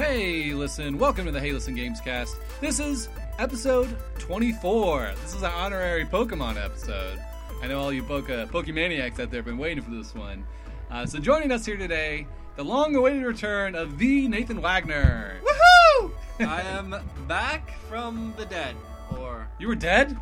Hey, 0.00 0.54
listen, 0.54 0.96
welcome 0.96 1.26
to 1.26 1.30
the 1.30 1.38
Hey 1.38 1.52
Listen 1.52 1.74
Games 1.74 2.00
Cast. 2.00 2.34
This 2.62 2.80
is 2.80 3.10
episode 3.38 3.94
24. 4.18 5.12
This 5.22 5.34
is 5.34 5.42
an 5.42 5.52
honorary 5.52 6.06
Pokemon 6.06 6.56
episode. 6.56 7.22
I 7.62 7.66
know 7.66 7.78
all 7.78 7.92
you 7.92 8.02
Poke- 8.02 8.26
Pokemaniacs 8.26 9.20
out 9.20 9.30
there 9.30 9.40
have 9.40 9.44
been 9.44 9.58
waiting 9.58 9.84
for 9.84 9.90
this 9.90 10.14
one. 10.14 10.46
Uh, 10.90 11.04
so, 11.04 11.18
joining 11.18 11.52
us 11.52 11.66
here 11.66 11.76
today, 11.76 12.26
the 12.56 12.64
long 12.64 12.96
awaited 12.96 13.24
return 13.24 13.74
of 13.74 13.98
the 13.98 14.26
Nathan 14.26 14.62
Wagner. 14.62 15.38
Woohoo! 15.44 16.12
I 16.46 16.62
am 16.62 16.96
back 17.28 17.78
from 17.90 18.32
the 18.38 18.46
dead. 18.46 18.76
Or, 19.18 19.46
You 19.58 19.68
were 19.68 19.74
dead? 19.74 20.16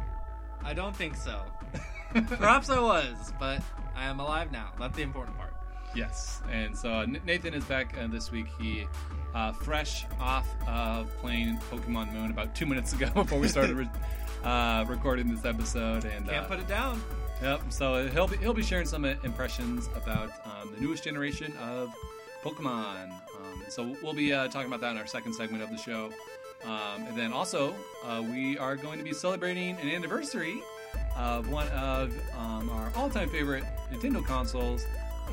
I 0.65 0.75
don't 0.75 0.95
think 0.95 1.15
so. 1.15 1.41
Perhaps 2.27 2.69
I 2.69 2.81
was, 2.81 3.33
but 3.39 3.63
I 3.95 4.07
am 4.07 4.19
alive 4.19 4.51
now. 4.51 4.73
That's 4.77 4.97
the 4.97 5.03
important 5.03 5.39
part. 5.39 5.55
Yes, 5.95 6.43
and 6.51 6.77
so 6.77 7.05
Nathan 7.05 7.55
is 7.55 7.65
back 7.65 7.95
uh, 7.99 8.07
this 8.07 8.31
week. 8.31 8.47
He 8.61 8.87
uh, 9.35 9.53
fresh 9.53 10.07
off 10.21 10.49
of 10.67 11.15
playing 11.19 11.59
Pokemon 11.71 12.13
Moon 12.13 12.31
about 12.31 12.55
two 12.55 12.67
minutes 12.67 12.93
ago 12.93 13.11
before 13.15 13.39
we 13.39 13.49
started 13.49 13.77
re- 13.77 13.91
uh, 14.45 14.85
recording 14.89 15.35
this 15.35 15.45
episode, 15.45 16.05
and 16.05 16.29
Can't 16.29 16.45
uh, 16.45 16.49
put 16.49 16.61
it 16.61 16.69
down. 16.69 17.03
Yep. 17.43 17.63
So 17.71 18.09
he'll 18.09 18.29
be 18.29 18.37
he'll 18.39 18.55
be 18.55 18.63
sharing 18.63 18.87
some 18.87 19.05
uh, 19.05 19.15
impressions 19.25 19.89
about 19.97 20.31
um, 20.45 20.73
the 20.75 20.81
newest 20.81 21.05
generation 21.05 21.57
of 21.59 21.93
Pokemon. 22.43 23.11
Um, 23.11 23.63
so 23.69 23.95
we'll 24.03 24.15
be 24.15 24.33
uh, 24.33 24.49
talking 24.49 24.69
about 24.69 24.81
that 24.81 24.93
in 24.93 24.99
our 24.99 25.07
second 25.07 25.35
segment 25.35 25.63
of 25.63 25.71
the 25.71 25.79
show. 25.79 26.11
Um, 26.65 27.07
and 27.07 27.17
then 27.17 27.33
also 27.33 27.75
uh, 28.05 28.23
we 28.23 28.59
are 28.59 28.77
going 28.77 28.99
to 28.99 29.05
be 29.05 29.13
celebrating 29.13 29.77
an 29.81 29.89
anniversary 29.89 30.61
of 31.17 31.51
one 31.51 31.69
of 31.69 32.13
um, 32.37 32.69
our 32.71 32.93
all-time 32.97 33.29
favorite 33.29 33.65
Nintendo 33.93 34.25
consoles. 34.25 34.85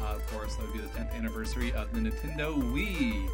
Uh, 0.02 0.16
of 0.16 0.28
course, 0.32 0.56
that 0.56 0.64
would 0.66 0.74
be 0.74 0.80
the 0.80 0.88
10th 0.90 1.14
anniversary 1.14 1.72
of 1.74 1.92
the 1.94 2.00
Nintendo 2.00 2.56
Wii. 2.74 3.28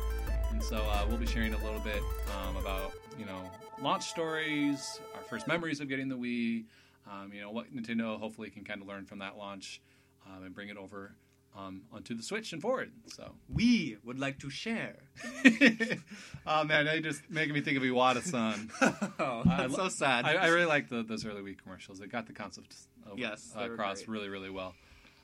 And 0.52 0.64
so 0.64 0.78
uh, 0.78 1.06
we'll 1.08 1.17
be 1.17 1.26
sharing 1.26 1.54
a 1.54 1.64
little 1.64 1.80
bit 1.80 2.02
um, 2.48 2.58
about 2.58 2.94
you 3.17 3.26
know 3.26 3.42
launch 3.81 4.04
stories, 4.06 5.00
our 5.16 5.23
first 5.23 5.48
memories 5.48 5.80
of 5.80 5.89
getting 5.89 6.08
the 6.09 6.16
Wii. 6.17 6.66
Um, 7.12 7.32
you 7.34 7.42
know 7.42 7.52
what 7.52 7.73
Nintendo 7.76 8.20
hopefully 8.20 8.50
can 8.50 8.64
kind 8.64 8.82
of 8.82 8.88
learn 8.88 9.06
from 9.06 9.20
that 9.20 9.38
launch 9.38 9.82
um, 10.28 10.44
and 10.44 10.54
bring 10.54 10.70
it 10.70 10.78
over 10.78 11.16
um, 11.58 11.82
onto 11.92 12.14
the 12.16 12.23
Switch 12.23 12.54
and 12.54 12.62
forward. 12.62 12.92
So, 13.08 13.32
We 13.54 13.98
would 14.04 14.20
like 14.20 14.39
to 14.39 14.50
share. 14.50 14.98
oh 16.45 16.64
man, 16.64 16.86
you're 16.86 17.00
just 17.02 17.22
making 17.30 17.54
me 17.54 17.62
think 17.62 17.78
of 17.78 17.84
Iwata-san. 17.84 18.70
oh, 19.20 19.42
that's 19.45 19.76
so 19.76 19.89
sad. 19.89 20.26
I, 20.26 20.34
I 20.36 20.48
really 20.48 20.66
like 20.66 20.89
the, 20.89 21.04
those 21.04 21.26
early 21.26 21.42
Wii 21.42 21.58
commercials. 21.62 22.00
They 22.00 22.08
got 22.08 22.28
the 22.28 22.34
concept 22.34 22.76
of, 23.09 23.20
Yes, 23.20 23.54
uh, 23.58 23.64
across 23.64 23.98
great. 24.04 24.09
really, 24.09 24.30
really 24.30 24.50
well. 24.50 24.76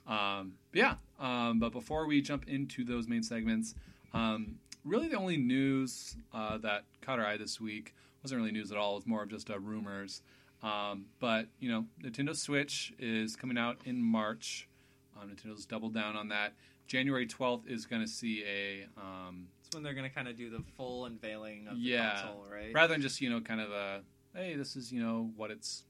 Um, 0.07 0.53
but 0.71 0.79
yeah, 0.79 0.95
um, 1.19 1.59
but 1.59 1.71
before 1.71 2.05
we 2.07 2.21
jump 2.21 2.47
into 2.47 2.83
those 2.83 3.07
main 3.07 3.23
segments, 3.23 3.75
um, 4.13 4.55
really 4.85 5.07
the 5.07 5.17
only 5.17 5.37
news 5.37 6.15
uh, 6.33 6.57
that 6.59 6.85
caught 7.01 7.19
our 7.19 7.25
eye 7.25 7.37
this 7.37 7.59
week 7.59 7.93
wasn't 8.23 8.39
really 8.39 8.51
news 8.51 8.71
at 8.71 8.77
all. 8.77 8.93
It 8.93 8.95
was 8.95 9.07
more 9.07 9.23
of 9.23 9.29
just 9.29 9.49
uh, 9.49 9.59
rumors. 9.59 10.21
Um, 10.63 11.05
but 11.19 11.47
you 11.59 11.69
know, 11.69 11.85
Nintendo 12.03 12.35
Switch 12.35 12.93
is 12.99 13.35
coming 13.35 13.57
out 13.57 13.77
in 13.85 14.01
March. 14.01 14.67
Um, 15.19 15.29
Nintendo's 15.29 15.65
doubled 15.65 15.93
down 15.93 16.15
on 16.15 16.29
that. 16.29 16.53
January 16.87 17.27
12th 17.27 17.67
is 17.67 17.85
going 17.85 18.01
to 18.01 18.07
see 18.07 18.43
a 18.45 18.85
um, 18.99 19.47
It's 19.65 19.75
when 19.75 19.83
they're 19.83 19.93
going 19.93 20.07
to 20.09 20.15
kind 20.15 20.27
of 20.29 20.37
do 20.37 20.49
the 20.49 20.63
full 20.77 21.05
unveiling 21.05 21.67
of 21.67 21.75
the 21.75 21.81
Yeah. 21.81 22.21
console, 22.21 22.45
right? 22.51 22.73
rather 22.73 22.93
than 22.93 23.01
just 23.01 23.19
you 23.19 23.29
know 23.29 23.41
kind 23.41 23.59
of 23.59 23.71
a 23.71 24.01
hey 24.33 24.55
this 24.55 24.75
is 24.77 24.91
you 24.91 25.01
know 25.03 25.29
what 25.35 25.51
it's 25.51 25.83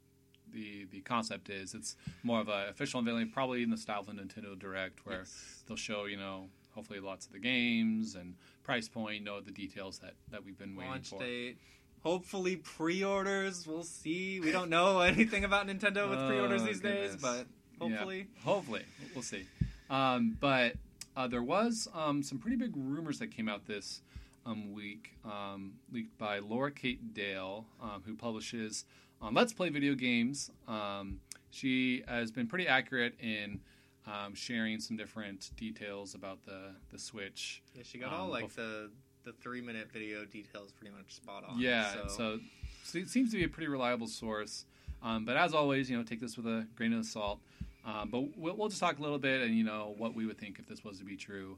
the 0.54 0.86
the 0.92 1.02
concept 1.02 1.50
is 1.50 1.74
it's 1.74 1.96
more 2.24 2.40
of 2.40 2.48
a 2.48 2.68
official 2.70 3.00
unveiling 3.00 3.30
probably 3.30 3.64
in 3.64 3.70
the 3.70 3.78
style 3.78 4.00
of 4.02 4.06
the 4.08 4.14
nintendo 4.14 4.58
direct 4.58 5.06
where 5.06 5.20
Yes. 5.20 5.64
they'll 5.68 5.78
show 5.78 6.06
you 6.06 6.18
know 6.18 6.50
hopefully 6.76 7.00
lots 7.00 7.26
of 7.26 7.34
the 7.34 7.40
games 7.40 8.16
and 8.16 8.36
price 8.64 8.88
point 8.88 9.16
you 9.20 9.24
know 9.24 9.42
the 9.42 9.52
details 9.52 10.00
that 10.00 10.14
that 10.32 10.44
we've 10.46 10.58
been 10.58 10.76
waiting 10.76 10.92
Launch 10.92 11.10
for 11.10 11.20
date. 11.20 11.58
Hopefully, 12.04 12.56
pre-orders. 12.58 13.68
We'll 13.68 13.84
see. 13.84 14.40
We 14.40 14.52
don't 14.52 14.70
know 14.70 15.00
anything 15.14 15.44
about 15.44 15.68
Nintendo 15.68 16.10
with 16.10 16.20
Oh, 16.20 16.28
pre-orders 16.28 16.64
these 16.64 16.80
goodness. 16.80 17.14
days, 17.14 17.22
but 17.22 17.48
hopefully, 17.80 18.20
Yeah, 18.20 18.42
hopefully 18.44 18.84
we'll 19.14 19.24
see 19.24 19.46
um, 19.90 20.38
but 20.40 20.74
uh, 21.18 21.28
there 21.28 21.42
was 21.44 21.88
um, 21.94 22.22
some 22.24 22.38
pretty 22.38 22.56
big 22.56 22.72
rumors 22.76 23.20
that 23.20 23.32
came 23.32 23.50
out 23.50 23.66
this 23.66 24.02
um, 24.46 24.72
week 24.74 25.16
um, 25.26 25.74
leaked 25.92 26.18
by 26.18 26.40
Laura 26.40 26.72
Kate 26.72 27.14
Dale 27.14 27.66
um, 27.82 28.04
who 28.06 28.16
publishes 28.16 28.86
on 29.22 29.34
Let's 29.34 29.54
Play 29.54 29.70
video 29.70 29.96
games 29.96 30.52
um, 30.68 31.20
she 31.52 32.04
has 32.08 32.32
been 32.32 32.48
pretty 32.48 32.68
accurate 32.68 33.16
in 33.20 33.60
um, 34.06 34.34
sharing 34.36 34.80
some 34.80 34.96
different 34.96 35.52
details 35.58 36.16
about 36.16 36.46
the, 36.46 36.76
the 36.92 37.00
Switch 37.00 37.62
yeah, 37.76 37.84
she 37.84 37.98
got 37.98 38.14
Um, 38.14 38.22
all 38.22 38.28
like 38.30 38.54
the 38.56 38.90
the 39.28 39.34
three-minute 39.34 39.92
video 39.92 40.24
details 40.24 40.72
pretty 40.72 40.96
much 40.96 41.14
spot 41.14 41.44
on. 41.46 41.60
Yeah, 41.60 41.92
so, 41.92 42.08
so, 42.08 42.40
so 42.84 42.98
it 42.98 43.10
seems 43.10 43.30
to 43.32 43.38
be 43.38 43.44
a 43.44 43.50
pretty 43.50 43.68
reliable 43.68 44.08
source. 44.08 44.64
Um, 45.04 45.26
but 45.26 45.36
as 45.36 45.54
always, 45.54 45.90
you 45.90 45.98
know, 45.98 46.04
take 46.04 46.22
this 46.22 46.38
with 46.38 46.48
a 46.48 46.66
grain 46.76 46.94
of 46.94 47.06
salt. 47.06 47.40
Um, 47.86 48.10
but 48.10 48.38
we'll, 48.38 48.56
we'll 48.56 48.70
just 48.70 48.80
talk 48.80 49.00
a 49.00 49.02
little 49.02 49.20
bit 49.20 49.42
and 49.42 49.54
you 49.54 49.66
know 49.66 49.96
what 49.98 50.16
we 50.16 50.26
would 50.26 50.38
think 50.38 50.60
if 50.60 50.66
this 50.66 50.82
was 50.84 51.00
to 51.00 51.04
be 51.04 51.18
true. 51.18 51.58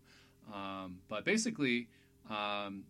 Um, 0.51 0.97
but 1.09 1.25
basically, 1.25 1.89
um, 2.27 2.85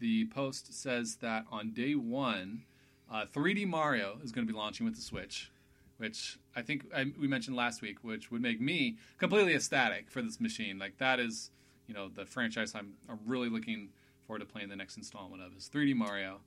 the 0.00 0.24
post 0.28 0.72
says 0.72 1.16
that 1.16 1.44
on 1.52 1.72
day 1.72 1.94
one, 1.94 2.62
uh, 3.10 3.24
3D 3.32 3.66
Mario 3.66 4.18
is 4.22 4.32
going 4.32 4.46
to 4.46 4.52
be 4.52 4.56
launching 4.58 4.84
with 4.86 4.96
the 4.96 5.02
Switch, 5.02 5.50
which 5.98 6.38
I 6.54 6.62
think 6.62 6.86
I, 6.94 7.12
we 7.18 7.26
mentioned 7.28 7.56
last 7.56 7.82
week, 7.82 7.98
which 8.02 8.30
would 8.30 8.42
make 8.42 8.60
me 8.60 8.96
completely 9.18 9.54
ecstatic 9.54 10.10
for 10.10 10.22
this 10.22 10.40
machine. 10.40 10.78
Like 10.78 10.98
that 10.98 11.20
is, 11.20 11.50
you 11.86 11.94
know, 11.94 12.08
the 12.08 12.26
franchise 12.26 12.74
I'm, 12.74 12.94
I'm 13.08 13.20
really 13.26 13.48
looking 13.48 13.90
forward 14.26 14.40
to 14.40 14.46
playing 14.46 14.68
the 14.68 14.76
next 14.76 14.96
installment 14.96 15.42
of 15.42 15.56
is 15.56 15.70
3D 15.72 15.94
Mario. 15.94 16.40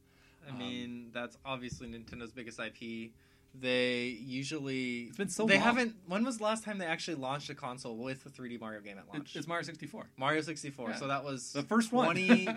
I 0.47 0.51
Um, 0.51 0.57
mean, 0.57 1.09
that's 1.13 1.37
obviously 1.45 1.87
Nintendo's 1.87 2.31
biggest 2.31 2.59
IP. 2.59 3.11
They 3.59 4.03
usually 4.21 5.03
It's 5.07 5.17
been 5.17 5.27
so 5.29 5.45
they 5.45 5.55
long. 5.55 5.63
haven't. 5.63 5.95
When 6.07 6.23
was 6.23 6.37
the 6.37 6.43
last 6.43 6.63
time 6.63 6.77
they 6.77 6.85
actually 6.85 7.15
launched 7.15 7.49
a 7.49 7.55
console 7.55 7.97
with 7.97 8.23
a 8.25 8.29
3D 8.29 8.59
Mario 8.59 8.79
game 8.81 8.97
at 8.99 9.05
It- 9.05 9.13
launch? 9.13 9.35
it's 9.35 9.47
Mario 9.47 9.63
64. 9.63 10.05
Mario 10.17 10.41
64. 10.41 10.89
Yeah. 10.91 10.95
So 10.97 11.07
that 11.07 11.23
was 11.23 11.51
The 11.53 11.63
first 11.63 11.91
one. 11.91 12.05
20 12.05 12.47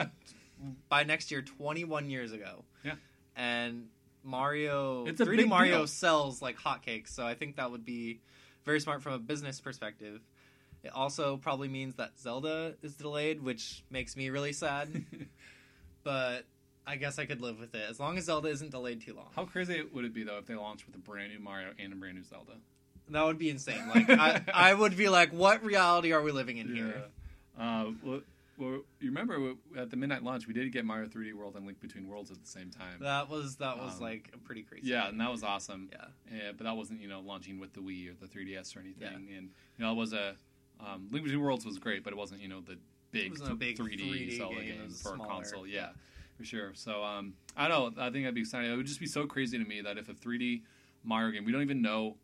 by 0.90 1.04
next 1.04 1.30
year, 1.30 1.40
21 1.42 2.10
years 2.10 2.32
ago. 2.32 2.64
Yeah. 2.84 2.94
And 3.36 3.88
Mario, 4.24 5.06
It's 5.06 5.20
a 5.20 5.26
3D 5.26 5.36
big 5.36 5.48
Mario 5.48 5.78
deal. 5.78 5.86
sells 5.86 6.42
like 6.42 6.58
hotcakes. 6.58 7.08
So 7.08 7.24
I 7.26 7.34
think 7.34 7.56
that 7.56 7.70
would 7.70 7.84
be 7.84 8.20
very 8.64 8.80
smart 8.80 9.02
from 9.02 9.12
a 9.14 9.18
business 9.18 9.60
perspective. 9.60 10.20
It 10.84 10.92
also 10.94 11.36
probably 11.36 11.68
means 11.68 11.94
that 11.96 12.18
Zelda 12.18 12.74
is 12.82 12.94
delayed, 12.94 13.42
which 13.42 13.84
makes 13.90 14.16
me 14.16 14.30
really 14.30 14.52
sad. 14.52 15.04
but 16.04 16.44
I 16.86 16.96
guess 16.96 17.18
I 17.18 17.24
could 17.26 17.40
live 17.40 17.58
with 17.60 17.74
it 17.74 17.84
as 17.88 18.00
long 18.00 18.18
as 18.18 18.24
Zelda 18.24 18.48
isn't 18.48 18.70
delayed 18.70 19.00
too 19.00 19.14
long. 19.14 19.28
How 19.34 19.44
crazy 19.44 19.82
would 19.92 20.04
it 20.04 20.12
be 20.14 20.24
though 20.24 20.38
if 20.38 20.46
they 20.46 20.54
launched 20.54 20.86
with 20.86 20.96
a 20.96 20.98
brand 20.98 21.32
new 21.32 21.38
Mario 21.38 21.68
and 21.78 21.92
a 21.92 21.96
brand 21.96 22.16
new 22.16 22.24
Zelda? 22.24 22.52
That 23.10 23.24
would 23.24 23.38
be 23.38 23.50
insane. 23.50 23.88
Like 23.88 24.08
I, 24.10 24.42
I 24.52 24.74
would 24.74 24.96
be 24.96 25.08
like, 25.08 25.32
what 25.32 25.64
reality 25.64 26.12
are 26.12 26.22
we 26.22 26.32
living 26.32 26.58
in 26.58 26.74
here? 26.74 27.02
Uh, 27.60 27.90
well, 28.02 28.22
well, 28.62 28.80
you 29.00 29.08
remember 29.08 29.54
at 29.76 29.90
the 29.90 29.96
midnight 29.96 30.22
launch 30.22 30.46
we 30.46 30.54
did 30.54 30.70
get 30.72 30.84
Mario 30.84 31.08
3D 31.08 31.32
World 31.34 31.56
and 31.56 31.66
Link 31.66 31.80
Between 31.80 32.06
Worlds 32.08 32.30
at 32.30 32.40
the 32.40 32.46
same 32.48 32.70
time. 32.70 32.98
That 33.00 33.28
was 33.28 33.56
that 33.56 33.78
was 33.78 33.96
Um, 33.96 34.00
like 34.02 34.30
a 34.34 34.38
pretty 34.38 34.62
crazy. 34.62 34.88
yeah, 34.88 35.08
and 35.08 35.20
that 35.20 35.30
was 35.30 35.42
awesome. 35.42 35.88
Yeah. 35.92 36.06
Yeah, 36.36 36.52
but 36.56 36.64
that 36.64 36.76
wasn't 36.76 37.00
you 37.00 37.08
know 37.08 37.20
launching 37.20 37.58
with 37.58 37.72
the 37.72 37.80
Wii 37.80 38.10
or 38.10 38.14
the 38.14 38.26
3DS 38.26 38.76
or 38.76 38.80
anything. 38.80 39.02
Yeah. 39.28 39.36
And 39.36 39.50
you 39.78 39.84
know 39.84 39.92
it 39.92 39.96
was 39.96 40.12
a 40.12 40.36
um, 40.80 41.08
Link 41.10 41.24
Between 41.24 41.42
Worlds 41.42 41.64
was 41.66 41.78
great, 41.78 42.02
but 42.04 42.12
it 42.12 42.16
wasn't 42.16 42.40
you 42.40 42.48
know 42.48 42.60
the 42.60 42.78
big, 43.10 43.38
a 43.44 43.54
big 43.54 43.76
3D, 43.78 44.00
3D 44.00 44.36
Zelda 44.38 44.54
game, 44.56 44.66
game 44.78 44.90
for 44.90 45.14
a 45.14 45.18
console. 45.18 45.66
Yeah, 45.66 45.90
for 46.36 46.44
sure. 46.44 46.72
So 46.74 47.02
um, 47.04 47.34
I 47.56 47.68
don't 47.68 47.96
know. 47.96 48.02
I 48.02 48.10
think 48.10 48.24
that'd 48.24 48.34
be 48.34 48.40
exciting. 48.40 48.70
It 48.72 48.76
would 48.76 48.86
just 48.86 49.00
be 49.00 49.06
so 49.06 49.26
crazy 49.26 49.58
to 49.58 49.64
me 49.64 49.80
that 49.82 49.98
if 49.98 50.08
a 50.08 50.14
3D 50.14 50.62
Mario 51.04 51.32
game, 51.32 51.44
we 51.44 51.52
don't 51.52 51.62
even 51.62 51.82
know. 51.82 52.16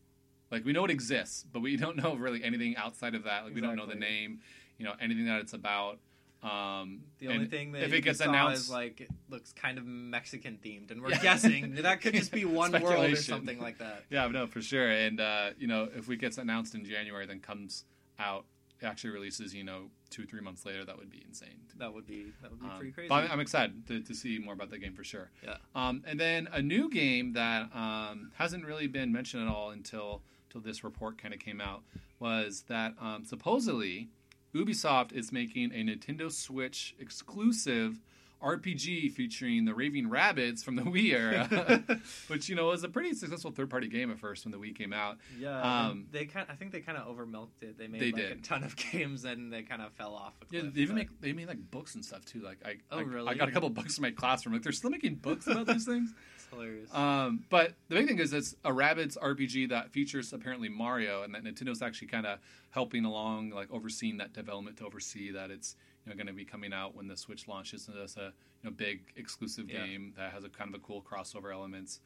Like 0.51 0.65
we 0.65 0.73
know 0.73 0.85
it 0.87 0.91
exists, 0.91 1.45
but 1.53 1.61
we 1.61 1.77
don't 1.85 1.97
know 1.97 2.15
really 2.15 2.43
anything 2.43 2.77
outside 2.77 3.15
of 3.15 3.25
that. 3.25 3.45
Like 3.45 3.55
we 3.55 3.61
don't 3.61 3.77
know 3.77 3.87
the 3.87 3.95
name, 3.95 4.41
you 4.79 4.85
know, 4.87 4.95
anything 5.01 5.27
that 5.27 5.41
it's 5.41 5.53
about. 5.53 5.99
Um, 6.43 7.01
The 7.19 7.29
only 7.29 7.47
thing 7.47 7.73
that 7.73 7.83
if 7.83 7.93
it 7.93 8.03
gets 8.03 8.21
announced, 8.21 8.63
is 8.65 8.71
like 8.71 9.01
it 9.01 9.11
looks 9.29 9.53
kind 9.53 9.77
of 9.79 9.85
Mexican 9.87 10.59
themed, 10.65 10.91
and 10.91 11.03
we're 11.03 11.11
Yeah. 11.13 11.23
guessing 11.23 11.75
that 11.77 12.01
could 12.01 12.15
just 12.15 12.31
be 12.33 12.45
one 12.63 12.71
world 12.73 13.13
or 13.13 13.17
something 13.17 13.59
like 13.61 13.79
that. 13.79 14.05
Yeah, 14.11 14.29
no, 14.29 14.47
for 14.47 14.63
sure. 14.63 14.89
And 14.89 15.21
uh, 15.21 15.51
you 15.59 15.67
know, 15.67 15.89
if 15.97 16.09
it 16.09 16.17
gets 16.19 16.39
announced 16.39 16.75
in 16.75 16.85
January, 16.85 17.27
then 17.27 17.41
comes 17.41 17.85
out, 18.21 18.45
it 18.81 18.87
actually 18.87 19.11
releases, 19.11 19.53
you 19.55 19.65
know, 19.65 19.91
two 20.11 20.25
three 20.27 20.41
months 20.41 20.65
later, 20.65 20.85
that 20.85 20.97
would 20.97 21.11
be 21.11 21.23
insane. 21.27 21.49
That 21.77 21.93
would 21.93 22.07
be 22.07 22.27
that 22.43 22.51
would 22.53 22.61
be 22.61 22.67
Um, 22.67 22.77
pretty 22.79 22.93
crazy. 22.93 23.09
But 23.09 23.25
I'm, 23.25 23.33
I'm 23.33 23.41
excited 23.41 23.87
to, 23.89 24.01
to 24.03 24.15
see 24.15 24.39
more 24.39 24.55
about 24.55 24.71
that 24.71 24.79
game 24.79 24.95
for 24.95 25.03
sure. 25.05 25.31
Yeah. 25.45 25.57
Um, 25.75 26.05
and 26.07 26.19
then 26.21 26.49
a 26.53 26.63
new 26.63 26.89
game 26.89 27.33
that 27.33 27.75
um, 27.75 28.31
hasn't 28.37 28.65
really 28.65 28.87
been 28.87 29.13
mentioned 29.13 29.43
at 29.43 29.53
all 29.53 29.71
until 29.71 30.23
until 30.49 30.61
this 30.63 30.83
report 30.85 31.19
kind 31.21 31.35
of 31.35 31.41
came 31.41 31.61
out 31.61 31.83
was 32.21 32.65
that 32.69 32.95
um, 33.01 33.25
supposedly 33.25 34.09
Ubisoft 34.55 35.13
is 35.13 35.31
making 35.33 35.73
a 35.73 35.85
Nintendo 35.85 36.31
Switch 36.33 36.95
exclusive 36.99 38.01
RPG 38.41 39.11
featuring 39.13 39.65
the 39.65 39.75
Raving 39.75 40.09
Rabbids 40.09 40.63
from 40.63 40.77
the 40.77 40.83
Wii 40.83 41.13
era, 41.13 41.99
which 42.29 42.49
you 42.49 42.55
know 42.55 42.67
was 42.67 42.85
a 42.85 42.89
pretty 42.89 43.13
successful 43.13 43.51
third-party 43.51 43.89
game 43.89 44.13
at 44.13 44.19
first 44.21 44.45
when 44.45 44.53
the 44.53 44.59
Wii 44.59 44.77
came 44.79 44.93
out. 44.93 45.19
Yeah, 45.41 45.61
Um, 45.89 46.07
they 46.13 46.25
kind. 46.27 46.47
I 46.49 46.55
think 46.55 46.71
they 46.71 46.79
kind 46.81 46.97
of 46.97 47.09
overmilked 47.09 47.63
it. 47.63 47.77
They 47.77 47.89
made 47.89 48.01
They 48.01 48.13
like 48.13 48.23
a 48.31 48.35
ton 48.37 48.63
of 48.63 48.77
games 48.93 49.25
and 49.25 49.53
they 49.53 49.63
kind 49.63 49.83
of 49.83 49.93
fell 49.95 50.15
off. 50.15 50.35
A 50.41 50.55
Yeah, 50.55 50.63
they 50.73 50.83
even 50.83 50.95
but- 50.95 50.95
make 50.95 51.21
they 51.21 51.33
made 51.33 51.49
like 51.49 51.69
books 51.71 51.97
and 51.97 52.05
stuff 52.05 52.25
too. 52.25 52.41
Like 52.41 52.59
I, 52.65 52.77
Oh, 52.93 52.99
I, 52.99 53.03
really? 53.03 53.29
I 53.29 53.35
got 53.35 53.49
a 53.49 53.53
couple 53.53 53.71
books 53.71 53.99
in 53.99 54.03
my 54.03 54.13
classroom. 54.13 54.53
Like 54.55 54.63
they're 54.63 54.71
still 54.73 54.91
making 54.91 55.17
books 55.17 55.49
about 55.49 55.67
these 55.67 55.85
things. 55.85 56.15
Hilarious. 56.51 56.93
Um, 56.95 57.45
but 57.51 57.75
the 57.89 57.97
big 57.97 58.07
thing 58.09 58.19
is 58.19 58.33
it's 58.33 58.55
a 58.65 58.71
Rabbids 58.71 59.17
RPG 59.19 59.69
that 59.71 59.91
features 59.91 60.33
apparently 60.33 60.69
Mario, 60.69 61.23
and 61.23 61.35
that 61.35 61.45
Nintendo's 61.45 61.83
actually 61.83 62.09
kind 62.09 62.27
of 62.27 62.39
helping 62.71 63.05
along, 63.05 63.51
like 63.51 63.71
overseeing 63.71 64.17
that 64.19 64.33
development 64.33 64.77
to 64.79 64.87
oversee 64.87 65.31
that 65.33 65.51
it's 65.51 65.77
you 66.05 66.11
know 66.11 66.17
going 66.17 66.27
to 66.27 66.33
be 66.33 66.45
coming 66.45 66.73
out 66.73 66.95
when 66.95 67.07
the 67.09 67.17
Switch 67.17 67.49
launches 67.49 67.89
as 68.03 68.17
a 68.17 68.33
you 68.63 68.65
know 68.65 68.71
big 68.71 69.01
exclusive 69.17 69.69
Yeah. 69.71 69.85
game 69.87 70.15
that 70.17 70.33
has 70.33 70.45
a 70.45 70.49
kind 70.49 70.75
of 70.75 70.81
a 70.81 70.85
cool 70.85 71.03
crossover 71.03 71.53
elements. 71.53 72.01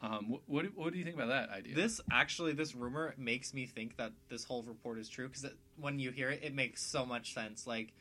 Um, 0.00 0.28
what, 0.28 0.42
what, 0.46 0.64
what 0.76 0.92
do 0.92 0.98
you 0.98 1.04
think 1.04 1.16
about 1.16 1.28
that 1.28 1.50
idea? 1.50 1.74
This 1.74 2.00
actually, 2.12 2.52
this 2.52 2.72
rumor 2.76 3.14
makes 3.18 3.52
me 3.52 3.66
think 3.66 3.96
that 3.96 4.12
this 4.28 4.44
whole 4.44 4.62
report 4.62 4.98
is 4.98 5.08
true 5.08 5.26
because 5.26 5.46
when 5.76 5.98
you 5.98 6.12
hear 6.12 6.30
it, 6.30 6.40
it 6.44 6.54
makes 6.54 6.82
so 6.84 7.04
much 7.04 7.34
sense. 7.34 7.66
Like 7.66 7.92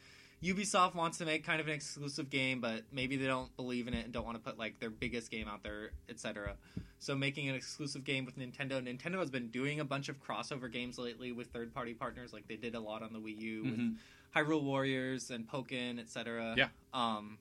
Ubisoft 0.43 0.93
wants 0.95 1.17
to 1.17 1.25
make 1.25 1.43
kind 1.45 1.59
of 1.59 1.67
an 1.67 1.73
exclusive 1.73 2.29
game, 2.29 2.61
but 2.61 2.83
maybe 2.91 3.17
they 3.17 3.25
don't 3.25 3.55
believe 3.57 3.87
in 3.87 3.93
it 3.93 4.05
and 4.05 4.13
don't 4.13 4.25
want 4.25 4.37
to 4.37 4.43
put 4.43 4.57
like 4.59 4.79
their 4.79 4.89
biggest 4.91 5.31
game 5.31 5.47
out 5.47 5.63
there, 5.63 5.91
etc. 6.09 6.55
So 6.99 7.15
making 7.15 7.49
an 7.49 7.55
exclusive 7.55 8.03
game 8.03 8.25
with 8.25 8.37
Nintendo, 8.37 8.81
Nintendo 8.81 9.19
has 9.19 9.29
been 9.31 9.47
doing 9.49 9.79
a 9.79 9.85
bunch 9.85 10.09
of 10.09 10.21
crossover 10.23 10.71
games 10.71 10.97
lately 10.99 11.31
with 11.31 11.47
third-party 11.47 11.95
partners. 11.95 12.33
Like 12.33 12.47
they 12.47 12.55
did 12.55 12.75
a 12.75 12.79
lot 12.79 13.01
on 13.03 13.13
the 13.13 13.19
Wii 13.19 13.37
U 13.39 13.63
with 13.63 13.79
Mhm. 13.79 13.95
Hyrule 14.35 14.61
Warriors 14.63 15.31
and 15.31 15.47
Pokken, 15.49 15.99
etc. 15.99 16.53
Yeah. 16.57 16.67
Um, 16.93 17.37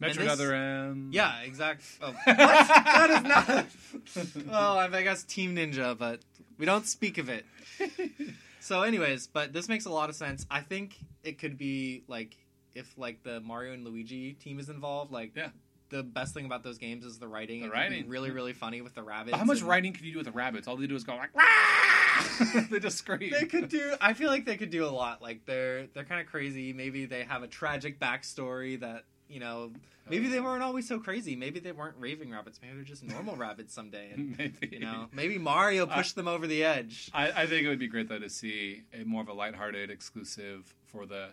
Metroid 0.00 0.16
this- 0.16 0.32
Other 0.32 0.54
M. 0.54 1.10
yeah, 1.12 1.40
exact. 1.42 1.82
Oh, 2.02 2.12
what? 2.24 2.36
that 2.36 3.10
is 3.10 3.22
not. 3.22 4.46
Well, 4.50 4.78
I 4.78 5.02
guess 5.02 5.22
Team 5.24 5.54
Ninja, 5.56 5.96
but 5.96 6.20
we 6.58 6.66
don't 6.66 6.86
speak 6.86 7.18
of 7.18 7.28
it. 7.28 7.46
So, 8.58 8.82
anyways, 8.82 9.28
but 9.28 9.52
this 9.52 9.68
makes 9.68 9.84
a 9.84 9.90
lot 9.90 10.08
of 10.10 10.16
sense. 10.16 10.44
I 10.50 10.60
think 10.60 10.96
it 11.26 11.38
could 11.38 11.58
be 11.58 12.04
like 12.08 12.36
if 12.74 12.92
like 12.96 13.22
the 13.22 13.40
Mario 13.40 13.72
and 13.72 13.84
Luigi 13.84 14.34
team 14.34 14.58
is 14.58 14.68
involved. 14.68 15.12
Like, 15.12 15.32
Yeah. 15.34 15.48
The 15.88 16.02
best 16.02 16.34
thing 16.34 16.46
about 16.46 16.64
those 16.64 16.78
games 16.78 17.04
is 17.04 17.20
the 17.20 17.28
writing. 17.28 17.60
The 17.60 17.68
It 17.68 17.72
writing. 17.72 18.08
really, 18.08 18.32
really 18.32 18.52
funny 18.52 18.80
with 18.80 18.94
the 18.94 19.04
rabbits. 19.04 19.30
But 19.30 19.38
how 19.38 19.44
much 19.44 19.60
and- 19.60 19.68
writing 19.68 19.92
can 19.92 20.04
you 20.04 20.10
do 20.10 20.18
with 20.18 20.26
the 20.26 20.32
rabbits? 20.32 20.66
All 20.66 20.76
they 20.76 20.88
do 20.88 20.96
is 20.96 21.04
go 21.04 21.14
like, 21.14 21.30
they 22.70 22.80
just 22.80 22.98
scream. 22.98 23.30
They 23.30 23.46
could 23.46 23.68
do. 23.68 23.94
I 24.00 24.12
feel 24.12 24.28
like 24.28 24.44
they 24.44 24.56
could 24.56 24.70
do 24.70 24.84
a 24.84 24.90
lot. 24.90 25.22
Like 25.22 25.46
they're 25.46 25.86
they're 25.94 26.04
kind 26.04 26.20
of 26.20 26.26
crazy. 26.26 26.72
Maybe 26.72 27.06
they 27.06 27.22
have 27.22 27.44
a 27.44 27.46
tragic 27.46 28.00
backstory 28.00 28.80
that 28.80 29.04
you 29.28 29.38
know. 29.40 29.72
Maybe 30.08 30.28
they 30.28 30.38
oh. 30.38 30.44
weren't 30.44 30.62
always 30.62 30.86
so 30.86 31.00
crazy. 31.00 31.34
Maybe 31.34 31.58
they 31.58 31.72
weren't 31.72 31.96
raving 31.98 32.30
rabbits. 32.30 32.60
Maybe 32.62 32.74
they're 32.74 32.84
just 32.84 33.02
normal 33.02 33.34
rabbits 33.46 33.74
someday. 33.74 34.10
And 34.12 34.38
Maybe. 34.38 34.68
you 34.70 34.78
know, 34.80 35.08
maybe 35.12 35.36
Mario 35.36 35.84
pushed 35.86 36.14
them 36.14 36.28
over 36.28 36.46
the 36.46 36.62
edge. 36.62 37.10
I, 37.12 37.42
I 37.42 37.46
think 37.46 37.64
it 37.64 37.68
would 37.68 37.80
be 37.80 37.88
great 37.88 38.08
though 38.08 38.20
to 38.20 38.30
see 38.30 38.82
a 38.94 39.04
more 39.04 39.22
of 39.22 39.28
a 39.28 39.32
lighthearted 39.32 39.90
exclusive 39.90 40.72
for 40.96 41.06
the 41.06 41.28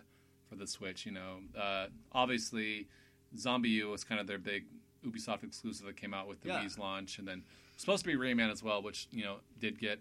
for 0.48 0.56
the 0.56 0.66
Switch. 0.66 1.06
You 1.06 1.12
know, 1.12 1.38
uh, 1.58 1.86
obviously, 2.12 2.88
ZombiU 3.36 3.90
was 3.90 4.04
kind 4.04 4.20
of 4.20 4.26
their 4.26 4.38
big 4.38 4.64
Ubisoft 5.04 5.42
exclusive 5.44 5.86
that 5.86 5.96
came 5.96 6.14
out 6.14 6.28
with 6.28 6.40
the 6.42 6.48
Yeah. 6.48 6.60
Wii's 6.62 6.78
launch, 6.78 7.18
and 7.18 7.26
then 7.26 7.42
supposed 7.76 8.04
to 8.04 8.10
be 8.10 8.16
Rayman 8.16 8.50
as 8.52 8.62
well, 8.62 8.82
which 8.82 9.08
you 9.10 9.24
know 9.24 9.36
did 9.58 9.78
get 9.78 10.00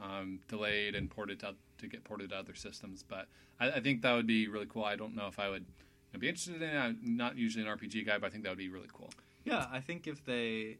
um, 0.00 0.40
delayed 0.48 0.94
and 0.94 1.10
ported 1.10 1.40
to, 1.40 1.54
to 1.78 1.86
get 1.86 2.04
ported 2.04 2.30
to 2.30 2.36
other 2.36 2.54
systems. 2.54 3.04
But 3.06 3.26
I, 3.58 3.72
I 3.72 3.80
think 3.80 4.02
that 4.02 4.12
would 4.14 4.26
be 4.26 4.48
really 4.48 4.66
cool. 4.66 4.84
I 4.84 4.96
don't 4.96 5.14
know 5.14 5.26
if 5.26 5.38
I 5.38 5.48
would 5.50 5.62
you 5.66 6.14
know, 6.14 6.20
be 6.20 6.28
interested 6.28 6.56
in 6.56 6.62
it. 6.62 6.76
I'm 6.76 6.98
not 7.02 7.36
usually 7.36 7.66
an 7.66 7.76
RPG 7.76 8.06
guy, 8.06 8.18
but 8.18 8.26
I 8.28 8.30
think 8.30 8.44
that 8.44 8.50
would 8.50 8.58
be 8.58 8.68
really 8.70 8.88
cool. 8.92 9.10
Yeah, 9.44 9.66
I 9.70 9.80
think 9.80 10.06
if 10.06 10.24
they, 10.24 10.78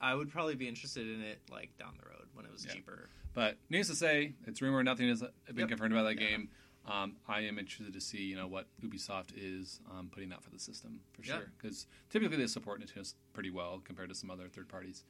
I 0.00 0.14
would 0.14 0.30
probably 0.30 0.54
be 0.54 0.68
interested 0.68 1.06
in 1.06 1.20
it 1.22 1.40
like 1.50 1.76
down 1.78 1.94
the 2.02 2.08
road 2.08 2.26
when 2.34 2.44
it 2.46 2.52
was 2.52 2.64
Yeah. 2.64 2.72
cheaper. 2.74 3.08
But 3.34 3.58
needless 3.68 3.88
to 3.88 3.96
say, 3.96 4.32
it's 4.46 4.62
rumor. 4.62 4.82
Nothing 4.82 5.08
has 5.10 5.20
been 5.20 5.58
Yep. 5.58 5.68
confirmed 5.68 5.92
about 5.92 6.04
that 6.04 6.18
Yeah. 6.20 6.28
game. 6.30 6.48
Um, 6.86 7.16
I 7.28 7.40
am 7.40 7.58
interested 7.58 7.92
to 7.92 8.00
see, 8.00 8.22
you 8.22 8.36
know, 8.36 8.46
what 8.46 8.66
Ubisoft 8.84 9.30
is 9.36 9.80
um, 9.90 10.08
putting 10.12 10.32
out 10.32 10.42
for 10.44 10.50
the 10.50 10.58
system 10.58 11.00
for 11.12 11.22
Yeah. 11.22 11.38
sure, 11.38 11.50
because 11.60 11.86
typically 12.10 12.36
they 12.36 12.46
support 12.46 12.80
Nintendo 12.80 13.12
pretty 13.32 13.50
well 13.50 13.80
compared 13.84 14.08
to 14.10 14.14
some 14.14 14.30
other 14.30 14.48
third 14.48 14.68
parties. 14.68 15.02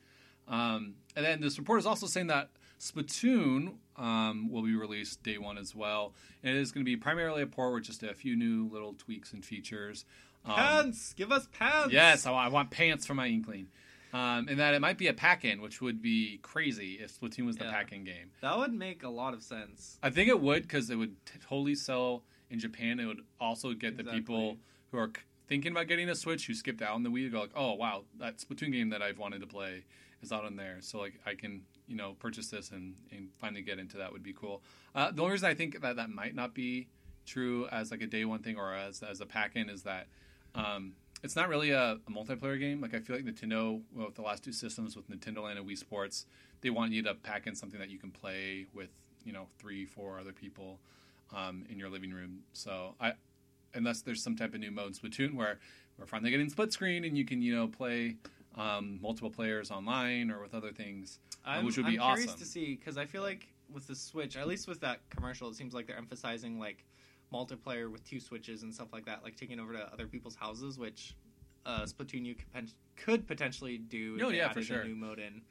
Um, 0.48 0.94
and 1.16 1.24
then 1.26 1.40
this 1.40 1.58
report 1.58 1.78
is 1.80 1.86
also 1.86 2.06
saying 2.06 2.28
that 2.28 2.50
Splatoon 2.80 3.74
um, 3.96 4.50
will 4.50 4.62
be 4.62 4.74
released 4.74 5.22
day 5.22 5.38
one 5.38 5.58
as 5.58 5.74
well, 5.74 6.14
and 6.42 6.56
it 6.56 6.60
is 6.60 6.72
going 6.72 6.84
to 6.84 6.88
be 6.90 6.96
primarily 6.96 7.42
a 7.42 7.46
port 7.46 7.74
with 7.74 7.84
just 7.84 8.02
a 8.02 8.14
few 8.14 8.36
new 8.36 8.68
little 8.68 8.94
tweaks 8.94 9.32
and 9.32 9.44
features. 9.44 10.04
Um, 10.44 10.54
Pants, 10.54 11.12
give 11.14 11.32
us 11.32 11.48
pants. 11.52 11.92
Yes, 11.92 12.24
I 12.26 12.32
I 12.32 12.48
want 12.48 12.70
pants 12.70 13.04
for 13.04 13.14
my 13.14 13.26
Inkling. 13.28 13.66
Um, 14.12 14.48
and 14.48 14.58
that 14.60 14.72
it 14.74 14.80
might 14.80 14.98
be 14.98 15.08
a 15.08 15.12
pack-in, 15.12 15.60
which 15.60 15.80
would 15.80 16.00
be 16.00 16.38
crazy 16.42 16.94
if 17.00 17.18
Splatoon 17.20 17.44
was 17.44 17.56
the 17.56 17.64
Yeah. 17.64 17.72
pack-in 17.72 18.04
game. 18.04 18.30
that 18.40 18.56
would 18.56 18.72
make 18.72 19.02
a 19.02 19.08
lot 19.08 19.34
of 19.34 19.42
sense. 19.42 19.98
I 20.02 20.10
think 20.10 20.28
it 20.28 20.40
would 20.40 20.62
because 20.62 20.88
it 20.90 20.96
would 20.96 21.16
t- 21.26 21.38
totally 21.40 21.74
sell 21.74 22.22
in 22.48 22.58
Japan. 22.58 23.00
It 23.00 23.06
would 23.06 23.20
also 23.40 23.72
get 23.74 23.96
the 23.96 24.04
people 24.04 24.58
who 24.92 24.98
are 24.98 25.08
c- 25.14 25.22
thinking 25.48 25.72
about 25.72 25.88
getting 25.88 26.08
a 26.08 26.14
Switch 26.14 26.46
who 26.46 26.54
skipped 26.54 26.80
out 26.82 26.94
on 26.94 27.02
the 27.02 27.10
Wii 27.10 27.24
to 27.24 27.30
go 27.30 27.40
like, 27.40 27.50
oh 27.56 27.74
wow, 27.74 28.04
that 28.18 28.38
Splatoon 28.38 28.72
game 28.72 28.90
that 28.90 29.02
I've 29.02 29.18
wanted 29.18 29.40
to 29.40 29.46
play 29.46 29.84
is 30.22 30.30
out 30.32 30.44
on 30.44 30.56
there. 30.56 30.78
So 30.80 30.98
like 30.98 31.20
I 31.26 31.34
can 31.34 31.62
you 31.88 31.96
know 31.96 32.14
purchase 32.14 32.48
this 32.48 32.70
and, 32.70 32.94
and 33.10 33.28
finally 33.38 33.62
get 33.62 33.78
into 33.78 33.96
that 33.98 34.12
would 34.12 34.22
be 34.22 34.32
cool. 34.32 34.62
Uh, 34.94 35.10
the 35.10 35.22
only 35.22 35.32
reason 35.32 35.48
I 35.50 35.54
think 35.54 35.80
that 35.80 35.96
that 35.96 36.10
might 36.10 36.34
not 36.34 36.54
be 36.54 36.88
true 37.26 37.66
as 37.72 37.90
like 37.90 38.02
a 38.02 38.06
day 38.06 38.24
one 38.24 38.40
thing 38.42 38.56
or 38.56 38.72
as 38.74 39.02
as 39.02 39.20
a 39.20 39.26
pack 39.26 39.56
in 39.56 39.68
is 39.68 39.82
that. 39.82 40.06
Um, 40.54 40.94
it's 41.22 41.36
not 41.36 41.48
really 41.48 41.70
a, 41.70 41.98
a 42.06 42.10
multiplayer 42.10 42.58
game. 42.58 42.80
Like 42.80 42.94
I 42.94 43.00
feel 43.00 43.16
like 43.16 43.24
Nintendo, 43.24 43.80
well, 43.94 44.06
with 44.06 44.14
the 44.14 44.22
last 44.22 44.44
two 44.44 44.52
systems 44.52 44.96
with 44.96 45.10
Nintendo 45.10 45.42
Land 45.42 45.58
and 45.58 45.68
Wii 45.68 45.78
Sports, 45.78 46.26
they 46.60 46.70
want 46.70 46.92
you 46.92 47.02
to 47.02 47.14
pack 47.14 47.46
in 47.46 47.54
something 47.54 47.80
that 47.80 47.90
you 47.90 47.98
can 47.98 48.10
play 48.10 48.66
with, 48.74 48.90
you 49.24 49.32
know, 49.32 49.46
three, 49.58 49.84
four 49.84 50.18
other 50.18 50.32
people 50.32 50.78
um, 51.34 51.64
in 51.70 51.78
your 51.78 51.88
living 51.88 52.12
room. 52.12 52.40
So 52.52 52.94
I, 53.00 53.12
unless 53.74 54.02
there's 54.02 54.22
some 54.22 54.36
type 54.36 54.54
of 54.54 54.60
new 54.60 54.70
mode 54.70 54.88
in 54.88 54.92
Splatoon 54.94 55.34
where 55.34 55.58
we're 55.98 56.06
finally 56.06 56.30
getting 56.30 56.48
split 56.50 56.72
screen 56.72 57.04
and 57.04 57.16
you 57.16 57.24
can, 57.24 57.42
you 57.42 57.54
know, 57.54 57.68
play 57.68 58.16
um, 58.56 58.98
multiple 59.02 59.30
players 59.30 59.70
online 59.70 60.30
or 60.30 60.40
with 60.40 60.54
other 60.54 60.72
things. 60.72 61.18
I'm, 61.44 61.64
which 61.64 61.76
would 61.76 61.86
be 61.86 61.98
I'm 61.98 62.16
curious 62.16 62.34
to 62.34 62.44
see 62.44 62.74
because 62.74 62.98
I 62.98 63.04
feel 63.04 63.22
like 63.22 63.48
with 63.72 63.86
the 63.86 63.94
Switch, 63.94 64.36
at 64.36 64.46
least 64.46 64.68
with 64.68 64.80
that 64.80 65.00
commercial, 65.10 65.48
it 65.48 65.56
seems 65.56 65.74
like 65.74 65.86
they're 65.86 65.96
emphasizing 65.96 66.58
like 66.58 66.84
multiplayer 67.32 67.90
with 67.90 68.04
two 68.04 68.20
switches 68.20 68.62
and 68.62 68.72
stuff 68.72 68.88
like 68.92 69.06
that, 69.06 69.22
like 69.24 69.36
taking 69.36 69.60
over 69.60 69.72
to 69.72 69.92
other 69.92 70.06
people's 70.06 70.36
houses, 70.36 70.78
which 70.78 71.16
uh, 71.64 71.82
Splatoon 71.82 72.24
you 72.24 72.34
could, 72.34 72.70
could 72.96 73.26
potentially 73.26 73.78
do. 73.78 74.16
If 74.16 74.22
Oh, 74.22 74.28
yeah, 74.30 74.52
for 74.52 74.62
sure. 74.62 74.80
A 74.80 74.86
new 74.86 74.96
mode 74.96 75.18
in, 75.18 75.42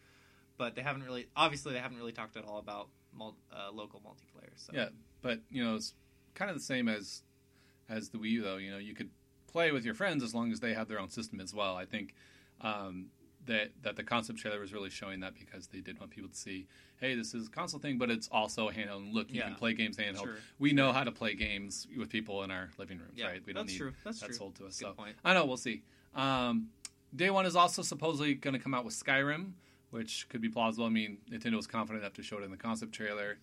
but 0.57 0.75
they 0.75 0.81
haven't 0.81 1.03
really. 1.03 1.27
Obviously, 1.35 1.73
they 1.73 1.79
haven't 1.79 1.97
really 1.97 2.13
talked 2.13 2.37
at 2.37 2.45
all 2.45 2.59
about 2.59 2.89
mul- 3.13 3.37
uh, 3.51 3.71
local 3.71 3.99
multiplayer. 3.99 4.49
So 4.55 4.71
Yeah, 4.73 4.89
but 5.21 5.39
you 5.49 5.63
know, 5.63 5.75
it's 5.75 5.93
kind 6.33 6.49
of 6.49 6.57
the 6.57 6.63
same 6.63 6.87
as 6.87 7.23
as 7.89 8.09
the 8.09 8.17
Wii 8.17 8.31
U, 8.31 8.41
though. 8.43 8.57
You 8.57 8.71
know, 8.71 8.77
you 8.77 8.95
could 8.95 9.09
play 9.47 9.71
with 9.71 9.85
your 9.85 9.93
friends 9.93 10.23
as 10.23 10.33
long 10.33 10.51
as 10.51 10.59
they 10.59 10.73
have 10.73 10.87
their 10.87 10.99
own 10.99 11.09
system 11.09 11.39
as 11.39 11.53
well. 11.53 11.75
I 11.75 11.85
think 11.85 12.13
um, 12.61 13.07
that 13.45 13.71
that 13.83 13.95
the 13.95 14.03
concept 14.03 14.39
trailer 14.39 14.59
was 14.59 14.73
really 14.73 14.89
showing 14.89 15.19
that 15.21 15.33
because 15.35 15.67
they 15.67 15.79
did 15.79 15.99
want 15.99 16.11
people 16.11 16.29
to 16.29 16.35
see, 16.35 16.67
hey, 16.99 17.15
this 17.15 17.33
is 17.33 17.47
a 17.47 17.49
console 17.51 17.79
thing, 17.79 17.97
but 17.97 18.09
it's 18.09 18.27
also 18.31 18.69
a 18.69 18.73
handheld. 18.73 18.97
And 18.97 19.13
look, 19.13 19.29
you 19.31 19.39
Yeah. 19.39 19.47
can 19.49 19.55
play 19.55 19.73
games 19.73 19.97
handheld. 19.97 20.23
Sure, 20.23 20.37
we 20.59 20.73
know 20.73 20.91
how 20.91 21.03
to 21.03 21.11
play 21.11 21.35
games 21.35 21.87
with 21.97 22.09
people 22.09 22.43
in 22.43 22.51
our 22.51 22.69
living 22.77 22.97
rooms, 22.99 23.13
yeah, 23.15 23.27
right? 23.27 23.45
We 23.45 23.53
don't 23.53 23.65
that's 23.65 23.73
need 23.73 23.77
true. 23.79 23.93
That's 24.03 24.19
that 24.19 24.27
true. 24.27 24.35
sold 24.35 24.55
to 24.55 24.65
us. 24.65 24.79
Good 24.79 24.85
So 24.87 24.93
point. 24.93 25.15
I 25.23 25.33
know 25.33 25.45
we'll 25.45 25.57
see. 25.57 25.83
Um, 26.13 26.69
day 27.15 27.29
one 27.29 27.45
is 27.45 27.55
also 27.55 27.81
supposedly 27.81 28.33
going 28.35 28.53
to 28.53 28.59
come 28.59 28.73
out 28.73 28.85
with 28.85 28.93
Skyrim, 28.93 29.51
which 29.91 30.27
could 30.29 30.41
be 30.41 30.49
plausible. 30.49 30.85
I 30.85 30.89
mean, 30.89 31.19
Nintendo 31.29 31.55
was 31.55 31.67
confident 31.67 32.03
enough 32.03 32.13
to 32.13 32.23
show 32.23 32.37
it 32.39 32.43
in 32.43 32.51
the 32.51 32.57
concept 32.57 32.93
trailer. 32.93 33.37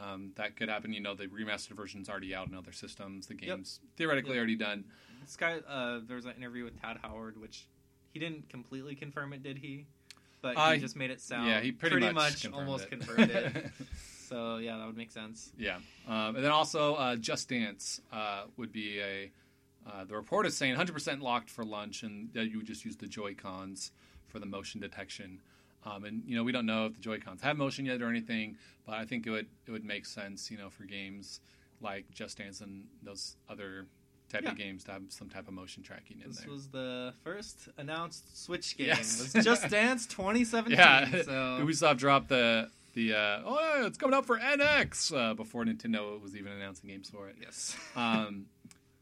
Um, 0.00 0.32
that 0.36 0.56
could 0.56 0.68
happen. 0.70 0.92
You 0.94 1.00
know, 1.00 1.14
the 1.14 1.26
remastered 1.26 1.76
version's 1.76 2.08
already 2.08 2.34
out 2.34 2.48
in 2.48 2.54
other 2.54 2.72
systems. 2.72 3.26
The 3.26 3.34
Yep. 3.34 3.40
game's 3.42 3.80
theoretically 3.96 4.30
Yep. 4.32 4.38
already 4.38 4.56
done. 4.56 4.84
Sky, 5.26 5.58
uh, 5.68 6.00
there 6.06 6.16
was 6.16 6.24
an 6.24 6.32
interview 6.36 6.64
with 6.64 6.80
Todd 6.80 6.98
Howard, 7.02 7.36
which 7.36 7.66
he 8.12 8.18
didn't 8.20 8.48
completely 8.48 8.94
confirm 8.94 9.32
it, 9.32 9.42
did 9.42 9.58
he? 9.58 9.86
But 10.40 10.56
Uh, 10.56 10.72
he 10.72 10.80
just 10.80 10.96
made 10.96 11.10
it 11.10 11.20
sound. 11.20 11.48
yeah, 11.48 11.60
he 11.60 11.72
pretty, 11.72 11.98
much, 12.12 12.42
confirmed 12.42 12.54
almost 12.66 12.84
it. 12.84 12.90
confirmed 12.90 13.30
it. 13.30 13.70
so 14.28 14.56
yeah, 14.58 14.76
that 14.76 14.86
would 14.86 14.96
make 14.96 15.10
sense. 15.10 15.52
yeah, 15.56 15.76
um, 16.08 16.34
and 16.36 16.44
then 16.44 16.50
also 16.50 16.94
uh, 16.94 17.16
Just 17.16 17.48
Dance 17.48 18.00
uh, 18.12 18.44
would 18.56 18.72
be 18.72 19.00
a. 19.00 19.30
Uh, 19.84 20.04
the 20.04 20.14
report 20.14 20.46
is 20.46 20.56
saying 20.56 20.76
100% 20.76 21.20
locked 21.22 21.50
for 21.50 21.64
lunch, 21.64 22.02
and 22.04 22.32
that 22.34 22.46
you 22.50 22.58
would 22.58 22.66
just 22.66 22.84
use 22.84 22.96
the 22.96 23.06
Joy 23.08 23.34
Cons 23.34 23.90
for 24.28 24.38
the 24.38 24.46
motion 24.46 24.80
detection. 24.80 25.40
Um, 25.84 26.04
and 26.04 26.22
you 26.24 26.36
know, 26.36 26.44
we 26.44 26.52
don't 26.52 26.66
know 26.66 26.86
if 26.86 26.94
the 26.94 27.00
Joy 27.00 27.18
Cons 27.18 27.40
have 27.42 27.56
motion 27.56 27.86
yet 27.86 28.00
or 28.00 28.08
anything, 28.08 28.56
but 28.86 28.94
I 28.94 29.04
think 29.04 29.26
it 29.26 29.30
would 29.30 29.46
it 29.66 29.70
would 29.72 29.84
make 29.84 30.06
sense, 30.06 30.50
you 30.50 30.56
know, 30.58 30.70
for 30.70 30.84
games 30.84 31.40
like 31.80 32.04
Just 32.12 32.38
Dance 32.38 32.60
and 32.60 32.84
those 33.02 33.36
other 33.48 33.86
type 34.32 34.42
Yeah. 34.42 34.50
of 34.52 34.56
games 34.58 34.82
to 34.84 34.92
have 34.92 35.02
some 35.10 35.28
type 35.28 35.46
of 35.46 35.54
motion 35.54 35.82
tracking 35.82 36.20
in 36.20 36.28
This 36.28 36.38
there. 36.38 36.46
This 36.46 36.52
was 36.52 36.68
the 36.68 37.14
first 37.22 37.68
announced 37.76 38.42
Switch 38.44 38.76
game. 38.76 38.88
Yes. 38.88 39.20
It 39.20 39.34
was 39.36 39.44
Just 39.44 39.68
Dance 39.68 40.06
2017. 40.06 40.76
yeah, 40.78 41.06
So 41.22 41.30
Ubisoft 41.62 41.98
dropped 41.98 42.28
the 42.28 42.70
the 42.94 43.14
uh, 43.14 43.40
oh 43.46 43.86
it's 43.86 43.96
coming 43.96 44.14
out 44.14 44.26
for 44.26 44.38
NX 44.38 45.16
uh, 45.16 45.34
before 45.34 45.64
Nintendo 45.64 46.20
was 46.20 46.36
even 46.36 46.52
announcing 46.52 46.90
games 46.90 47.08
for 47.10 47.28
it. 47.28 47.36
yes. 47.40 47.76
Um, 47.96 48.46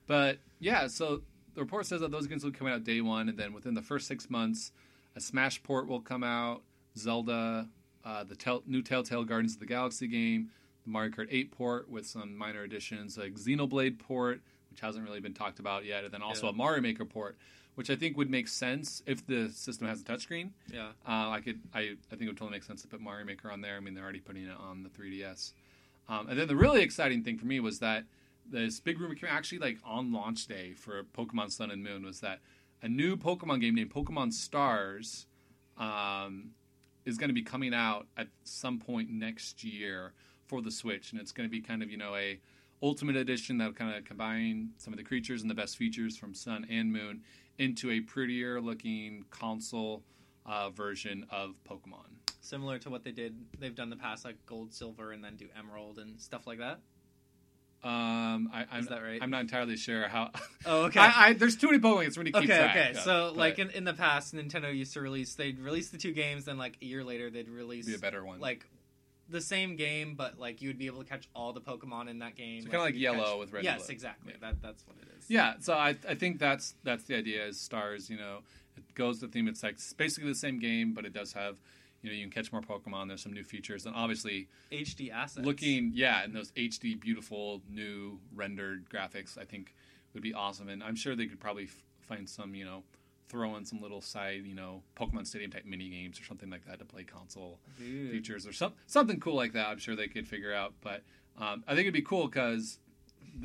but 0.06 0.38
yeah, 0.58 0.87
so 0.88 1.22
the 1.54 1.60
report 1.60 1.87
says 1.87 2.00
that 2.00 2.10
those 2.10 2.26
games 2.26 2.44
will 2.44 2.52
come 2.52 2.66
out 2.68 2.84
day 2.84 3.00
one, 3.00 3.28
and 3.28 3.38
then 3.38 3.52
within 3.52 3.75
the 3.75 3.82
first 3.82 4.06
six 4.06 4.28
months, 4.30 4.72
a 5.16 5.20
Smash 5.20 5.62
port 5.62 5.88
will 5.88 6.00
come 6.00 6.22
out, 6.25 6.62
Zelda, 6.96 7.68
uh, 8.04 8.25
the 8.25 8.34
tel- 8.37 8.62
new 8.66 8.82
Telltale 8.82 9.25
Guardians 9.25 9.54
of 9.54 9.60
the 9.60 9.66
Galaxy 9.66 10.06
game, 10.06 10.50
the 10.84 10.90
Mario 10.90 11.10
Kart 11.10 11.26
8 11.30 11.50
port 11.50 11.88
with 11.90 12.06
some 12.06 12.37
minor 12.37 12.62
additions, 12.62 13.18
like 13.18 13.34
Xenoblade 13.34 13.99
port, 13.99 14.40
which 14.71 14.81
hasn't 14.81 15.05
really 15.05 15.21
been 15.21 15.35
talked 15.35 15.59
about 15.59 15.85
yet, 15.85 16.05
and 16.05 16.12
then 16.12 16.23
also 16.23 16.47
Yeah. 16.47 16.50
a 16.53 16.55
Mario 16.55 16.81
Maker 16.83 17.05
port, 17.05 17.37
which 17.75 17.91
I 17.91 17.97
think 17.97 18.17
would 18.17 18.31
make 18.31 18.49
sense 18.49 19.03
if 19.07 19.27
the 19.27 19.49
system 19.50 19.87
has 19.89 20.00
a 20.00 20.05
touchscreen. 20.05 20.50
Yeah. 20.73 20.89
Uh, 21.07 21.31
I 21.31 21.41
could, 21.41 21.61
I, 21.75 21.81
I 21.81 21.87
think 22.11 22.23
it 22.23 22.27
would 22.29 22.37
totally 22.37 22.53
make 22.53 22.62
sense 22.65 22.83
to 22.83 22.89
put 22.89 23.00
Mario 23.00 23.25
Maker 23.25 23.50
on 23.50 23.61
there. 23.61 23.77
I 23.77 23.81
mean, 23.81 23.95
they're 23.95 24.05
already 24.05 24.21
putting 24.21 24.45
it 24.45 24.57
on 24.59 24.83
the 24.83 24.89
3DS. 24.91 25.53
Um, 26.09 26.29
and 26.29 26.39
then 26.39 26.49
the 26.49 26.57
really 26.57 26.83
exciting 26.83 27.23
thing 27.23 27.39
for 27.39 27.47
me 27.47 27.61
was 27.61 27.79
that 27.81 28.05
this 28.45 28.81
big 28.81 28.99
rumor 29.00 29.15
came 29.15 29.29
actually 29.31 29.59
like 29.59 29.79
on 29.85 30.12
launch 30.12 30.47
day 30.47 30.73
for 30.73 31.05
Pokemon 31.05 31.53
Sun 31.53 31.71
and 31.71 31.83
Moon 31.85 32.05
was 32.05 32.21
that 32.21 32.41
a 32.83 32.89
new 32.89 33.17
Pokemon 33.17 33.61
game 33.61 33.75
named 33.77 33.93
Pokemon 33.93 34.33
Stars 34.33 35.27
um, 35.79 36.50
is 37.05 37.17
going 37.17 37.29
to 37.29 37.35
be 37.35 37.43
coming 37.43 37.73
out 37.75 38.07
at 38.17 38.29
some 38.45 38.79
point 38.79 39.11
next 39.11 39.62
year 39.65 40.12
for 40.47 40.61
the 40.62 40.71
Switch, 40.71 41.12
and 41.12 41.21
it's 41.21 41.31
going 41.33 41.49
to 41.49 41.50
be 41.50 41.61
kind 41.61 41.83
of 41.83 41.91
you 41.91 41.97
know 41.97 42.15
a 42.17 42.41
Ultimate 42.82 43.16
Edition 43.16 43.58
that'll 43.58 43.75
kind 43.75 43.94
of 43.94 44.04
combine 44.04 44.70
some 44.78 44.92
of 44.92 44.96
the 44.96 45.04
creatures 45.04 45.42
and 45.42 45.50
the 45.50 45.54
best 45.54 45.76
features 45.76 46.16
from 46.16 46.34
Sun 46.34 46.66
and 46.70 46.92
Moon 46.92 47.22
into 47.58 47.90
a 47.90 48.00
prettier 48.00 48.60
looking 48.60 49.25
console 49.30 50.02
uh, 50.46 50.70
version 50.70 51.26
of 51.30 51.54
Pokemon. 51.68 52.06
Similar 52.40 52.78
to 52.78 52.90
what 52.90 53.04
they 53.04 53.12
did, 53.12 53.37
they've 53.58 53.75
done 53.75 53.90
the 53.90 53.96
past, 53.96 54.25
like 54.25 54.37
gold, 54.46 54.72
silver, 54.72 55.12
and 55.12 55.22
then 55.22 55.37
do 55.37 55.46
emerald 55.58 55.99
and 55.99 56.18
stuff 56.20 56.46
like 56.46 56.58
that. 56.58 56.80
Um, 57.82 58.50
I, 58.52 58.66
I'm, 58.70 58.80
Is 58.80 58.88
that 58.88 59.02
right? 59.02 59.18
I'm 59.22 59.30
not 59.30 59.40
entirely 59.42 59.76
sure 59.76 60.06
how. 60.08 60.30
Oh, 60.66 60.84
okay. 60.84 61.00
I, 61.00 61.28
I, 61.28 61.32
there's 61.32 61.56
too 61.56 61.68
many 61.68 61.78
Pokemon 61.78 62.06
It's 62.06 62.18
really 62.18 62.34
okay, 62.34 62.46
track. 62.46 62.76
okay. 62.76 62.92
So, 62.94 63.28
but 63.30 63.37
like 63.37 63.58
in, 63.58 63.70
in 63.70 63.84
the 63.84 63.94
past, 63.94 64.34
Nintendo 64.34 64.75
used 64.75 64.92
to 64.94 65.00
release. 65.00 65.34
They'd 65.34 65.58
release 65.58 65.88
the 65.88 65.96
two 65.96 66.12
games, 66.12 66.44
then 66.44 66.58
like 66.58 66.76
a 66.82 66.84
year 66.84 67.02
later, 67.04 67.30
they'd 67.30 67.49
release 67.49 67.87
be 67.87 67.94
a 67.94 67.99
better 67.99 68.22
one. 68.25 68.40
like 68.40 68.66
the 69.30 69.40
same 69.40 69.76
game, 69.76 70.14
but 70.14 70.38
like 70.38 70.60
you 70.62 70.68
would 70.68 70.78
be 70.78 70.87
able 70.87 71.02
to 71.02 71.08
catch 71.08 71.28
all 71.34 71.52
the 71.52 71.60
Pokemon 71.60 72.08
in 72.08 72.18
that 72.20 72.34
game. 72.37 72.62
So 72.62 72.68
kinda 72.70 72.82
like 72.84 72.94
Yellow 72.96 73.25
catch- 73.25 73.38
with 73.38 73.52
Red 73.52 73.64
Yes, 73.64 73.88
exactly. 73.88 74.32
Yeah. 74.34 74.38
That 74.50 74.62
that's 74.62 74.87
what 74.87 74.96
it 75.00 75.08
is. 75.18 75.30
Yeah, 75.30 75.54
so 75.60 75.75
I, 75.75 75.96
I 76.08 76.14
think 76.14 76.38
that's 76.38 76.75
that's 76.82 77.04
the 77.04 77.16
idea. 77.16 77.46
Is 77.46 77.60
stars, 77.60 78.10
you 78.10 78.16
know, 78.16 78.40
it 78.76 78.94
goes 78.94 79.20
the 79.20 79.28
theme. 79.28 79.49
It's 79.49 79.62
like 79.62 79.75
it's 79.75 79.92
basically 79.92 80.28
the 80.30 80.34
same 80.38 80.58
game, 80.58 80.92
but 80.92 81.04
it 81.04 81.12
does 81.12 81.32
have, 81.34 81.60
you 82.02 82.10
know, 82.10 82.14
you 82.16 82.22
can 82.25 82.30
catch 82.32 82.52
more 82.52 82.62
Pokemon. 82.62 83.08
There's 83.08 83.22
some 83.22 83.32
new 83.32 83.44
features, 83.44 83.87
and 83.87 83.94
obviously 83.94 84.49
HD 84.72 85.10
assets. 85.10 85.46
looking, 85.46 85.92
yeah, 85.94 86.25
and 86.25 86.34
those 86.34 86.50
HD 86.52 86.99
beautiful 86.99 87.62
new 87.68 88.18
rendered 88.34 88.88
graphics, 88.90 89.38
I 89.38 89.44
think 89.44 89.75
would 90.14 90.22
be 90.22 90.34
awesome. 90.34 90.68
And 90.68 90.82
I'm 90.82 90.96
sure 90.96 91.14
they 91.14 91.26
could 91.26 91.38
probably 91.40 91.64
f- 91.64 91.82
find 92.00 92.28
some, 92.28 92.54
you 92.54 92.64
know, 92.64 92.82
throw 93.30 93.56
in 93.56 93.64
some 93.64 93.80
little 93.80 94.00
side, 94.00 94.42
you 94.44 94.54
know, 94.54 94.82
Pokemon 94.96 95.26
Stadium 95.26 95.50
type 95.50 95.64
mini 95.64 95.88
games 95.88 96.20
or 96.20 96.25
something 96.25 96.50
like 96.50 96.66
that 96.66 96.78
to 96.80 96.84
play 96.84 97.04
console 97.04 97.60
Dude. 97.78 98.10
features 98.10 98.46
or 98.46 98.52
some, 98.52 98.72
something 98.87 99.20
cool 99.20 99.37
like 99.37 99.52
that. 99.52 99.68
I'm 99.68 99.78
sure 99.78 99.94
they 99.94 100.08
could 100.08 100.26
figure 100.26 100.52
out. 100.52 100.75
But 100.80 101.02
um, 101.38 101.64
I 101.66 101.70
think 101.70 101.82
it'd 101.82 101.94
be 101.94 102.02
cool 102.02 102.26
because 102.26 102.78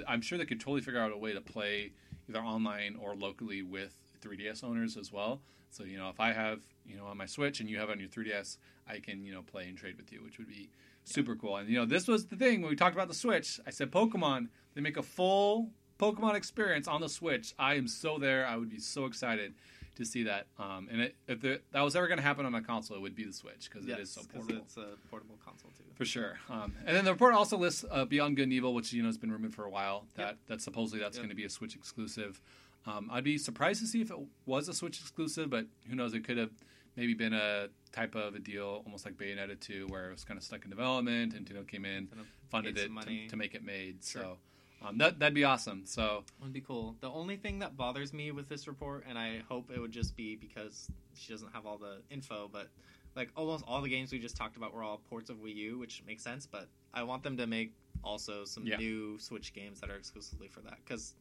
I'm 0.08 0.22
sure 0.22 0.38
they 0.38 0.46
could 0.46 0.60
totally 0.60 0.82
figure 0.82 1.00
out 1.00 1.12
a 1.12 1.18
way 1.18 1.34
to 1.34 1.42
play 1.42 1.92
either 2.28 2.40
online 2.40 2.98
or 3.00 3.16
locally 3.16 3.62
with 3.62 3.96
3DS 4.22 4.64
owners 4.64 4.98
as 4.98 5.12
well. 5.12 5.42
So 5.70 5.84
you 5.84 5.98
know, 5.98 6.10
if 6.10 6.20
I 6.20 6.32
have 6.32 6.62
you 6.86 6.98
know 6.98 7.06
on 7.06 7.18
my 7.18 7.26
Switch 7.26 7.60
and 7.60 7.70
you 7.70 7.78
have 7.80 7.90
on 7.90 8.00
your 8.00 8.10
3DS, 8.10 8.58
I 8.88 9.00
can 9.00 9.26
you 9.26 9.34
know 9.34 9.42
play 9.42 9.68
and 9.68 9.78
trade 9.78 9.98
with 9.98 10.12
you, 10.12 10.24
which 10.24 10.38
would 10.38 10.48
be 10.48 10.70
super 11.04 11.36
cool. 11.36 11.58
And 11.58 11.70
you 11.70 11.78
know, 11.78 11.86
this 11.86 12.08
was 12.08 12.26
the 12.26 12.36
thing 12.36 12.62
when 12.62 12.70
we 12.70 12.76
talked 12.76 12.96
about 12.96 13.08
the 13.08 13.14
Switch. 13.14 13.60
I 13.68 13.72
said 13.72 13.92
Pokemon. 13.92 14.48
They 14.74 14.82
make 14.82 14.98
a 14.98 15.04
full 15.04 15.70
Pokemon 16.00 16.36
experience 16.36 16.88
on 16.88 17.02
the 17.02 17.10
Switch. 17.10 17.54
I 17.60 17.76
am 17.76 17.88
so 17.88 18.18
there. 18.18 18.46
I 18.46 18.56
would 18.58 18.70
be 18.70 18.80
so 18.80 19.06
excited 19.06 19.54
to 19.96 20.06
see 20.06 20.24
that. 20.24 20.48
Um, 20.60 20.88
and 20.92 21.02
it, 21.02 21.16
if 21.28 21.42
the, 21.42 21.62
that 21.72 21.82
was 21.82 21.96
ever 21.96 22.08
going 22.08 22.18
to 22.18 22.24
happen 22.24 22.46
on 22.46 22.54
a 22.56 22.62
console, 22.62 22.98
it 22.98 23.02
would 23.02 23.16
be 23.16 23.24
the 23.26 23.34
Switch 23.34 23.70
because 23.72 23.88
it 23.88 24.00
is 24.00 24.12
so 24.12 24.22
portable. 24.34 24.62
it's 24.62 24.78
a 24.78 24.96
portable 25.10 25.38
console 25.44 25.72
too. 25.78 25.84
For 25.96 26.06
sure. 26.06 26.38
Um, 26.50 26.74
and 26.86 26.96
then 26.96 27.06
the 27.06 27.12
report 27.12 27.34
also 27.34 27.58
lists 27.58 27.84
uh, 27.90 28.06
Beyond 28.06 28.36
Good 28.36 28.44
and 28.44 28.54
Evil, 28.54 28.74
which 28.74 28.94
you 28.94 29.02
know 29.02 29.10
has 29.10 29.18
been 29.18 29.32
rumored 29.32 29.54
for 29.54 29.66
a 29.66 29.70
while. 29.70 30.06
That 30.16 30.22
Yep. 30.28 30.38
that 30.48 30.62
supposedly 30.62 31.00
that's 31.00 31.18
Yep. 31.18 31.22
going 31.24 31.30
to 31.30 31.36
be 31.36 31.46
a 31.46 31.50
Switch 31.50 31.76
exclusive. 31.76 32.42
Um, 32.86 33.10
I'd 33.12 33.24
be 33.24 33.38
surprised 33.38 33.82
to 33.82 33.88
see 33.88 34.02
if 34.02 34.12
it 34.12 34.18
was 34.46 34.68
a 34.70 34.74
Switch 34.74 35.00
exclusive, 35.00 35.50
but 35.50 35.66
who 35.90 35.96
knows? 35.96 36.14
It 36.14 36.24
could 36.24 36.38
have 36.38 36.52
maybe 36.96 37.14
been 37.14 37.34
a 37.34 37.68
type 37.92 38.16
of 38.16 38.36
a 38.36 38.40
deal, 38.40 38.84
almost 38.86 39.06
like 39.06 39.16
Bayonetta 39.16 39.60
2, 39.60 39.88
where 39.90 40.10
it 40.10 40.12
was 40.12 40.24
kind 40.24 40.38
of 40.38 40.44
stuck 40.44 40.64
in 40.64 40.70
development, 40.70 41.34
and 41.34 41.46
Nintendo 41.46 41.68
came 41.68 41.84
in, 41.84 42.08
funded 42.50 42.78
it 42.78 42.90
to, 42.90 43.28
to 43.30 43.36
make 43.36 43.56
it 43.56 43.64
made. 43.66 43.98
Sure. 44.04 44.22
So 44.22 44.38
um, 44.84 44.98
that 44.98 45.20
that'd 45.20 45.34
be 45.34 45.44
awesome. 45.44 45.84
So 45.86 46.24
Would 46.42 46.54
be 46.54 46.62
cool. 46.62 46.96
The 47.02 47.10
only 47.10 47.38
thing 47.38 47.60
that 47.60 47.76
bothers 47.78 48.14
me 48.14 48.32
with 48.32 48.48
this 48.50 48.68
report, 48.68 49.06
and 49.08 49.18
I 49.18 49.42
hope 49.50 49.72
it 49.74 49.80
would 49.80 49.92
just 49.92 50.16
be 50.16 50.36
because 50.36 50.90
she 51.14 51.32
doesn't 51.32 51.52
have 51.54 51.66
all 51.66 51.78
the 51.78 52.02
info, 52.10 52.50
but 52.52 52.68
like 53.16 53.30
almost 53.36 53.64
all 53.68 53.82
the 53.82 53.90
games 53.90 54.12
we 54.12 54.20
just 54.20 54.36
talked 54.36 54.58
about 54.58 54.74
were 54.74 54.84
all 54.84 55.02
ports 55.10 55.30
of 55.30 55.38
Wii 55.38 55.56
U, 55.56 55.78
which 55.78 56.04
makes 56.06 56.24
sense. 56.24 56.46
But 56.46 56.68
I 56.94 57.04
want 57.04 57.24
them 57.24 57.38
to 57.38 57.48
make 57.48 57.74
also 58.04 58.46
some 58.46 58.66
Yeah. 58.68 58.78
new 58.78 59.18
Switch 59.20 59.54
games 59.54 59.80
that 59.82 59.90
are 59.90 59.96
exclusively 59.96 60.48
for 60.48 60.62
that 60.62 60.78
because. 60.84 61.16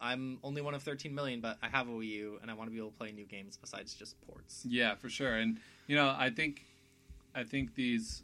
I'm 0.00 0.38
only 0.44 0.62
one 0.62 0.74
of 0.74 0.82
13 0.84 1.12
million, 1.14 1.40
but 1.40 1.58
I 1.60 1.68
have 1.68 1.88
a 1.88 1.90
Wii 1.90 2.06
U, 2.06 2.38
and 2.40 2.50
I 2.50 2.54
want 2.54 2.68
to 2.68 2.72
be 2.72 2.78
able 2.78 2.90
to 2.92 2.96
play 2.96 3.10
new 3.12 3.26
games 3.26 3.58
besides 3.60 3.92
just 3.92 4.16
ports. 4.26 4.64
Yeah, 4.66 4.94
for 4.94 5.08
sure. 5.10 5.34
And 5.34 5.58
you 5.88 5.96
know, 5.96 6.14
I 6.16 6.30
think 6.30 6.64
I 7.34 7.42
think 7.42 7.74
these 7.74 8.22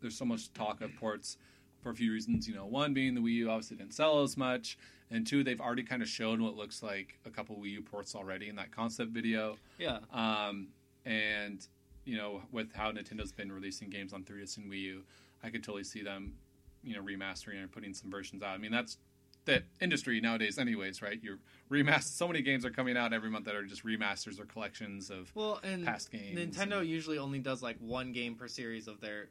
there's 0.00 0.16
so 0.16 0.24
much 0.24 0.52
talk 0.54 0.80
of 0.80 0.94
ports 0.96 1.36
for 1.82 1.90
a 1.90 1.94
few 1.94 2.12
reasons. 2.12 2.46
You 2.46 2.54
know, 2.54 2.66
one 2.66 2.94
being 2.94 3.14
the 3.14 3.20
Wii 3.20 3.32
U 3.34 3.50
obviously 3.50 3.76
didn't 3.76 3.94
sell 3.94 4.22
as 4.22 4.36
much, 4.36 4.78
and 5.10 5.26
two, 5.26 5.42
they've 5.42 5.60
already 5.60 5.82
kind 5.82 6.02
of 6.02 6.08
shown 6.08 6.42
what 6.42 6.56
looks 6.56 6.82
like 6.82 7.18
a 7.26 7.30
couple 7.30 7.56
Wii 7.56 7.70
U 7.72 7.82
ports 7.82 8.14
already 8.14 8.48
in 8.48 8.56
that 8.56 8.70
concept 8.70 9.10
video. 9.10 9.56
Yeah, 9.78 9.98
Um, 10.12 10.68
and 11.04 11.66
you 12.04 12.16
know, 12.16 12.42
with 12.50 12.72
how 12.72 12.90
Nintendo's 12.90 13.32
been 13.32 13.52
releasing 13.52 13.88
games 13.90 14.12
on 14.12 14.22
3DS 14.24 14.56
and 14.56 14.70
Wii 14.70 14.80
U, 14.82 15.02
I 15.42 15.50
could 15.50 15.62
totally 15.62 15.84
see 15.84 16.02
them, 16.02 16.34
you 16.82 16.94
know, 16.94 17.02
remastering 17.02 17.60
and 17.60 17.70
putting 17.70 17.92
some 17.94 18.10
versions 18.10 18.42
out. 18.42 18.54
I 18.54 18.58
mean, 18.58 18.72
that's 18.72 18.96
the 19.44 19.62
industry 19.80 20.20
nowadays, 20.20 20.58
anyways, 20.58 21.02
right? 21.02 21.18
You're 21.22 21.38
remaster. 21.70 22.02
So 22.04 22.26
many 22.26 22.42
games 22.42 22.64
are 22.64 22.70
coming 22.70 22.96
out 22.96 23.12
every 23.12 23.30
month 23.30 23.44
that 23.46 23.54
are 23.54 23.64
just 23.64 23.84
remasters 23.84 24.40
or 24.40 24.44
collections 24.44 25.10
of 25.10 25.30
well, 25.34 25.60
and 25.62 25.84
past 25.84 26.10
games. 26.10 26.38
Nintendo 26.38 26.80
and- 26.80 26.88
usually 26.88 27.18
only 27.18 27.38
does 27.38 27.62
like 27.62 27.76
one 27.80 28.12
game 28.12 28.34
per 28.34 28.48
series 28.48 28.88
of 28.88 29.00
their 29.00 29.28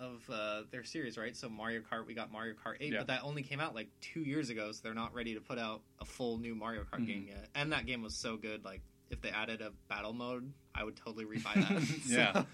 of 0.00 0.22
uh, 0.32 0.62
their 0.70 0.82
series, 0.82 1.18
right? 1.18 1.36
So 1.36 1.48
Mario 1.48 1.80
Kart, 1.82 2.06
we 2.06 2.14
got 2.14 2.32
Mario 2.32 2.54
Kart 2.54 2.76
8, 2.80 2.92
Yeah. 2.92 2.98
but 3.00 3.06
that 3.08 3.20
only 3.22 3.42
came 3.42 3.60
out 3.60 3.74
like 3.74 3.88
two 4.00 4.20
years 4.20 4.48
ago, 4.50 4.72
so 4.72 4.80
they're 4.82 4.94
not 4.94 5.12
ready 5.14 5.34
to 5.34 5.40
put 5.40 5.58
out 5.58 5.82
a 6.00 6.04
full 6.04 6.38
new 6.38 6.54
Mario 6.54 6.82
Kart 6.84 7.00
Mhm. 7.02 7.06
game 7.06 7.26
yet. 7.28 7.48
And 7.54 7.70
that 7.72 7.86
game 7.86 8.02
was 8.02 8.14
so 8.14 8.36
good, 8.36 8.64
like 8.64 8.80
if 9.10 9.20
they 9.20 9.28
added 9.30 9.60
a 9.60 9.72
battle 9.88 10.12
mode, 10.14 10.52
I 10.74 10.84
would 10.84 10.96
totally 10.96 11.24
rebuy 11.26 11.54
that. 11.54 11.82
So, 12.06 12.14
Yeah. 12.14 12.44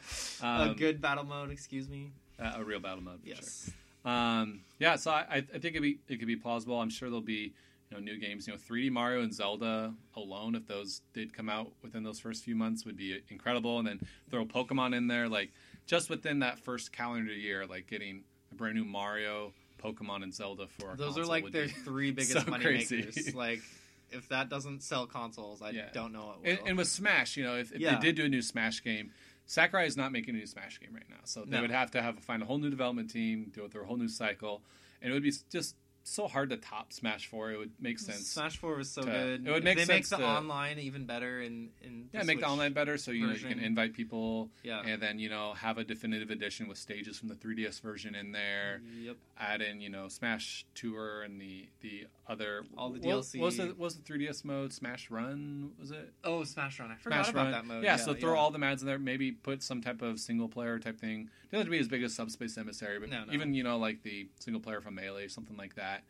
a 0.43 0.71
Um, 0.71 0.77
good 0.77 1.01
battle 1.01 1.25
mode, 1.25 1.51
excuse 1.51 1.89
me. 1.89 2.11
a 2.39 2.61
a 2.61 2.65
real 2.65 2.81
battle 2.81 3.03
mode. 3.05 3.21
For 3.23 3.29
Yes. 3.29 3.71
Sure. 4.03 4.13
Um, 4.13 4.61
yeah. 4.79 4.97
So 4.97 5.11
I, 5.11 5.27
I 5.37 5.41
think 5.41 5.65
it'd 5.67 5.83
be 5.83 5.99
it 6.09 6.19
could 6.19 6.27
be 6.29 6.37
plausible. 6.37 6.81
I'm 6.81 6.91
sure 6.91 7.09
there'll 7.09 7.21
be 7.23 7.53
you 7.91 7.97
know 7.97 7.99
new 8.01 8.19
games. 8.19 8.47
You 8.47 8.53
know, 8.55 8.59
3D 8.59 8.91
Mario 8.91 9.23
and 9.23 9.33
Zelda 9.35 9.95
alone, 10.17 10.55
if 10.55 10.67
those 10.67 11.03
did 11.13 11.33
come 11.33 11.49
out 11.49 11.73
within 11.83 12.03
those 12.03 12.19
first 12.21 12.43
few 12.45 12.55
months, 12.57 12.85
would 12.85 12.97
be 12.97 13.21
incredible. 13.29 13.79
And 13.79 13.87
then 13.87 14.01
throw 14.31 14.45
Pokemon 14.47 14.95
in 14.97 15.07
there, 15.09 15.29
like 15.29 15.53
just 15.87 16.11
within 16.11 16.41
that 16.41 16.59
first 16.59 16.93
calendar 16.93 17.33
year, 17.33 17.67
like 17.67 17.87
getting 17.87 18.25
a 18.53 18.55
brand 18.55 18.75
new 18.75 18.85
Mario, 18.85 19.53
Pokemon, 19.83 20.23
and 20.23 20.35
Zelda 20.35 20.67
for 20.67 20.93
a 20.93 20.97
Those 20.97 21.19
are 21.19 21.27
like 21.27 21.51
their 21.53 21.69
three 21.85 22.11
biggest 22.11 22.33
so 22.45 22.51
money 22.51 22.65
crazy. 22.65 22.97
makers. 22.97 23.35
Like 23.35 23.63
if 24.11 24.29
that 24.29 24.49
doesn't 24.49 24.83
sell 24.83 25.07
consoles, 25.07 25.63
I 25.63 25.71
Yeah. 25.71 25.89
don't 25.93 26.13
know 26.13 26.27
what 26.27 26.43
will. 26.43 26.51
And, 26.51 26.59
and 26.67 26.79
with 26.79 26.89
Smash, 26.89 27.37
you 27.37 27.45
know, 27.45 27.57
if, 27.57 27.73
if 27.73 27.81
Yeah. 27.81 27.95
they 27.95 28.01
did 28.01 28.17
do 28.17 28.25
a 28.25 28.29
new 28.29 28.43
Smash 28.43 28.83
game, 28.83 29.11
Sakurai 29.47 29.87
is 29.87 29.97
not 29.97 30.13
making 30.13 30.35
a 30.35 30.39
new 30.39 30.47
Smash 30.47 30.81
game 30.81 30.91
right 30.93 31.09
now, 31.09 31.21
so 31.25 31.45
they 31.45 31.57
No. 31.57 31.63
would 31.63 31.71
have 31.71 31.91
to 31.93 32.03
have 32.03 32.19
find 32.19 32.43
a 32.43 32.47
whole 32.47 32.59
new 32.59 32.71
development 32.71 33.11
team, 33.11 33.51
do 33.55 33.65
it 33.65 33.73
through 33.73 33.83
a 33.83 33.87
whole 33.87 33.97
new 33.97 34.09
cycle, 34.09 34.65
and 35.01 35.11
it 35.11 35.15
would 35.15 35.23
be 35.23 35.33
just 35.51 35.77
so 36.09 36.29
hard 36.29 36.51
to 36.51 36.57
top 36.57 36.93
Smash 36.93 37.27
Four. 37.27 37.51
It 37.53 37.59
would 37.59 37.73
make 37.81 37.99
sense. 37.99 38.27
Smash 38.29 38.57
Four 38.59 38.77
was 38.77 38.91
so 38.91 39.03
to- 39.03 39.11
good. 39.11 39.47
it 39.47 39.51
would 39.51 39.65
make 39.65 39.77
they 39.77 39.85
make 39.85 40.09
the 40.09 40.17
to- 40.19 40.25
online 40.27 40.79
even 40.79 41.05
better 41.05 41.41
in 41.43 41.71
in 41.83 42.09
yeah, 42.13 42.23
make 42.23 42.41
the 42.41 42.47
online 42.49 42.73
better, 42.73 42.97
so 42.97 43.11
you 43.11 43.27
know 43.27 43.33
you 43.33 43.47
can 43.47 43.59
invite 43.59 43.93
people, 43.95 44.51
Yeah. 44.63 44.83
and 44.85 45.03
then 45.03 45.19
you 45.19 45.29
know 45.29 45.53
have 45.55 45.79
a 45.79 45.85
definitive 45.85 46.31
edition 46.31 46.69
with 46.69 46.79
stages 46.79 47.19
from 47.19 47.29
the 47.29 47.35
3DS 47.35 47.81
version 47.81 48.15
in 48.15 48.33
there. 48.33 48.81
Yep. 49.01 49.17
Add 49.39 49.61
in 49.63 49.81
you 49.81 49.89
know 49.91 50.09
Smash 50.09 50.65
Tour 50.75 51.23
and 51.23 51.41
the 51.41 51.69
the 51.81 52.07
other 52.29 52.65
All 52.77 52.91
the 52.91 52.99
DLC. 52.99 53.39
What 53.39 53.47
was 53.47 53.57
the 53.57 53.67
what 53.67 53.79
was 53.79 53.97
the 53.97 54.03
3DS 54.03 54.45
mode? 54.45 54.73
Smash 54.73 55.11
Run 55.11 55.71
was 55.81 55.91
it? 55.91 56.13
Oh, 56.25 56.43
Smash 56.45 56.81
Run! 56.81 56.91
I 56.91 56.97
forgot 56.97 57.25
Smash 57.27 57.31
about 57.31 57.43
Run. 57.45 57.53
that 57.53 57.65
mode. 57.67 57.85
Yeah, 57.85 57.97
so 57.97 58.15
throw 58.15 58.37
all 58.37 58.51
the 58.51 58.59
mods 58.59 58.83
in 58.83 58.87
there. 58.89 58.99
Maybe 58.99 59.33
put 59.33 59.63
some 59.63 59.81
type 59.81 60.03
of 60.03 60.19
single 60.19 60.49
player 60.49 60.79
type 60.79 60.99
thing. 61.01 61.29
Doesn't 61.51 61.59
have 61.61 61.67
to 61.67 61.71
be 61.71 61.79
as 61.79 61.89
big 61.89 62.03
as 62.03 62.15
Subspace 62.15 62.57
Emissary, 62.59 62.99
but 62.99 63.11
No, 63.11 63.25
no. 63.25 63.33
even 63.33 63.55
you 63.55 63.63
know 63.63 63.79
like 63.79 64.03
the 64.03 64.29
single 64.41 64.61
player 64.61 64.81
from 64.81 64.95
Melee, 64.97 65.29
something 65.29 65.57
like 65.57 65.75
that. 65.77 66.03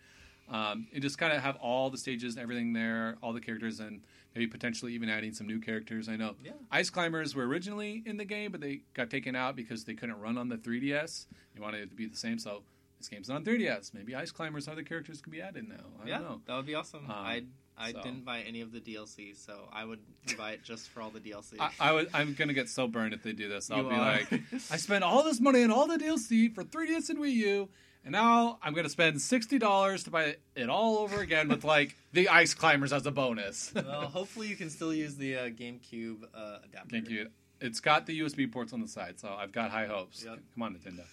Um, 0.49 0.87
and 0.93 1.03
just 1.03 1.19
kind 1.19 1.33
of 1.33 1.43
have 1.43 1.57
all 1.57 1.91
the 1.91 1.99
stages 1.99 2.35
and 2.37 2.43
everything 2.43 2.73
there, 2.73 3.17
all 3.21 3.33
the 3.33 3.41
characters, 3.41 3.81
and 3.81 4.01
maybe 4.35 4.47
potentially 4.47 4.93
even 4.93 5.09
adding 5.09 5.33
some 5.33 5.47
new 5.49 5.59
characters. 5.61 6.09
I 6.09 6.15
know 6.15 6.37
Yeah. 6.45 6.53
Ice 6.71 6.89
Climbers 6.89 7.35
were 7.35 7.45
originally 7.47 8.03
in 8.07 8.17
the 8.17 8.25
game, 8.25 8.53
but 8.53 8.61
they 8.61 8.83
got 8.95 9.11
taken 9.11 9.35
out 9.35 9.57
because 9.57 9.85
they 9.85 9.95
couldn't 9.95 10.21
run 10.21 10.39
on 10.39 10.49
the 10.49 10.57
3DS. 10.57 11.27
They 11.55 11.61
wanted 11.61 11.81
it 11.83 11.91
to 11.91 11.97
be 11.97 12.07
the 12.07 12.17
same, 12.17 12.39
so 12.39 12.63
this 12.99 13.09
game's 13.09 13.29
not 13.29 13.37
on 13.37 13.45
3DS. 13.45 13.93
Maybe 13.95 14.15
Ice 14.15 14.31
Climbers, 14.31 14.67
and 14.67 14.73
other 14.73 14.83
characters 14.83 15.21
can 15.21 15.31
be 15.33 15.41
added 15.43 15.69
now. 15.69 15.77
I 16.03 16.09
yeah, 16.09 16.19
don't 16.19 16.29
know. 16.29 16.41
that 16.47 16.57
would 16.57 16.67
be 16.67 16.75
awesome. 16.75 17.05
Um, 17.07 17.13
I'd 17.17 17.47
I 17.79 17.93
So. 17.93 18.01
didn't 18.03 18.25
buy 18.25 18.41
any 18.41 18.63
of 18.63 18.73
the 18.73 18.81
DLC, 18.81 19.37
so 19.37 19.69
I 19.71 19.85
would 19.85 19.99
buy 20.39 20.53
it 20.53 20.63
just 20.63 20.89
for 20.89 21.03
all 21.03 21.11
the 21.11 21.21
DLC. 21.21 21.57
I, 21.61 21.71
I 21.79 21.93
was, 21.93 22.07
I'm 22.15 22.33
gonna 22.33 22.55
get 22.55 22.71
so 22.71 22.89
burned 22.89 23.13
if 23.13 23.23
they 23.23 23.33
do 23.35 23.49
this. 23.51 23.71
I'll 23.71 23.83
You 23.83 23.89
be 23.91 23.95
are. 23.95 23.99
like, 23.99 24.33
I 24.71 24.77
spent 24.79 25.05
all 25.05 25.23
this 25.23 25.41
money 25.41 25.63
on 25.63 25.71
all 25.71 25.87
the 25.87 25.99
DLC 25.99 26.55
for 26.55 26.65
3DS 26.65 27.11
and 27.11 27.19
Wii 27.19 27.33
U, 27.35 27.69
and 28.03 28.13
now 28.13 28.59
I'm 28.63 28.73
gonna 28.73 28.89
spend 28.89 29.21
sixty 29.21 29.59
dollars 29.59 30.05
to 30.05 30.11
buy 30.11 30.37
it 30.55 30.71
all 30.71 30.97
over 31.01 31.21
again 31.21 31.49
with 31.49 31.65
like 31.65 31.95
the 32.15 32.31
Ice 32.31 32.55
Climbers 32.55 32.95
as 32.95 33.05
a 33.05 33.11
bonus. 33.11 33.73
well, 33.75 34.03
hopefully 34.09 34.49
you 34.49 34.57
can 34.57 34.71
still 34.71 34.95
use 34.95 35.17
the 35.17 35.37
uh, 35.37 35.41
GameCube 35.51 36.23
uh, 36.35 36.59
adapter. 36.65 36.89
Thank 36.91 37.11
you. 37.11 37.29
It's 37.61 37.81
got 37.81 38.07
the 38.07 38.19
USB 38.21 38.51
ports 38.51 38.73
on 38.73 38.81
the 38.81 38.89
side, 38.89 39.21
so 39.21 39.29
I've 39.29 39.53
got 39.53 39.71
high 39.71 39.87
hopes. 39.87 40.25
Yep. 40.25 40.39
Come 40.55 40.63
on, 40.63 40.75
Nintendo. 40.79 41.05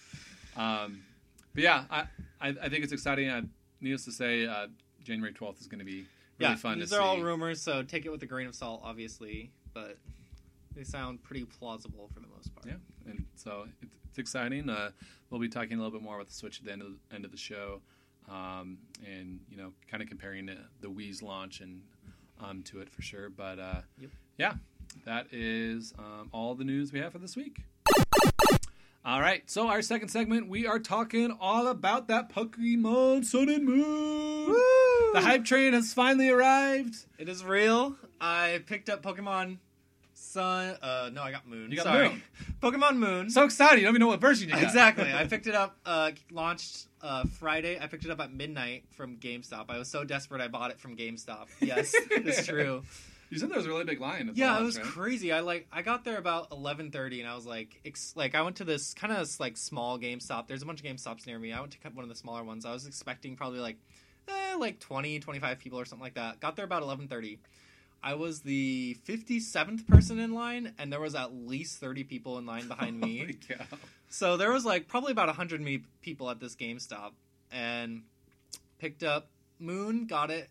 Um, 0.58 1.02
but 1.54 1.62
yeah, 1.62 1.84
I, 1.90 2.00
I, 2.40 2.48
I 2.62 2.68
think 2.68 2.84
it's 2.84 2.92
exciting. 2.92 3.28
Uh, 3.28 3.42
needless 3.80 4.04
to 4.06 4.12
say, 4.12 4.46
uh, 4.46 4.66
January 5.02 5.32
12th 5.32 5.60
is 5.60 5.66
going 5.66 5.78
to 5.80 5.84
be 5.84 6.06
really 6.38 6.52
yeah, 6.52 6.54
fun 6.56 6.78
these 6.78 6.90
to 6.90 6.96
are 6.96 6.98
see. 6.98 7.04
all 7.04 7.20
rumors, 7.20 7.60
so 7.60 7.82
take 7.82 8.06
it 8.06 8.10
with 8.10 8.22
a 8.22 8.26
grain 8.26 8.46
of 8.46 8.54
salt, 8.54 8.80
obviously, 8.84 9.50
but 9.72 9.98
they 10.74 10.82
sound 10.84 11.22
pretty 11.22 11.44
plausible 11.44 12.08
for 12.12 12.20
the 12.20 12.26
most 12.34 12.54
part. 12.54 12.66
Yeah, 12.66 13.10
and 13.10 13.24
so 13.36 13.66
it's, 13.82 13.94
it's 14.08 14.18
exciting. 14.18 14.68
Uh, 14.68 14.90
we'll 15.30 15.40
be 15.40 15.48
talking 15.48 15.74
a 15.74 15.76
little 15.76 15.92
bit 15.92 16.02
more 16.02 16.16
about 16.16 16.26
the 16.28 16.34
Switch 16.34 16.58
at 16.60 16.64
the 16.66 16.72
end 16.72 16.82
of 16.82 16.88
the, 16.88 17.14
end 17.14 17.24
of 17.24 17.30
the 17.30 17.36
show, 17.36 17.80
um, 18.28 18.78
and 19.06 19.40
you 19.50 19.56
know, 19.56 19.72
kind 19.88 20.02
of 20.02 20.08
comparing 20.08 20.46
the, 20.46 20.56
the 20.80 20.88
Wii's 20.88 21.22
launch 21.22 21.60
and 21.60 21.82
um, 22.42 22.62
to 22.64 22.80
it 22.80 22.90
for 22.90 23.02
sure. 23.02 23.28
But 23.28 23.58
uh, 23.58 23.80
Yep. 24.00 24.10
yeah, 24.38 24.52
that 25.04 25.26
is 25.30 25.92
um, 25.98 26.28
all 26.32 26.54
the 26.54 26.64
news 26.64 26.92
we 26.92 26.98
have 27.00 27.12
for 27.12 27.18
this 27.18 27.36
week. 27.36 27.62
All 29.06 29.20
right, 29.20 29.42
so 29.50 29.68
our 29.68 29.82
second 29.82 30.08
segment, 30.08 30.48
we 30.48 30.66
are 30.66 30.78
talking 30.78 31.36
all 31.38 31.66
about 31.66 32.08
that 32.08 32.32
Pokemon 32.32 33.26
Sun 33.26 33.50
and 33.50 33.64
Moon. 33.66 34.46
The 35.12 35.20
hype 35.20 35.44
train 35.44 35.74
has 35.74 35.92
finally 35.92 36.30
arrived. 36.30 36.96
It 37.18 37.28
is 37.28 37.44
real. 37.44 37.96
I 38.18 38.62
picked 38.66 38.88
up 38.88 39.02
Pokemon 39.02 39.58
Sun. 40.14 40.78
Uh, 40.80 41.10
no, 41.12 41.22
I 41.22 41.32
got 41.32 41.46
Moon. 41.46 41.70
You 41.70 41.76
got 41.76 41.82
Sorry. 41.84 42.08
Moon. 42.08 42.22
Pokemon 42.62 42.96
Moon. 42.96 43.28
So 43.28 43.44
excited! 43.44 43.80
You 43.80 43.84
don't 43.84 43.92
even 43.92 44.00
know 44.00 44.06
what 44.06 44.22
version 44.22 44.48
you 44.48 44.54
got. 44.54 44.62
exactly. 44.62 45.12
I 45.12 45.24
picked 45.28 45.48
it 45.48 45.54
up. 45.54 45.76
Uh, 45.84 46.12
launched 46.30 46.86
uh, 47.02 47.24
Friday. 47.24 47.78
I 47.78 47.86
picked 47.88 48.06
it 48.06 48.10
up 48.10 48.20
at 48.20 48.32
midnight 48.32 48.84
from 48.96 49.18
GameStop. 49.18 49.66
I 49.68 49.76
was 49.76 49.88
so 49.88 50.04
desperate, 50.04 50.40
I 50.40 50.48
bought 50.48 50.70
it 50.70 50.80
from 50.80 50.96
GameStop. 50.96 51.48
Yes, 51.60 51.94
it's 52.10 52.46
true. 52.46 52.82
You 53.30 53.38
said 53.38 53.48
there 53.50 53.56
was 53.56 53.66
a 53.66 53.70
really 53.70 53.84
big 53.84 54.00
line. 54.00 54.28
at 54.28 54.34
the 54.34 54.40
Yeah, 54.40 54.58
it 54.60 54.62
was 54.62 54.76
right? 54.76 54.86
crazy. 54.86 55.32
I 55.32 55.40
like 55.40 55.66
I 55.72 55.82
got 55.82 56.04
there 56.04 56.18
about 56.18 56.52
eleven 56.52 56.90
thirty, 56.90 57.20
and 57.20 57.28
I 57.28 57.34
was 57.34 57.46
like, 57.46 57.80
ex- 57.84 58.12
like 58.16 58.34
I 58.34 58.42
went 58.42 58.56
to 58.56 58.64
this 58.64 58.94
kind 58.94 59.12
of 59.12 59.28
like 59.40 59.56
small 59.56 59.98
GameStop. 59.98 60.46
There's 60.46 60.62
a 60.62 60.66
bunch 60.66 60.80
of 60.80 60.86
GameStops 60.86 61.26
near 61.26 61.38
me. 61.38 61.52
I 61.52 61.60
went 61.60 61.72
to 61.72 61.78
one 61.90 62.04
of 62.04 62.08
the 62.08 62.14
smaller 62.16 62.44
ones. 62.44 62.64
I 62.64 62.72
was 62.72 62.86
expecting 62.86 63.34
probably 63.36 63.58
like, 63.60 63.76
eh, 64.28 64.54
like 64.58 64.78
20, 64.80 65.18
25 65.20 65.58
people 65.58 65.78
or 65.80 65.84
something 65.84 66.02
like 66.04 66.14
that. 66.14 66.40
Got 66.40 66.56
there 66.56 66.64
about 66.64 66.82
eleven 66.82 67.08
thirty. 67.08 67.38
I 68.02 68.14
was 68.14 68.40
the 68.42 68.94
fifty 69.04 69.40
seventh 69.40 69.86
person 69.86 70.18
in 70.18 70.34
line, 70.34 70.74
and 70.78 70.92
there 70.92 71.00
was 71.00 71.14
at 71.14 71.34
least 71.34 71.78
thirty 71.78 72.04
people 72.04 72.36
in 72.38 72.46
line 72.46 72.68
behind 72.68 73.00
me. 73.00 73.36
So 74.10 74.36
there 74.36 74.52
was 74.52 74.64
like 74.64 74.86
probably 74.86 75.10
about 75.10 75.26
100 75.26 75.60
me- 75.60 75.82
people 76.00 76.30
at 76.30 76.38
this 76.38 76.54
GameStop 76.54 77.12
and 77.50 78.02
picked 78.78 79.02
up 79.02 79.26
Moon, 79.58 80.06
got 80.06 80.30
it, 80.30 80.48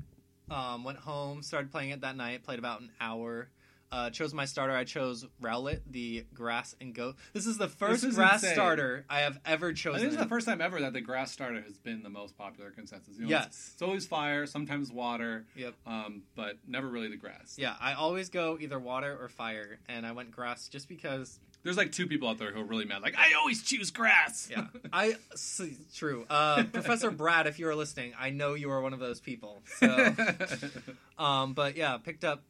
um, 0.53 0.83
went 0.83 0.99
home, 0.99 1.41
started 1.41 1.71
playing 1.71 1.89
it 1.91 2.01
that 2.01 2.15
night, 2.15 2.43
played 2.43 2.59
about 2.59 2.81
an 2.81 2.91
hour. 3.01 3.49
Uh, 3.91 4.09
chose 4.09 4.33
my 4.33 4.45
starter. 4.45 4.73
I 4.75 4.85
chose 4.85 5.23
Rowlet, 5.39 5.81
the 5.87 6.25
grass 6.33 6.75
and 6.81 6.95
goat. 6.95 7.15
This 7.33 7.45
is 7.45 7.59
the 7.59 7.67
first 7.67 8.03
is 8.03 8.15
grass 8.15 8.41
insane. 8.41 8.55
starter 8.55 9.05
I 9.07 9.19
have 9.19 9.39
ever 9.45 9.67
I 9.69 9.73
chosen. 9.73 9.99
think 9.99 10.11
this 10.13 10.17
is 10.19 10.23
the 10.25 10.29
first 10.29 10.47
time 10.47 10.61
ever 10.61 10.79
that 10.81 10.93
the 10.93 11.01
grass 11.01 11.31
starter 11.31 11.61
has 11.61 11.77
been 11.77 12.01
the 12.01 12.09
most 12.09 12.35
popular 12.35 12.71
consensus. 12.71 13.17
You 13.19 13.25
know, 13.25 13.29
Yes. 13.29 13.45
It's, 13.45 13.69
it's 13.73 13.81
always 13.83 14.07
fire, 14.07 14.47
sometimes 14.47 14.91
water, 14.91 15.45
Yep. 15.55 15.75
um, 15.85 16.23
but 16.35 16.57
never 16.67 16.87
really 16.87 17.09
the 17.09 17.17
grass. 17.17 17.55
Yeah, 17.59 17.75
I 17.79 17.93
always 17.93 18.29
go 18.29 18.57
either 18.59 18.79
water 18.79 19.15
or 19.21 19.29
fire, 19.29 19.77
and 19.87 20.07
I 20.07 20.11
went 20.13 20.31
grass 20.31 20.69
just 20.69 20.87
because. 20.89 21.39
There's 21.63 21.77
like 21.77 21.91
two 21.93 22.07
people 22.07 22.27
out 22.27 22.37
there 22.37 22.51
who 22.51 22.59
are 22.61 22.65
really 22.65 22.83
mad. 22.85 23.01
Like, 23.01 23.15
I 23.17 23.33
always 23.39 23.63
choose 23.63 23.89
grass. 23.89 24.49
Yeah, 24.51 24.67
I 24.91 25.15
s- 25.31 25.61
true. 25.95 26.25
Uh, 26.29 26.63
Professor 26.65 27.09
Brad, 27.09 27.47
if 27.47 27.57
you 27.57 27.67
are 27.69 27.75
listening, 27.75 28.13
I 28.19 28.31
know 28.31 28.53
you 28.53 28.69
are 28.69 28.81
one 28.81 28.93
of 28.93 28.99
those 28.99 29.19
people. 29.19 29.61
So. 29.79 30.13
Um, 31.17 31.53
but 31.53 31.77
yeah, 31.77 31.97
picked 31.97 32.23
up, 32.23 32.43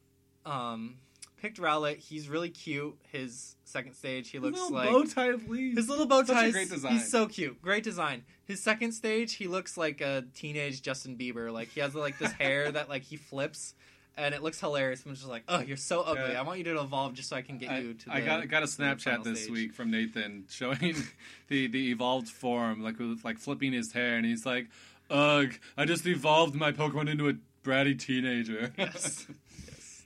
um, 0.46 0.96
picked 1.36 1.58
Rowlet. 1.58 1.98
He's 1.98 2.28
really 2.28 2.48
cute. 2.48 2.96
His 3.12 3.56
second 3.64 3.94
stage, 3.94 4.30
he 4.30 4.38
looks 4.38 4.58
little 4.58 4.74
like 4.74 4.88
bow 4.90 5.04
tie 5.04 5.32
leaves. 5.46 5.76
his 5.76 5.88
little 5.88 6.06
bow 6.06 6.20
a 6.20 6.24
great 6.50 6.70
design. 6.70 6.92
He's 6.92 7.10
so 7.10 7.26
cute. 7.26 7.60
Great 7.60 7.84
design. 7.84 8.24
His 8.46 8.62
second 8.62 8.92
stage, 8.92 9.34
he 9.34 9.48
looks 9.48 9.76
like 9.76 10.00
a 10.00 10.24
teenage 10.34 10.80
Justin 10.82 11.16
Bieber. 11.16 11.52
Like 11.52 11.68
he 11.68 11.80
has 11.80 11.94
like 11.94 12.18
this 12.18 12.32
hair 12.32 12.72
that 12.72 12.88
like 12.88 13.02
he 13.02 13.16
flips. 13.16 13.74
And 14.16 14.34
it 14.34 14.42
looks 14.42 14.60
hilarious. 14.60 15.02
I'm 15.04 15.14
just 15.14 15.28
like, 15.28 15.42
oh, 15.48 15.60
you're 15.60 15.76
so 15.76 16.02
ugly. 16.02 16.32
Yeah. 16.32 16.40
I 16.40 16.42
want 16.42 16.58
you 16.58 16.64
to 16.64 16.80
evolve 16.80 17.14
just 17.14 17.28
so 17.28 17.36
I 17.36 17.42
can 17.42 17.58
get 17.58 17.70
I, 17.70 17.78
you 17.80 17.94
to. 17.94 18.04
The, 18.06 18.12
I 18.14 18.20
got 18.20 18.48
got 18.48 18.62
a 18.62 18.66
Snapchat 18.66 19.24
this 19.24 19.42
stage. 19.44 19.52
week 19.52 19.74
from 19.74 19.90
Nathan 19.90 20.44
showing 20.48 20.94
the 21.48 21.66
the 21.66 21.90
evolved 21.90 22.28
form, 22.28 22.82
like 22.82 22.98
with 22.98 23.24
like 23.24 23.38
flipping 23.38 23.72
his 23.72 23.92
hair, 23.92 24.16
and 24.16 24.24
he's 24.24 24.46
like, 24.46 24.68
"Ugh, 25.10 25.52
I 25.76 25.84
just 25.84 26.06
evolved 26.06 26.54
my 26.54 26.70
Pokemon 26.70 27.10
into 27.10 27.28
a 27.28 27.34
bratty 27.64 27.98
teenager." 27.98 28.72
yes. 28.78 29.26
yes. 29.66 30.02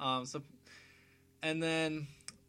Um, 0.00 0.24
so, 0.24 0.42
and 1.42 1.62
then 1.62 2.06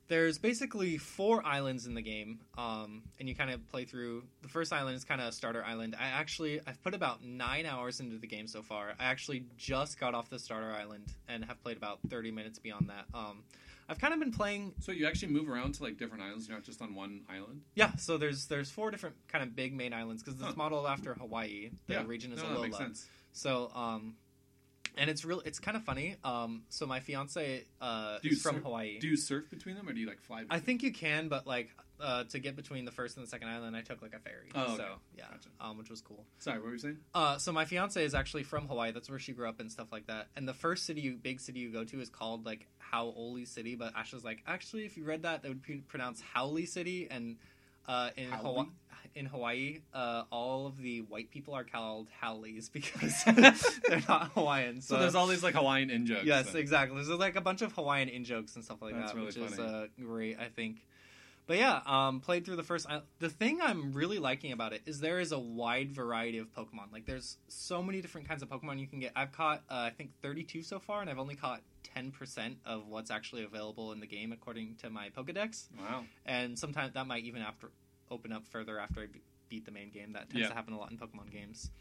there's 0.09 0.37
basically 0.37 0.97
four 0.97 1.45
islands 1.45 1.85
in 1.85 1.93
the 1.93 2.01
game, 2.01 2.39
um, 2.57 3.03
and 3.19 3.29
you 3.29 3.35
kind 3.35 3.49
of 3.51 3.65
play 3.69 3.85
through. 3.85 4.23
The 4.41 4.49
first 4.49 4.73
island 4.73 4.97
is 4.97 5.03
kind 5.05 5.21
of 5.21 5.27
a 5.27 5.31
starter 5.31 5.63
island. 5.63 5.95
I 5.97 6.07
actually 6.07 6.59
I've 6.67 6.81
put 6.83 6.93
about 6.93 7.23
nine 7.23 7.65
hours 7.65 7.99
into 8.01 8.17
the 8.17 8.27
game 8.27 8.47
so 8.47 8.61
far. 8.61 8.93
I 8.99 9.05
actually 9.05 9.45
just 9.57 9.99
got 9.99 10.13
off 10.13 10.29
the 10.29 10.39
starter 10.39 10.71
island 10.71 11.05
and 11.29 11.45
have 11.45 11.61
played 11.63 11.77
about 11.77 11.99
thirty 12.09 12.31
minutes 12.31 12.59
beyond 12.59 12.89
that. 12.89 13.05
Um, 13.17 13.43
I've 13.87 13.97
kind 13.99 14.13
of 14.13 14.19
been 14.19 14.31
playing. 14.31 14.73
so 14.81 14.91
you 14.91 15.07
actually 15.07 15.31
move 15.31 15.49
around 15.49 15.73
to 15.75 15.83
like 15.83 15.97
different 15.97 16.21
islands. 16.23 16.47
You're 16.47 16.57
not 16.57 16.63
just 16.65 16.81
on 16.81 16.93
one 16.93 17.21
island. 17.29 17.61
Yeah, 17.75 17.95
so 17.95 18.17
there's 18.17 18.45
there's 18.47 18.69
four 18.69 18.91
different 18.91 19.15
kind 19.27 19.43
of 19.43 19.55
big 19.55 19.73
main 19.75 19.93
islands 19.93 20.21
because 20.21 20.39
it's 20.39 20.47
Huh. 20.49 20.53
modeled 20.57 20.85
after 20.85 21.13
Hawaii. 21.15 21.69
The 21.87 21.93
yeah, 21.93 22.03
region 22.05 22.31
is 22.33 22.41
no, 22.43 22.49
a 22.49 22.53
that 22.53 22.61
makes 22.61 22.75
Alola. 22.75 22.79
sense. 22.79 23.07
So, 23.31 23.71
um, 23.75 24.15
and 24.99 25.09
it's 25.09 25.25
real. 25.25 25.41
It's 25.45 25.59
kind 25.59 25.75
of 25.77 25.83
funny. 25.83 26.17
Um, 26.23 26.63
so 26.69 26.85
my 26.85 26.99
fiance 26.99 27.63
uh, 27.81 28.19
is 28.23 28.41
from 28.41 28.55
surf- 28.55 28.63
Hawaii. 28.63 28.99
Do 28.99 29.07
you 29.07 29.17
surf 29.17 29.49
between 29.49 29.75
them, 29.75 29.87
or 29.87 29.93
do 29.93 29.99
you 29.99 30.07
like 30.07 30.21
fly? 30.21 30.43
I 30.49 30.59
think 30.59 30.83
you 30.83 30.91
can, 30.91 31.29
but 31.29 31.47
like 31.47 31.69
uh, 32.01 32.25
to 32.25 32.39
get 32.39 32.55
between 32.55 32.85
the 32.85 32.91
first 32.91 33.17
and 33.17 33.25
the 33.25 33.29
second 33.29 33.47
island, 33.47 33.75
I 33.75 33.81
took 33.81 34.01
like 34.01 34.13
a 34.13 34.19
ferry. 34.19 34.49
Oh, 34.53 34.63
okay. 34.63 34.75
So 34.77 34.85
yeah, 35.17 35.23
Gotcha. 35.31 35.49
um, 35.61 35.77
which 35.77 35.89
was 35.89 36.01
cool. 36.01 36.25
Sorry, 36.39 36.57
what 36.57 36.67
were 36.67 36.73
you 36.73 36.79
saying? 36.79 36.97
Uh, 37.15 37.37
so 37.37 37.51
my 37.51 37.65
fiance 37.65 38.03
is 38.03 38.13
actually 38.13 38.43
from 38.43 38.67
Hawaii. 38.67 38.91
That's 38.91 39.09
where 39.09 39.19
she 39.19 39.31
grew 39.31 39.47
up 39.47 39.59
and 39.59 39.71
stuff 39.71 39.87
like 39.91 40.07
that. 40.07 40.27
And 40.35 40.47
the 40.47 40.53
first 40.53 40.85
city, 40.85 41.01
you, 41.01 41.15
big 41.15 41.39
city 41.39 41.59
you 41.59 41.71
go 41.71 41.83
to, 41.85 42.01
is 42.01 42.09
called 42.09 42.45
like 42.45 42.67
Hau'oli 42.93 43.47
City. 43.47 43.75
But 43.75 43.93
Ash 43.95 44.13
was 44.13 44.23
like, 44.23 44.43
actually, 44.45 44.85
if 44.85 44.97
you 44.97 45.05
read 45.05 45.23
that, 45.23 45.43
that 45.43 45.47
would 45.47 45.65
be 45.65 45.77
pronounced 45.87 46.23
Howley 46.33 46.65
City. 46.65 47.07
And 47.09 47.37
uh, 47.87 48.09
in 48.17 48.29
Howley? 48.29 48.43
Hawaii, 48.43 48.65
in 49.15 49.25
Hawaii, 49.25 49.79
uh, 49.93 50.23
all 50.31 50.67
of 50.67 50.77
the 50.77 51.01
white 51.01 51.29
people 51.31 51.53
are 51.53 51.63
called 51.63 52.09
Howleys 52.21 52.69
because 52.73 53.23
they're 53.87 54.01
not 54.07 54.31
Hawaiian. 54.33 54.81
So 54.81 54.99
there's 54.99 55.15
all 55.15 55.27
these 55.27 55.43
like 55.43 55.55
Hawaiian 55.55 55.89
in 55.89 56.05
jokes. 56.05 56.25
Yes, 56.25 56.47
then. 56.51 56.57
exactly. 56.61 56.95
There's 56.95 57.09
like 57.09 57.35
a 57.35 57.41
bunch 57.41 57.61
of 57.61 57.71
Hawaiian 57.73 58.09
in 58.09 58.23
jokes 58.23 58.55
and 58.55 58.63
stuff 58.63 58.81
like 58.81 58.95
That's 58.95 59.11
that, 59.11 59.17
really 59.17 59.27
which 59.27 59.37
is 59.37 59.59
uh, 59.59 59.87
great, 60.01 60.37
I 60.39 60.47
think. 60.47 60.85
But 61.47 61.57
yeah, 61.57 61.79
um, 61.87 62.19
played 62.19 62.45
through 62.45 62.57
the 62.57 62.63
first. 62.63 62.87
I- 62.87 63.01
The 63.17 63.29
thing 63.29 63.59
I'm 63.59 63.91
really 63.91 64.19
liking 64.19 64.51
about 64.51 64.71
it 64.71 64.81
is 64.85 64.99
there 64.99 65.19
is 65.19 65.31
a 65.31 65.39
wide 65.39 65.91
variety 65.91 66.37
of 66.37 66.53
Pokemon. 66.53 66.93
Like 66.93 67.07
there's 67.07 67.37
so 67.47 67.81
many 67.81 68.01
different 68.01 68.27
kinds 68.27 68.43
of 68.43 68.49
Pokemon 68.49 68.79
you 68.79 68.85
can 68.85 68.99
get. 68.99 69.13
I've 69.15 69.31
caught 69.31 69.63
uh, 69.67 69.73
I 69.73 69.89
think 69.89 70.11
32 70.21 70.61
so 70.61 70.77
far, 70.77 71.01
and 71.01 71.09
I've 71.09 71.17
only 71.17 71.33
caught 71.33 71.61
10% 71.97 72.55
of 72.67 72.87
what's 72.87 73.09
actually 73.09 73.43
available 73.43 73.91
in 73.93 73.99
the 73.99 74.05
game 74.05 74.31
according 74.31 74.75
to 74.83 74.91
my 74.91 75.09
Pokedex. 75.09 75.69
Wow. 75.75 76.03
And 76.23 76.57
sometimes 76.57 76.93
that 76.93 77.07
might 77.07 77.23
even 77.23 77.41
after 77.41 77.71
open 78.11 78.31
up 78.31 78.45
further 78.47 78.79
after 78.79 79.01
I 79.01 79.05
beat 79.49 79.65
the 79.65 79.71
main 79.71 79.89
game. 79.89 80.13
That 80.13 80.29
tends 80.29 80.41
Yeah. 80.43 80.47
to 80.49 80.53
happen 80.53 80.73
a 80.73 80.77
lot 80.77 80.91
in 80.91 80.97
Pokemon 80.97 81.31
games. 81.31 81.71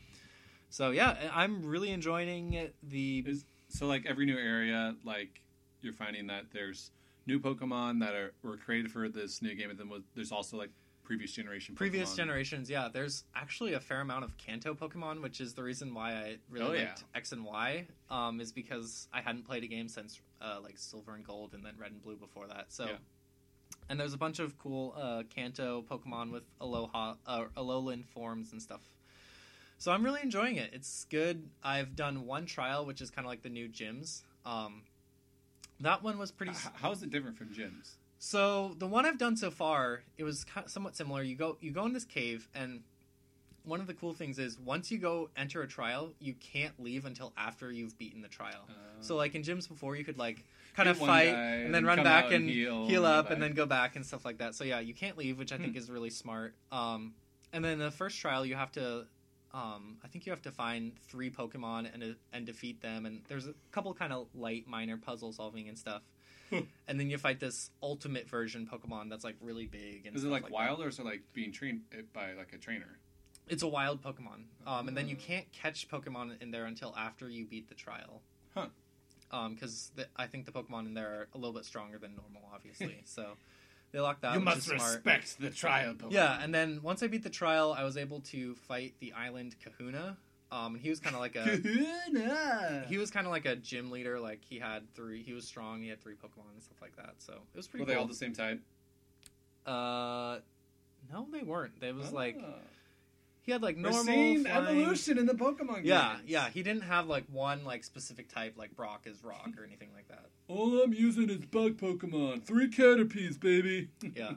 So 0.71 0.91
yeah, 0.91 1.31
I'm 1.33 1.65
really 1.65 1.91
enjoying 1.91 2.71
the 2.83 3.25
Is 3.27 3.45
so 3.69 3.87
like 3.87 4.07
every 4.07 4.27
new 4.27 4.39
area, 4.39 4.95
like 5.05 5.43
you're 5.81 5.93
finding 5.93 6.27
that 6.29 6.45
there's 6.53 6.91
new 7.27 7.39
Pokemon 7.39 8.01
that 8.01 8.15
are 8.15 8.33
were 8.43 8.57
created 8.57 8.91
for 8.91 9.09
this 9.09 9.41
new 9.43 9.55
game, 9.55 9.71
and 9.71 9.79
then 9.79 9.91
there's 10.15 10.33
also 10.33 10.57
like 10.57 10.71
previous 11.05 11.33
generation. 11.33 11.75
previous 11.75 12.15
generations 12.15 12.69
yeah 12.69 12.87
there's 12.93 13.25
actually 13.35 13.73
a 13.73 13.81
fair 13.81 14.03
amount 14.03 14.23
of 14.25 14.37
kanto 14.37 14.75
pokemon 14.75 15.23
which 15.23 15.41
is 15.41 15.55
the 15.55 15.63
reason 15.63 15.95
why 15.95 16.13
i 16.13 16.37
really 16.51 16.67
Oh, 16.67 16.73
yeah. 16.75 16.85
liked 16.89 17.05
x 17.15 17.33
and 17.33 17.47
y 17.47 17.87
um, 18.11 18.43
is 18.43 18.53
because 18.53 19.09
i 19.11 19.23
hadn't 19.23 19.47
played 19.47 19.65
a 19.65 19.67
game 19.67 19.89
since 19.89 20.21
uh, 20.43 20.59
like 20.63 20.77
silver 20.77 21.15
and 21.15 21.25
gold 21.25 21.55
and 21.55 21.65
then 21.65 21.73
red 21.79 21.93
and 21.93 22.03
blue 22.03 22.17
before 22.17 22.47
that 22.49 22.67
so 22.69 22.85
Yeah. 22.89 22.97
And 23.89 23.99
there's 23.99 24.15
a 24.15 24.19
bunch 24.19 24.39
of 24.39 24.59
cool 24.59 24.95
uh, 24.97 25.23
kanto 25.35 25.85
pokemon 25.91 26.31
with 26.33 26.45
aloha 26.61 27.15
uh, 27.27 27.45
alolan 27.57 28.05
forms 28.05 28.53
and 28.53 28.61
stuff 28.61 28.83
so 29.79 29.93
i'm 29.93 30.05
really 30.05 30.21
enjoying 30.23 30.57
it 30.57 30.71
it's 30.73 31.07
good 31.11 31.49
i've 31.63 31.95
done 31.97 32.27
one 32.27 32.47
trial 32.47 32.85
which 32.87 33.01
is 33.01 33.11
kind 33.11 33.25
of 33.27 33.31
like 33.31 33.43
the 33.43 33.49
new 33.49 33.69
gyms 33.69 34.23
um, 34.45 34.83
that 35.81 36.03
one 36.03 36.19
was 36.19 36.31
pretty 36.33 36.53
How 36.75 36.93
is 36.93 37.03
it 37.03 37.11
different 37.11 37.37
from 37.37 37.49
gyms? 37.49 37.97
so 38.19 38.75
the 38.79 38.87
one 38.87 39.07
I've 39.07 39.19
done 39.19 39.37
so 39.37 39.51
far, 39.51 40.03
it 40.17 40.25
was 40.25 40.45
somewhat 40.67 40.97
similar. 40.97 41.23
You 41.23 41.37
go 41.37 41.57
you 41.61 41.71
go 41.71 41.85
in 41.87 41.93
this 41.93 42.05
cave, 42.05 42.49
and 42.55 42.83
one 43.69 43.81
of 43.81 43.87
the 43.87 43.95
cool 43.95 44.13
things 44.15 44.39
is 44.39 44.59
once 44.59 44.91
you 44.91 44.99
go 44.99 45.29
enter 45.37 45.63
a 45.63 45.69
trial, 45.69 46.13
you 46.19 46.35
can't 46.35 46.73
leave 46.81 47.05
until 47.05 47.33
after 47.37 47.71
you've 47.71 47.97
beaten 47.99 48.23
the 48.23 48.29
trial. 48.29 48.65
Uh, 48.69 48.73
So 49.01 49.17
like 49.17 49.35
in 49.35 49.43
gyms 49.43 49.69
before, 49.69 49.95
you 49.97 50.05
could 50.05 50.19
like 50.19 50.45
kind 50.75 50.89
of 50.89 50.97
fight 50.97 51.29
and 51.35 51.67
and 51.67 51.75
then 51.75 51.85
run 51.85 52.03
back 52.03 52.27
and 52.27 52.35
and 52.35 52.49
heal 52.51 52.87
heal, 52.87 53.05
up 53.07 53.31
and 53.31 53.39
back. 53.41 53.49
then 53.49 53.55
go 53.57 53.67
back 53.67 53.97
and 53.97 54.05
stuff 54.07 54.25
like 54.25 54.39
that. 54.39 54.55
So 54.55 54.65
yeah, 54.65 54.81
you 54.81 54.95
can't 54.95 55.17
leave, 55.19 55.39
which 55.39 55.53
I 55.53 55.59
think 55.59 55.73
Hmm. 55.73 55.79
is 55.79 55.91
really 55.91 56.11
smart. 56.11 56.55
Um, 56.73 57.15
and 57.53 57.65
then 57.65 57.79
the 57.79 57.91
first 57.91 58.19
trial, 58.19 58.45
you 58.45 58.55
have 58.57 58.73
to, 58.73 59.07
um, 59.55 59.99
I 60.05 60.09
think 60.09 60.27
you 60.27 60.33
have 60.33 60.43
to 60.43 60.51
find 60.53 60.93
three 61.09 61.31
Pokemon 61.31 61.93
and 61.93 62.17
and 62.33 62.47
defeat 62.47 62.81
them. 62.81 63.07
And 63.07 63.23
there's 63.29 63.47
a 63.47 63.55
couple 63.71 63.93
kind 63.95 64.13
of 64.13 64.27
light 64.35 64.67
minor 64.67 64.97
puzzle 64.97 65.33
solving 65.33 65.69
and 65.69 65.79
stuff. 65.79 66.03
Hmm. 66.51 66.61
and 66.87 66.99
then 66.99 67.11
you 67.11 67.19
fight 67.19 67.41
this 67.41 67.71
ultimate 67.83 68.27
version 68.27 68.67
Pokemon 68.67 69.11
that's 69.11 69.23
like 69.23 69.37
really 69.43 69.67
big. 69.67 70.07
And 70.07 70.17
is 70.17 70.25
it 70.25 70.29
like, 70.31 70.45
that. 70.45 70.51
wild 70.51 70.81
or 70.81 70.89
is 70.89 70.99
it 70.99 71.05
like 71.05 71.21
being 71.35 71.53
trained 71.53 71.83
uh, 71.93 72.01
by 72.15 72.33
like 72.33 72.55
a 72.55 72.57
trainer? 72.57 72.97
It's 73.51 73.63
a 73.63 73.69
wild 73.69 74.03
Pokemon, 74.03 74.45
um, 74.67 74.89
and 74.89 74.97
then 74.97 75.09
you 75.09 75.17
Oh. 75.19 75.23
can't 75.25 75.51
catch 75.53 75.89
Pokemon 75.89 76.41
in 76.43 76.51
there 76.51 76.67
until 76.67 76.95
after 76.97 77.29
you 77.31 77.45
beat 77.47 77.69
the 77.69 77.75
trial. 77.75 78.23
Huh. 78.55 78.69
Because 79.51 79.93
I 80.17 80.27
think 80.27 80.47
the 80.47 80.53
Pokemon 80.53 80.87
in 80.87 80.95
there 80.95 81.09
are 81.09 81.29
a 81.35 81.39
little 81.39 81.53
bit 81.55 81.65
stronger 81.67 81.99
than 81.99 82.15
normal, 82.17 82.49
obviously. 82.55 83.01
so 83.05 83.37
they 83.93 84.01
locked 84.01 84.23
that. 84.23 84.35
you 84.35 84.41
must 84.41 84.59
is 84.59 84.65
smart. 84.67 84.81
respect 84.95 85.39
the 85.39 85.51
trial. 85.51 85.95
Pokemon. 85.95 86.13
Yeah, 86.13 86.43
and 86.43 86.55
then 86.55 86.81
once 86.83 87.03
I 87.03 87.09
beat 87.09 87.23
the 87.23 87.31
trial, 87.31 87.75
I 87.77 87.85
was 87.85 87.97
able 87.97 88.21
to 88.23 88.55
fight 88.55 88.95
the 89.01 89.13
island 89.13 89.57
Kahuna. 89.63 90.17
Um, 90.51 90.75
and 90.77 90.83
he 90.83 90.89
was 90.89 90.99
kind 90.99 91.15
of 91.15 91.21
like 91.21 91.37
a 91.37 91.59
Kahuna. 91.59 92.87
he 92.89 92.97
was 92.97 93.11
kind 93.11 93.27
of 93.27 93.31
like 93.33 93.45
a 93.45 93.55
gym 93.57 93.91
leader. 93.91 94.19
Like 94.19 94.41
he 94.49 94.59
had 94.59 94.91
three, 94.95 95.23
he 95.23 95.35
was 95.35 95.47
strong. 95.47 95.83
He 95.83 95.89
had 95.89 96.01
three 96.01 96.15
Pokemon 96.15 96.53
and 96.55 96.63
stuff 96.63 96.81
like 96.81 96.97
that. 96.97 97.17
So 97.19 97.35
it 97.35 97.57
was 97.57 97.69
pretty 97.69 97.83
Were 97.85 97.87
they 97.91 97.97
all 97.97 98.07
the 98.07 98.15
same 98.15 98.33
type? 98.33 98.61
uh, 99.67 100.39
no, 101.13 101.27
they 101.31 101.43
weren't. 101.43 101.79
They 101.81 101.93
was 101.93 102.13
like 102.13 102.39
Ah. 102.43 102.55
He 103.49 103.53
had 103.53 103.63
like 103.63 103.77
We're 103.77 103.83
normal 103.85 104.05
seeing 104.05 104.45
flying- 104.45 104.67
evolution 104.67 105.17
in 105.17 105.25
the 105.25 105.33
Pokemon 105.33 105.81
Yeah, 105.83 106.17
games. 106.17 106.29
yeah. 106.29 106.51
He 106.51 106.63
didn't 106.63 106.83
have 106.83 107.07
like 107.07 107.25
one 107.33 107.65
like 107.65 107.83
specific 107.83 108.29
type 108.29 108.59
like 108.59 108.77
Brock 108.77 109.07
is 109.07 109.25
rock 109.25 109.49
or 109.59 109.65
anything 109.65 109.89
like 109.97 110.07
that. 110.09 110.27
All 110.49 110.83
I'm 110.83 110.93
using 110.93 111.31
is 111.31 111.39
bug 111.47 111.79
Pokemon. 111.79 112.43
Three 112.45 112.69
Caterpies, 112.69 113.39
baby. 113.39 113.89
Yeah. 114.15 114.33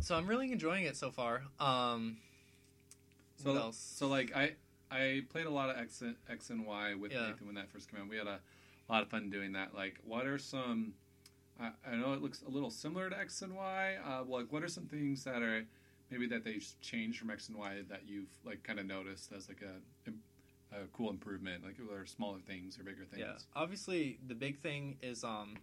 so 0.00 0.16
I'm 0.16 0.26
really 0.26 0.50
enjoying 0.50 0.84
it 0.84 0.96
so 0.96 1.12
far. 1.12 1.44
Um 1.60 2.16
So, 3.36 3.52
what 3.52 3.60
else? 3.62 3.76
so 3.78 4.08
like 4.08 4.34
I 4.34 4.54
I 4.90 5.22
played 5.30 5.46
a 5.46 5.50
lot 5.50 5.70
of 5.70 5.76
X 5.78 6.00
and, 6.00 6.16
X 6.28 6.50
and 6.50 6.66
Y 6.66 6.94
with 6.96 7.12
Yeah. 7.12 7.28
Nathan 7.28 7.46
when 7.46 7.54
that 7.54 7.70
first 7.70 7.88
came 7.88 8.00
out. 8.00 8.08
We 8.08 8.16
had 8.16 8.26
a 8.26 8.40
lot 8.90 9.02
of 9.02 9.08
fun 9.10 9.30
doing 9.30 9.52
that. 9.52 9.76
Like, 9.76 9.98
what 10.04 10.26
are 10.26 10.38
some? 10.38 10.94
I, 11.60 11.70
I 11.88 11.94
know 11.94 12.14
it 12.14 12.20
looks 12.20 12.42
a 12.42 12.50
little 12.50 12.70
similar 12.70 13.08
to 13.10 13.16
X 13.18 13.40
and 13.42 13.54
Y. 13.54 13.94
Uh, 14.04 14.24
like, 14.26 14.52
what 14.52 14.64
are 14.64 14.68
some 14.68 14.86
things 14.86 15.22
that 15.24 15.40
are 15.40 15.64
maybe 16.12 16.26
that 16.28 16.44
they've 16.44 16.64
changed 16.80 17.18
from 17.18 17.30
X 17.30 17.48
and 17.48 17.58
Y 17.58 17.80
that 17.88 18.02
you've 18.06 18.28
like 18.44 18.62
kind 18.62 18.78
of 18.78 18.86
noticed 18.86 19.32
as 19.32 19.48
like 19.48 19.62
a, 19.62 20.10
a 20.76 20.86
cool 20.92 21.10
improvement? 21.10 21.64
Like, 21.64 21.76
are 21.90 22.06
smaller 22.06 22.38
things 22.46 22.78
or 22.78 22.84
bigger 22.84 23.04
things? 23.04 23.24
Yeah. 23.26 23.60
Obviously 23.60 24.18
the 24.28 24.34
big 24.34 24.60
thing 24.60 24.98
is 25.02 25.24
um 25.24 25.56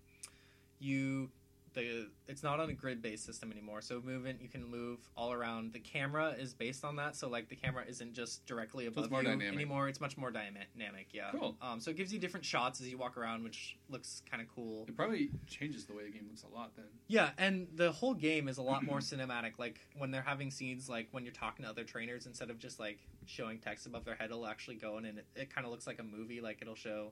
you 0.79 1.29
the 1.73 2.07
it's 2.27 2.43
not 2.43 2.59
on 2.59 2.69
a 2.69 2.73
grid 2.73 3.01
based 3.01 3.25
system 3.25 3.51
anymore. 3.51 3.81
So 3.81 4.01
movement 4.01 4.41
you 4.41 4.49
can 4.49 4.63
move 4.63 4.99
all 5.15 5.31
around. 5.31 5.73
The 5.73 5.79
camera 5.79 6.35
is 6.37 6.53
based 6.53 6.83
on 6.83 6.95
that. 6.97 7.15
So 7.15 7.29
like 7.29 7.49
the 7.49 7.55
camera 7.55 7.83
isn't 7.87 8.13
just 8.13 8.45
directly 8.45 8.85
above 8.87 9.09
more 9.11 9.21
you 9.21 9.27
dynamic. 9.27 9.53
anymore. 9.53 9.87
It's 9.87 10.01
much 10.01 10.17
more 10.17 10.31
dynamic, 10.31 11.07
yeah. 11.11 11.31
Cool. 11.31 11.55
Um 11.61 11.79
so 11.79 11.91
it 11.91 11.97
gives 11.97 12.13
you 12.13 12.19
different 12.19 12.45
shots 12.45 12.81
as 12.81 12.87
you 12.87 12.97
walk 12.97 13.17
around, 13.17 13.43
which 13.43 13.77
looks 13.89 14.21
kind 14.29 14.41
of 14.41 14.47
cool. 14.53 14.85
It 14.87 14.95
probably 14.95 15.31
changes 15.47 15.85
the 15.85 15.93
way 15.93 16.03
the 16.05 16.11
game 16.11 16.27
looks 16.29 16.43
a 16.43 16.55
lot 16.55 16.75
then. 16.75 16.85
Yeah, 17.07 17.29
and 17.37 17.67
the 17.75 17.91
whole 17.91 18.13
game 18.13 18.47
is 18.47 18.57
a 18.57 18.63
lot 18.63 18.83
more 18.83 18.99
cinematic. 18.99 19.53
Like 19.57 19.79
when 19.97 20.11
they're 20.11 20.21
having 20.21 20.51
scenes, 20.51 20.89
like 20.89 21.07
when 21.11 21.23
you're 21.23 21.33
talking 21.33 21.63
to 21.65 21.69
other 21.69 21.83
trainers, 21.83 22.25
instead 22.25 22.49
of 22.49 22.59
just 22.59 22.79
like 22.79 22.99
showing 23.25 23.59
text 23.59 23.85
above 23.85 24.05
their 24.05 24.15
head, 24.15 24.29
it'll 24.31 24.47
actually 24.47 24.75
go 24.75 24.97
in 24.97 25.05
and 25.05 25.19
it, 25.19 25.25
it 25.35 25.53
kind 25.53 25.65
of 25.65 25.71
looks 25.71 25.87
like 25.87 25.99
a 25.99 26.03
movie. 26.03 26.41
Like 26.41 26.59
it'll 26.61 26.75
show 26.75 27.11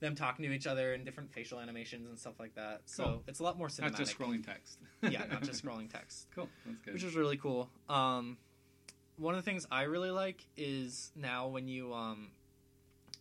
them 0.00 0.14
talking 0.14 0.44
to 0.44 0.52
each 0.52 0.66
other 0.66 0.92
and 0.94 1.04
different 1.04 1.32
facial 1.32 1.58
animations 1.58 2.08
and 2.08 2.18
stuff 2.18 2.34
like 2.38 2.54
that. 2.54 2.82
So 2.86 3.04
Cool. 3.04 3.22
it's 3.26 3.40
a 3.40 3.42
lot 3.42 3.56
more 3.58 3.68
cinematic. 3.68 3.80
Not 3.92 3.96
just 3.96 4.18
scrolling 4.18 4.44
text. 4.44 4.78
yeah, 5.02 5.24
not 5.30 5.42
just 5.42 5.64
scrolling 5.64 5.90
text, 5.90 6.26
Cool. 6.34 6.48
That's 6.66 6.78
good. 6.84 6.94
which 6.94 7.04
is 7.04 7.14
really 7.14 7.36
cool. 7.38 7.70
Um, 7.88 8.36
one 9.16 9.34
of 9.34 9.42
the 9.42 9.50
things 9.50 9.66
I 9.70 9.82
really 9.82 10.10
like 10.10 10.44
is 10.56 11.10
now 11.16 11.48
when 11.48 11.66
you 11.68 11.94
um, 11.94 12.28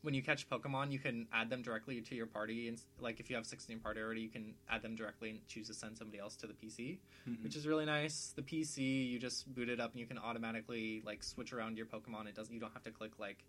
when 0.01 0.13
you 0.13 0.21
catch 0.21 0.47
Pokemon, 0.49 0.91
you 0.91 0.99
can 0.99 1.25
add 1.33 1.49
them 1.49 1.63
directly 1.63 1.99
to 1.99 2.13
your 2.13 2.27
party. 2.27 2.67
And 2.67 2.79
like 2.99 3.19
if 3.19 3.29
you 3.29 3.35
have 3.37 3.45
16 3.45 3.79
party 3.79 4.01
already, 4.01 4.21
you 4.21 4.29
can 4.29 4.53
add 4.69 4.81
them 4.83 4.95
directly 4.95 5.29
and 5.31 5.47
choose 5.47 5.67
to 5.67 5.73
send 5.73 5.97
somebody 5.97 6.19
else 6.19 6.35
to 6.37 6.47
the 6.47 6.53
PC 6.53 6.99
Mhm. 7.27 7.41
which 7.41 7.55
is 7.55 7.65
really 7.65 7.85
nice. 7.85 8.33
The 8.35 8.43
PC, 8.43 9.07
you 9.09 9.17
just 9.17 9.51
boot 9.55 9.67
it 9.69 9.79
up 9.79 9.91
and 9.93 9.99
you 9.99 10.05
can 10.05 10.19
automatically 10.19 11.01
like 11.05 11.23
switch 11.23 11.53
around 11.53 11.77
your 11.77 11.87
Pokemon. 11.87 12.27
It 12.27 12.35
doesn't. 12.35 12.53
You 12.53 12.59
don't 12.59 12.73
have 12.73 12.83
to 12.83 12.91
click 12.91 13.13
like 13.17 13.43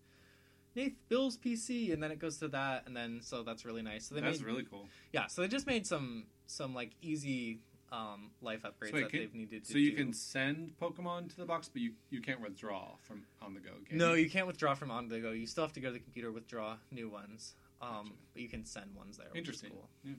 Nath 0.77 0.93
Bill's 1.09 1.37
PC 1.39 1.93
and 1.93 2.03
then 2.03 2.11
it 2.12 2.19
goes 2.19 2.37
to 2.39 2.49
that 2.49 2.85
and 2.87 2.95
then 2.97 3.21
so 3.23 3.43
that's 3.43 3.65
really 3.65 3.83
nice. 3.83 4.07
So 4.07 4.15
they 4.15 4.21
That's 4.21 4.39
made, 4.41 4.47
really 4.47 4.62
cool. 4.65 4.87
yeah. 5.12 5.27
So 5.27 5.41
they 5.43 5.49
just 5.49 5.67
made 5.67 5.87
some 5.87 6.25
some 6.47 6.75
like 6.75 6.93
easy 7.03 7.61
um, 7.93 8.31
life 8.43 8.62
upgrades 8.62 8.91
So 8.91 8.97
that 9.01 9.11
can- 9.11 9.21
they've 9.21 9.35
needed 9.35 9.65
to 9.65 9.73
So 9.73 9.79
you 9.79 9.93
do. 9.93 9.97
can 9.97 10.12
send 10.12 10.73
Pokemon 10.81 11.31
to 11.31 11.37
the 11.37 11.45
box, 11.45 11.69
but 11.73 11.81
you, 11.83 11.93
you 12.11 12.21
can't 12.21 12.41
withdraw 12.41 12.97
from 13.03 13.23
on 13.41 13.55
the 13.55 13.61
go. 13.61 13.71
No, 13.93 14.15
you 14.15 14.29
can't 14.29 14.47
withdraw 14.47 14.75
from 14.75 14.91
on 14.91 15.09
the 15.09 15.21
go. 15.21 15.31
You 15.31 15.47
still 15.47 15.62
have 15.65 15.73
to 15.75 15.81
go 15.81 15.89
to 15.89 15.93
the 15.95 16.01
computer 16.01 16.31
withdraw 16.33 16.77
new 16.91 17.09
ones. 17.09 17.55
Um, 17.81 17.89
Gotcha. 17.91 18.11
but 18.35 18.43
you 18.43 18.49
can 18.49 18.65
send 18.65 18.95
ones 18.97 19.17
there. 19.19 19.29
Which 19.31 19.39
Interesting. 19.39 19.71
Is 20.05 20.15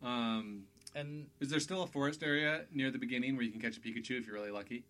cool. 0.00 0.08
Um, 0.08 0.64
And 0.94 1.26
is 1.40 1.50
there 1.50 1.60
still 1.60 1.82
a 1.82 1.86
forest 1.86 2.22
area 2.22 2.64
near 2.72 2.90
the 2.90 2.98
beginning 2.98 3.34
where 3.36 3.44
you 3.44 3.50
can 3.52 3.60
catch 3.60 3.76
a 3.76 3.80
Pikachu 3.80 4.18
if 4.18 4.26
you're 4.26 4.34
really 4.34 4.50
lucky? 4.52 4.84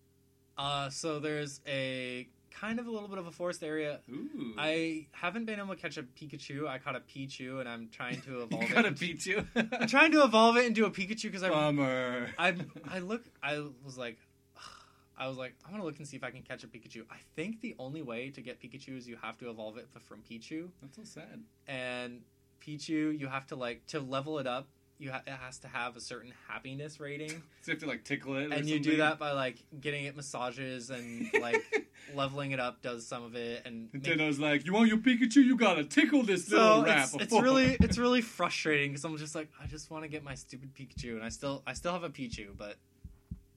uh, 0.57 0.89
so 0.89 1.19
there's 1.19 1.59
a 1.65 2.27
kind 2.59 2.79
of 2.79 2.87
a 2.87 2.91
little 2.91 3.07
bit 3.07 3.17
of 3.17 3.27
a 3.27 3.31
forest 3.31 3.63
area 3.63 3.99
Ooh, 4.09 4.53
I 4.57 5.07
haven't 5.11 5.45
been 5.45 5.59
able 5.59 5.75
to 5.75 5.81
catch 5.81 5.97
a 5.97 6.03
Pikachu. 6.03 6.67
I 6.67 6.77
caught 6.77 6.95
a 6.95 6.99
Pichu, 6.99 7.59
and 7.59 7.67
I'm 7.67 7.89
trying 7.91 8.21
to 8.21 8.41
evolve 8.43 8.63
you 8.63 8.73
got 8.73 8.85
a 8.85 8.89
it. 8.89 8.95
Pikachu. 8.95 9.45
I'm 9.81 9.87
trying 9.87 10.11
to 10.11 10.23
evolve 10.23 10.57
it 10.57 10.65
into 10.65 10.85
a 10.85 10.91
Pikachu 10.91 11.23
because 11.23 11.43
I, 11.43 11.49
Bummer. 11.49 12.29
I, 12.37 12.55
I 12.89 12.99
look, 12.99 13.23
I 13.41 13.63
was 13.83 13.97
like, 13.97 14.17
I 15.17 15.27
was 15.27 15.37
like, 15.37 15.55
I'm 15.65 15.71
gonna 15.71 15.83
look 15.85 15.97
and 15.97 16.07
see 16.07 16.17
if 16.17 16.23
I 16.23 16.31
can 16.31 16.41
catch 16.43 16.63
a 16.63 16.67
Pikachu. 16.67 17.03
I 17.09 17.17
think 17.35 17.61
the 17.61 17.75
only 17.79 18.01
way 18.01 18.29
to 18.31 18.41
get 18.41 18.61
Pikachu 18.61 18.97
is 18.97 19.07
you 19.07 19.17
have 19.21 19.37
to 19.39 19.49
evolve 19.49 19.77
it 19.77 19.87
from 20.07 20.21
Pichu, 20.29 20.69
That's 20.81 20.95
so 20.97 21.03
sad. 21.03 21.43
and 21.67 22.21
Pichu 22.65 23.17
you 23.19 23.27
have 23.27 23.47
to 23.47 23.55
like 23.55 23.85
to 23.87 23.99
level 23.99 24.37
it 24.39 24.47
up. 24.47 24.67
You 25.01 25.11
ha- 25.11 25.23
it 25.25 25.31
has 25.33 25.57
to 25.59 25.67
have 25.67 25.97
a 25.97 25.99
certain 25.99 26.31
happiness 26.47 26.99
rating, 26.99 27.29
So 27.63 27.71
you 27.71 27.73
have 27.73 27.79
to 27.79 27.87
like 27.87 28.03
tickle 28.03 28.35
it, 28.37 28.51
and 28.53 28.69
you 28.69 28.79
do 28.79 28.97
that 28.97 29.17
by 29.17 29.31
like 29.31 29.57
getting 29.79 30.05
it 30.05 30.15
massages 30.15 30.91
and 30.91 31.27
like 31.41 31.89
leveling 32.15 32.51
it 32.51 32.59
up 32.59 32.83
does 32.83 33.07
some 33.07 33.23
of 33.23 33.35
it, 33.35 33.63
and 33.65 33.89
make- 33.91 34.03
Nintendo's 34.03 34.39
like, 34.39 34.63
you 34.63 34.73
want 34.73 34.89
your 34.89 34.99
Pikachu? 34.99 35.37
You 35.37 35.55
gotta 35.57 35.85
tickle 35.85 36.21
this 36.21 36.45
so 36.47 36.55
little 36.55 36.83
rat. 36.83 37.09
it's, 37.15 37.23
it's 37.23 37.33
really 37.33 37.75
it's 37.81 37.97
really 37.97 38.21
frustrating 38.21 38.91
because 38.91 39.03
I'm 39.03 39.17
just 39.17 39.33
like 39.33 39.49
I 39.59 39.65
just 39.65 39.89
want 39.89 40.03
to 40.03 40.07
get 40.07 40.23
my 40.23 40.35
stupid 40.35 40.75
Pikachu 40.75 41.15
and 41.15 41.23
I 41.23 41.29
still 41.29 41.63
I 41.65 41.73
still 41.73 41.93
have 41.93 42.03
a 42.03 42.09
Pichu 42.09 42.49
but 42.55 42.75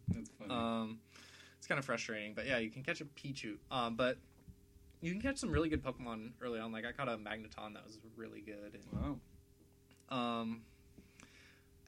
That's 0.09 0.30
funny. 0.38 0.50
um 0.50 0.98
it's 1.59 1.66
kind 1.66 1.78
of 1.78 1.85
frustrating 1.85 2.33
but 2.33 2.46
yeah 2.46 2.57
you 2.57 2.70
can 2.70 2.83
catch 2.83 3.02
a 3.02 3.04
Pichu 3.04 3.57
um 3.70 3.96
but 3.96 4.16
you 5.02 5.12
can 5.12 5.20
catch 5.20 5.37
some 5.37 5.50
really 5.50 5.68
good 5.68 5.85
Pokemon 5.85 6.30
early 6.40 6.59
on 6.59 6.72
like 6.72 6.87
I 6.87 6.92
caught 6.92 7.09
a 7.09 7.18
Magneton 7.18 7.74
that 7.74 7.85
was 7.87 7.98
really 8.16 8.40
good 8.40 8.78
and, 8.80 9.18
wow. 10.11 10.16
um 10.40 10.62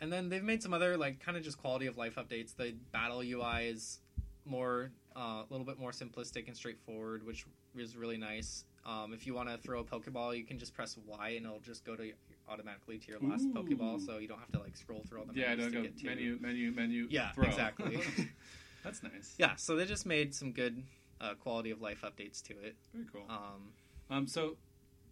and 0.00 0.12
then 0.12 0.28
they've 0.28 0.42
made 0.42 0.62
some 0.62 0.74
other 0.74 0.96
like 0.96 1.20
kind 1.20 1.36
of 1.36 1.42
just 1.44 1.58
quality 1.58 1.86
of 1.86 1.96
life 1.96 2.16
updates 2.16 2.54
the 2.56 2.74
battle 2.92 3.20
UI 3.22 3.66
is 3.68 4.00
more 4.44 4.90
uh, 5.16 5.42
a 5.42 5.46
little 5.50 5.66
bit 5.66 5.78
more 5.78 5.90
simplistic 5.90 6.46
and 6.46 6.56
straightforward 6.56 7.24
which 7.26 7.46
is 7.76 7.96
really 7.96 8.16
nice 8.16 8.64
um, 8.86 9.12
if 9.12 9.26
you 9.26 9.34
want 9.34 9.48
to 9.48 9.58
throw 9.58 9.80
a 9.80 9.84
Pokeball, 9.84 10.36
you 10.38 10.44
can 10.44 10.60
just 10.60 10.72
press 10.72 10.96
Y 11.06 11.30
and 11.30 11.44
it'll 11.44 11.58
just 11.58 11.84
go 11.84 11.96
to 11.96 12.12
automatically 12.48 12.98
to 12.98 13.08
your 13.10 13.18
last 13.20 13.42
Ooh. 13.46 13.52
Pokeball, 13.52 14.00
so 14.04 14.18
you 14.18 14.28
don't 14.28 14.38
have 14.38 14.52
to 14.52 14.60
like 14.60 14.76
scroll 14.76 15.02
through 15.08 15.18
all 15.20 15.26
the 15.26 15.34
Yeah, 15.34 15.48
menus 15.56 15.66
to 15.66 15.70
go 15.72 15.82
get 15.82 15.98
to. 15.98 16.06
menu, 16.06 16.38
menu, 16.40 16.70
menu. 16.70 17.08
Yeah, 17.10 17.32
throw. 17.32 17.46
exactly. 17.46 17.98
That's 18.84 19.02
nice. 19.02 19.34
yeah, 19.38 19.56
so 19.56 19.74
they 19.74 19.86
just 19.86 20.06
made 20.06 20.32
some 20.32 20.52
good 20.52 20.84
uh, 21.20 21.34
quality 21.34 21.72
of 21.72 21.80
life 21.82 22.02
updates 22.02 22.40
to 22.44 22.52
it. 22.60 22.76
Very 22.94 23.06
cool. 23.12 23.24
Um, 23.28 23.72
Um, 24.08 24.28
so 24.28 24.56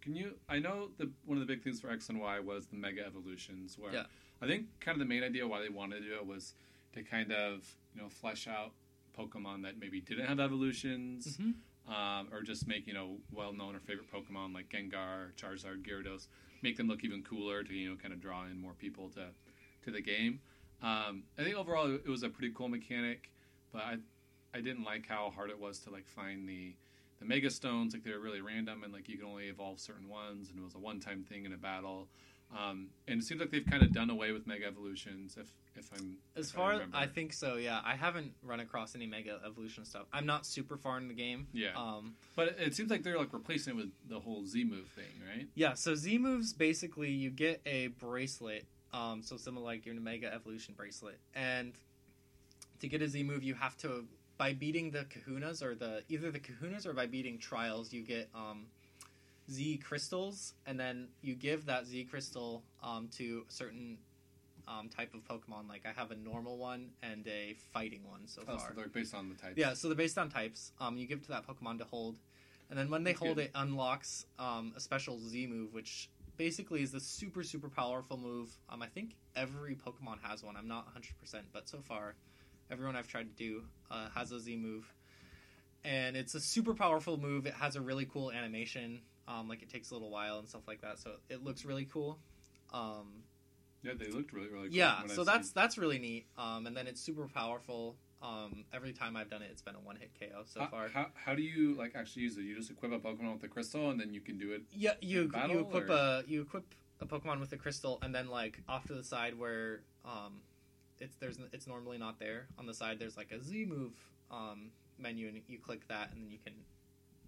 can 0.05 0.15
you? 0.15 0.35
I 0.47 0.59
know 0.59 0.89
the 0.97 1.09
one 1.25 1.37
of 1.41 1.45
the 1.45 1.51
big 1.51 1.63
things 1.63 1.81
for 1.81 1.89
X 1.89 2.09
and 2.09 2.19
Y 2.21 2.39
was 2.39 2.67
the 2.67 2.75
Mega 2.77 3.03
Evolutions, 3.05 3.77
where 3.77 3.91
Yeah. 3.91 4.05
I 4.41 4.45
think 4.47 4.67
kind 4.79 4.95
of 4.95 4.99
the 4.99 5.05
main 5.13 5.23
idea 5.23 5.47
why 5.47 5.61
they 5.61 5.69
wanted 5.69 6.01
to 6.01 6.05
do 6.09 6.15
it 6.15 6.25
was 6.25 6.53
to 6.93 7.01
kind 7.03 7.31
of 7.33 7.75
you 7.95 8.01
know 8.01 8.07
flesh 8.09 8.47
out 8.47 8.73
Pokemon 9.17 9.63
that 9.63 9.79
maybe 9.79 9.99
didn't 9.99 10.27
have 10.27 10.39
evolutions, 10.39 11.37
Mhm. 11.37 11.55
um, 11.91 12.29
or 12.31 12.43
just 12.43 12.67
make 12.67 12.85
you 12.85 12.93
know 12.93 13.19
well 13.31 13.51
known 13.51 13.75
or 13.75 13.79
favorite 13.79 14.11
Pokemon 14.11 14.53
like 14.53 14.69
Gengar, 14.69 15.33
Charizard, 15.35 15.81
Gyarados, 15.83 16.27
make 16.61 16.77
them 16.77 16.87
look 16.87 17.03
even 17.03 17.23
cooler 17.23 17.63
to 17.63 17.73
you 17.73 17.89
know 17.89 17.95
kind 17.95 18.13
of 18.13 18.21
draw 18.21 18.45
in 18.45 18.59
more 18.61 18.75
people 18.75 19.09
to 19.11 19.33
to 19.83 19.91
the 19.91 20.01
game. 20.01 20.39
Um, 20.83 21.23
I 21.37 21.43
think 21.43 21.55
overall 21.55 21.91
it 21.95 22.07
was 22.07 22.21
a 22.21 22.29
pretty 22.29 22.53
cool 22.53 22.69
mechanic, 22.69 23.31
but 23.71 23.81
I 23.81 23.97
I 24.53 24.61
didn't 24.61 24.83
like 24.83 25.07
how 25.07 25.31
hard 25.31 25.49
it 25.49 25.59
was 25.59 25.79
to 25.79 25.89
like 25.89 26.07
find 26.07 26.47
the 26.47 26.75
the 27.19 27.25
mega 27.25 27.49
stones 27.49 27.93
like 27.93 28.03
they 28.03 28.11
were 28.11 28.19
really 28.19 28.41
random 28.41 28.83
and 28.83 28.91
like 28.93 29.07
you 29.09 29.17
can 29.17 29.27
only 29.27 29.47
evolve 29.47 29.79
certain 29.79 30.09
ones 30.09 30.49
and 30.49 30.59
it 30.59 30.63
was 30.63 30.75
a 30.75 30.79
one 30.79 30.99
time 30.99 31.23
thing 31.23 31.45
in 31.45 31.53
a 31.53 31.57
battle 31.57 32.07
Um, 32.55 32.89
and 33.07 33.19
it 33.21 33.25
seems 33.25 33.41
like 33.41 33.49
they've 33.49 33.65
kind 33.65 33.81
of 33.81 33.91
done 33.91 34.09
away 34.11 34.31
with 34.31 34.45
Mega 34.45 34.65
Evolutions. 34.67 35.35
If 35.35 35.49
if 35.75 35.89
I'm 35.97 36.17
As 36.37 36.49
if 36.49 36.55
far 36.55 36.73
remember. 36.73 36.95
I 36.95 37.07
think 37.07 37.33
so, 37.33 37.55
yeah. 37.55 37.81
I 37.83 37.95
haven't 37.95 38.31
run 38.43 38.59
across 38.59 38.95
any 38.95 39.07
Mega 39.07 39.39
Evolution 39.43 39.83
stuff. 39.83 40.05
I'm 40.13 40.27
not 40.27 40.45
super 40.45 40.77
far 40.77 40.97
in 40.99 41.07
the 41.07 41.15
game. 41.15 41.47
Yeah. 41.53 41.73
Um, 41.75 42.15
But 42.35 42.49
it, 42.49 42.55
it 42.67 42.75
seems 42.75 42.91
like 42.91 43.01
they're 43.03 43.17
like 43.17 43.33
replacing 43.33 43.73
it 43.73 43.77
with 43.77 43.91
the 44.07 44.19
whole 44.19 44.45
Z 44.45 44.63
move 44.63 44.87
thing, 44.89 45.13
right? 45.27 45.47
yeah. 45.55 45.73
So 45.73 45.95
Z 45.95 46.17
moves 46.19 46.53
basically 46.53 47.09
you 47.11 47.29
get 47.31 47.61
a 47.65 47.87
bracelet. 47.87 48.65
Um, 48.93 49.23
so 49.23 49.37
similar 49.37 49.65
like 49.65 49.85
your 49.87 49.95
Mega 49.95 50.31
Evolution 50.33 50.75
bracelet, 50.77 51.17
and 51.33 51.73
to 52.79 52.87
get 52.87 53.01
a 53.01 53.07
Z 53.07 53.23
move, 53.23 53.43
you 53.43 53.55
have 53.55 53.75
to 53.77 54.05
by 54.37 54.53
beating 54.53 54.91
the 54.91 55.05
Kahunas 55.05 55.61
or 55.63 55.75
the 55.75 56.03
either 56.09 56.31
the 56.31 56.39
Kahunas 56.39 56.85
or 56.85 56.93
by 56.93 57.05
beating 57.05 57.37
trials, 57.37 57.93
you 57.93 58.01
get 58.01 58.29
um, 58.35 58.65
Z 59.49 59.77
crystals, 59.77 60.53
and 60.65 60.79
then 60.79 61.07
you 61.21 61.35
give 61.35 61.65
that 61.67 61.85
Z 61.85 62.05
crystal 62.05 62.63
um, 62.83 63.07
to 63.17 63.45
a 63.47 63.51
certain 63.51 63.97
um, 64.67 64.89
type 64.89 65.13
of 65.13 65.21
Pokemon. 65.23 65.69
Like 65.69 65.85
I 65.85 65.97
have 65.99 66.11
a 66.11 66.15
normal 66.15 66.57
one 66.57 66.89
and 67.01 67.25
a 67.27 67.55
fighting 67.73 68.01
one 68.09 68.21
so 68.27 68.41
Oh, 68.47 68.57
far. 68.57 68.69
so 68.69 68.73
they're 68.75 68.87
based 68.87 69.13
on 69.13 69.29
the 69.29 69.35
types. 69.35 69.57
Yeah, 69.57 69.73
so 69.73 69.87
they're 69.87 69.95
based 69.97 70.17
on 70.17 70.29
types. 70.29 70.71
Um, 70.79 70.97
you 70.97 71.07
give 71.07 71.21
to 71.23 71.27
that 71.29 71.47
Pokemon 71.47 71.77
to 71.79 71.85
hold, 71.85 72.17
and 72.69 72.77
then 72.77 72.89
when 72.89 73.03
they 73.03 73.11
That's 73.11 73.21
hold 73.23 73.35
good. 73.37 73.45
it, 73.45 73.51
unlocks 73.55 74.25
um, 74.39 74.73
a 74.75 74.79
special 74.79 75.17
Z 75.19 75.47
move, 75.47 75.73
which 75.73 76.09
basically 76.37 76.81
is 76.81 76.91
the 76.91 76.99
super 76.99 77.43
super 77.43 77.69
powerful 77.69 78.17
move. 78.17 78.49
Um, 78.69 78.81
I 78.81 78.87
think 78.87 79.15
every 79.35 79.75
Pokemon 79.75 80.17
has 80.23 80.43
one. 80.43 80.57
I'm 80.57 80.67
not 80.67 80.85
100, 80.87 81.17
percent 81.21 81.45
but 81.53 81.69
so 81.69 81.77
far, 81.77 82.15
everyone 82.71 82.95
I've 82.95 83.07
tried 83.07 83.35
to 83.35 83.43
do 83.43 83.63
uh, 83.91 84.07
has 84.15 84.31
a 84.31 84.39
Z 84.39 84.55
move, 84.57 84.91
and 85.83 86.15
it's 86.15 86.35
a 86.35 86.39
super 86.39 86.73
powerful 86.73 87.17
move. 87.17 87.45
It 87.45 87.53
has 87.55 87.75
a 87.75 87.81
really 87.81 88.05
cool 88.05 88.31
animation. 88.31 89.01
Um, 89.27 89.47
like 89.49 89.63
it 89.63 89.69
takes 89.69 89.89
a 89.91 89.93
little 89.93 90.11
while 90.11 90.37
and 90.39 90.47
stuff 90.47 90.67
like 90.67 90.81
that, 90.81 90.99
so 90.99 91.11
it 91.29 91.43
looks 91.43 91.65
really 91.65 91.85
cool. 91.85 92.19
Um, 92.71 93.23
Yeah, 93.81 93.93
they 93.97 94.11
looked 94.11 94.33
really, 94.33 94.49
really 94.49 94.67
cool. 94.69 94.77
yeah, 94.77 95.01
when 95.01 95.11
I 95.11 95.13
so 95.15 95.23
seen- 95.23 95.25
that's 95.25 95.51
that's 95.51 95.77
really 95.77 95.99
neat. 95.99 96.27
Um, 96.37 96.67
and 96.67 96.77
then 96.77 96.87
it's 96.87 97.01
super 97.01 97.27
powerful. 97.27 97.95
Um, 98.21 98.65
every 98.73 98.93
time 98.93 99.15
I've 99.17 99.29
done 99.29 99.41
it, 99.41 99.49
it's 99.51 99.61
been 99.61 99.75
a 99.75 99.79
one 99.79 99.97
hit 99.97 100.11
KO 100.19 100.43
so 100.45 100.61
how, 100.61 100.67
far. 100.67 100.87
How, 100.89 101.07
how 101.13 101.35
do 101.35 101.41
you 101.43 101.75
like 101.75 101.95
actually 101.95 102.23
use 102.23 102.37
it? 102.37 102.41
You 102.41 102.55
just 102.55 102.71
equip 102.71 102.91
a 102.91 102.99
Pokemon 102.99 103.33
with 103.33 103.41
the 103.41 103.47
crystal, 103.47 103.89
and 103.89 103.99
then 103.99 104.13
you 104.13 104.21
can 104.21 104.37
do 104.37 104.51
it. 104.53 104.63
Yeah, 104.71 104.93
you 105.01 105.27
battle, 105.27 105.55
you 105.55 105.61
equip 105.61 105.89
or- 105.89 105.93
a 105.93 106.23
you 106.27 106.41
equip 106.41 106.65
a 107.01 107.05
Pokemon 107.05 107.39
with 107.39 107.51
a 107.53 107.57
crystal, 107.57 107.99
and 108.01 108.13
then 108.13 108.29
like 108.29 108.61
off 108.69 108.85
to 108.87 108.93
the 108.93 109.03
side 109.03 109.37
where 109.37 109.81
um, 110.05 110.41
it's 110.99 111.15
there's 111.17 111.39
it's 111.51 111.67
normally 111.67 111.97
not 111.97 112.19
there 112.19 112.47
on 112.57 112.65
the 112.65 112.73
side. 112.73 112.99
There's 112.99 113.17
like 113.17 113.31
a 113.31 113.41
Z 113.41 113.65
move 113.65 113.93
um 114.31 114.71
menu, 114.97 115.27
and 115.27 115.41
you 115.47 115.59
click 115.59 115.87
that, 115.87 116.11
and 116.13 116.21
then 116.21 116.31
you 116.31 116.39
can 116.43 116.53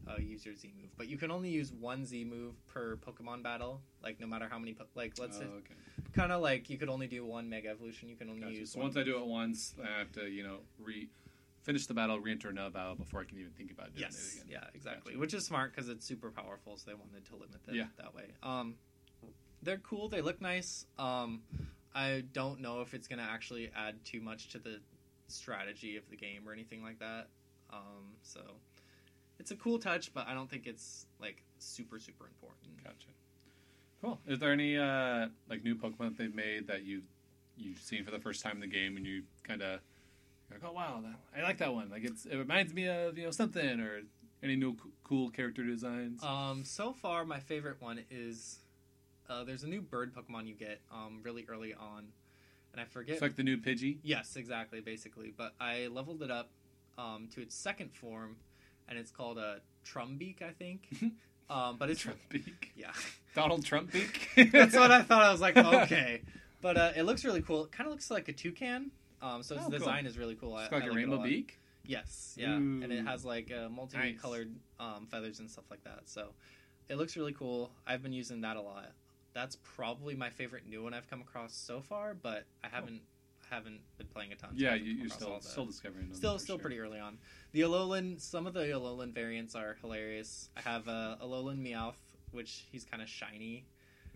uh, 0.08 0.18
use 0.20 0.46
your 0.46 0.56
Z 0.56 0.74
move. 0.80 0.90
But 0.98 1.08
you 1.08 1.18
can 1.18 1.32
only 1.32 1.50
use 1.50 1.72
one 1.72 2.06
Z 2.06 2.24
move 2.26 2.56
per 2.68 2.98
Pokemon 2.98 3.44
battle. 3.44 3.82
Like 4.04 4.20
no 4.20 4.28
matter 4.28 4.48
how 4.50 4.60
many 4.60 4.74
po- 4.74 4.86
like 4.96 5.14
let's 5.20 5.38
oh, 5.38 5.42
say 5.42 5.46
okay. 5.46 5.74
kind 6.14 6.32
of 6.32 6.42
like 6.42 6.70
you 6.70 6.78
could 6.78 6.90
only 6.90 7.08
do 7.08 7.26
one 7.26 7.50
Mega 7.50 7.70
Evolution. 7.70 8.10
You 8.10 8.16
can 8.16 8.30
only 8.30 8.42
Gotcha. 8.42 8.56
use 8.56 8.72
So 8.72 8.80
once 8.80 8.98
I 8.98 9.04
do 9.04 9.18
it 9.18 9.26
once, 9.26 9.76
I 9.84 10.00
have 10.00 10.12
to 10.14 10.28
you 10.28 10.44
know 10.44 10.58
re 10.80 11.10
finish 11.62 11.86
the 11.86 11.94
battle, 11.94 12.18
re-enter 12.18 12.48
another 12.48 12.70
battle 12.70 12.96
before 12.96 13.20
I 13.20 13.26
can 13.26 13.38
even 13.40 13.52
think 13.52 13.72
about 13.72 13.88
doing 13.94 14.04
Yes, 14.10 14.36
it 14.38 14.44
again. 14.46 14.62
yeah, 14.62 14.70
exactly. 14.74 15.12
Gotcha. 15.12 15.20
Which 15.20 15.34
is 15.34 15.46
smart 15.46 15.76
because 15.76 15.90
it's 15.90 16.06
super 16.06 16.32
powerful, 16.32 16.78
so 16.78 16.90
they 16.90 16.94
wanted 16.94 17.26
to 17.26 17.34
limit 17.34 17.58
it 17.68 17.76
Yeah. 17.76 17.88
that 17.98 18.16
way. 18.16 18.24
Um, 18.42 18.76
they're 19.62 19.80
cool. 19.80 20.08
They 20.08 20.22
look 20.22 20.40
nice. 20.40 20.86
Um, 20.98 21.42
I 21.96 22.24
don't 22.34 22.62
know 22.62 22.82
if 22.82 22.94
it's 22.94 23.08
gonna 23.08 23.28
actually 23.30 23.72
add 23.76 23.96
too 24.06 24.22
much 24.22 24.50
to 24.50 24.60
the 24.60 24.80
strategy 25.28 25.98
of 25.98 26.10
the 26.10 26.16
game 26.16 26.48
or 26.48 26.54
anything 26.54 26.84
like 26.84 27.00
that. 27.00 27.28
Um, 27.72 28.16
so 28.22 28.42
it's 29.40 29.52
a 29.52 29.56
cool 29.56 29.80
touch, 29.80 30.14
but 30.14 30.28
I 30.28 30.34
don't 30.34 30.50
think 30.50 30.68
it's 30.68 31.06
like 31.20 31.44
super 31.60 32.00
super 32.00 32.26
important. 32.26 32.84
Gotcha. 32.84 33.08
Cool. 34.02 34.20
Is 34.28 34.40
there 34.40 34.52
any 34.52 34.78
uh, 34.78 35.28
like 35.50 35.64
new 35.64 35.76
Pokemon 35.76 36.10
that 36.10 36.18
they've 36.18 36.36
made 36.36 36.68
that 36.68 36.84
you 36.84 37.02
you've 37.58 37.80
seen 37.80 38.04
for 38.04 38.12
the 38.12 38.20
first 38.20 38.44
time 38.44 38.54
in 38.54 38.60
the 38.62 38.68
game, 38.68 38.98
and 38.98 39.06
you 39.06 39.24
kind 39.44 39.62
of 39.62 39.80
like, 40.52 40.62
oh 40.64 40.72
wow, 40.72 41.02
that, 41.04 41.40
I 41.40 41.44
like 41.44 41.58
that 41.58 41.74
one. 41.74 41.90
Like 41.90 42.04
it's 42.04 42.26
it 42.26 42.38
reminds 42.38 42.74
me 42.74 42.88
of 42.88 43.18
you 43.18 43.26
know 43.26 43.32
something 43.32 43.80
or 43.80 44.02
any 44.44 44.56
new 44.56 44.74
c- 44.74 44.90
cool 45.04 45.30
character 45.30 45.64
designs. 45.64 46.24
Um, 46.24 46.64
so 46.64 46.94
far, 46.94 47.26
my 47.26 47.40
favorite 47.40 47.82
one 47.82 48.04
is 48.12 48.60
uh, 49.30 49.44
there's 49.44 49.64
a 49.64 49.68
new 49.68 49.82
bird 49.82 50.14
Pokemon 50.16 50.48
you 50.48 50.56
get 50.56 50.82
um, 50.92 51.20
really 51.24 51.46
early 51.50 51.74
on, 51.74 52.06
and 52.72 52.82
I 52.82 52.86
forget 52.86 53.14
it's 53.14 53.22
like 53.22 53.36
the 53.36 53.44
new 53.44 53.58
Pidgey. 53.58 53.98
Yes, 54.04 54.36
exactly, 54.36 54.80
basically. 54.82 55.34
But 55.36 55.54
I 55.60 55.88
leveled 55.88 56.22
it 56.24 56.32
up 56.32 56.50
um, 56.98 57.28
to 57.36 57.42
its 57.42 57.56
second 57.56 57.94
form, 57.94 58.38
and 58.88 58.98
it's 58.98 59.12
called 59.12 59.38
a 59.38 59.62
Trumbeak, 59.86 60.42
I 60.42 60.52
think. 60.52 60.88
um, 61.50 61.78
but 61.78 61.90
it's 61.90 62.04
Trumpbeak. 62.04 62.70
yeah, 62.76 62.92
Donald 63.36 63.64
Trumpbeak. 63.66 64.52
that's 64.52 64.76
what 64.76 64.92
I 64.92 65.02
thought. 65.04 65.24
I 65.24 65.32
was 65.32 65.42
like, 65.42 65.58
okay, 65.58 66.22
but 66.62 66.78
uh, 66.78 66.92
it 66.96 67.04
looks 67.04 67.24
really 67.26 67.42
cool. 67.42 67.66
It 67.66 67.72
kind 67.72 67.88
of 67.88 67.92
looks 67.92 68.10
like 68.12 68.28
a 68.30 68.34
toucan. 68.34 68.92
Um, 69.22 69.42
so 69.44 69.56
its 69.56 69.66
Oh, 69.66 69.70
cool. 69.70 69.80
design 69.80 70.06
is 70.06 70.18
really 70.18 70.36
cool. 70.36 70.54
I, 70.54 70.62
It's 70.64 70.70
got 70.70 70.76
like 70.78 70.84
I 70.84 70.88
a 70.88 70.90
like 70.92 70.98
rainbow 70.98 71.16
lot. 71.18 71.26
beak. 71.26 71.60
Yes, 71.86 72.36
yeah, 72.38 72.54
and 72.54 72.84
it 72.92 73.06
has 73.06 73.24
like 73.24 73.50
uh, 73.52 73.70
multicolored 73.70 74.54
um, 74.80 75.08
feathers 75.10 75.40
and 75.40 75.50
stuff 75.50 75.64
like 75.72 75.84
that. 75.86 76.02
So 76.06 76.34
it 76.90 76.96
looks 76.98 77.16
really 77.16 77.32
cool. 77.32 77.72
I've 77.88 78.04
been 78.04 78.12
using 78.12 78.42
that 78.42 78.58
a 78.58 78.62
lot. 78.62 78.92
That's 79.38 79.56
probably 79.76 80.16
my 80.16 80.32
favorite 80.32 80.64
new 80.68 80.82
one 80.82 80.96
I've 80.96 81.08
come 81.08 81.22
across 81.22 81.56
so 81.56 81.80
far, 81.80 82.16
but 82.16 82.46
I 82.64 82.70
haven't 82.70 83.02
haven't 83.52 83.82
been 84.00 84.08
playing 84.08 84.32
a 84.32 84.36
ton. 84.36 84.50
Yeah, 84.56 84.74
you, 84.74 84.94
you're 84.94 85.10
still 85.10 85.40
still 85.42 85.68
discovering 85.68 86.08
them. 86.08 86.18
still 86.18 86.40
still 86.40 86.56
sure. 86.56 86.62
pretty 86.64 86.80
early 86.80 86.98
on. 86.98 87.20
The 87.52 87.62
Alolan, 87.62 88.20
some 88.20 88.48
of 88.48 88.56
the 88.56 88.62
Alolan 88.62 89.14
variants 89.14 89.54
are 89.54 89.78
hilarious. 89.80 90.50
I 90.58 90.62
have 90.62 90.88
uh, 90.88 91.18
Alolan 91.22 91.60
Meowth, 91.60 92.02
which 92.32 92.66
he's 92.72 92.84
kind 92.84 93.04
of 93.04 93.08
shiny 93.08 93.68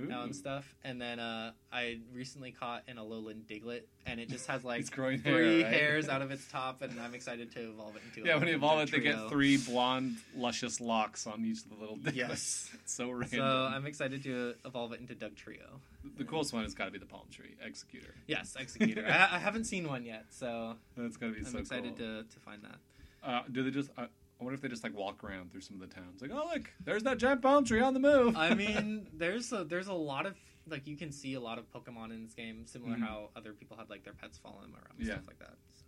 now 0.07 0.23
and 0.23 0.35
stuff, 0.35 0.73
and 0.83 1.01
then 1.01 1.19
uh, 1.19 1.51
I 1.71 1.99
recently 2.13 2.51
caught 2.51 2.83
an 2.87 2.97
Alolan 2.97 3.43
Diglett, 3.49 3.81
and 4.05 4.19
it 4.19 4.29
just 4.29 4.47
has 4.47 4.63
like 4.65 4.81
It's 4.81 4.89
growing 4.89 5.19
hair, 5.21 5.33
three 5.35 5.63
right? 5.63 5.73
hairs 5.73 6.09
out 6.09 6.21
of 6.21 6.31
its 6.35 6.45
top, 6.51 6.81
and 6.81 6.99
I'm 6.99 7.13
excited 7.13 7.51
to 7.53 7.69
evolve 7.69 7.95
it 7.95 8.01
into. 8.07 8.27
Yeah, 8.27 8.35
a 8.35 8.39
when 8.39 8.47
you 8.47 8.55
evolve 8.55 8.81
it, 8.81 8.91
they 8.91 8.99
get 8.99 9.29
three 9.29 9.57
blonde, 9.65 10.17
luscious 10.35 10.79
locks 10.81 11.27
on 11.27 11.43
each 11.45 11.59
of 11.63 11.69
the 11.69 11.75
little 11.75 11.97
dicklets. 11.97 12.15
Yes. 12.15 12.69
It's 12.73 12.93
so 12.93 13.09
random. 13.11 13.27
So 13.39 13.43
I'm 13.45 13.85
excited 13.85 14.23
to 14.23 14.55
evolve 14.65 14.93
it 14.93 14.99
into 15.01 15.13
Dugtrio. 15.15 15.79
the 16.17 16.23
coolest 16.23 16.53
one 16.53 16.63
has 16.63 16.73
got 16.73 16.85
to 16.85 16.91
be 16.91 16.99
the 16.99 17.05
palm 17.05 17.25
tree 17.31 17.55
Exeggutor. 17.65 18.11
Yes, 18.27 18.55
Exeggutor. 18.59 19.05
I, 19.09 19.35
I 19.35 19.39
haven't 19.39 19.65
seen 19.65 19.87
one 19.87 20.03
yet, 20.05 20.25
so 20.29 20.75
That's 20.97 21.17
got 21.17 21.27
to 21.27 21.33
be 21.33 21.39
I'm 21.39 21.45
so 21.45 21.57
excited 21.59 21.97
cool. 21.97 22.23
to, 22.23 22.23
to 22.23 22.39
find 22.39 22.61
that. 22.63 22.75
Uh, 23.23 23.41
do 23.51 23.63
they 23.63 23.69
just? 23.71 23.89
Uh, 23.97 24.07
I 24.41 24.43
wonder 24.43 24.55
if 24.55 24.61
they 24.61 24.69
just 24.69 24.83
like 24.83 24.95
walk 24.95 25.23
around 25.23 25.51
through 25.51 25.61
some 25.61 25.79
of 25.79 25.87
the 25.87 25.93
towns, 25.95 26.19
like, 26.19 26.31
oh 26.33 26.49
look, 26.51 26.63
there's 26.83 27.03
that 27.03 27.19
giant 27.19 27.43
palm 27.43 27.63
tree 27.63 27.79
on 27.79 27.93
the 27.93 27.99
move. 27.99 28.35
I 28.35 28.53
mean, 28.55 29.07
there's 29.13 29.53
a 29.53 29.63
there's 29.63 29.87
a 29.87 29.93
lot 29.93 30.25
of 30.25 30.35
like 30.67 30.87
you 30.87 30.97
can 30.97 31.11
see 31.11 31.35
a 31.35 31.39
lot 31.39 31.59
of 31.59 31.71
Pokemon 31.71 32.11
in 32.11 32.23
this 32.23 32.33
game, 32.33 32.65
similar 32.65 32.95
Mhm. 32.97 33.01
how 33.01 33.29
other 33.35 33.53
people 33.53 33.77
had 33.77 33.87
like 33.89 34.03
their 34.03 34.13
pets 34.13 34.39
follow 34.39 34.61
them 34.61 34.73
around 34.73 34.97
and 34.97 35.07
Yeah. 35.07 35.13
stuff 35.15 35.27
like 35.27 35.37
that. 35.39 35.57
So 35.73 35.85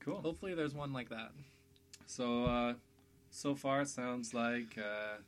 cool. 0.00 0.20
hopefully, 0.20 0.54
there's 0.54 0.74
one 0.74 0.92
like 0.92 1.08
that. 1.10 1.30
So, 2.06 2.44
uh, 2.46 2.74
so 3.30 3.54
far 3.54 3.82
it 3.82 3.88
sounds 3.88 4.34
like 4.34 4.76
uh, 4.76 5.18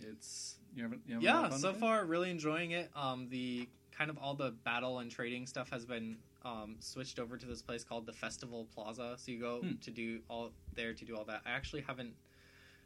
it's 0.00 0.56
you 0.74 0.84
haven't. 0.84 1.02
You 1.06 1.14
haven't 1.20 1.52
Yeah, 1.52 1.56
so 1.58 1.74
far 1.74 2.02
really 2.06 2.30
enjoying 2.30 2.70
it. 2.70 2.90
Um, 2.96 3.28
the 3.28 3.68
kind 3.92 4.08
of 4.10 4.16
all 4.16 4.34
the 4.34 4.52
battle 4.52 5.00
and 5.00 5.10
trading 5.10 5.46
stuff 5.46 5.68
has 5.70 5.84
been 5.84 6.16
um, 6.44 6.76
switched 6.80 7.18
over 7.18 7.36
to 7.36 7.46
this 7.46 7.62
place 7.62 7.84
called 7.84 8.06
the 8.06 8.12
Festival 8.12 8.66
Plaza. 8.74 9.14
So 9.18 9.32
you 9.32 9.40
go 9.40 9.60
Hmm. 9.60 9.72
to 9.82 9.90
do 9.90 10.20
all 10.28 10.52
there 10.74 10.92
to 10.92 11.04
do 11.04 11.16
all 11.16 11.24
that. 11.24 11.42
I 11.46 11.50
actually 11.52 11.82
haven't 11.82 12.14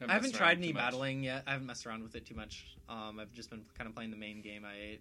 I 0.07 0.13
haven't 0.13 0.35
tried 0.35 0.59
any 0.59 0.73
battling 0.73 1.25
yet. 1.25 1.43
I 1.47 1.53
haven't 1.53 1.67
messed 1.67 1.85
around 1.85 2.05
with 2.05 2.15
it 2.15 2.25
too 2.25 2.37
much. 2.37 2.77
Um, 2.89 3.19
I've 3.19 3.33
just 3.33 3.51
been 3.51 3.65
kind 3.77 3.89
of 3.89 3.95
playing 3.97 4.13
the 4.13 4.17
main 4.17 4.41
game. 4.43 4.65
I 4.65 4.99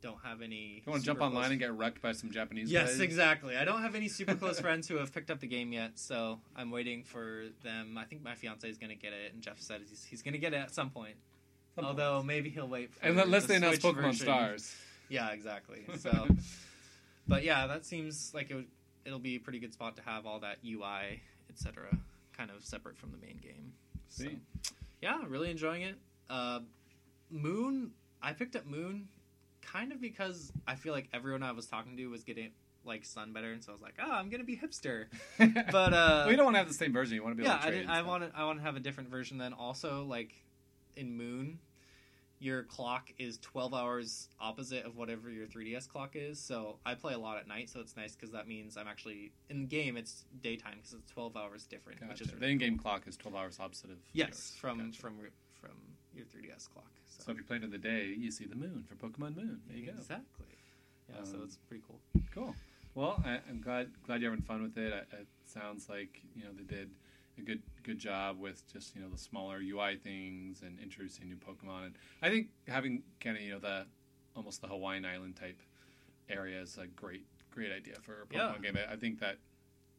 don't 0.00 0.18
have 0.24 0.42
any. 0.42 0.82
You 0.84 0.90
want 0.90 1.02
to 1.02 1.06
jump 1.06 1.20
online 1.20 1.42
close- 1.42 1.50
and 1.52 1.60
get 1.60 1.72
wrecked 1.74 2.02
by 2.02 2.10
some 2.10 2.32
Japanese 2.32 2.68
Yes, 2.68 2.88
guys? 2.90 3.00
exactly. 3.00 3.56
I 3.56 3.64
don't 3.64 3.82
have 3.82 3.94
any 3.94 4.08
super 4.08 4.34
close 4.34 4.58
friends 4.66 4.88
who 4.88 4.96
have 4.96 5.12
picked 5.14 5.30
up 5.30 5.38
the 5.38 5.46
game 5.46 5.72
yet, 5.72 5.92
so 5.96 6.40
I'm 6.56 6.72
waiting 6.72 7.04
for 7.04 7.44
them. 7.62 7.96
I 7.96 8.02
think 8.04 8.24
my 8.24 8.34
fiance 8.34 8.68
is 8.68 8.78
going 8.78 8.90
to 8.90 8.96
get 8.96 9.12
it, 9.12 9.32
and 9.32 9.40
Jeff 9.40 9.60
said 9.60 9.80
he's, 9.88 10.02
he's 10.02 10.22
going 10.22 10.32
to 10.32 10.40
get 10.40 10.52
it 10.54 10.56
at 10.56 10.74
some 10.74 10.90
point. 10.90 11.14
Some 11.76 11.84
Although 11.84 12.24
maybe 12.24 12.50
he'll 12.50 12.66
wait. 12.66 12.92
For 12.92 13.06
unless 13.06 13.42
the 13.42 13.48
they 13.48 13.56
announce 13.58 13.78
Pokemon 13.78 13.94
version. 14.02 14.26
Stars. 14.26 14.74
Yeah, 15.08 15.28
exactly. 15.30 15.84
So, 15.98 16.10
but 17.26 17.44
yeah, 17.44 17.66
that 17.66 17.84
seems 17.84 18.32
like 18.34 18.50
it 18.50 18.54
would, 18.54 18.68
it'll 19.04 19.18
be 19.18 19.36
a 19.36 19.40
pretty 19.40 19.58
good 19.58 19.72
spot 19.72 19.96
to 19.96 20.02
have 20.02 20.26
all 20.26 20.40
that 20.40 20.58
UI, 20.64 21.22
etc., 21.50 21.96
kind 22.36 22.50
of 22.50 22.64
separate 22.64 22.96
from 22.96 23.10
the 23.12 23.18
main 23.18 23.38
game. 23.42 23.72
So, 24.08 24.24
See. 24.24 24.38
yeah, 25.00 25.18
really 25.26 25.50
enjoying 25.50 25.82
it. 25.82 25.96
Uh, 26.28 26.60
Moon, 27.30 27.92
I 28.22 28.32
picked 28.32 28.56
up 28.56 28.66
Moon 28.66 29.08
kind 29.62 29.92
of 29.92 30.00
because 30.00 30.52
I 30.66 30.74
feel 30.74 30.92
like 30.92 31.08
everyone 31.14 31.42
I 31.42 31.52
was 31.52 31.66
talking 31.66 31.96
to 31.96 32.06
was 32.06 32.24
getting 32.24 32.50
like 32.84 33.04
Sun 33.04 33.32
better, 33.32 33.52
and 33.52 33.62
so 33.62 33.72
I 33.72 33.74
was 33.74 33.82
like, 33.82 33.94
oh, 34.02 34.10
I'm 34.10 34.28
gonna 34.28 34.44
be 34.44 34.56
hipster. 34.56 35.06
But 35.38 35.94
uh, 35.94 36.22
well, 36.24 36.30
you 36.30 36.36
don't 36.36 36.46
want 36.46 36.54
to 36.54 36.58
have 36.58 36.68
the 36.68 36.74
same 36.74 36.92
version. 36.92 37.14
You 37.14 37.22
want 37.22 37.36
to 37.36 37.42
be 37.42 37.44
yeah, 37.44 37.54
able 37.54 37.62
to 37.62 37.68
I, 37.68 37.70
trade. 37.70 37.86
I 37.88 38.02
want 38.02 38.32
to 38.32 38.38
I 38.38 38.44
want 38.44 38.58
to 38.58 38.64
have 38.64 38.76
a 38.76 38.80
different 38.80 39.10
version. 39.10 39.38
Then 39.38 39.52
also 39.52 40.04
like 40.04 40.32
in 40.96 41.16
Moon, 41.16 41.58
your 42.42 42.64
clock 42.64 43.12
is 43.18 43.38
12 43.38 43.72
hours 43.72 44.28
opposite 44.40 44.84
of 44.84 44.96
whatever 44.96 45.30
your 45.30 45.46
3DS 45.46 45.88
clock 45.88 46.12
is. 46.14 46.40
So 46.40 46.78
I 46.84 46.94
play 46.94 47.14
a 47.14 47.18
lot 47.18 47.38
at 47.38 47.46
night, 47.46 47.70
so 47.70 47.78
it's 47.80 47.96
nice 47.96 48.16
because 48.16 48.32
that 48.32 48.48
means 48.48 48.76
I'm 48.76 48.88
actually 48.88 49.30
in 49.48 49.60
the 49.60 49.66
game. 49.66 49.96
It's 49.96 50.24
daytime 50.42 50.74
because 50.76 50.94
it's 50.94 51.10
12 51.12 51.36
hours 51.36 51.66
different, 51.66 52.00
which 52.00 52.18
Gotcha. 52.18 52.24
is 52.24 52.40
the 52.40 52.46
in-game 52.48 52.78
clock 52.78 53.06
is 53.06 53.16
twelve 53.16 53.36
hours 53.36 53.58
opposite 53.60 53.90
of 53.90 53.98
yes 54.12 54.28
yours. 54.28 54.52
from 54.60 54.78
Gotcha. 54.78 55.00
from 55.00 55.14
from 55.60 55.70
your 56.14 56.26
3DS 56.26 56.68
clock. 56.72 56.90
So, 57.06 57.22
So 57.26 57.30
if 57.30 57.36
you're 57.38 57.44
playing 57.46 57.62
in 57.62 57.70
the 57.70 57.78
day, 57.78 58.06
you 58.06 58.30
see 58.32 58.46
the 58.46 58.56
moon 58.56 58.84
for 58.88 58.96
Pokemon 58.96 59.36
Moon. 59.36 59.60
There 59.68 59.76
you 59.78 59.86
go. 59.86 59.92
exactly. 59.92 60.46
Yeah, 61.08 61.22
so 61.24 61.36
Um, 61.36 61.42
it's 61.44 61.56
pretty 61.68 61.84
cool. 61.86 62.00
Cool. 62.34 62.54
Well, 62.94 63.22
I, 63.24 63.38
I'm 63.48 63.60
glad 63.62 63.90
glad 64.04 64.20
you're 64.20 64.30
having 64.32 64.44
fun 64.44 64.62
with 64.62 64.76
it. 64.76 64.92
I, 64.92 65.16
it 65.16 65.26
sounds 65.44 65.88
like 65.88 66.20
you 66.34 66.42
know 66.44 66.50
they 66.56 66.64
did 66.64 66.90
a 67.42 67.44
good 67.46 67.62
good 67.82 67.98
job 67.98 68.38
with 68.40 68.62
just 68.72 68.94
you 68.94 69.02
know 69.02 69.08
the 69.08 69.18
smaller 69.18 69.58
UI 69.58 69.96
things 69.96 70.62
and 70.62 70.78
introducing 70.80 71.28
new 71.28 71.36
Pokemon. 71.36 71.86
And 71.86 71.94
I 72.22 72.30
think 72.30 72.48
having 72.68 73.02
kind 73.20 73.36
of 73.36 73.42
you 73.42 73.52
know 73.52 73.58
the 73.58 73.86
almost 74.36 74.60
the 74.60 74.68
Hawaiian 74.68 75.04
Island 75.04 75.36
type 75.36 75.60
area 76.30 76.60
is 76.60 76.78
a 76.78 76.86
great 76.86 77.24
great 77.50 77.72
idea 77.72 77.96
for 78.02 78.22
a 78.22 78.26
Pokemon 78.26 78.62
Yeah. 78.62 78.72
game. 78.72 78.78
I 78.90 78.96
think 78.96 79.20
that 79.20 79.36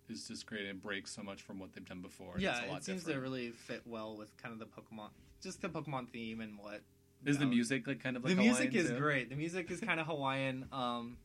is 0.10 0.28
just 0.28 0.46
great 0.46 0.62
and 0.62 0.70
it 0.72 0.82
breaks 0.82 1.12
so 1.14 1.22
much 1.24 1.42
from 1.44 1.60
what 1.60 1.74
they've 1.74 1.86
done 1.86 2.02
before. 2.02 2.36
Yeah, 2.38 2.58
it's 2.58 2.68
a 2.68 2.70
lot 2.72 2.78
it 2.80 2.84
seems 2.84 3.04
different. 3.04 3.18
to 3.20 3.22
really 3.22 3.52
fit 3.52 3.82
well 3.86 4.16
with 4.18 4.36
kind 4.38 4.54
of 4.54 4.60
the 4.60 4.66
Pokemon, 4.66 5.10
just 5.42 5.62
the 5.62 5.70
Pokemon 5.70 6.10
theme 6.10 6.42
and 6.42 6.58
what. 6.58 6.82
Is 7.26 7.38
the 7.38 7.46
um, 7.46 7.52
music 7.52 7.88
like 7.88 8.04
kind 8.04 8.18
of 8.18 8.24
like 8.26 8.36
the 8.36 8.42
music 8.42 8.72
Hawaiian, 8.72 8.86
is 8.86 8.92
too? 8.92 8.98
great. 9.00 9.30
The 9.30 9.36
music 9.38 9.72
is 9.72 9.80
kind 9.80 10.00
of 10.00 10.08
Hawaiian. 10.08 10.66
Um, 10.74 11.18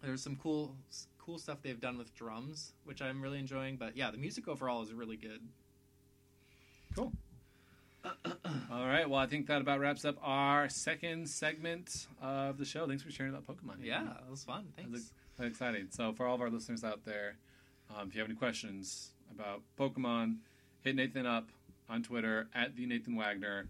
there's 0.00 0.22
some 0.22 0.36
cool 0.36 0.76
cool 1.28 1.38
stuff 1.38 1.58
they've 1.60 1.80
done 1.80 1.98
with 1.98 2.14
drums, 2.14 2.72
which 2.84 3.02
I'm 3.02 3.20
really 3.20 3.38
enjoying. 3.38 3.76
But 3.76 3.94
yeah, 3.94 4.10
the 4.10 4.16
music 4.16 4.48
overall 4.48 4.82
is 4.82 4.94
really 4.94 5.18
good. 5.18 5.40
Cool. 6.96 7.12
All 8.72 8.86
right. 8.86 9.08
Well, 9.08 9.20
I 9.20 9.26
think 9.26 9.46
that 9.48 9.60
about 9.60 9.78
wraps 9.78 10.06
up 10.06 10.16
our 10.22 10.70
second 10.70 11.28
segment 11.28 12.06
of 12.22 12.56
the 12.56 12.64
show. 12.64 12.86
Thanks 12.86 13.02
for 13.02 13.10
sharing 13.10 13.34
about 13.34 13.46
Pokemon. 13.46 13.76
Yeah, 13.82 14.04
it 14.04 14.30
was 14.30 14.42
fun. 14.42 14.68
That 14.76 14.86
Thanks. 14.86 15.12
was 15.38 15.46
exciting. 15.46 15.88
So, 15.90 16.14
for 16.14 16.26
all 16.26 16.34
of 16.34 16.40
our 16.40 16.48
listeners 16.48 16.82
out 16.82 17.04
there, 17.04 17.36
um, 17.94 18.08
if 18.08 18.14
you 18.14 18.22
have 18.22 18.30
any 18.30 18.38
questions 18.38 19.10
about 19.30 19.60
Pokemon, 19.78 20.36
hit 20.80 20.96
Nathan 20.96 21.26
up 21.26 21.50
on 21.90 22.02
Twitter 22.02 22.48
at 22.54 22.74
the 22.74 22.86
Nathan 22.86 23.16
Wagner, 23.16 23.68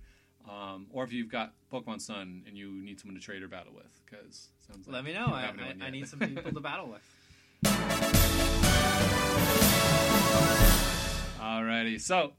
um, 0.49 0.87
or 0.93 1.03
if 1.03 1.13
you've 1.13 1.29
got 1.29 1.55
Pokemon 1.73 2.01
Sun 2.01 2.45
and 2.47 2.57
you 2.57 2.71
need 2.71 3.01
someone 3.01 3.19
to 3.19 3.21
trade 3.21 3.43
or 3.43 3.49
battle 3.49 3.73
with, 3.75 4.01
because 4.07 4.51
sounds 4.65 4.87
like 4.87 4.95
Let 4.95 5.05
me 5.05 5.13
know. 5.13 5.27
I, 5.27 5.53
I, 5.83 5.87
I 5.87 5.91
need 5.91 6.07
some 6.07 6.21
people 6.21 6.53
to 6.53 6.61
battle 6.61 6.87
with. 6.87 7.03
Alrighty, 11.41 12.01
so 12.01 12.33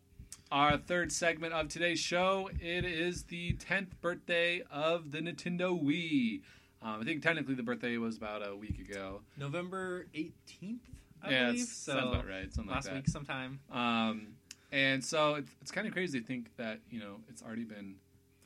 our 0.52 0.78
third 0.78 1.12
segment 1.12 1.54
of 1.54 1.68
today's 1.70 2.00
show 2.00 2.50
it 2.60 2.86
is 2.86 3.24
the 3.24 3.54
10th 3.54 3.90
birthday 4.02 4.62
of 4.72 5.12
the 5.12 5.20
Nintendo 5.20 5.82
Wii. 5.82 6.42
Um, 6.82 7.02
I 7.02 7.04
think 7.04 7.22
technically 7.24 7.56
the 7.56 7.64
birthday 7.64 7.98
was 7.98 8.18
about 8.18 8.48
a 8.48 8.56
week 8.56 8.80
ago. 8.80 9.22
November 9.38 10.06
18th, 10.16 10.80
I 11.24 11.32
yeah, 11.32 11.46
believe. 11.48 11.56
it's- 11.64 11.70
So 11.70 11.94
sounds 11.94 12.14
about 12.14 12.28
right. 12.28 12.54
Something 12.54 12.74
last 12.74 12.86
like 12.86 12.94
that. 12.94 13.00
week 13.00 13.08
sometime. 13.10 13.60
Um, 13.72 14.28
and 14.72 15.04
so 15.04 15.36
it's, 15.36 15.52
it's 15.62 15.72
kind 15.72 15.88
of 15.88 15.94
crazy 15.94 16.20
to 16.22 16.26
think 16.26 16.56
that 16.58 16.80
you 16.92 17.00
know 17.00 17.16
it's 17.28 17.42
already 17.42 17.64
been 17.64 17.96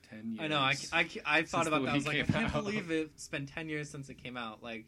ten 0.09 0.31
years. 0.31 0.41
I 0.43 0.47
know. 0.47 0.59
I, 0.59 0.75
I, 0.93 1.07
I 1.25 1.41
thought 1.43 1.65
Since 1.65 1.67
about 1.67 1.83
that. 1.83 1.91
I 1.91 1.93
was 1.95 2.03
Wii 2.05 2.07
like, 2.07 2.15
I 2.15 2.23
came 2.23 2.25
can't 2.27 2.55
out. 2.55 2.63
believe 2.63 2.91
it's 2.91 3.27
been 3.27 3.45
10 3.45 3.67
years 3.69 3.89
since 3.89 4.09
it 4.09 4.23
came 4.23 4.37
out. 4.37 4.63
Like, 4.63 4.85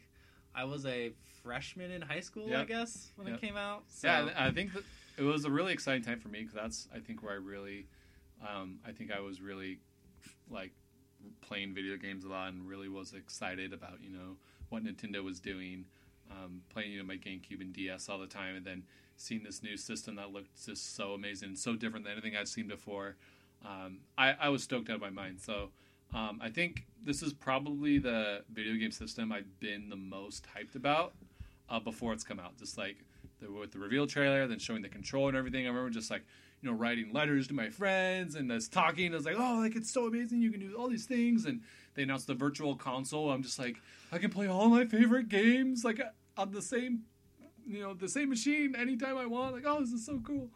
I 0.56 0.64
was 0.64 0.86
a 0.86 1.12
freshman 1.42 1.90
in 1.90 2.00
high 2.02 2.20
school, 2.20 2.56
I 2.56 2.64
guess, 2.64 3.12
when 3.16 3.28
Yep. 3.28 3.36
it 3.36 3.40
came 3.40 3.56
out. 3.56 3.84
So, 3.88 4.08
yeah, 4.08 4.30
I 4.36 4.50
think 4.50 4.72
that 4.72 4.84
it 5.18 5.22
was 5.22 5.44
a 5.44 5.50
really 5.50 5.72
exciting 5.72 6.02
time 6.02 6.18
for 6.18 6.28
me 6.28 6.40
because 6.40 6.54
that's 6.54 6.88
I 6.94 6.98
think 6.98 7.22
where 7.22 7.32
I 7.32 7.36
really, 7.36 7.86
um, 8.46 8.78
I 8.86 8.92
think 8.92 9.12
I 9.12 9.20
was 9.20 9.40
really 9.40 9.78
like 10.50 10.72
playing 11.42 11.74
video 11.74 11.96
games 11.96 12.24
a 12.24 12.28
lot 12.28 12.52
and 12.52 12.66
really 12.66 12.88
was 12.88 13.12
excited 13.12 13.72
about 13.72 14.02
you 14.02 14.10
know 14.10 14.36
what 14.70 14.82
Nintendo 14.82 15.22
was 15.22 15.40
doing, 15.40 15.84
um, 16.30 16.62
playing 16.70 16.92
you 16.92 16.98
know 16.98 17.04
my 17.04 17.16
GameCube 17.16 17.60
and 17.60 17.72
DS 17.72 18.08
all 18.08 18.18
the 18.18 18.26
time, 18.26 18.56
and 18.56 18.64
then 18.64 18.82
seeing 19.16 19.42
this 19.42 19.62
new 19.62 19.76
system 19.76 20.16
that 20.16 20.32
looked 20.32 20.64
just 20.64 20.96
so 20.96 21.12
amazing, 21.12 21.48
and 21.50 21.58
so 21.58 21.76
different 21.76 22.04
than 22.04 22.12
anything 22.12 22.34
I'd 22.34 22.48
seen 22.48 22.66
before. 22.66 23.16
Um, 23.64 23.98
I, 24.18 24.34
I 24.40 24.48
was 24.50 24.62
stoked 24.62 24.90
out 24.90 24.96
of 24.96 25.00
my 25.02 25.10
mind. 25.10 25.40
So 25.40 25.70
um, 26.14 26.40
I 26.42 26.48
think 26.48 26.86
this 27.04 27.22
is 27.22 27.32
probably 27.32 27.98
the 27.98 28.42
video 28.52 28.74
game 28.74 28.90
system 28.90 29.32
I've 29.32 29.60
been 29.60 29.88
the 29.88 29.96
most 29.96 30.46
hyped 30.56 30.74
about 30.74 31.14
uh, 31.68 31.80
before 31.80 32.12
it's 32.12 32.24
come 32.24 32.40
out. 32.40 32.56
Just 32.58 32.78
like 32.78 32.96
the, 33.40 33.50
with 33.50 33.72
the 33.72 33.78
reveal 33.78 34.06
trailer, 34.06 34.46
then 34.46 34.58
showing 34.58 34.82
the 34.82 34.88
control 34.88 35.28
and 35.28 35.36
everything. 35.36 35.66
I 35.66 35.68
remember 35.68 35.90
just 35.90 36.10
like 36.10 36.24
you 36.62 36.70
know 36.70 36.76
writing 36.76 37.12
letters 37.12 37.48
to 37.48 37.54
my 37.54 37.68
friends 37.68 38.34
and 38.34 38.50
just 38.50 38.72
talking. 38.72 39.12
I 39.12 39.16
was 39.16 39.24
like, 39.24 39.36
oh, 39.38 39.58
like 39.60 39.76
it's 39.76 39.90
so 39.90 40.06
amazing. 40.06 40.40
You 40.42 40.50
can 40.50 40.60
do 40.60 40.74
all 40.74 40.88
these 40.88 41.06
things. 41.06 41.44
And 41.44 41.60
they 41.94 42.02
announced 42.02 42.26
the 42.26 42.34
virtual 42.34 42.76
console. 42.76 43.30
I'm 43.30 43.42
just 43.42 43.58
like, 43.58 43.76
I 44.12 44.18
can 44.18 44.30
play 44.30 44.46
all 44.46 44.68
my 44.68 44.84
favorite 44.84 45.28
games 45.28 45.84
like 45.84 46.00
on 46.36 46.50
the 46.52 46.62
same, 46.62 47.02
you 47.66 47.80
know, 47.80 47.94
the 47.94 48.08
same 48.08 48.28
machine 48.28 48.74
anytime 48.76 49.16
I 49.16 49.26
want. 49.26 49.54
Like, 49.54 49.64
oh, 49.66 49.80
this 49.80 49.92
is 49.92 50.04
so 50.04 50.20
cool. 50.24 50.50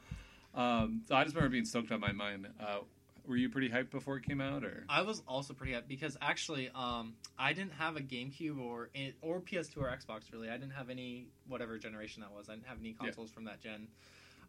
Um, 0.55 1.03
so 1.07 1.15
I 1.15 1.25
just 1.25 1.35
remember 1.35 1.53
being 1.53 1.65
stoked 1.65 1.93
on 1.93 2.01
my 2.01 2.13
mind. 2.13 2.49
Uh, 2.61 2.81
were 3.31 3.37
you 3.37 3.49
pretty 3.49 3.69
hyped 3.69 3.91
before 3.91 4.17
it 4.17 4.25
came 4.25 4.41
out, 4.41 4.65
or 4.65 4.85
I 4.89 5.03
was 5.03 5.23
also 5.27 5.55
pretty 5.55 5.73
hyped 5.73 5.87
because 5.87 6.17
actually, 6.21 6.69
um, 6.75 7.15
I 7.39 7.53
didn't 7.53 7.75
have 7.75 7.97
a 7.97 8.01
GameCube 8.01 8.61
or 8.61 8.91
or 9.23 9.41
PS2 9.41 9.77
or 9.79 9.87
Xbox 9.87 10.33
really. 10.33 10.51
I 10.51 10.57
didn't 10.57 10.73
have 10.73 10.91
any 10.91 11.29
whatever 11.47 11.79
generation 11.79 12.23
that 12.23 12.33
was. 12.33 12.49
I 12.49 12.55
didn't 12.55 12.67
have 12.67 12.79
any 12.81 12.93
consoles 12.93 13.31
from 13.31 13.45
that 13.45 13.61
gen. 13.61 13.87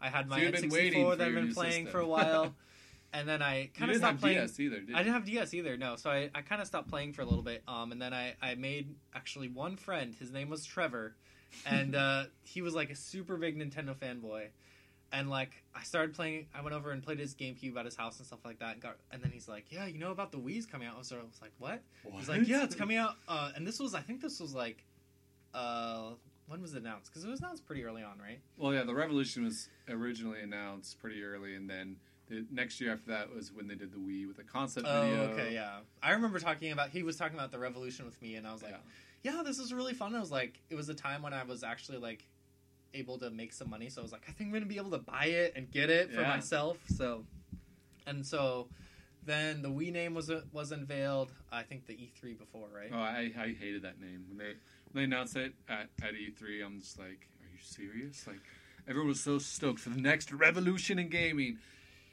I 0.01 0.09
had 0.09 0.27
my 0.27 0.43
So 0.43 0.51
been 0.51 0.69
waiting 0.69 1.05
N64 1.05 1.09
for 1.11 1.15
that 1.15 1.27
I've 1.27 1.33
been 1.35 1.53
playing 1.53 1.85
system. 1.85 1.91
for 1.91 1.99
a 1.99 2.07
while, 2.07 2.55
and 3.13 3.29
then 3.29 3.43
I 3.43 3.69
kind 3.77 3.91
of 3.91 3.97
stopped 3.97 4.13
have 4.13 4.21
playing. 4.21 4.39
DS 4.39 4.59
either? 4.59 4.79
Did 4.79 4.95
I 4.95 4.97
didn't 5.03 5.13
have 5.13 5.25
DS 5.25 5.53
either, 5.53 5.77
no. 5.77 5.95
So 5.95 6.09
I, 6.09 6.31
I 6.33 6.41
kind 6.41 6.59
of 6.59 6.67
stopped 6.67 6.89
playing 6.89 7.13
for 7.13 7.21
a 7.21 7.25
little 7.25 7.43
bit. 7.43 7.61
Um, 7.67 7.91
and 7.91 8.01
then 8.01 8.13
I, 8.15 8.33
I 8.41 8.55
made 8.55 8.95
actually 9.13 9.47
one 9.47 9.77
friend. 9.77 10.15
His 10.15 10.31
name 10.31 10.49
was 10.49 10.65
Trevor, 10.65 11.15
and 11.67 11.95
uh, 12.05 12.23
he 12.43 12.63
was 12.63 12.73
like 12.73 12.89
a 12.89 12.95
super 12.95 13.37
big 13.37 13.59
Nintendo 13.59 13.95
fanboy. 13.95 14.47
And 15.13 15.29
like 15.29 15.63
I 15.75 15.83
started 15.83 16.15
playing, 16.15 16.47
I 16.55 16.61
went 16.61 16.73
over 16.75 16.91
and 16.91 17.03
played 17.03 17.19
his 17.19 17.35
GameCube 17.35 17.75
at 17.77 17.85
his 17.85 17.95
house 17.97 18.17
and 18.19 18.25
stuff 18.27 18.39
like 18.45 18.59
that. 18.59 18.73
And, 18.73 18.81
got, 18.81 18.95
and 19.11 19.21
then 19.21 19.29
he's 19.31 19.47
like, 19.47 19.65
"Yeah, 19.69 19.85
you 19.85 19.99
know 19.99 20.11
about 20.11 20.31
the 20.31 20.37
Wii's 20.37 20.65
coming 20.65 20.87
out?" 20.87 21.05
So 21.05 21.17
I 21.17 21.23
was 21.23 21.39
like, 21.41 21.51
"What?" 21.59 21.81
He's 22.17 22.29
like, 22.29 22.47
"Yeah, 22.47 22.63
it's 22.63 22.75
coming 22.75 22.95
out." 22.97 23.15
Uh, 23.27 23.51
and 23.55 23.67
this 23.67 23.79
was, 23.79 23.93
I 23.93 23.99
think, 24.01 24.21
this 24.21 24.39
was 24.39 24.53
like, 24.55 24.85
uh, 25.53 26.11
when 26.47 26.61
was 26.61 26.73
it 26.73 26.81
announced? 26.81 27.11
Because 27.11 27.23
it 27.25 27.29
was 27.29 27.39
announced 27.39 27.65
pretty 27.65 27.83
early 27.83 28.03
on, 28.03 28.17
right? 28.19 28.39
Well, 28.57 28.73
yeah, 28.73 28.83
the 28.83 28.93
Revolution 28.95 29.43
was 29.43 29.69
originally 29.89 30.41
announced 30.41 30.99
pretty 30.99 31.23
early, 31.23 31.55
and 31.55 31.69
then 31.69 31.97
the 32.29 32.45
next 32.51 32.79
year 32.79 32.93
after 32.93 33.11
that 33.11 33.33
was 33.33 33.51
when 33.51 33.67
they 33.67 33.75
did 33.75 33.91
the 33.91 33.97
Wii 33.97 34.27
with 34.27 34.39
a 34.39 34.43
concept 34.43 34.87
Oh, 34.89 35.01
video. 35.01 35.21
okay, 35.33 35.53
yeah. 35.53 35.79
I 36.01 36.11
remember 36.11 36.39
talking 36.39 36.71
about 36.71 36.89
he 36.89 37.03
was 37.03 37.17
talking 37.17 37.37
about 37.37 37.51
the 37.51 37.59
revolution 37.59 38.05
with 38.05 38.21
me, 38.21 38.35
and 38.35 38.47
I 38.47 38.53
was 38.53 38.63
like, 38.63 38.75
Yeah. 39.23 39.33
yeah, 39.35 39.43
this 39.43 39.59
is 39.59 39.73
really 39.73 39.93
fun. 39.93 40.15
I 40.15 40.19
was 40.19 40.31
like, 40.31 40.61
it 40.69 40.75
was 40.75 40.87
a 40.89 40.93
time 40.93 41.21
when 41.21 41.33
I 41.33 41.43
was 41.43 41.63
actually 41.63 41.97
like 41.97 42.25
able 42.93 43.17
to 43.19 43.29
make 43.29 43.53
some 43.53 43.69
money, 43.69 43.89
so 43.89 44.01
I 44.01 44.03
was 44.03 44.11
like, 44.11 44.23
I 44.27 44.31
think 44.31 44.49
I'm 44.49 44.53
gonna 44.53 44.65
be 44.65 44.77
able 44.77 44.91
to 44.91 44.97
buy 44.99 45.25
it 45.25 45.53
and 45.55 45.69
get 45.71 45.89
it 45.89 46.11
for 46.13 46.21
Yeah. 46.21 46.27
myself. 46.27 46.77
So, 46.87 47.25
and 48.05 48.25
so 48.25 48.67
then 49.23 49.61
the 49.61 49.69
Wii 49.69 49.91
name 49.91 50.13
was 50.13 50.31
was 50.51 50.71
unveiled. 50.71 51.31
I 51.51 51.63
think 51.63 51.85
the 51.87 51.93
E3 51.93 52.33
before, 52.37 52.67
right? 52.73 52.89
Oh, 52.91 52.97
I, 52.97 53.31
I 53.37 53.53
hated 53.59 53.83
that 53.83 53.99
name 53.99 54.25
when 54.27 54.37
they 54.37 54.53
when 54.91 54.93
they 54.93 55.03
announced 55.03 55.35
it 55.35 55.53
at, 55.69 55.89
at 56.01 56.13
E3. 56.15 56.65
I'm 56.65 56.79
just 56.79 56.97
like, 56.99 57.07
are 57.39 57.49
you 57.51 57.59
serious? 57.61 58.25
Like, 58.27 58.41
everyone 58.87 59.09
was 59.09 59.21
so 59.21 59.37
stoked 59.37 59.79
for 59.79 59.89
the 59.89 60.01
next 60.01 60.31
revolution 60.31 60.97
in 60.99 61.09
gaming, 61.09 61.57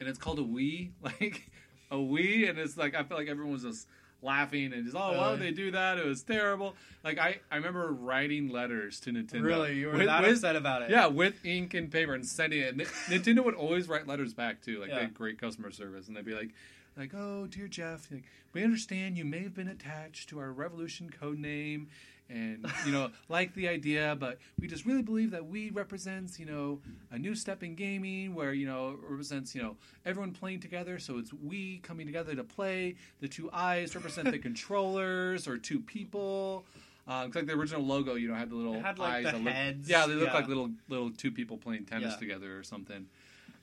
and 0.00 0.08
it's 0.08 0.18
called 0.18 0.38
a 0.38 0.42
Wii, 0.42 0.90
like 1.02 1.50
a 1.90 1.96
Wii, 1.96 2.48
and 2.48 2.58
it's 2.58 2.76
like 2.76 2.94
I 2.94 3.02
feel 3.04 3.16
like 3.16 3.28
everyone 3.28 3.52
was 3.52 3.62
just 3.62 3.86
laughing 4.22 4.72
and 4.72 4.84
just, 4.84 4.96
oh, 4.96 5.12
why 5.16 5.30
would 5.30 5.40
Uh. 5.40 5.44
they 5.44 5.50
do 5.52 5.70
that? 5.70 5.98
It 5.98 6.04
was 6.06 6.22
terrible. 6.22 6.74
Like 7.04 7.18
I, 7.18 7.38
I 7.50 7.56
remember 7.56 7.92
writing 7.92 8.48
letters 8.48 8.98
to 9.00 9.10
Nintendo. 9.12 9.42
Really, 9.44 9.76
you 9.78 9.86
were 9.88 9.92
with- 9.98 10.06
that 10.06 10.22
with- 10.22 10.32
upset 10.32 10.56
about 10.56 10.82
it? 10.82 10.90
Yeah, 10.90 11.06
with 11.06 11.44
ink 11.44 11.74
and 11.74 11.90
paper 11.90 12.14
and 12.14 12.26
sending 12.26 12.60
it. 12.60 12.72
And 12.74 12.80
Nintendo 13.08 13.44
would 13.44 13.54
always 13.54 13.88
write 13.88 14.06
letters 14.06 14.34
back 14.34 14.60
too. 14.62 14.80
Like 14.80 14.90
they 14.90 14.96
had 14.96 15.14
great 15.14 15.38
customer 15.40 15.70
service, 15.70 16.08
and 16.08 16.16
they'd 16.16 16.24
be 16.24 16.34
like, 16.34 16.50
like, 16.96 17.12
oh 17.14 17.46
dear 17.46 17.68
Jeff, 17.68 18.08
like, 18.10 18.24
we 18.52 18.64
understand 18.64 19.16
you 19.16 19.24
may 19.24 19.40
have 19.44 19.54
been 19.54 19.68
attached 19.68 20.28
to 20.30 20.40
our 20.40 20.50
Revolution 20.50 21.10
code 21.10 21.38
name, 21.38 21.88
and 22.30 22.66
you 22.84 22.92
know 22.92 23.10
like 23.28 23.54
the 23.54 23.68
idea, 23.68 24.16
but 24.18 24.38
we 24.60 24.66
just 24.68 24.84
really 24.86 25.02
believe 25.02 25.30
that 25.30 25.46
we 25.46 25.70
represents 25.70 26.38
you 26.38 26.46
know 26.46 26.80
a 27.10 27.18
new 27.18 27.34
step 27.34 27.62
in 27.62 27.74
gaming 27.74 28.34
where 28.34 28.52
you 28.52 28.66
know 28.66 28.90
it 28.90 28.98
represents 29.08 29.54
you 29.54 29.62
know 29.62 29.76
everyone 30.04 30.32
playing 30.32 30.60
together. 30.60 30.98
So 30.98 31.18
it's 31.18 31.32
we 31.32 31.78
coming 31.78 32.06
together 32.06 32.34
to 32.34 32.44
play. 32.44 32.96
The 33.20 33.28
two 33.28 33.50
eyes 33.52 33.94
represent 33.94 34.30
the 34.30 34.38
controllers 34.48 35.48
or 35.48 35.56
two 35.58 35.80
people. 35.80 36.64
Um, 37.06 37.28
it's 37.28 37.36
like 37.36 37.46
the 37.46 37.54
original 37.54 37.82
logo, 37.82 38.16
you 38.16 38.28
know, 38.28 38.34
had 38.34 38.50
the 38.50 38.54
little 38.54 38.74
It 38.74 38.82
had, 38.82 38.98
like, 38.98 39.24
eyes 39.24 39.32
the 39.32 39.38
look- 39.38 39.52
heads, 39.54 39.88
yeah, 39.88 40.06
they 40.06 40.12
look 40.12 40.26
yeah. 40.28 40.34
like 40.34 40.46
little 40.46 40.70
little 40.90 41.10
two 41.10 41.30
people 41.30 41.56
playing 41.56 41.86
tennis 41.86 42.12
Yeah. 42.12 42.18
together 42.18 42.58
or 42.58 42.62
something. 42.62 43.06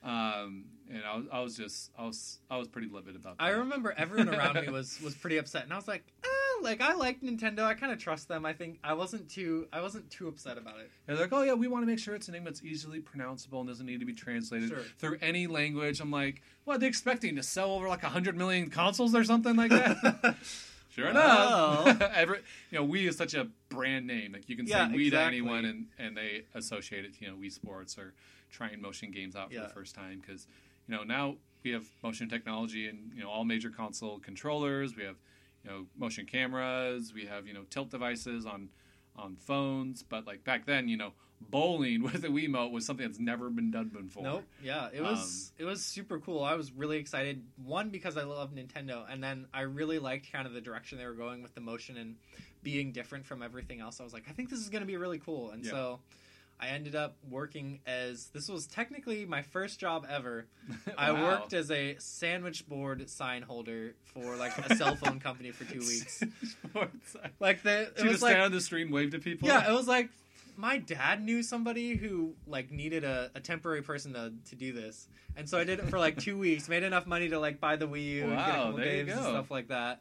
Um, 0.03 0.65
and 0.91 1.03
I 1.03 1.15
was, 1.17 1.25
I 1.31 1.39
was 1.41 1.57
just, 1.57 1.91
I 1.97 2.05
was, 2.05 2.39
I 2.49 2.57
was 2.57 2.67
pretty 2.67 2.89
livid 2.89 3.15
about 3.15 3.37
that. 3.37 3.43
I 3.43 3.49
remember 3.49 3.93
everyone 3.97 4.29
around 4.33 4.55
me 4.61 4.69
was 4.69 4.99
was 5.01 5.15
pretty 5.15 5.37
upset, 5.37 5.63
and 5.63 5.73
I 5.73 5.75
was 5.75 5.87
like, 5.87 6.03
ah, 6.25 6.29
like 6.61 6.81
I 6.81 6.93
like 6.93 7.21
Nintendo. 7.21 7.59
I 7.63 7.73
kind 7.73 7.91
of 7.91 7.99
trust 7.99 8.27
them. 8.27 8.45
I 8.45 8.53
think 8.53 8.79
I 8.83 8.93
wasn't 8.93 9.29
too 9.29 9.67
I 9.73 9.81
wasn't 9.81 10.09
too 10.09 10.27
upset 10.27 10.57
about 10.57 10.79
it. 10.79 10.89
They're 11.05 11.15
like, 11.17 11.33
oh 11.33 11.43
yeah, 11.43 11.53
we 11.53 11.67
want 11.67 11.83
to 11.83 11.87
make 11.87 11.99
sure 11.99 12.15
it's 12.15 12.27
a 12.27 12.31
name 12.31 12.43
that's 12.43 12.63
easily 12.63 13.01
pronounceable 13.01 13.59
and 13.59 13.67
doesn't 13.67 13.85
need 13.85 13.99
to 13.99 14.05
be 14.05 14.13
translated 14.13 14.69
Sure. 14.69 14.79
through 14.97 15.17
any 15.21 15.47
language. 15.47 15.99
I'm 15.99 16.11
like, 16.11 16.41
what 16.63 16.75
are 16.75 16.79
they 16.79 16.87
expecting 16.87 17.35
to 17.35 17.43
sell 17.43 17.71
over 17.71 17.87
like 17.87 18.01
hundred 18.01 18.37
million 18.37 18.69
consoles 18.69 19.13
or 19.15 19.23
something 19.23 19.55
like 19.55 19.71
that? 19.71 20.35
sure 20.89 21.09
enough, 21.09 22.01
Every, 22.15 22.39
you 22.71 22.79
know, 22.79 22.87
Wii 22.87 23.07
is 23.09 23.17
such 23.17 23.33
a 23.33 23.47
brand 23.69 24.07
name. 24.07 24.31
Like 24.33 24.47
you 24.49 24.55
can 24.55 24.65
say 24.65 24.71
Yeah, 24.77 24.87
Wii 24.87 25.11
to 25.11 25.19
anyone, 25.19 25.65
and 25.65 25.87
and 25.99 26.15
they 26.15 26.43
associate 26.53 27.05
it, 27.05 27.15
you 27.19 27.27
know, 27.27 27.35
Wii 27.35 27.51
Sports 27.51 27.97
or 27.97 28.13
trying 28.51 28.81
motion 28.81 29.11
games 29.11 29.35
out 29.35 29.49
for 29.49 29.55
Yeah. 29.55 29.63
the 29.63 29.69
first 29.73 29.93
time 29.95 30.21
because 30.25 30.47
you 30.87 30.95
know 30.95 31.03
now 31.03 31.35
we 31.63 31.71
have 31.71 31.85
motion 32.03 32.29
technology 32.29 32.87
and 32.87 33.11
you 33.15 33.23
know 33.23 33.29
all 33.29 33.43
major 33.45 33.69
console 33.69 34.19
controllers. 34.19 34.95
We 34.95 35.03
have 35.03 35.15
you 35.63 35.69
know 35.71 35.85
motion 35.97 36.25
cameras. 36.25 37.13
We 37.13 37.25
have 37.25 37.47
you 37.47 37.53
know 37.53 37.63
tilt 37.69 37.89
devices 37.89 38.45
on 38.45 38.69
on 39.15 39.35
phones. 39.35 40.03
But 40.03 40.27
like 40.27 40.43
back 40.43 40.65
then, 40.65 40.87
you 40.87 40.97
know, 40.97 41.13
bowling 41.49 42.03
with 42.11 42.23
a 42.23 42.27
Wiimote 42.29 42.71
was 42.71 42.85
something 42.85 43.05
that's 43.05 43.19
never 43.19 43.49
been 43.49 43.71
done 43.71 43.89
before. 43.89 44.23
Nope. 44.23 44.43
Yeah, 44.63 44.89
it 44.93 45.01
was 45.01 45.51
um, 45.59 45.65
it 45.65 45.69
was 45.69 45.83
super 45.83 46.19
cool. 46.19 46.43
I 46.43 46.55
was 46.55 46.71
really 46.71 46.97
excited. 46.97 47.43
One 47.63 47.89
because 47.89 48.17
I 48.17 48.23
love 48.23 48.53
Nintendo, 48.53 49.05
and 49.09 49.23
then 49.23 49.47
I 49.53 49.61
really 49.61 49.99
liked 49.99 50.31
kind 50.31 50.47
of 50.47 50.53
the 50.53 50.61
direction 50.61 50.97
they 50.97 51.05
were 51.05 51.13
going 51.13 51.41
with 51.41 51.55
the 51.55 51.61
motion 51.61 51.97
and 51.97 52.15
being 52.63 52.91
different 52.91 53.25
from 53.25 53.41
everything 53.41 53.79
else. 53.79 53.99
I 53.99 54.03
was 54.03 54.13
like, 54.13 54.25
I 54.29 54.33
think 54.33 54.49
this 54.49 54.59
is 54.59 54.69
going 54.69 54.81
to 54.81 54.87
be 54.87 54.97
really 54.97 55.19
cool, 55.19 55.51
and 55.51 55.63
Yeah. 55.65 55.71
so. 55.71 55.99
I 56.59 56.67
ended 56.69 56.95
up 56.95 57.17
working 57.29 57.79
as 57.85 58.27
this 58.27 58.47
was 58.47 58.65
technically 58.65 59.25
my 59.25 59.41
first 59.41 59.79
job 59.79 60.05
ever. 60.09 60.45
I 60.97 61.11
worked 61.11 61.53
as 61.53 61.69
a 61.69 61.95
sandwich 61.99 62.67
board 62.67 63.09
sign 63.09 63.41
holder 63.41 63.95
for 64.13 64.35
like 64.37 64.57
a 64.57 64.75
cell 64.75 64.95
phone 64.95 65.19
company 65.19 65.51
for 65.51 65.65
two 65.65 65.79
weeks. 65.87 66.23
Like 67.39 67.63
the 67.63 67.81
it 67.81 67.93
you 67.99 68.03
was 68.05 68.13
just 68.13 68.23
like 68.23 68.31
stand 68.31 68.43
on 68.45 68.51
the 68.51 68.61
street 68.61 68.83
and 68.83 68.93
wave 68.93 69.11
to 69.11 69.19
people? 69.19 69.47
yeah, 69.49 69.69
it 69.69 69.73
was 69.73 69.87
like 69.87 70.09
my 70.57 70.77
dad 70.77 71.21
knew 71.21 71.43
somebody 71.43 71.95
who 71.95 72.33
like 72.47 72.71
needed 72.71 73.03
a, 73.03 73.29
a 73.35 73.41
temporary 73.41 73.81
person 73.81 74.13
to, 74.13 74.31
to 74.49 74.55
do 74.55 74.71
this, 74.71 75.07
and 75.35 75.49
so 75.49 75.57
I 75.59 75.65
did 75.65 75.79
it 75.79 75.89
for 75.89 75.99
like 75.99 76.17
two 76.17 76.37
weeks. 76.39 76.69
Made 76.69 76.83
enough 76.83 77.05
money 77.05 77.27
to 77.29 77.39
like 77.39 77.59
buy 77.59 77.75
the 77.75 77.87
Wii 77.87 78.05
U 78.05 78.21
and 78.23 78.29
get 78.31 78.37
a 78.37 78.37
Wow, 78.37 78.63
couple 78.67 78.77
games 78.79 79.11
and 79.11 79.19
stuff 79.21 79.51
like 79.51 79.67
that. 79.67 79.99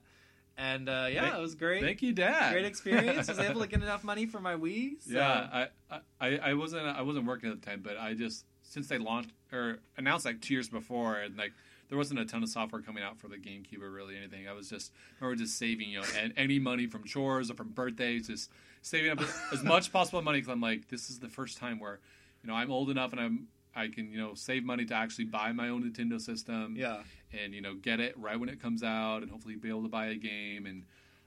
And 0.57 0.89
uh, 0.89 1.07
yeah, 1.11 1.23
Thank- 1.23 1.35
it 1.35 1.41
was 1.41 1.55
great. 1.55 1.83
Thank 1.83 2.03
you, 2.03 2.13
Dad. 2.13 2.53
Great 2.53 2.65
experience. 2.65 3.29
Was 3.29 3.39
able 3.39 3.61
to 3.61 3.67
get 3.67 3.83
enough 3.83 4.05
money 4.05 4.27
for 4.27 4.41
my 4.41 4.55
Wii. 4.55 5.03
So. 5.03 5.15
Yeah, 5.15 5.67
I, 5.91 5.99
I, 6.21 6.39
I 6.39 6.55
wasn't 6.55 6.87
I 6.87 7.03
wasn't 7.03 7.27
working 7.27 7.51
at 7.51 7.61
the 7.61 7.67
time, 7.67 7.81
but 7.83 7.99
I 7.99 8.15
just 8.15 8.45
since 8.63 8.89
they 8.89 8.99
launched 8.99 9.31
or 9.53 9.79
announced 9.97 10.25
like 10.25 10.41
two 10.41 10.55
years 10.55 10.69
before, 10.69 11.17
and 11.17 11.37
like 11.37 11.53
there 11.89 11.99
wasn't 11.99 12.21
a 12.21 12.25
ton 12.25 12.43
of 12.43 12.49
software 12.49 12.83
coming 12.83 13.03
out 13.03 13.19
for 13.19 13.29
the 13.29 13.37
GameCube 13.37 13.83
or 13.83 13.91
really 13.91 14.17
anything. 14.17 14.49
I 14.49 14.53
was 14.53 14.69
just 14.69 14.93
I 15.21 15.25
remember 15.25 15.43
just 15.43 15.59
saving 15.59 15.91
you 15.91 16.01
know 16.01 16.07
and 16.19 16.33
any 16.37 16.59
money 16.59 16.87
from 16.87 17.05
chores 17.05 17.51
or 17.51 17.55
from 17.55 17.71
birthdays, 17.71 18.29
just 18.29 18.51
saving 18.83 19.11
up 19.11 19.21
as, 19.21 19.41
as 19.53 19.65
much 19.65 19.93
possible 19.93 20.23
money 20.23 20.39
because 20.39 20.53
I'm 20.53 20.61
like 20.61 20.89
this 20.89 21.11
is 21.11 21.19
the 21.19 21.29
first 21.29 21.59
time 21.59 21.79
where 21.79 21.99
you 22.43 22.49
know 22.49 22.55
I'm 22.55 22.71
old 22.71 22.91
enough 22.91 23.13
and 23.13 23.21
I'm 23.21 23.49
I 23.75 23.89
can 23.89 24.11
you 24.11 24.19
know 24.19 24.35
save 24.35 24.65
money 24.65 24.85
to 24.87 24.95
actually 24.95 25.27
buy 25.27 25.53
my 25.53 25.69
own 25.69 25.83
Nintendo 25.91 26.21
system 26.21 26.75
yeah. 26.77 26.99
And 27.43 27.55
you 27.55 27.61
know 27.61 27.75
get 27.75 28.01
it 28.01 28.19
right 28.19 28.39
when 28.39 28.49
it 28.49 28.61
comes 28.61 28.83
out 28.83 29.23
and 29.23 29.31
hopefully 29.31 29.57
be 29.57 29.69
able 29.69 29.83
to 29.83 29.89
buy 29.89 30.07
a 30.07 30.15
game. 30.15 30.67
And 30.67 30.85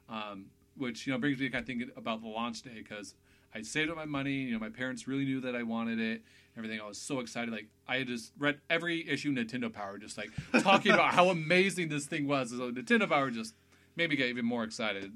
um, 0.10 0.46
which 0.76 1.08
you 1.08 1.14
know 1.14 1.20
brings 1.20 1.40
me 1.40 1.48
to 1.48 1.52
kind 1.52 1.62
of 1.62 1.68
thinking 1.68 1.90
about 1.96 2.22
the 2.22 2.28
launch 2.28 2.62
day 2.62 2.76
because 2.76 3.16
I 3.54 3.62
saved 3.62 3.90
up 3.90 3.96
my 3.96 4.06
money 4.06 4.34
you 4.34 4.54
know 4.54 4.60
my 4.60 4.70
parents 4.70 5.08
really 5.08 5.26
knew 5.26 5.42
that 5.42 5.56
I 5.56 5.64
wanted 5.64 6.00
it 6.00 6.22
everything. 6.58 6.82
I 6.82 6.88
was 6.88 6.98
so 6.98 7.20
excited. 7.20 7.52
Like 7.54 7.68
I 7.88 7.98
had 7.98 8.08
just 8.08 8.34
read 8.38 8.60
every 8.70 9.08
issue 9.08 9.34
Nintendo 9.34 9.72
Power 9.72 9.98
just 9.98 10.18
like 10.18 10.32
talking 10.64 10.92
about 10.92 11.14
how 11.14 11.30
amazing 11.30 11.90
this 11.90 12.06
thing 12.06 12.28
was. 12.28 12.50
So 12.50 12.72
Nintendo 12.72 13.08
Power 13.08 13.30
just 13.30 13.54
made 13.96 14.10
me 14.10 14.16
get 14.16 14.28
even 14.28 14.46
more 14.46 14.64
excited. 14.64 15.12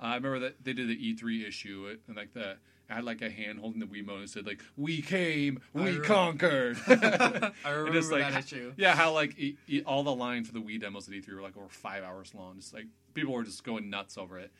Uh, 0.00 0.04
I 0.04 0.14
remember 0.16 0.38
that 0.40 0.64
they 0.64 0.72
did 0.72 0.88
the 0.88 1.14
E3 1.14 1.46
issue 1.46 1.96
and 2.06 2.16
like 2.16 2.32
the 2.32 2.56
I 2.88 2.94
had 2.94 3.04
like 3.04 3.20
a 3.22 3.30
hand 3.30 3.58
holding 3.58 3.80
the 3.80 3.86
Wiimote 3.86 4.18
and 4.20 4.30
said 4.30 4.46
like 4.46 4.62
"We 4.76 5.02
came, 5.02 5.60
we 5.72 5.82
remember- 5.82 6.04
conquered." 6.04 6.78
I 6.86 7.52
remember 7.70 7.92
just, 7.92 8.12
like, 8.12 8.22
that 8.32 8.44
issue. 8.44 8.72
Yeah, 8.76 8.94
how 8.94 9.12
like 9.12 9.38
e- 9.38 9.56
e- 9.68 9.82
all 9.84 10.02
the 10.04 10.14
lines 10.14 10.46
for 10.46 10.54
the 10.54 10.60
Wii 10.60 10.80
demos 10.80 11.08
at 11.08 11.14
E3 11.14 11.34
were 11.34 11.42
like 11.42 11.56
over 11.56 11.68
five 11.68 12.04
hours 12.04 12.32
long. 12.34 12.56
Just 12.56 12.72
like 12.74 12.86
people 13.14 13.32
were 13.32 13.42
just 13.42 13.64
going 13.64 13.90
nuts 13.90 14.16
over 14.16 14.38
it, 14.38 14.52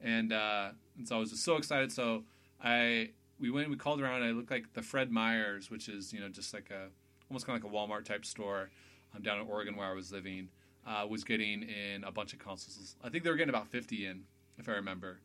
and 0.00 0.32
uh, 0.32 0.70
and 0.96 1.08
so 1.08 1.16
I 1.16 1.18
was 1.18 1.30
just 1.30 1.44
so 1.44 1.56
excited. 1.56 1.90
So 1.90 2.22
I 2.62 3.10
we 3.40 3.50
went, 3.50 3.68
we 3.70 3.76
called 3.76 4.00
around. 4.00 4.22
And 4.22 4.26
I 4.26 4.30
looked 4.30 4.50
like 4.52 4.72
the 4.74 4.82
Fred 4.82 5.10
Meyer's, 5.10 5.70
which 5.70 5.88
is 5.88 6.12
you 6.12 6.20
know 6.20 6.28
just 6.28 6.54
like 6.54 6.70
a 6.70 6.88
almost 7.28 7.46
kind 7.46 7.56
of 7.56 7.64
like 7.64 7.72
a 7.72 7.74
Walmart 7.76 8.04
type 8.04 8.24
store 8.24 8.70
um, 9.16 9.22
down 9.22 9.40
in 9.40 9.46
Oregon 9.48 9.74
where 9.74 9.88
I 9.88 9.92
was 9.94 10.12
living, 10.12 10.50
uh, 10.86 11.04
was 11.08 11.24
getting 11.24 11.62
in 11.64 12.04
a 12.04 12.12
bunch 12.12 12.32
of 12.32 12.38
consoles. 12.38 12.94
I 13.02 13.08
think 13.08 13.24
they 13.24 13.30
were 13.30 13.36
getting 13.36 13.48
about 13.54 13.66
fifty 13.66 14.06
in, 14.06 14.22
if 14.58 14.68
I 14.68 14.72
remember. 14.72 15.18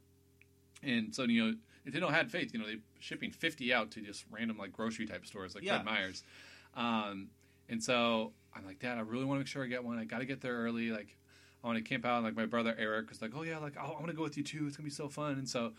And 0.81 1.13
so 1.13 1.23
you 1.23 1.45
know, 1.45 1.55
Nintendo 1.87 2.11
had 2.11 2.29
faith. 2.29 2.51
You 2.53 2.59
know, 2.59 2.65
they 2.67 2.77
shipping 2.99 3.31
fifty 3.31 3.73
out 3.73 3.91
to 3.91 4.01
just 4.01 4.25
random 4.31 4.57
like 4.57 4.73
grocery 4.73 5.05
type 5.05 5.25
stores 5.25 5.55
like 5.55 5.63
Yeah. 5.63 5.75
Fred 5.81 5.85
Meyer's. 5.85 6.23
Um, 6.75 7.29
and 7.69 7.81
so 7.83 8.33
I'm 8.55 8.65
like, 8.65 8.79
Dad, 8.79 8.97
I 8.97 9.01
really 9.01 9.25
want 9.25 9.37
to 9.37 9.41
make 9.41 9.47
sure 9.47 9.63
I 9.63 9.67
get 9.67 9.83
one. 9.83 9.97
I 9.97 10.05
got 10.05 10.19
to 10.19 10.25
get 10.25 10.41
there 10.41 10.53
early. 10.55 10.89
Like, 10.89 11.17
I 11.63 11.67
want 11.67 11.77
to 11.77 11.83
camp 11.83 12.05
out. 12.05 12.17
And, 12.17 12.25
like 12.25 12.35
my 12.35 12.45
brother 12.45 12.75
Eric 12.77 13.09
was 13.09 13.21
like, 13.21 13.31
Oh 13.35 13.43
yeah, 13.43 13.57
like 13.57 13.77
I 13.77 13.83
want 13.87 14.07
to 14.07 14.13
go 14.13 14.23
with 14.23 14.37
you 14.37 14.43
too. 14.43 14.65
It's 14.67 14.77
gonna 14.77 14.85
be 14.85 14.91
so 14.91 15.09
fun. 15.09 15.33
And 15.33 15.47
so 15.49 15.73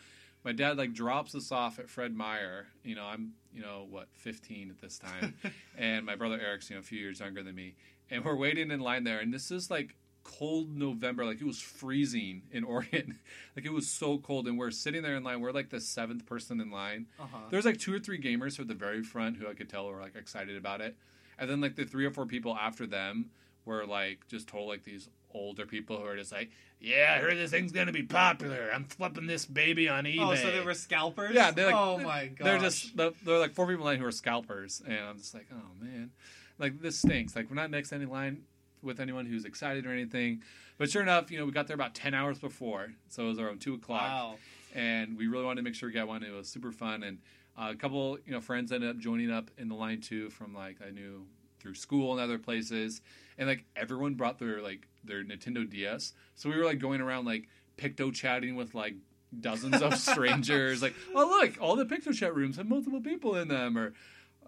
my 0.44 0.52
dad 0.52 0.76
like 0.78 0.92
drops 0.92 1.34
us 1.34 1.50
off 1.52 1.78
at 1.78 1.88
Fred 1.88 2.14
Meyer. 2.14 2.66
You 2.84 2.94
know, 2.94 3.04
I'm 3.04 3.32
you 3.52 3.60
know 3.62 3.86
what 3.90 4.08
15 4.14 4.70
at 4.70 4.80
this 4.80 4.98
time, 4.98 5.34
and 5.78 6.06
my 6.06 6.14
brother 6.14 6.38
Eric's 6.40 6.70
you 6.70 6.76
know 6.76 6.80
a 6.80 6.82
few 6.84 6.98
years 6.98 7.20
younger 7.20 7.42
than 7.42 7.54
me, 7.54 7.74
and 8.10 8.24
we're 8.24 8.36
waiting 8.36 8.70
in 8.70 8.80
line 8.80 9.04
there. 9.04 9.18
And 9.20 9.32
this 9.34 9.50
is 9.50 9.70
like 9.70 9.94
cold 10.28 10.76
November, 10.76 11.24
like 11.24 11.40
it 11.40 11.46
was 11.46 11.60
freezing 11.60 12.42
in 12.52 12.64
Oregon, 12.64 13.18
like 13.56 13.64
it 13.64 13.72
was 13.72 13.88
so 13.88 14.18
cold. 14.18 14.46
And 14.46 14.58
we're 14.58 14.70
sitting 14.70 15.02
there 15.02 15.16
in 15.16 15.24
line. 15.24 15.40
We're 15.40 15.52
like 15.52 15.70
the 15.70 15.80
seventh 15.80 16.26
person 16.26 16.60
in 16.60 16.70
line. 16.70 17.06
Uh-huh. 17.18 17.38
There's 17.50 17.64
like 17.64 17.78
two 17.78 17.94
or 17.94 17.98
three 17.98 18.20
gamers 18.20 18.56
from 18.56 18.66
the 18.66 18.74
very 18.74 19.02
front 19.02 19.36
who 19.36 19.48
I 19.48 19.54
could 19.54 19.68
tell 19.68 19.86
were 19.86 20.00
like 20.00 20.16
excited 20.16 20.56
about 20.56 20.80
it, 20.80 20.96
and 21.38 21.48
then 21.48 21.60
like 21.60 21.76
the 21.76 21.84
three 21.84 22.04
or 22.04 22.10
four 22.10 22.26
people 22.26 22.54
after 22.54 22.86
them 22.86 23.30
were 23.64 23.86
like 23.86 24.26
just 24.28 24.48
told 24.48 24.68
like 24.68 24.84
these 24.84 25.08
older 25.34 25.66
people 25.66 25.98
who 25.98 26.04
are 26.04 26.16
just 26.16 26.32
like, 26.32 26.50
yeah, 26.80 27.14
I 27.16 27.20
heard 27.20 27.36
this 27.36 27.50
thing's 27.50 27.72
gonna 27.72 27.92
be 27.92 28.02
popular. 28.02 28.70
I'm 28.72 28.84
flipping 28.84 29.26
this 29.26 29.46
baby 29.46 29.88
on 29.88 30.04
eBay. 30.04 30.20
Oh, 30.20 30.34
so 30.34 30.50
they 30.50 30.60
were 30.60 30.74
scalpers. 30.74 31.34
Yeah, 31.34 31.50
they're 31.50 31.66
like, 31.66 31.74
oh 31.74 31.98
my 31.98 32.26
god. 32.26 32.44
They're 32.44 32.58
just 32.58 32.96
they're 32.96 33.12
they're 33.24 33.38
like 33.38 33.54
four 33.54 33.66
people 33.66 33.84
in 33.84 33.92
line 33.92 33.98
who 33.98 34.06
are 34.06 34.12
scalpers, 34.12 34.82
and 34.86 34.98
I'm 34.98 35.18
just 35.18 35.34
like, 35.34 35.46
oh 35.52 35.84
man, 35.84 36.10
like 36.58 36.80
this 36.80 36.98
stinks. 36.98 37.34
Like 37.34 37.48
we're 37.48 37.56
not 37.56 37.70
next 37.70 37.90
to 37.90 37.94
any 37.94 38.04
line 38.04 38.42
with 38.82 39.00
anyone 39.00 39.26
who's 39.26 39.44
excited 39.44 39.86
or 39.86 39.92
anything. 39.92 40.42
But 40.78 40.90
sure 40.90 41.02
enough, 41.02 41.30
you 41.30 41.38
know, 41.38 41.44
we 41.44 41.52
got 41.52 41.66
there 41.66 41.74
about 41.74 41.94
ten 41.94 42.14
hours 42.14 42.38
before, 42.38 42.92
so 43.08 43.24
it 43.24 43.28
was 43.28 43.38
around 43.38 43.60
two 43.60 43.74
o'clock 43.74 44.02
wow. 44.02 44.34
and 44.74 45.16
we 45.16 45.26
really 45.26 45.44
wanted 45.44 45.56
to 45.56 45.62
make 45.62 45.74
sure 45.74 45.88
we 45.88 45.92
got 45.92 46.08
one. 46.08 46.22
It 46.22 46.32
was 46.32 46.48
super 46.48 46.70
fun, 46.70 47.02
and 47.02 47.18
uh, 47.56 47.70
a 47.70 47.74
couple 47.74 48.18
you 48.24 48.32
know 48.32 48.40
friends 48.40 48.70
ended 48.70 48.88
up 48.88 48.98
joining 48.98 49.30
up 49.30 49.50
in 49.58 49.68
the 49.68 49.74
line 49.74 50.00
too 50.00 50.30
from 50.30 50.54
like 50.54 50.76
I 50.86 50.90
knew 50.90 51.26
through 51.58 51.74
school 51.74 52.12
and 52.12 52.20
other 52.20 52.38
places, 52.38 53.00
and 53.36 53.48
like 53.48 53.64
everyone 53.74 54.14
brought 54.14 54.38
their 54.38 54.62
like 54.62 54.86
their 55.04 55.24
Nintendo 55.24 55.68
DS, 55.68 56.12
so 56.36 56.48
we 56.48 56.56
were 56.56 56.64
like 56.64 56.78
going 56.78 57.00
around 57.00 57.24
like 57.24 57.48
picto 57.76 58.12
chatting 58.12 58.54
with 58.54 58.74
like 58.74 58.94
dozens 59.40 59.82
of 59.82 59.94
strangers, 59.98 60.80
like 60.80 60.94
oh 61.14 61.38
look, 61.40 61.60
all 61.60 61.74
the 61.74 61.84
picto 61.84 62.14
chat 62.14 62.34
rooms 62.34 62.56
have 62.56 62.66
multiple 62.66 63.00
people 63.00 63.36
in 63.36 63.48
them, 63.48 63.76
or. 63.76 63.92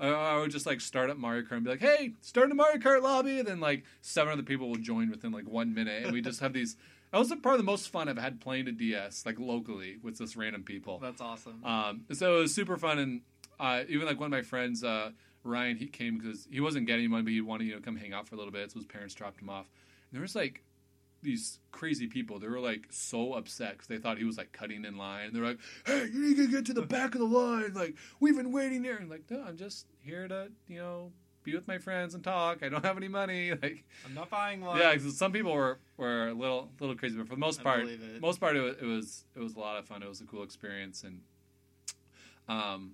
I 0.08 0.38
would 0.38 0.50
just 0.50 0.66
like 0.66 0.80
start 0.80 1.10
up 1.10 1.18
Mario 1.18 1.42
Kart 1.42 1.52
and 1.52 1.64
be 1.64 1.70
like, 1.70 1.80
"Hey, 1.80 2.12
start 2.20 2.50
a 2.50 2.54
Mario 2.54 2.78
Kart 2.78 3.02
lobby," 3.02 3.38
and 3.38 3.46
then 3.46 3.60
like 3.60 3.84
seven 4.00 4.32
other 4.32 4.42
people 4.42 4.68
will 4.68 4.76
join 4.76 5.10
within 5.10 5.32
like 5.32 5.46
one 5.46 5.74
minute, 5.74 6.04
and 6.04 6.12
we 6.12 6.22
just 6.22 6.40
have 6.40 6.52
these. 6.52 6.76
That 7.12 7.18
was 7.18 7.28
probably 7.42 7.58
the 7.58 7.64
most 7.64 7.90
fun 7.90 8.08
I've 8.08 8.18
had 8.18 8.40
playing 8.40 8.68
a 8.68 8.72
DS 8.72 9.26
like 9.26 9.38
locally 9.38 9.98
with 10.02 10.18
just 10.18 10.36
random 10.36 10.62
people. 10.62 10.98
That's 11.00 11.20
awesome. 11.20 11.64
Um, 11.64 12.02
so 12.12 12.38
it 12.38 12.40
was 12.42 12.54
super 12.54 12.76
fun, 12.76 12.98
and 12.98 13.20
uh, 13.58 13.82
even 13.88 14.06
like 14.06 14.18
one 14.18 14.26
of 14.26 14.30
my 14.30 14.42
friends, 14.42 14.82
uh, 14.82 15.10
Ryan, 15.44 15.76
he 15.76 15.86
came 15.86 16.18
because 16.18 16.46
he 16.50 16.60
wasn't 16.60 16.86
getting 16.86 17.10
money, 17.10 17.22
but 17.22 17.32
he 17.32 17.40
wanted 17.40 17.64
you 17.64 17.74
know 17.74 17.80
come 17.80 17.96
hang 17.96 18.12
out 18.12 18.26
for 18.26 18.36
a 18.36 18.38
little 18.38 18.52
bit. 18.52 18.70
So 18.70 18.78
his 18.78 18.86
parents 18.86 19.14
dropped 19.14 19.40
him 19.40 19.50
off. 19.50 19.66
And 20.10 20.16
there 20.16 20.22
was 20.22 20.34
like 20.34 20.62
these 21.22 21.58
crazy 21.72 22.06
people. 22.06 22.38
They 22.38 22.48
were 22.48 22.60
like 22.60 22.86
so 22.90 23.34
upset 23.34 23.72
because 23.72 23.88
they 23.88 23.98
thought 23.98 24.18
he 24.18 24.24
was 24.24 24.38
like 24.38 24.52
cutting 24.52 24.84
in 24.84 24.96
line. 24.96 25.32
They're 25.32 25.44
like, 25.44 25.58
"Hey, 25.86 26.06
you 26.12 26.20
need 26.28 26.36
to 26.38 26.48
get 26.48 26.66
to 26.66 26.72
the 26.72 26.82
back 26.96 27.14
of 27.14 27.20
the 27.20 27.26
line. 27.26 27.72
Like 27.74 27.94
we've 28.20 28.36
been 28.36 28.52
waiting 28.52 28.82
there." 28.82 28.96
And 28.96 29.10
like, 29.10 29.30
no, 29.30 29.42
I'm 29.42 29.56
just 29.56 29.86
here 30.00 30.26
to 30.28 30.48
you 30.68 30.78
know 30.78 31.12
be 31.42 31.54
with 31.54 31.66
my 31.66 31.78
friends 31.78 32.14
and 32.14 32.22
talk. 32.22 32.62
I 32.62 32.68
don't 32.68 32.84
have 32.84 32.96
any 32.96 33.08
money. 33.08 33.50
Like, 33.62 33.84
I'm 34.06 34.14
not 34.14 34.28
buying 34.30 34.60
one. 34.60 34.78
yeah, 34.78 34.92
'cause 34.94 35.16
some 35.16 35.32
people 35.32 35.52
were 35.52 35.78
were 35.96 36.28
a 36.28 36.34
little 36.34 36.70
little 36.80 36.96
crazy, 36.96 37.16
but 37.16 37.26
for 37.28 37.34
the 37.34 37.40
most 37.40 37.62
part, 37.62 37.86
it. 37.86 38.20
most 38.20 38.40
part 38.40 38.56
it 38.56 38.60
was, 38.60 38.76
it 38.80 38.86
was 38.86 39.24
it 39.36 39.40
was 39.40 39.54
a 39.56 39.60
lot 39.60 39.78
of 39.78 39.86
fun. 39.86 40.02
It 40.02 40.08
was 40.08 40.20
a 40.20 40.24
cool 40.24 40.42
experience, 40.42 41.02
and 41.04 41.20
um, 42.48 42.92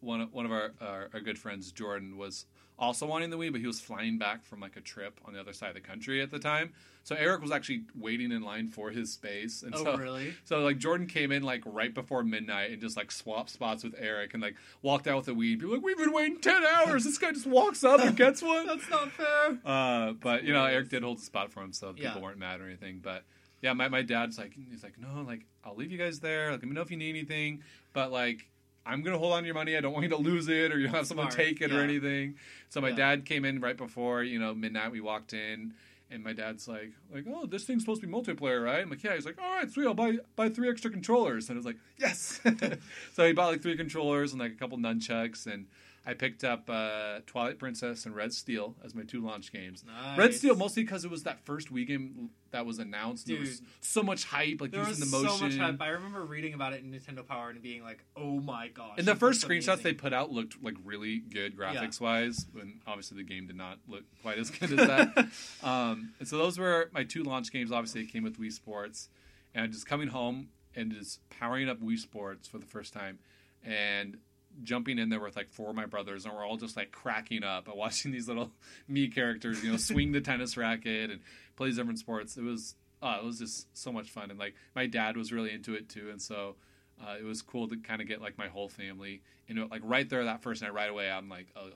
one 0.00 0.20
of, 0.20 0.32
one 0.32 0.44
of 0.46 0.52
our, 0.52 0.72
our 0.80 1.08
our 1.14 1.20
good 1.20 1.38
friends 1.38 1.72
Jordan 1.72 2.16
was 2.16 2.46
also 2.78 3.06
wanting 3.06 3.30
the 3.30 3.36
Wii, 3.36 3.50
but 3.52 3.60
he 3.60 3.66
was 3.66 3.80
flying 3.80 4.18
back 4.18 4.44
from 4.44 4.60
like 4.60 4.76
a 4.76 4.80
trip 4.80 5.20
on 5.26 5.32
the 5.32 5.40
other 5.40 5.52
side 5.52 5.68
of 5.70 5.74
the 5.74 5.80
country 5.80 6.22
at 6.22 6.30
the 6.30 6.38
time. 6.38 6.72
So 7.04 7.14
Eric 7.16 7.40
was 7.40 7.50
actually 7.50 7.84
waiting 7.98 8.32
in 8.32 8.42
line 8.42 8.68
for 8.68 8.90
his 8.90 9.10
space, 9.12 9.62
and 9.62 9.74
Oh, 9.74 9.82
so 9.82 9.96
really? 9.96 10.34
so 10.44 10.60
like 10.60 10.76
Jordan 10.78 11.06
came 11.06 11.32
in 11.32 11.42
like 11.42 11.62
right 11.64 11.92
before 11.94 12.22
midnight 12.22 12.70
and 12.70 12.80
just 12.80 12.96
like 12.96 13.10
swapped 13.10 13.48
spots 13.50 13.82
with 13.82 13.94
Eric 13.98 14.34
and 14.34 14.42
like 14.42 14.56
walked 14.82 15.06
out 15.08 15.16
with 15.16 15.26
the 15.26 15.32
Wii. 15.34 15.54
People 15.54 15.70
were 15.70 15.76
like, 15.76 15.84
we've 15.84 15.96
been 15.98 16.12
waiting 16.12 16.38
ten 16.40 16.62
hours. 16.66 17.04
This 17.04 17.16
guy 17.18 17.32
just 17.32 17.46
walks 17.46 17.82
up 17.82 18.00
and 18.00 18.14
gets 18.16 18.42
one. 18.42 18.66
That's 18.68 18.88
not 18.90 19.10
fair. 19.12 19.58
Uh, 19.64 20.12
but 20.12 20.44
you 20.44 20.52
know. 20.52 20.64
Eric 20.66 20.90
did 20.90 21.02
hold 21.02 21.18
the 21.18 21.22
spot 21.22 21.50
for 21.50 21.62
him, 21.62 21.72
so 21.72 21.92
people 21.94 22.12
Yeah. 22.16 22.20
weren't 22.20 22.38
mad 22.38 22.60
or 22.60 22.66
anything. 22.66 23.00
But 23.02 23.24
yeah, 23.62 23.72
my, 23.72 23.88
my 23.88 24.02
dad's 24.02 24.38
like, 24.38 24.52
he's 24.70 24.82
like, 24.84 24.98
no, 25.00 25.22
like 25.26 25.46
I'll 25.64 25.74
leave 25.74 25.90
you 25.90 25.98
guys 25.98 26.20
there. 26.20 26.52
Like, 26.52 26.60
let 26.60 26.68
me 26.68 26.74
know 26.74 26.82
if 26.82 26.90
you 26.90 26.96
need 26.98 27.10
anything. 27.10 27.62
But 27.94 28.12
like, 28.12 28.46
I'm 28.88 29.02
gonna 29.02 29.18
hold 29.18 29.32
on 29.34 29.42
to 29.42 29.46
your 29.46 29.54
money. 29.54 29.76
I 29.76 29.80
don't 29.80 29.92
want 29.92 30.04
you 30.04 30.08
to 30.10 30.16
lose 30.16 30.48
it 30.48 30.72
or 30.72 30.78
you 30.78 30.88
have 30.88 31.06
someone 31.06 31.30
Smart, 31.30 31.46
take 31.46 31.60
it 31.60 31.70
or 31.72 31.80
anything. 31.80 32.34
So 32.70 32.80
my 32.80 32.88
Yeah. 32.88 32.96
dad 32.96 33.24
came 33.26 33.44
in 33.44 33.60
right 33.60 33.76
before 33.76 34.22
you 34.22 34.38
know 34.38 34.54
midnight. 34.54 34.90
We 34.92 35.00
walked 35.00 35.32
in. 35.32 35.74
And 36.10 36.24
my 36.24 36.32
dad's 36.32 36.66
like, 36.66 36.92
like, 37.12 37.26
oh, 37.30 37.44
this 37.44 37.64
thing's 37.64 37.82
supposed 37.82 38.00
to 38.00 38.06
be 38.06 38.10
multiplayer, 38.14 38.64
right? 38.64 38.80
I'm 38.80 38.88
like, 38.88 39.04
yeah. 39.04 39.14
He's 39.14 39.26
like, 39.26 39.36
all 39.38 39.56
right, 39.56 39.70
sweet. 39.70 39.86
I'll 39.86 39.92
buy 39.92 40.16
buy 40.36 40.48
three 40.48 40.70
extra 40.70 40.90
controllers. 40.90 41.50
And 41.50 41.56
I 41.56 41.58
was 41.58 41.66
like, 41.66 41.76
yes. 41.98 42.40
so 43.14 43.26
he 43.26 43.34
bought 43.34 43.48
like 43.52 43.60
three 43.60 43.76
controllers 43.76 44.32
and 44.32 44.40
like 44.40 44.52
a 44.52 44.54
couple 44.54 44.78
nunchucks, 44.78 45.46
and 45.46 45.66
I 46.06 46.14
picked 46.14 46.42
up 46.42 46.70
uh, 46.70 47.18
Twilight 47.26 47.58
Princess 47.58 48.06
and 48.06 48.14
Red 48.16 48.32
Steel 48.32 48.74
as 48.82 48.94
my 48.94 49.02
two 49.02 49.20
launch 49.20 49.52
games. 49.52 49.84
Nice. 49.86 50.18
Red 50.18 50.34
Steel 50.34 50.54
mostly 50.56 50.82
because 50.82 51.04
it 51.04 51.10
was 51.10 51.24
that 51.24 51.38
first 51.44 51.72
Wii 51.72 51.86
game 51.86 52.30
that 52.50 52.64
was 52.64 52.78
announced. 52.78 53.26
There 53.26 53.38
was 53.38 53.60
so 53.82 54.02
much 54.02 54.24
hype, 54.24 54.60
like 54.62 54.70
There 54.70 54.80
was 54.80 54.98
using 54.98 55.10
the 55.10 55.16
motion. 55.18 55.38
so 55.38 55.44
much 55.44 55.56
hype. 55.58 55.82
I 55.82 55.88
remember 55.88 56.24
reading 56.24 56.54
about 56.54 56.72
it 56.72 56.82
in 56.82 56.90
Nintendo 56.92 57.26
Power 57.26 57.50
and 57.50 57.60
being 57.60 57.82
like, 57.82 58.02
"Oh 58.16 58.40
my 58.40 58.68
gosh!" 58.68 58.94
And 58.96 59.06
the 59.06 59.14
first 59.16 59.46
screenshots 59.46 59.82
they 59.82 59.92
put 59.92 60.14
out 60.14 60.30
looked 60.32 60.62
like 60.62 60.76
really 60.82 61.18
good 61.18 61.54
Yeah. 61.58 61.74
graphics 61.74 62.00
wise, 62.00 62.46
when 62.52 62.80
obviously 62.86 63.18
the 63.18 63.24
game 63.28 63.46
did 63.46 63.56
not 63.56 63.78
look 63.86 64.04
quite 64.22 64.38
as 64.38 64.48
good 64.50 64.78
as 64.78 64.86
that. 64.88 65.28
um, 65.62 66.14
and 66.18 66.26
so 66.26 66.38
those 66.38 66.58
were 66.58 66.88
my 66.94 67.04
two 67.04 67.22
launch 67.22 67.52
games. 67.52 67.70
Obviously, 67.70 68.00
it 68.00 68.06
came 68.06 68.22
with 68.24 68.40
Wii 68.40 68.50
Sports, 68.52 69.10
and 69.54 69.70
just 69.72 69.86
coming 69.86 70.08
home 70.08 70.48
and 70.74 70.90
just 70.90 71.20
powering 71.28 71.68
up 71.68 71.80
Wii 71.82 71.98
Sports 71.98 72.48
for 72.48 72.56
the 72.56 72.66
first 72.66 72.94
time, 72.94 73.18
and 73.62 74.16
jumping 74.62 74.98
in 74.98 75.08
there 75.08 75.20
with 75.20 75.36
like 75.36 75.48
four 75.50 75.70
of 75.70 75.76
my 75.76 75.86
brothers, 75.86 76.24
and 76.24 76.34
we're 76.34 76.44
all 76.46 76.56
just 76.56 76.76
like 76.76 76.90
cracking 76.92 77.44
up 77.44 77.68
and 77.68 77.76
watching 77.76 78.10
these 78.12 78.28
little 78.28 78.50
Mii 78.90 79.14
characters, 79.14 79.62
you 79.62 79.70
know, 79.70 79.76
swing 79.76 80.12
the 80.12 80.20
tennis 80.20 80.56
racket 80.56 81.10
and 81.10 81.20
play 81.56 81.68
these 81.68 81.76
different 81.76 81.98
sports. 81.98 82.36
It 82.36 82.42
was 82.42 82.74
uh, 83.02 83.18
it 83.20 83.24
was 83.24 83.38
just 83.38 83.66
so 83.76 83.92
much 83.92 84.10
fun, 84.10 84.30
and 84.30 84.38
like 84.38 84.54
my 84.74 84.86
dad 84.86 85.16
was 85.16 85.32
really 85.32 85.52
into 85.52 85.74
it 85.74 85.88
too, 85.88 86.10
and 86.10 86.20
so 86.20 86.56
uh, 87.00 87.14
it 87.18 87.24
was 87.24 87.42
cool 87.42 87.68
to 87.68 87.76
kind 87.76 88.00
of 88.00 88.08
get 88.08 88.20
like 88.20 88.36
my 88.38 88.48
whole 88.48 88.68
family 88.68 89.22
into 89.46 89.62
it. 89.62 89.70
Like 89.70 89.82
right 89.84 90.08
there 90.08 90.24
that 90.24 90.42
first 90.42 90.62
night, 90.62 90.74
right 90.74 90.90
away, 90.90 91.08
I'm 91.10 91.28
like, 91.28 91.46
oh, 91.54 91.70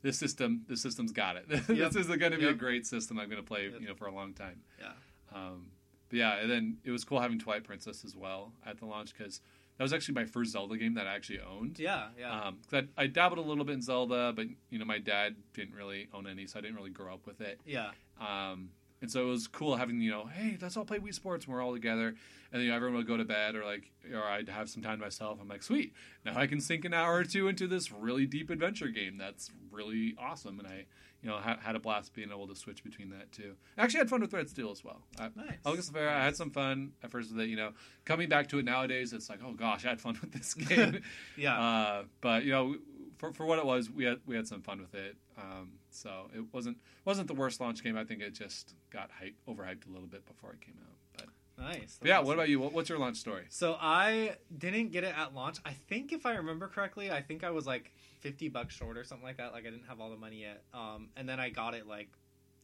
this 0.00 0.18
system, 0.18 0.64
this 0.68 0.80
system's 0.80 1.12
got 1.12 1.36
it. 1.36 1.44
Yep. 1.68 1.92
this 1.92 1.96
is 1.96 2.16
going 2.16 2.32
to 2.32 2.38
be 2.38 2.46
a 2.48 2.54
great 2.54 2.86
system. 2.86 3.18
I'm 3.18 3.28
going 3.28 3.40
to 3.42 3.46
play, 3.46 3.64
Yep. 3.70 3.80
you 3.82 3.86
know, 3.88 3.94
for 3.94 4.06
a 4.06 4.14
long 4.14 4.32
time. 4.32 4.62
Yeah. 4.80 4.92
Um, 5.34 5.66
but 6.08 6.18
yeah, 6.18 6.36
and 6.40 6.50
then 6.50 6.78
it 6.84 6.90
was 6.90 7.04
cool 7.04 7.20
having 7.20 7.38
Twilight 7.38 7.64
Princess 7.64 8.04
as 8.04 8.16
well 8.16 8.52
at 8.66 8.78
the 8.78 8.86
launch 8.86 9.12
because 9.16 9.40
that 9.78 9.82
was 9.84 9.92
actually 9.92 10.14
my 10.14 10.24
first 10.24 10.52
Zelda 10.52 10.76
game 10.76 10.94
that 10.94 11.06
I 11.06 11.14
actually 11.14 11.40
owned. 11.40 11.78
Yeah, 11.78 12.08
yeah. 12.18 12.46
Um, 12.46 12.58
'cause 12.70 12.84
I, 12.96 13.02
I 13.02 13.06
dabbled 13.06 13.38
a 13.38 13.48
little 13.48 13.64
bit 13.64 13.74
in 13.74 13.82
Zelda, 13.82 14.32
but 14.34 14.46
you 14.70 14.78
know, 14.78 14.84
my 14.84 14.98
dad 14.98 15.36
didn't 15.54 15.74
really 15.74 16.08
own 16.12 16.26
any, 16.26 16.46
so 16.46 16.58
I 16.58 16.62
didn't 16.62 16.76
really 16.76 16.90
grow 16.90 17.12
up 17.14 17.26
with 17.26 17.40
it. 17.40 17.60
yeah. 17.66 17.90
Um, 18.20 18.70
and 19.00 19.10
so 19.10 19.22
it 19.22 19.28
was 19.30 19.48
cool 19.48 19.74
having 19.74 20.00
you 20.00 20.12
know, 20.12 20.26
hey, 20.26 20.56
let's 20.62 20.76
all 20.76 20.84
play 20.84 20.98
Wii 21.00 21.12
Sports, 21.12 21.46
and 21.46 21.52
we're 21.54 21.60
all 21.62 21.72
together. 21.72 22.08
And 22.08 22.16
then 22.52 22.60
you 22.62 22.68
know, 22.68 22.76
everyone 22.76 22.98
would 22.98 23.06
go 23.08 23.16
to 23.16 23.24
bed, 23.24 23.56
or 23.56 23.64
like, 23.64 23.90
or 24.12 24.22
I'd 24.22 24.48
have 24.48 24.68
some 24.70 24.80
time 24.82 24.98
to 24.98 25.04
myself. 25.04 25.38
I'm 25.40 25.48
like, 25.48 25.62
sweet, 25.64 25.92
now 26.24 26.36
I 26.38 26.46
can 26.46 26.60
sink 26.60 26.84
an 26.84 26.94
hour 26.94 27.14
or 27.16 27.24
two 27.24 27.48
into 27.48 27.66
this 27.66 27.90
really 27.90 28.26
deep 28.26 28.48
adventure 28.50 28.88
game. 28.88 29.16
That's 29.18 29.50
really 29.72 30.14
awesome, 30.18 30.60
and 30.60 30.68
I, 30.68 30.84
you 31.22 31.28
know, 31.28 31.36
ha- 31.36 31.58
had 31.62 31.76
a 31.76 31.78
blast 31.78 32.14
being 32.14 32.30
able 32.30 32.48
to 32.48 32.56
switch 32.56 32.82
between 32.82 33.10
that 33.10 33.30
too. 33.32 33.54
I 33.78 33.84
actually 33.84 33.98
had 33.98 34.10
fun 34.10 34.20
with 34.20 34.32
Red 34.32 34.48
Steel 34.48 34.70
as 34.70 34.82
well. 34.84 35.02
I, 35.18 35.28
Nice. 35.34 35.58
I'll 35.64 35.76
get 35.76 35.84
fair. 35.84 36.08
I 36.10 36.24
had 36.24 36.36
some 36.36 36.50
fun 36.50 36.92
at 37.02 37.10
first 37.10 37.30
with 37.32 37.40
it. 37.40 37.48
You 37.48 37.56
know, 37.56 37.72
coming 38.04 38.28
back 38.28 38.48
to 38.48 38.58
it 38.58 38.64
nowadays, 38.64 39.12
it's 39.12 39.30
like, 39.30 39.40
oh 39.44 39.52
gosh, 39.52 39.84
I 39.84 39.90
had 39.90 40.00
fun 40.00 40.18
with 40.20 40.32
this 40.32 40.54
game. 40.54 41.00
Yeah. 41.36 41.58
Uh, 41.60 42.02
but 42.20 42.44
you 42.44 42.50
know, 42.50 42.76
for 43.18 43.32
for 43.32 43.46
what 43.46 43.58
it 43.58 43.64
was, 43.64 43.88
we 43.90 44.04
had 44.04 44.18
we 44.26 44.34
had 44.36 44.46
some 44.48 44.62
fun 44.62 44.80
with 44.80 44.94
it. 44.94 45.16
Um, 45.38 45.72
so 45.90 46.28
it 46.36 46.44
wasn't 46.52 46.78
wasn't 47.04 47.28
the 47.28 47.34
worst 47.34 47.60
launch 47.60 47.82
game. 47.82 47.96
I 47.96 48.04
think 48.04 48.20
it 48.20 48.34
just 48.34 48.74
got 48.90 49.10
hype, 49.18 49.34
overhyped 49.48 49.86
a 49.88 49.92
little 49.92 50.08
bit 50.08 50.26
before 50.26 50.52
it 50.52 50.60
came 50.60 50.74
out. 50.82 50.96
But, 51.16 51.64
nice. 51.64 51.98
but 52.00 52.08
yeah, 52.08 52.18
what 52.18 52.34
about 52.34 52.48
you? 52.48 52.58
What, 52.60 52.72
what's 52.72 52.88
your 52.88 52.98
launch 52.98 53.16
story? 53.18 53.44
So 53.48 53.76
I 53.80 54.36
didn't 54.56 54.90
get 54.90 55.04
it 55.04 55.16
at 55.16 55.34
launch. 55.34 55.58
I 55.64 55.72
think 55.88 56.12
if 56.12 56.26
I 56.26 56.34
remember 56.34 56.66
correctly, 56.68 57.10
I 57.10 57.22
think 57.22 57.44
I 57.44 57.50
was 57.50 57.66
like 57.66 57.92
fifty 58.22 58.48
bucks 58.48 58.74
short 58.74 58.96
or 58.96 59.04
something 59.04 59.26
like 59.26 59.36
that. 59.36 59.52
Like 59.52 59.66
I 59.66 59.70
didn't 59.70 59.86
have 59.88 60.00
all 60.00 60.08
the 60.10 60.16
money 60.16 60.40
yet. 60.40 60.62
Um, 60.72 61.08
and 61.16 61.28
then 61.28 61.38
I 61.38 61.50
got 61.50 61.74
it 61.74 61.86
like 61.86 62.08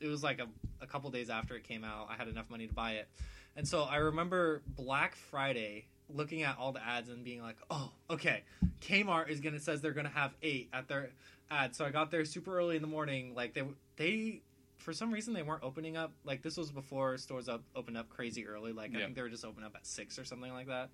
it 0.01 0.07
was 0.07 0.23
like 0.23 0.39
a, 0.39 0.47
a 0.81 0.87
couple 0.87 1.11
days 1.11 1.29
after 1.29 1.55
it 1.57 1.65
came 1.65 1.85
out. 1.85 2.07
I 2.09 2.15
had 2.17 2.29
enough 2.29 2.49
money 2.49 2.67
to 2.69 2.73
buy 2.73 2.93
it, 2.93 3.09
and 3.57 3.67
so 3.69 3.83
I 3.83 3.97
remember 3.97 4.63
Black 4.67 5.15
Friday 5.17 5.87
looking 6.09 6.43
at 6.43 6.57
all 6.57 6.73
the 6.73 6.83
ads 6.83 7.09
and 7.11 7.23
being 7.25 7.43
like, 7.43 7.57
"Oh, 7.71 7.91
okay, 8.09 8.45
Kmart 8.81 9.29
is 9.29 9.41
gonna 9.41 9.61
says 9.61 9.83
they're 9.83 9.93
gonna 9.93 10.09
have 10.09 10.33
eight 10.43 10.71
at 10.73 10.89
their 10.89 11.11
ad." 11.51 11.75
So 11.75 11.85
I 11.85 11.91
got 11.91 12.11
there 12.11 12.25
super 12.25 12.57
early 12.57 12.77
in 12.77 12.83
the 12.83 12.89
morning. 12.89 13.35
Like 13.35 13.53
they 13.55 13.65
they 13.97 14.43
for 14.79 14.93
some 14.93 15.11
reason 15.11 15.35
they 15.35 15.43
weren't 15.43 15.65
opening 15.65 15.97
up. 15.97 16.13
Like 16.25 16.43
this 16.43 16.57
was 16.57 16.71
before 16.71 17.19
stores 17.19 17.49
up 17.49 17.65
opened 17.75 17.97
up 17.99 18.09
crazy 18.09 18.47
early. 18.47 18.73
Like 18.73 18.95
I 18.95 18.99
Yeah. 19.01 19.05
think 19.07 19.17
they 19.17 19.23
were 19.23 19.29
just 19.29 19.45
open 19.45 19.65
up 19.65 19.75
at 19.75 19.85
six 19.87 20.19
or 20.21 20.25
something 20.25 20.53
like 20.53 20.69
that. 20.69 20.91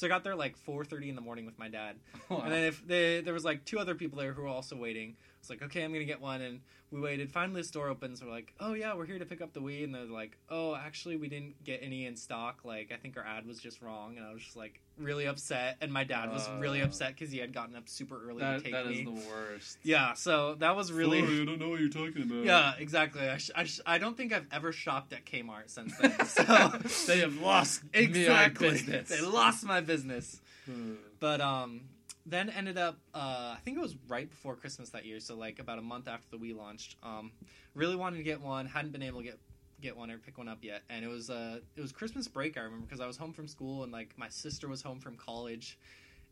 So 0.00 0.06
I 0.06 0.08
got 0.08 0.24
there 0.24 0.34
like 0.34 0.56
four 0.56 0.82
thirty 0.82 1.10
in 1.10 1.14
the 1.14 1.20
morning 1.20 1.44
with 1.44 1.58
my 1.58 1.68
dad, 1.68 1.96
Wow. 2.30 2.40
and 2.40 2.50
then 2.50 2.64
if 2.64 2.86
they, 2.86 3.20
there 3.20 3.34
was 3.34 3.44
like 3.44 3.66
two 3.66 3.78
other 3.78 3.94
people 3.94 4.18
there 4.18 4.32
who 4.32 4.40
were 4.40 4.48
also 4.48 4.74
waiting. 4.74 5.14
It's 5.40 5.50
like 5.50 5.62
okay, 5.62 5.82
I'm 5.84 5.92
gonna 5.92 6.04
get 6.04 6.20
one, 6.20 6.40
and 6.42 6.60
we 6.90 7.00
waited. 7.00 7.30
Finally, 7.32 7.62
the 7.62 7.66
store 7.68 7.88
opens. 7.88 8.22
We're 8.22 8.30
like, 8.30 8.52
oh 8.60 8.74
yeah, 8.74 8.94
we're 8.94 9.06
here 9.06 9.18
to 9.18 9.24
pick 9.24 9.40
up 9.40 9.52
the 9.54 9.60
Wii, 9.60 9.84
and 9.84 9.94
they're 9.94 10.04
like, 10.04 10.36
oh 10.50 10.74
actually, 10.74 11.16
we 11.16 11.28
didn't 11.28 11.62
get 11.64 11.80
any 11.82 12.04
in 12.06 12.14
stock. 12.16 12.60
Like 12.64 12.92
I 12.92 12.96
think 12.96 13.16
our 13.16 13.24
ad 13.24 13.46
was 13.46 13.58
just 13.58 13.80
wrong, 13.80 14.16
and 14.18 14.26
I 14.26 14.32
was 14.34 14.42
just 14.42 14.56
like 14.56 14.80
really 14.98 15.26
upset. 15.26 15.78
And 15.80 15.90
my 15.90 16.04
dad 16.04 16.30
was 16.30 16.46
really 16.58 16.82
Uh. 16.82 16.86
upset 16.86 17.14
because 17.14 17.30
he 17.32 17.38
had 17.38 17.54
gotten 17.54 17.74
up 17.74 17.88
super 17.88 18.20
early 18.28 18.40
that, 18.40 18.58
to 18.58 18.64
take 18.64 18.74
it. 18.74 18.84
that 18.84 18.86
is 18.92 19.04
the 19.04 19.28
worst. 19.30 19.78
Yeah, 19.82 20.12
so 20.12 20.56
that 20.56 20.76
was 20.76 20.92
really. 20.92 21.20
Sorry, 21.22 21.40
I 21.40 21.44
don't 21.46 21.58
know 21.58 21.70
what 21.70 21.80
you're 21.80 21.88
talking 21.88 22.22
about. 22.22 22.44
Yeah, 22.44 22.74
exactly. 22.78 23.26
I, 23.26 23.36
sh- 23.38 23.50
I, 23.56 23.64
sh- 23.64 23.80
I 23.86 23.96
don't 23.96 24.16
think 24.16 24.34
I've 24.34 24.46
ever 24.52 24.72
shopped 24.72 25.14
at 25.14 25.24
Kmart 25.24 25.68
since 25.70 25.96
then. 25.96 26.12
So 26.26 26.42
they 27.06 27.20
have 27.20 27.38
lost 27.40 27.82
me 27.84 27.90
exactly, 27.94 28.70
business. 28.72 29.08
they 29.08 29.22
lost 29.22 29.64
my 29.64 29.80
business. 29.80 30.38
Hmm. 30.66 30.94
But 31.18 31.40
um, 31.40 31.80
then 32.26 32.50
ended 32.50 32.78
up. 32.78 32.98
Uh, 33.14 33.54
I 33.56 33.58
think 33.64 33.76
it 33.76 33.80
was 33.80 33.96
right 34.08 34.28
before 34.28 34.56
Christmas 34.56 34.90
that 34.90 35.04
year, 35.04 35.20
so 35.20 35.36
like 35.36 35.58
about 35.58 35.78
a 35.78 35.82
month 35.82 36.08
after 36.08 36.26
the 36.30 36.36
Wii 36.36 36.56
launched. 36.56 36.96
Um, 37.02 37.32
really 37.74 37.96
wanted 37.96 38.18
to 38.18 38.22
get 38.22 38.40
one, 38.40 38.66
hadn't 38.66 38.92
been 38.92 39.02
able 39.02 39.20
to 39.20 39.24
get 39.24 39.38
get 39.80 39.96
one 39.96 40.10
or 40.10 40.18
pick 40.18 40.36
one 40.36 40.48
up 40.48 40.58
yet, 40.62 40.82
and 40.90 41.04
it 41.04 41.08
was 41.08 41.30
uh, 41.30 41.60
it 41.76 41.80
was 41.80 41.92
Christmas 41.92 42.28
break. 42.28 42.56
I 42.56 42.60
remember 42.60 42.86
because 42.86 43.00
I 43.00 43.06
was 43.06 43.16
home 43.16 43.32
from 43.32 43.48
school 43.48 43.82
and 43.82 43.92
like 43.92 44.12
my 44.16 44.28
sister 44.28 44.68
was 44.68 44.82
home 44.82 45.00
from 45.00 45.16
college. 45.16 45.78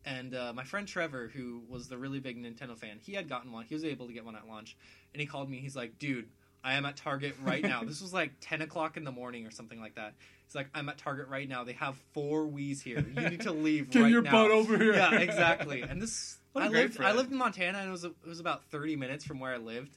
And 0.05 0.35
uh, 0.35 0.53
my 0.55 0.63
friend 0.63 0.87
Trevor, 0.87 1.29
who 1.35 1.61
was 1.69 1.89
the 1.89 1.99
really 1.99 2.21
big 2.21 2.41
Nintendo 2.41 2.79
fan, 2.79 2.99
he 3.03 3.15
had 3.15 3.29
gotten 3.29 3.51
one. 3.51 3.65
He 3.65 3.75
was 3.75 3.85
able 3.85 4.07
to 4.07 4.13
get 4.13 4.25
one 4.25 4.37
at 4.37 4.47
launch, 4.47 4.77
and 5.13 5.21
he 5.21 5.27
called 5.27 5.51
me. 5.51 5.59
He's 5.59 5.75
like, 5.75 5.99
"Dude, 5.99 6.29
I 6.65 6.75
am 6.75 6.85
at 6.85 6.97
Target 6.97 7.35
right 7.43 7.63
now. 7.63 7.83
this 7.85 8.01
was 8.01 8.13
like 8.13 8.33
10 8.41 8.63
o'clock 8.63 8.97
in 8.97 9.05
the 9.05 9.13
morning 9.13 9.47
or 9.47 9.51
something 9.51 9.81
like 9.81 9.95
that. 9.95 10.15
He's 10.49 10.55
like, 10.55 10.69
I'm 10.75 10.89
at 10.89 10.97
Target 10.97 11.29
right 11.29 11.47
now. 11.49 11.63
They 11.63 11.75
have 11.75 11.97
four 12.15 12.47
Wii's 12.47 12.81
here. 12.81 13.05
You 13.15 13.29
need 13.29 13.43
to 13.43 13.53
leave 13.53 13.89
right 13.89 13.95
now. 13.95 14.01
Get 14.01 14.03
right 14.05 14.13
your 14.13 14.23
now. 14.23 14.31
butt 14.33 14.51
over 14.51 14.79
here. 14.79 14.95
Yeah, 14.95 15.19
exactly. 15.19 15.83
And 15.83 16.01
this, 16.01 16.39
I 16.57 16.69
lived, 16.69 17.01
I 17.01 17.13
lived 17.13 17.31
in 17.31 17.37
Montana, 17.39 17.79
and 17.79 17.89
it 17.89 17.93
was 17.93 18.05
it 18.05 18.15
was 18.27 18.41
about 18.41 18.65
30 18.71 18.97
minutes 18.97 19.25
from 19.25 19.41
where 19.41 19.53
I 19.53 19.59
lived. 19.59 19.97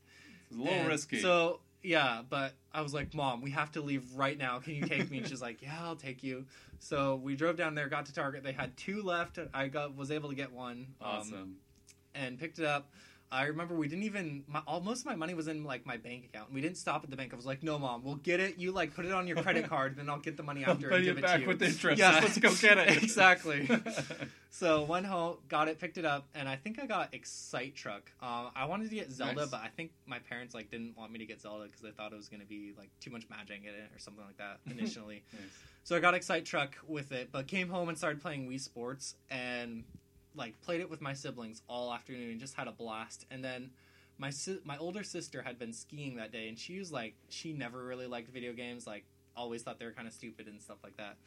It's 0.49 0.57
a 0.57 0.61
little 0.61 0.73
And 0.79 0.87
risky. 0.89 1.19
So 1.21 1.61
yeah, 1.83 2.21
but 2.29 2.53
I 2.73 2.81
was 2.81 2.93
like, 2.93 3.13
Mom, 3.13 3.41
we 3.41 3.51
have 3.51 3.71
to 3.71 3.81
leave 3.81 4.13
right 4.15 4.37
now. 4.37 4.59
Can 4.59 4.75
you 4.75 4.83
take 4.85 5.09
me? 5.09 5.19
And 5.19 5.27
she's 5.27 5.41
like, 5.41 5.61
Yeah, 5.61 5.77
I'll 5.81 5.95
take 5.95 6.21
you. 6.21 6.45
So 6.79 7.15
we 7.15 7.35
drove 7.35 7.55
down 7.57 7.73
there, 7.75 7.87
got 7.87 8.07
to 8.07 8.13
Target. 8.13 8.43
They 8.43 8.51
had 8.51 8.75
two 8.75 9.01
left. 9.03 9.39
I 9.53 9.67
got 9.69 9.95
was 9.95 10.11
able 10.11 10.29
to 10.29 10.35
get 10.35 10.51
one. 10.51 10.87
um, 11.01 11.07
awesome. 11.07 11.55
and 12.13 12.37
picked 12.37 12.59
it 12.59 12.65
up. 12.65 12.91
I 13.31 13.45
remember 13.45 13.75
we 13.75 13.87
didn't 13.87 14.03
even 14.03 14.43
my, 14.47 14.61
all, 14.67 14.81
most 14.81 14.99
of 15.01 15.05
my 15.05 15.15
money 15.15 15.33
was 15.33 15.47
in 15.47 15.63
like 15.63 15.85
my 15.85 15.95
bank 15.95 16.25
account. 16.25 16.51
We 16.51 16.59
didn't 16.59 16.77
stop 16.77 17.03
at 17.05 17.09
the 17.09 17.15
bank. 17.15 17.31
I 17.31 17.37
was 17.37 17.45
like, 17.45 17.63
"No, 17.63 17.79
mom, 17.79 18.03
we'll 18.03 18.15
get 18.15 18.41
it. 18.41 18.57
You 18.57 18.73
like 18.73 18.93
put 18.93 19.05
it 19.05 19.13
on 19.13 19.25
your 19.25 19.41
credit 19.41 19.69
card, 19.69 19.95
then 19.95 20.09
I'll 20.09 20.19
get 20.19 20.35
the 20.35 20.43
money 20.43 20.65
I'll 20.65 20.73
after 20.73 20.89
and 20.89 21.03
give 21.05 21.17
it 21.17 21.21
back 21.21 21.35
to 21.35 21.41
you." 21.41 21.47
with 21.47 21.61
interest. 21.61 21.97
Yeah, 21.97 22.19
Let's 22.21 22.37
go 22.37 22.53
get 22.53 22.77
it. 22.77 22.89
exactly. 23.03 23.69
so 24.49 24.83
went 24.83 25.05
home, 25.05 25.37
got 25.47 25.69
it, 25.69 25.79
picked 25.79 25.97
it 25.97 26.03
up, 26.03 26.27
and 26.35 26.49
I 26.49 26.57
think 26.57 26.77
I 26.81 26.85
got 26.85 27.13
Excite 27.13 27.73
Truck. 27.73 28.11
Um, 28.21 28.49
I 28.53 28.65
wanted 28.65 28.89
to 28.89 28.95
get 28.95 29.09
Zelda, 29.11 29.35
Nice. 29.35 29.49
but 29.49 29.61
I 29.61 29.69
think 29.69 29.91
my 30.05 30.19
parents 30.19 30.53
like 30.53 30.69
didn't 30.69 30.97
want 30.97 31.13
me 31.13 31.19
to 31.19 31.25
get 31.25 31.41
Zelda 31.41 31.65
because 31.65 31.81
they 31.81 31.91
thought 31.91 32.11
it 32.11 32.17
was 32.17 32.27
going 32.27 32.41
to 32.41 32.47
be 32.47 32.73
like 32.77 32.89
too 32.99 33.11
much 33.11 33.29
magic 33.29 33.61
in 33.61 33.69
it 33.69 33.91
or 33.95 33.99
something 33.99 34.25
like 34.25 34.37
that 34.37 34.59
initially. 34.69 35.23
Nice. 35.31 35.41
So 35.83 35.95
I 35.95 35.99
got 35.99 36.13
Excite 36.15 36.45
Truck 36.45 36.75
with 36.85 37.11
it, 37.13 37.29
but 37.31 37.47
came 37.47 37.69
home 37.69 37.87
and 37.87 37.97
started 37.97 38.21
playing 38.21 38.49
Wii 38.49 38.59
Sports 38.59 39.15
and 39.29 39.83
like 40.35 40.59
played 40.61 40.81
it 40.81 40.89
with 40.89 41.01
my 41.01 41.13
siblings 41.13 41.61
all 41.67 41.93
afternoon 41.93 42.31
and 42.31 42.39
just 42.39 42.55
had 42.55 42.67
a 42.67 42.71
blast. 42.71 43.25
And 43.31 43.43
then 43.43 43.71
my 44.17 44.29
si- 44.29 44.59
my 44.63 44.77
older 44.77 45.03
sister 45.03 45.41
had 45.41 45.57
been 45.59 45.73
skiing 45.73 46.15
that 46.17 46.31
day 46.31 46.47
and 46.47 46.57
she 46.57 46.79
was 46.79 46.91
like 46.91 47.15
she 47.29 47.53
never 47.53 47.83
really 47.83 48.07
liked 48.07 48.29
video 48.29 48.53
games, 48.53 48.87
like 48.87 49.05
always 49.35 49.63
thought 49.63 49.79
they 49.79 49.85
were 49.85 49.91
kind 49.91 50.07
of 50.07 50.13
stupid 50.13 50.47
and 50.47 50.61
stuff 50.61 50.77
like 50.83 50.97
that. 50.97 51.17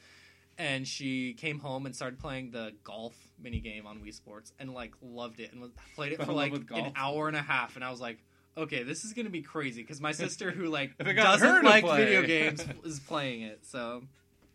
And 0.56 0.86
she 0.86 1.32
came 1.34 1.58
home 1.58 1.84
and 1.84 1.94
started 1.96 2.20
playing 2.20 2.52
the 2.52 2.72
golf 2.84 3.16
mini 3.42 3.58
game 3.58 3.86
on 3.86 3.98
Wii 3.98 4.14
Sports 4.14 4.52
and 4.60 4.72
like 4.72 4.92
loved 5.02 5.40
it 5.40 5.52
and 5.52 5.60
was, 5.60 5.70
played 5.96 6.12
it 6.12 6.22
for 6.22 6.32
like 6.32 6.52
an 6.70 6.92
hour 6.94 7.26
and 7.26 7.36
a 7.36 7.42
half. 7.42 7.74
And 7.74 7.84
I 7.84 7.90
was 7.90 8.00
like, 8.00 8.18
okay, 8.56 8.84
this 8.84 9.04
is 9.04 9.12
gonna 9.12 9.30
be 9.30 9.42
crazy 9.42 9.82
because 9.82 10.00
my 10.00 10.12
sister 10.12 10.52
who 10.52 10.66
like 10.66 10.92
If 11.00 11.08
it 11.08 11.14
got 11.14 11.40
her 11.40 11.46
doesn't 11.46 11.64
like 11.64 11.84
play. 11.84 12.04
video 12.04 12.22
games 12.26 12.64
is 12.84 13.00
playing 13.00 13.42
it. 13.42 13.66
So 13.66 14.04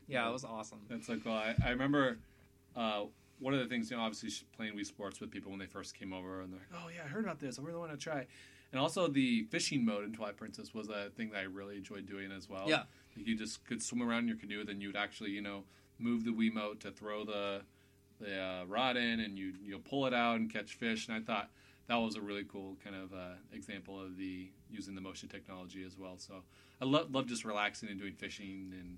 yeah, 0.07 0.27
it 0.27 0.31
was 0.31 0.45
awesome. 0.45 0.79
That's 0.89 1.05
so 1.05 1.17
cool. 1.17 1.33
I, 1.33 1.55
I 1.63 1.69
remember 1.71 2.17
uh, 2.75 3.03
one 3.39 3.53
of 3.53 3.59
the 3.59 3.67
things, 3.67 3.89
you 3.89 3.97
know, 3.97 4.03
obviously 4.03 4.29
playing 4.55 4.73
Wii 4.73 4.85
Sports 4.85 5.19
with 5.19 5.31
people 5.31 5.51
when 5.51 5.59
they 5.59 5.65
first 5.65 5.97
came 5.97 6.13
over, 6.13 6.41
and 6.41 6.53
they're 6.53 6.59
like, 6.71 6.81
"Oh 6.83 6.89
yeah, 6.89 7.03
I 7.05 7.07
heard 7.07 7.23
about 7.23 7.39
this. 7.39 7.59
I 7.59 7.61
really 7.61 7.79
want 7.79 7.91
to 7.91 7.97
try." 7.97 8.25
And 8.71 8.79
also 8.79 9.07
the 9.07 9.43
fishing 9.43 9.83
mode 9.83 10.03
in 10.03 10.13
Twilight 10.13 10.37
Princess 10.37 10.73
was 10.73 10.89
a 10.89 11.09
thing 11.15 11.31
that 11.31 11.39
I 11.39 11.43
really 11.43 11.77
enjoyed 11.77 12.05
doing 12.05 12.31
as 12.31 12.47
well. 12.47 12.65
Yeah. 12.67 12.83
You 13.15 13.35
just 13.35 13.65
could 13.65 13.81
swim 13.81 14.03
around 14.03 14.19
in 14.19 14.27
your 14.27 14.37
canoe, 14.37 14.63
then 14.63 14.79
you'd 14.79 14.95
actually, 14.95 15.31
you 15.31 15.41
know, 15.41 15.63
move 15.97 16.23
the 16.23 16.31
Wiimote 16.31 16.79
to 16.81 16.91
throw 16.91 17.25
the 17.25 17.61
the 18.19 18.39
uh, 18.39 18.65
rod 18.67 18.97
in, 18.97 19.19
and 19.21 19.37
you 19.37 19.53
you 19.63 19.79
pull 19.79 20.05
it 20.05 20.13
out 20.13 20.35
and 20.35 20.51
catch 20.51 20.73
fish. 20.75 21.07
And 21.07 21.17
I 21.17 21.21
thought 21.21 21.49
that 21.87 21.95
was 21.95 22.15
a 22.15 22.21
really 22.21 22.43
cool 22.43 22.77
kind 22.83 22.95
of 22.95 23.13
uh, 23.13 23.35
example 23.51 23.99
of 23.99 24.17
the 24.17 24.51
using 24.69 24.93
the 24.93 25.01
motion 25.01 25.27
technology 25.29 25.83
as 25.83 25.97
well. 25.97 26.17
So 26.17 26.43
I 26.81 26.85
love 26.85 27.11
love 27.11 27.27
just 27.27 27.45
relaxing 27.45 27.89
and 27.89 27.99
doing 27.99 28.13
fishing 28.13 28.73
and 28.79 28.97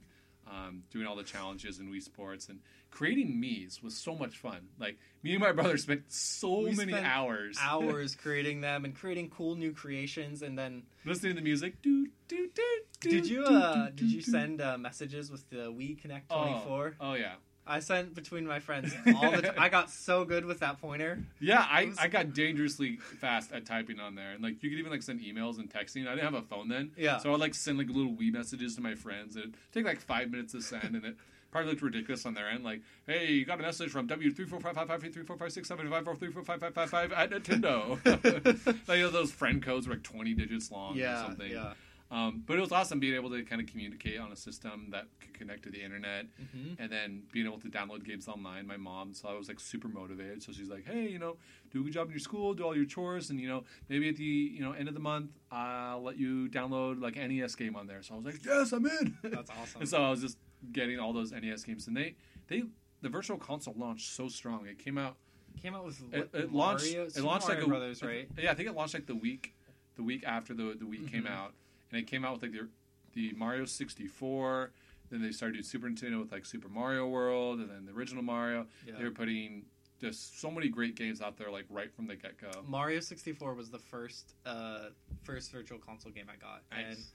um, 0.49 0.83
doing 0.91 1.05
all 1.07 1.15
the 1.15 1.23
challenges 1.23 1.79
in 1.79 1.91
Wii 1.91 2.01
Sports 2.01 2.49
and 2.49 2.59
creating 2.89 3.41
Mii's 3.41 3.81
was 3.81 3.95
so 3.95 4.15
much 4.15 4.37
fun. 4.37 4.67
Like 4.79 4.97
me 5.23 5.31
and 5.31 5.39
my 5.39 5.51
brother 5.51 5.77
spent 5.77 6.11
so 6.11 6.59
We 6.59 6.71
many 6.75 6.91
spent 6.91 7.05
hours 7.05 7.57
Hours 7.61 8.15
creating 8.21 8.61
them 8.61 8.85
and 8.85 8.95
creating 8.95 9.29
cool 9.29 9.55
new 9.55 9.71
creations, 9.73 10.41
and 10.41 10.57
then 10.57 10.83
listening 11.05 11.33
to 11.33 11.41
the 11.41 11.43
music. 11.43 11.81
Do, 11.81 12.07
do, 12.27 12.49
do, 12.53 13.09
did 13.09 13.27
you 13.27 13.43
uh 13.43 13.89
did 13.89 14.11
you 14.11 14.21
send 14.21 14.61
uh, 14.61 14.77
messages 14.77 15.31
with 15.31 15.49
the 15.49 15.71
Wii 15.71 16.01
Connect 16.01 16.31
Oh, 16.31 16.43
24? 16.43 16.95
Oh 16.99 17.13
yeah, 17.13 17.33
I 17.67 17.79
sent 17.79 18.15
between 18.15 18.45
my 18.47 18.59
friends 18.59 18.93
all 19.15 19.31
the 19.31 19.41
time. 19.43 19.53
I 19.57 19.69
got 19.69 19.89
so 19.89 20.25
good 20.25 20.45
with 20.45 20.59
that 20.59 20.81
pointer. 20.81 21.19
yeah. 21.39 21.65
I, 21.69 21.85
was- 21.85 21.97
I 21.99 22.07
got 22.07 22.33
dangerously 22.33 22.97
fast 22.97 23.51
at 23.51 23.65
typing 23.65 23.99
on 23.99 24.15
there, 24.15 24.31
and 24.31 24.43
like 24.43 24.61
you 24.63 24.69
could 24.69 24.79
even 24.79 24.91
like 24.91 25.03
send 25.03 25.21
emails 25.21 25.59
and 25.59 25.69
texting. 25.69 26.07
I 26.07 26.15
didn't 26.15 26.25
have 26.25 26.33
a 26.33 26.41
phone 26.41 26.67
then, 26.69 26.91
Yeah. 26.97 27.17
So 27.19 27.33
I'd 27.33 27.39
like 27.39 27.53
send 27.53 27.77
like 27.77 27.87
little 27.87 28.13
wee 28.13 28.31
messages 28.31 28.75
to 28.75 28.81
my 28.81 28.95
friends. 28.95 29.35
It'd 29.37 29.53
take 29.73 29.85
like 29.85 29.99
five 30.01 30.31
minutes 30.31 30.53
to 30.53 30.61
send, 30.61 30.95
and 30.95 31.05
it 31.05 31.15
probably 31.51 31.69
looked 31.71 31.81
ridiculous 31.83 32.25
on 32.25 32.33
their 32.33 32.47
end. 32.49 32.63
Like, 32.63 32.81
hey, 33.07 33.27
you 33.31 33.45
got 33.45 33.59
a 33.59 33.61
message 33.61 33.89
from 33.91 34.07
W 34.07 34.31
three 34.31 34.45
four 34.45 34.59
five 34.59 34.73
five 34.75 34.87
five 34.87 35.01
three 35.01 35.23
four 35.23 35.37
five 35.37 35.51
six 35.51 35.67
seven 35.67 35.89
five 35.89 36.03
four 36.03 36.15
three 36.15 36.31
four 36.31 36.43
five 36.43 36.59
five 36.61 36.73
five 36.73 36.89
five 36.89 37.11
at 37.11 37.29
Nintendo. 37.29 37.99
like 38.87 38.97
you 38.97 39.03
know, 39.05 39.09
those 39.11 39.31
friend 39.31 39.61
codes 39.61 39.87
were 39.87 39.93
like 39.93 40.03
twenty 40.03 40.33
digits 40.33 40.71
long 40.71 40.95
or 40.95 40.99
yeah, 40.99 41.25
something. 41.25 41.51
yeah. 41.51 41.73
Um, 42.11 42.43
but 42.45 42.57
it 42.57 42.61
was 42.61 42.71
awesome 42.73 42.99
being 42.99 43.15
able 43.15 43.29
to 43.29 43.41
kind 43.43 43.61
of 43.61 43.67
communicate 43.67 44.19
on 44.19 44.31
a 44.33 44.35
system 44.35 44.89
that 44.91 45.05
could 45.21 45.33
connect 45.33 45.63
to 45.63 45.69
the 45.71 45.81
internet 45.81 46.25
hmm 46.51 46.73
and 46.79 46.91
then 46.91 47.23
being 47.31 47.45
able 47.45 47.59
to 47.59 47.67
download 47.69 48.03
games 48.03 48.27
online. 48.27 48.65
My 48.65 48.77
mom, 48.77 49.13
so 49.13 49.27
I 49.29 49.33
was 49.37 49.47
like 49.47 49.59
super 49.59 49.87
motivated. 49.87 50.41
So 50.41 50.51
she's 50.51 50.69
like, 50.69 50.85
"Hey, 50.85 51.07
you 51.09 51.19
know, 51.19 51.37
do 51.71 51.81
a 51.81 51.83
good 51.83 51.93
job 51.93 52.07
in 52.07 52.11
your 52.11 52.19
school, 52.19 52.53
do 52.53 52.63
all 52.63 52.75
your 52.75 52.85
chores, 52.85 53.29
and 53.29 53.39
you 53.39 53.47
know, 53.47 53.63
maybe 53.87 54.09
at 54.09 54.15
the 54.15 54.23
you 54.23 54.61
know 54.61 54.71
end 54.71 54.87
of 54.87 54.93
the 54.93 54.99
month, 54.99 55.31
I'll 55.51 56.01
let 56.01 56.17
you 56.17 56.49
download 56.49 56.99
like 57.01 57.15
NES 57.17 57.55
game 57.55 57.75
on 57.75 57.87
there." 57.87 58.01
So 58.01 58.13
I 58.13 58.17
was 58.17 58.25
like, 58.25 58.43
"Yes, 58.45 58.71
I'm 58.71 58.85
in." 58.85 59.17
That's 59.23 59.49
awesome. 59.59 59.81
and 59.81 59.89
so 59.89 60.03
I 60.03 60.09
was 60.09 60.21
just 60.21 60.37
getting 60.71 60.99
all 60.99 61.13
those 61.13 61.31
NES 61.31 61.63
games, 61.63 61.87
and 61.87 61.95
they 61.95 62.15
they 62.47 62.63
the 63.01 63.09
virtual 63.09 63.37
console 63.37 63.75
launched 63.77 64.11
so 64.11 64.27
strong. 64.27 64.65
It 64.65 64.79
came 64.79 64.97
out. 64.97 65.17
Came 65.61 65.75
out 65.75 65.85
with 65.85 66.01
It, 66.13 66.29
it 66.33 66.51
launched. 66.53 66.85
Mario, 66.85 67.03
it 67.03 67.17
launched 67.23 67.47
Mario 67.47 67.59
like 67.59 67.65
a 67.65 67.67
Brothers, 67.69 68.01
right? 68.01 68.27
Yeah, 68.37 68.51
I 68.51 68.55
think 68.55 68.69
it 68.69 68.75
launched 68.75 68.93
like 68.95 69.05
the 69.05 69.15
week, 69.15 69.53
the 69.97 70.03
week 70.03 70.23
after 70.25 70.53
the 70.53 70.75
the 70.79 70.87
week 70.87 71.11
came 71.11 71.23
Mhm. 71.23 71.31
out, 71.31 71.53
and 71.91 71.99
it 71.99 72.07
came 72.07 72.23
out 72.25 72.33
with 72.33 72.43
like 72.43 72.51
the 72.53 72.67
the 73.13 73.33
Mario 73.37 73.65
sixty 73.65 74.07
four. 74.07 74.71
Then 75.09 75.21
they 75.21 75.31
started 75.31 75.53
doing 75.53 75.63
Super 75.63 75.87
Nintendo 75.89 76.19
with 76.21 76.31
like 76.31 76.45
Super 76.45 76.69
Mario 76.69 77.07
World, 77.07 77.59
and 77.59 77.69
then 77.69 77.85
the 77.85 77.91
original 77.91 78.23
Mario. 78.23 78.65
Yeah. 78.87 78.93
They 78.97 79.03
were 79.03 79.11
putting 79.11 79.65
just 79.99 80.39
so 80.39 80.49
many 80.49 80.69
great 80.69 80.95
games 80.95 81.21
out 81.21 81.37
there, 81.37 81.51
like 81.51 81.65
right 81.69 81.93
from 81.93 82.07
the 82.07 82.15
get 82.15 82.39
go. 82.39 82.49
Mario 82.67 82.99
64 83.01 83.53
was 83.53 83.69
the 83.69 83.77
first 83.77 84.33
uh 84.45 84.85
first 85.23 85.51
virtual 85.51 85.77
console 85.79 86.11
game 86.11 86.25
I 86.31 86.37
got, 86.37 86.61
Nice. 86.71 86.95
and 86.95 87.05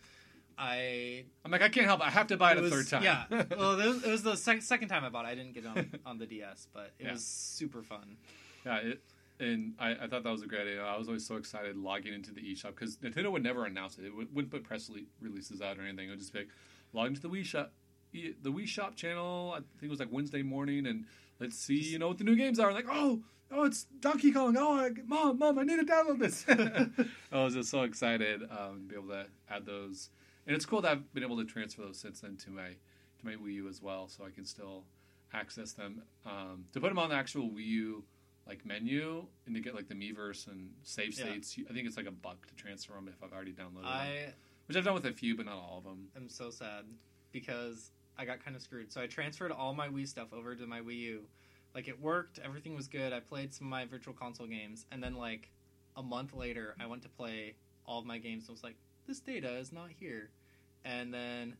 I 0.59 1.25
I'm 1.45 1.51
like, 1.51 1.63
I 1.63 1.69
can't 1.69 1.87
help 1.87 2.01
it. 2.01 2.07
I 2.07 2.11
have 2.11 2.27
to 2.29 2.37
buy 2.37 2.53
it, 2.53 2.59
it 2.59 2.65
a 2.65 2.71
third 2.71 2.89
time. 2.89 3.03
Yeah, 3.03 3.25
well, 3.57 3.79
it 3.81 3.87
was, 3.87 4.05
it 4.05 4.11
was 4.11 4.23
the 4.23 4.37
sec- 4.37 4.63
second 4.63 4.89
time 4.89 5.05
I 5.05 5.09
bought 5.09 5.25
it. 5.25 5.29
I 5.29 5.35
didn't 5.35 5.53
get 5.55 5.65
it 5.65 5.69
on 5.69 5.91
on 6.07 6.19
the 6.19 6.27
DS, 6.27 6.69
but 6.73 6.93
it 6.99 7.05
Yeah. 7.07 7.13
was 7.13 7.25
super 7.25 7.83
fun. 7.83 8.17
yeah. 8.65 8.77
It, 8.79 9.03
and 9.41 9.75
I, 9.79 9.93
I 9.93 10.07
thought 10.07 10.23
that 10.25 10.31
was 10.33 10.43
a 10.43 10.47
great 10.47 10.63
idea. 10.63 10.83
I 10.83 10.97
was 10.97 11.09
always 11.09 11.27
so 11.27 11.37
excited 11.37 11.77
logging 11.77 12.15
into 12.15 12.33
the 12.33 12.41
eShop 12.41 12.75
because 12.77 12.97
Nintendo 12.97 13.31
would 13.31 13.43
never 13.43 13.65
announce 13.67 13.99
it. 13.99 14.05
It 14.05 14.15
would, 14.15 14.35
wouldn't 14.35 14.53
put 14.53 14.65
press 14.65 14.89
rele- 14.89 15.07
releases 15.21 15.61
out 15.61 15.79
or 15.79 15.83
anything. 15.83 16.09
It 16.09 16.11
would 16.11 16.19
just 16.19 16.33
be 16.33 16.41
like, 16.41 16.49
log 16.93 17.09
into 17.09 17.21
the 17.21 17.29
Wii 17.29 17.45
Shop, 17.45 17.73
e- 18.13 18.35
the 18.43 18.51
Wii 18.51 18.67
Shop 18.67 18.97
channel. 18.97 19.53
I 19.55 19.59
think 19.59 19.85
it 19.85 19.91
was 19.91 20.01
like 20.01 20.09
Wednesday 20.11 20.43
morning, 20.43 20.87
and 20.87 21.05
let's 21.39 21.59
see, 21.59 21.79
you 21.79 21.99
know, 21.99 22.09
what 22.09 22.19
the 22.19 22.25
new 22.25 22.37
games 22.37 22.59
are. 22.59 22.73
Like, 22.73 22.87
oh, 22.91 23.21
oh, 23.51 23.65
it's 23.65 23.85
Donkey 24.01 24.33
Kong. 24.33 24.57
Oh, 24.59 24.79
I, 24.79 24.91
mom, 25.07 25.39
mom, 25.39 25.59
I 25.59 25.65
need 25.65 25.87
to 25.87 25.93
download 25.93 26.19
this. 26.19 26.45
I 27.33 27.45
was 27.45 27.55
just 27.55 27.71
so 27.71 27.83
excited 27.83 28.43
um, 28.45 28.87
to 28.89 28.89
be 28.89 28.95
able 28.97 29.09
to 29.09 29.27
add 29.51 29.67
those, 29.67 30.11
and 30.47 30.57
it's 30.57 30.65
cool 30.65 30.81
that 30.83 30.93
I've 30.93 31.15
been 31.15 31.25
able 31.25 31.37
to 31.39 31.45
transfer 31.45 31.83
those 31.83 31.99
since 31.99 32.21
then 32.21 32.37
to 32.39 32.51
my 32.51 32.69
to 32.69 33.25
my 33.25 33.33
Wii 33.33 33.55
U 33.55 33.69
as 33.69 33.83
well, 33.83 34.09
so 34.09 34.25
I 34.25 34.31
can 34.31 34.45
still 34.45 34.85
access 35.33 35.73
them. 35.73 36.03
Um, 36.25 36.65
to 36.73 36.81
put 36.81 36.89
them 36.89 36.99
on 36.99 37.11
the 37.11 37.17
actual 37.17 37.49
Wii 37.51 37.65
U 37.67 38.05
like 38.47 38.65
menu 38.65 39.27
and 39.47 39.55
to 39.55 39.61
get 39.61 39.75
like 39.75 39.89
the 39.89 39.95
Miiverse 39.95 40.47
and 40.47 40.71
save 40.83 41.19
Yeah. 41.19 41.25
states, 41.27 41.59
I 41.69 41.73
think 41.73 41.87
it's 41.87 41.97
like 41.97 42.07
a 42.07 42.11
buck 42.13 42.47
to 42.47 42.55
transfer 42.55 42.93
them 42.95 43.09
if 43.09 43.23
I've 43.23 43.33
already 43.33 43.53
downloaded 43.53 43.83
them, 44.25 44.33
which 44.67 44.77
I've 44.77 44.85
done 44.85 44.95
with 44.95 45.07
a 45.07 45.13
few, 45.13 45.37
but 45.37 45.47
not 45.47 45.57
all 45.57 45.79
of 45.79 45.85
them. 45.85 46.09
I'm 46.17 46.29
so 46.29 46.51
sad 46.51 46.85
because 47.33 47.91
I 48.17 48.25
got 48.25 48.45
kind 48.45 48.57
of 48.57 48.63
screwed. 48.63 48.93
So 48.93 49.01
I 49.01 49.07
transferred 49.07 49.53
all 49.53 49.75
my 49.75 49.89
Wii 49.89 50.07
stuff 50.07 50.33
over 50.33 50.55
to 50.55 50.67
my 50.67 50.81
Wii 50.81 50.99
U. 50.99 51.29
Like 51.75 51.89
it 51.89 52.01
worked, 52.01 52.39
everything 52.39 52.75
was 52.75 52.89
good. 52.89 53.13
I 53.13 53.21
played 53.21 53.53
some 53.53 53.67
of 53.67 53.71
my 53.71 53.85
virtual 53.85 54.15
console 54.15 54.47
games, 54.47 54.87
and 54.91 55.03
then 55.03 55.15
like 55.17 55.51
a 55.97 56.03
month 56.03 56.33
later, 56.33 56.75
I 56.81 56.87
went 56.87 57.03
to 57.03 57.09
play 57.09 57.55
all 57.85 57.99
of 57.99 58.07
my 58.07 58.19
games 58.19 58.49
and 58.49 58.55
was 58.55 58.63
like, 58.65 58.77
"This 59.07 59.21
data 59.21 59.57
is 59.59 59.73
not 59.73 59.91
here," 59.91 60.31
and 60.85 61.13
then. 61.13 61.57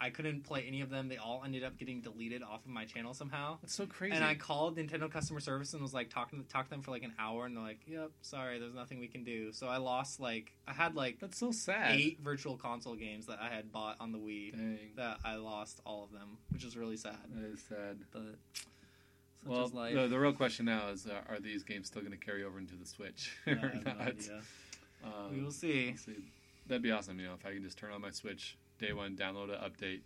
I 0.00 0.10
couldn't 0.10 0.42
play 0.42 0.64
any 0.66 0.80
of 0.80 0.90
them. 0.90 1.08
They 1.08 1.16
all 1.16 1.42
ended 1.44 1.64
up 1.64 1.78
getting 1.78 2.00
deleted 2.00 2.42
off 2.42 2.64
of 2.64 2.70
my 2.70 2.84
channel 2.84 3.14
somehow. 3.14 3.58
That's 3.62 3.74
so 3.74 3.86
crazy. 3.86 4.14
And 4.14 4.24
I 4.24 4.34
called 4.34 4.76
Nintendo 4.76 5.10
customer 5.10 5.40
service 5.40 5.72
and 5.72 5.80
was 5.80 5.94
like 5.94 6.10
talking 6.10 6.44
talked 6.52 6.66
to 6.68 6.70
them 6.70 6.82
for 6.82 6.90
like 6.90 7.04
an 7.04 7.12
hour, 7.18 7.46
and 7.46 7.56
they're 7.56 7.62
like, 7.64 7.80
"Yep, 7.86 8.10
sorry, 8.20 8.58
there's 8.58 8.74
nothing 8.74 8.98
we 9.00 9.08
can 9.08 9.24
do." 9.24 9.52
So 9.52 9.68
I 9.68 9.76
lost 9.78 10.20
like 10.20 10.52
I 10.68 10.72
had 10.72 10.94
like 10.94 11.20
That's 11.20 11.38
so 11.38 11.52
sad. 11.52 11.92
eight 11.94 12.18
virtual 12.22 12.56
console 12.56 12.96
games 12.96 13.26
that 13.26 13.38
I 13.40 13.48
had 13.54 13.72
bought 13.72 13.96
on 14.00 14.12
the 14.12 14.18
Wii 14.18 14.52
Dang, 14.52 14.78
that 14.96 15.18
I 15.24 15.36
lost 15.36 15.80
all 15.86 16.04
of 16.04 16.12
them, 16.12 16.38
which 16.50 16.64
is 16.64 16.76
really 16.76 16.96
sad. 16.96 17.16
that 17.34 17.44
is 17.52 17.62
sad. 17.68 17.98
But 18.12 18.36
Well, 19.46 19.68
the, 19.68 20.06
the 20.08 20.18
real 20.18 20.32
question 20.32 20.66
now 20.66 20.88
is: 20.88 21.06
uh, 21.06 21.20
Are 21.32 21.38
these 21.40 21.62
games 21.62 21.86
still 21.86 22.02
going 22.02 22.12
to 22.12 22.18
carry 22.24 22.44
over 22.44 22.58
into 22.58 22.74
the 22.76 22.86
Switch 22.86 23.36
or 23.46 23.54
no 23.54 23.80
not? 23.84 24.00
idea. 24.00 24.40
Um, 25.04 25.32
We 25.36 25.42
will 25.42 25.50
see. 25.50 25.88
we'll 25.88 25.96
see. 25.98 26.24
That'd 26.66 26.82
be 26.82 26.90
awesome. 26.90 27.18
You 27.20 27.26
know, 27.26 27.34
if 27.34 27.44
I 27.46 27.52
can 27.52 27.62
just 27.62 27.76
turn 27.76 27.92
on 27.92 28.00
my 28.00 28.10
Switch 28.10 28.56
day 28.78 28.92
one, 28.92 29.16
download 29.16 29.44
an 29.50 29.58
update, 29.70 30.00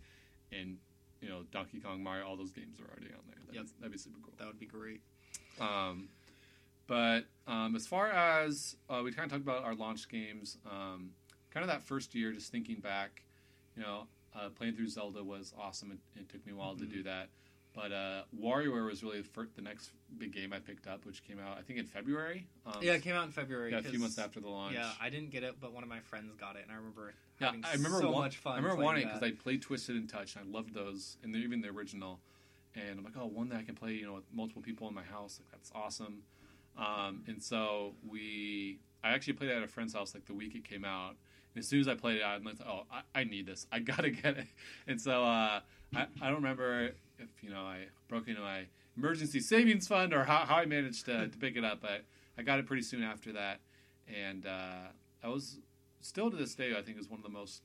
and 0.51 0.77
you 1.21 1.27
know, 1.29 1.43
Donkey 1.51 1.79
Kong, 1.79 2.01
Mario, 2.01 2.25
all 2.25 2.37
those 2.37 2.51
games 2.51 2.79
are 2.79 2.89
already 2.89 3.13
on 3.13 3.19
there. 3.27 3.35
That'd, 3.47 3.55
Yep. 3.55 3.65
be, 3.65 3.71
that'd 3.79 3.91
be 3.91 3.97
super 3.97 4.19
cool. 4.23 4.33
That 4.37 4.47
would 4.47 4.59
be 4.59 4.65
great. 4.65 5.01
Um, 5.59 6.07
but 6.87 7.25
um, 7.47 7.75
as 7.75 7.85
far 7.85 8.09
as 8.09 8.75
uh, 8.89 9.01
we 9.03 9.11
kind 9.11 9.25
of 9.25 9.31
talked 9.31 9.43
about 9.43 9.63
our 9.63 9.75
launch 9.75 10.07
games, 10.09 10.57
um, 10.69 11.11
kind 11.51 11.63
of 11.63 11.67
that 11.67 11.83
first 11.83 12.15
year, 12.15 12.31
just 12.31 12.51
thinking 12.51 12.79
back, 12.79 13.23
you 13.75 13.81
know, 13.83 14.07
uh, 14.35 14.49
playing 14.49 14.75
through 14.75 14.87
Zelda 14.87 15.23
was 15.23 15.53
awesome. 15.59 15.91
It, 15.91 16.21
it 16.21 16.29
took 16.29 16.45
me 16.45 16.53
a 16.53 16.55
while 16.55 16.75
to 16.75 16.85
Mhm. 16.85 16.91
do 16.93 17.03
that. 17.03 17.29
But 17.79 17.93
uh, 17.93 18.21
WarioWare 18.37 18.85
was 18.85 19.03
really 19.03 19.21
the, 19.21 19.27
fir- 19.27 19.47
the 19.55 19.61
next 19.61 19.91
big 20.17 20.33
game 20.33 20.51
I 20.51 20.59
picked 20.59 20.85
up, 20.85 21.05
which 21.05 21.23
came 21.23 21.39
out 21.39 21.57
I 21.57 21.61
think 21.61 21.79
in 21.79 21.85
February. 21.85 22.45
Um, 22.65 22.73
yeah, 22.81 22.93
it 22.93 23.03
came 23.03 23.15
out 23.15 23.25
in 23.25 23.31
February. 23.31 23.71
yeah, 23.71 23.77
a 23.77 23.83
few 23.83 23.99
months 23.99 24.17
after 24.19 24.41
the 24.41 24.49
launch. 24.49 24.75
Yeah, 24.75 24.91
I 25.01 25.09
didn't 25.09 25.29
get 25.29 25.43
it, 25.43 25.55
but 25.61 25.71
one 25.71 25.81
of 25.83 25.87
my 25.89 26.01
friends 26.01 26.33
got 26.37 26.57
it, 26.57 26.63
and 26.63 26.71
I 26.73 26.75
remember 26.75 27.13
Yeah, 27.39 27.53
I 27.63 27.73
remember 27.73 28.01
so 28.01 28.11
wa- 28.11 28.19
much 28.19 28.35
fun. 28.37 28.53
I 28.53 28.57
remember 28.57 28.83
wanting 28.83 29.07
because. 29.07 29.23
I 29.23 29.31
played 29.31 29.61
Twisted 29.61 29.95
and 29.95 30.09
Touch, 30.09 30.35
and 30.35 30.45
I 30.45 30.51
loved 30.51 30.73
those, 30.73 31.15
and 31.23 31.33
they're 31.33 31.41
even 31.41 31.61
the 31.61 31.69
original. 31.69 32.19
And 32.75 32.99
I'm 32.99 33.03
like, 33.05 33.13
oh, 33.17 33.27
one 33.27 33.47
that 33.49 33.59
I 33.59 33.63
can 33.63 33.75
play, 33.75 33.93
you 33.93 34.05
know, 34.05 34.13
with 34.15 34.25
multiple 34.33 34.61
people 34.61 34.89
in 34.89 34.93
my 34.93 35.03
house, 35.03 35.39
like 35.41 35.49
that's 35.51 35.71
awesome. 35.73 36.23
Um, 36.77 37.23
and 37.27 37.41
so 37.41 37.93
we, 38.07 38.79
I 39.03 39.11
actually 39.11 39.33
played 39.33 39.51
it 39.51 39.57
at 39.57 39.63
a 39.63 39.67
friend's 39.67 39.93
house 39.93 40.13
like 40.13 40.25
the 40.25 40.33
week 40.33 40.53
it 40.55 40.67
came 40.67 40.83
out. 40.83 41.15
And 41.55 41.63
as 41.63 41.67
soon 41.67 41.79
as 41.79 41.87
I 41.87 41.95
played 41.95 42.17
it, 42.17 42.23
I'm 42.23 42.43
like, 42.43 42.55
oh, 42.67 42.83
I, 42.91 43.21
I 43.21 43.23
need 43.23 43.45
this. 43.45 43.67
I 43.71 43.79
gotta 43.79 44.09
get 44.23 44.37
it. 44.37 44.47
And 44.85 44.99
so 44.99 45.23
uh, 45.23 45.61
I, 45.95 46.07
I 46.21 46.25
don't 46.27 46.35
remember 46.35 46.91
if 47.19 47.29
you 47.43 47.49
know 47.49 47.61
I 47.61 47.85
broke 48.07 48.27
into 48.27 48.41
my 48.41 48.63
emergency 48.97 49.39
savings 49.39 49.87
fund 49.87 50.13
or 50.13 50.23
how, 50.25 50.39
how 50.45 50.55
I 50.57 50.65
managed 50.65 51.05
to, 51.05 51.27
to 51.27 51.37
pick 51.37 51.55
it 51.55 51.63
up, 51.63 51.81
but 51.81 52.03
I 52.37 52.41
got 52.41 52.59
it 52.59 52.65
pretty 52.65 52.83
soon 52.83 53.03
after 53.03 53.31
that. 53.33 53.59
And 54.07 54.45
uh, 54.45 54.89
I 55.23 55.27
was 55.29 55.59
still 56.01 56.29
to 56.31 56.35
this 56.37 56.55
day, 56.55 56.75
I 56.77 56.81
think 56.81 56.97
is 56.99 57.09
one 57.09 57.19
of 57.19 57.23
the 57.23 57.29
most 57.31 57.61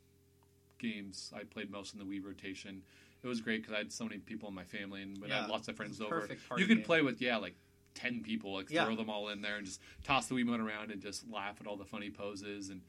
games 0.79 1.33
I 1.35 1.45
played 1.45 1.71
most 1.71 1.95
in 1.95 1.99
the 1.99 2.05
Wii 2.05 2.25
rotation. 2.25 2.83
It 3.23 3.27
was 3.27 3.41
great 3.41 3.63
because 3.63 3.75
I 3.75 3.79
had 3.79 3.93
so 3.93 4.05
many 4.05 4.19
people 4.19 4.49
in 4.51 4.55
my 4.55 4.65
family, 4.65 5.03
and 5.03 5.19
when 5.21 5.33
I 5.33 5.41
had 5.43 5.49
lots 5.51 5.69
of 5.69 5.77
friends 5.77 6.01
over, 6.01 6.29
you 6.59 6.67
could 6.67 6.79
game. 6.79 6.85
play 6.85 7.01
with 7.01 7.23
yeah, 7.23 7.39
like 7.39 7.55
ten 7.95 8.21
people, 8.23 8.55
like 8.55 8.71
Yeah. 8.71 8.85
throw 8.85 8.97
them 8.97 9.09
all 9.09 9.29
in 9.31 9.41
there 9.41 9.57
and 9.57 9.65
just 9.65 9.81
toss 10.05 10.27
the 10.27 10.35
Wiimote 10.35 10.61
around 10.63 10.91
and 10.91 11.01
just 11.01 11.29
laugh 11.31 11.57
at 11.61 11.67
all 11.67 11.77
the 11.77 11.87
funny 11.87 12.11
poses. 12.11 12.69
And 12.69 12.83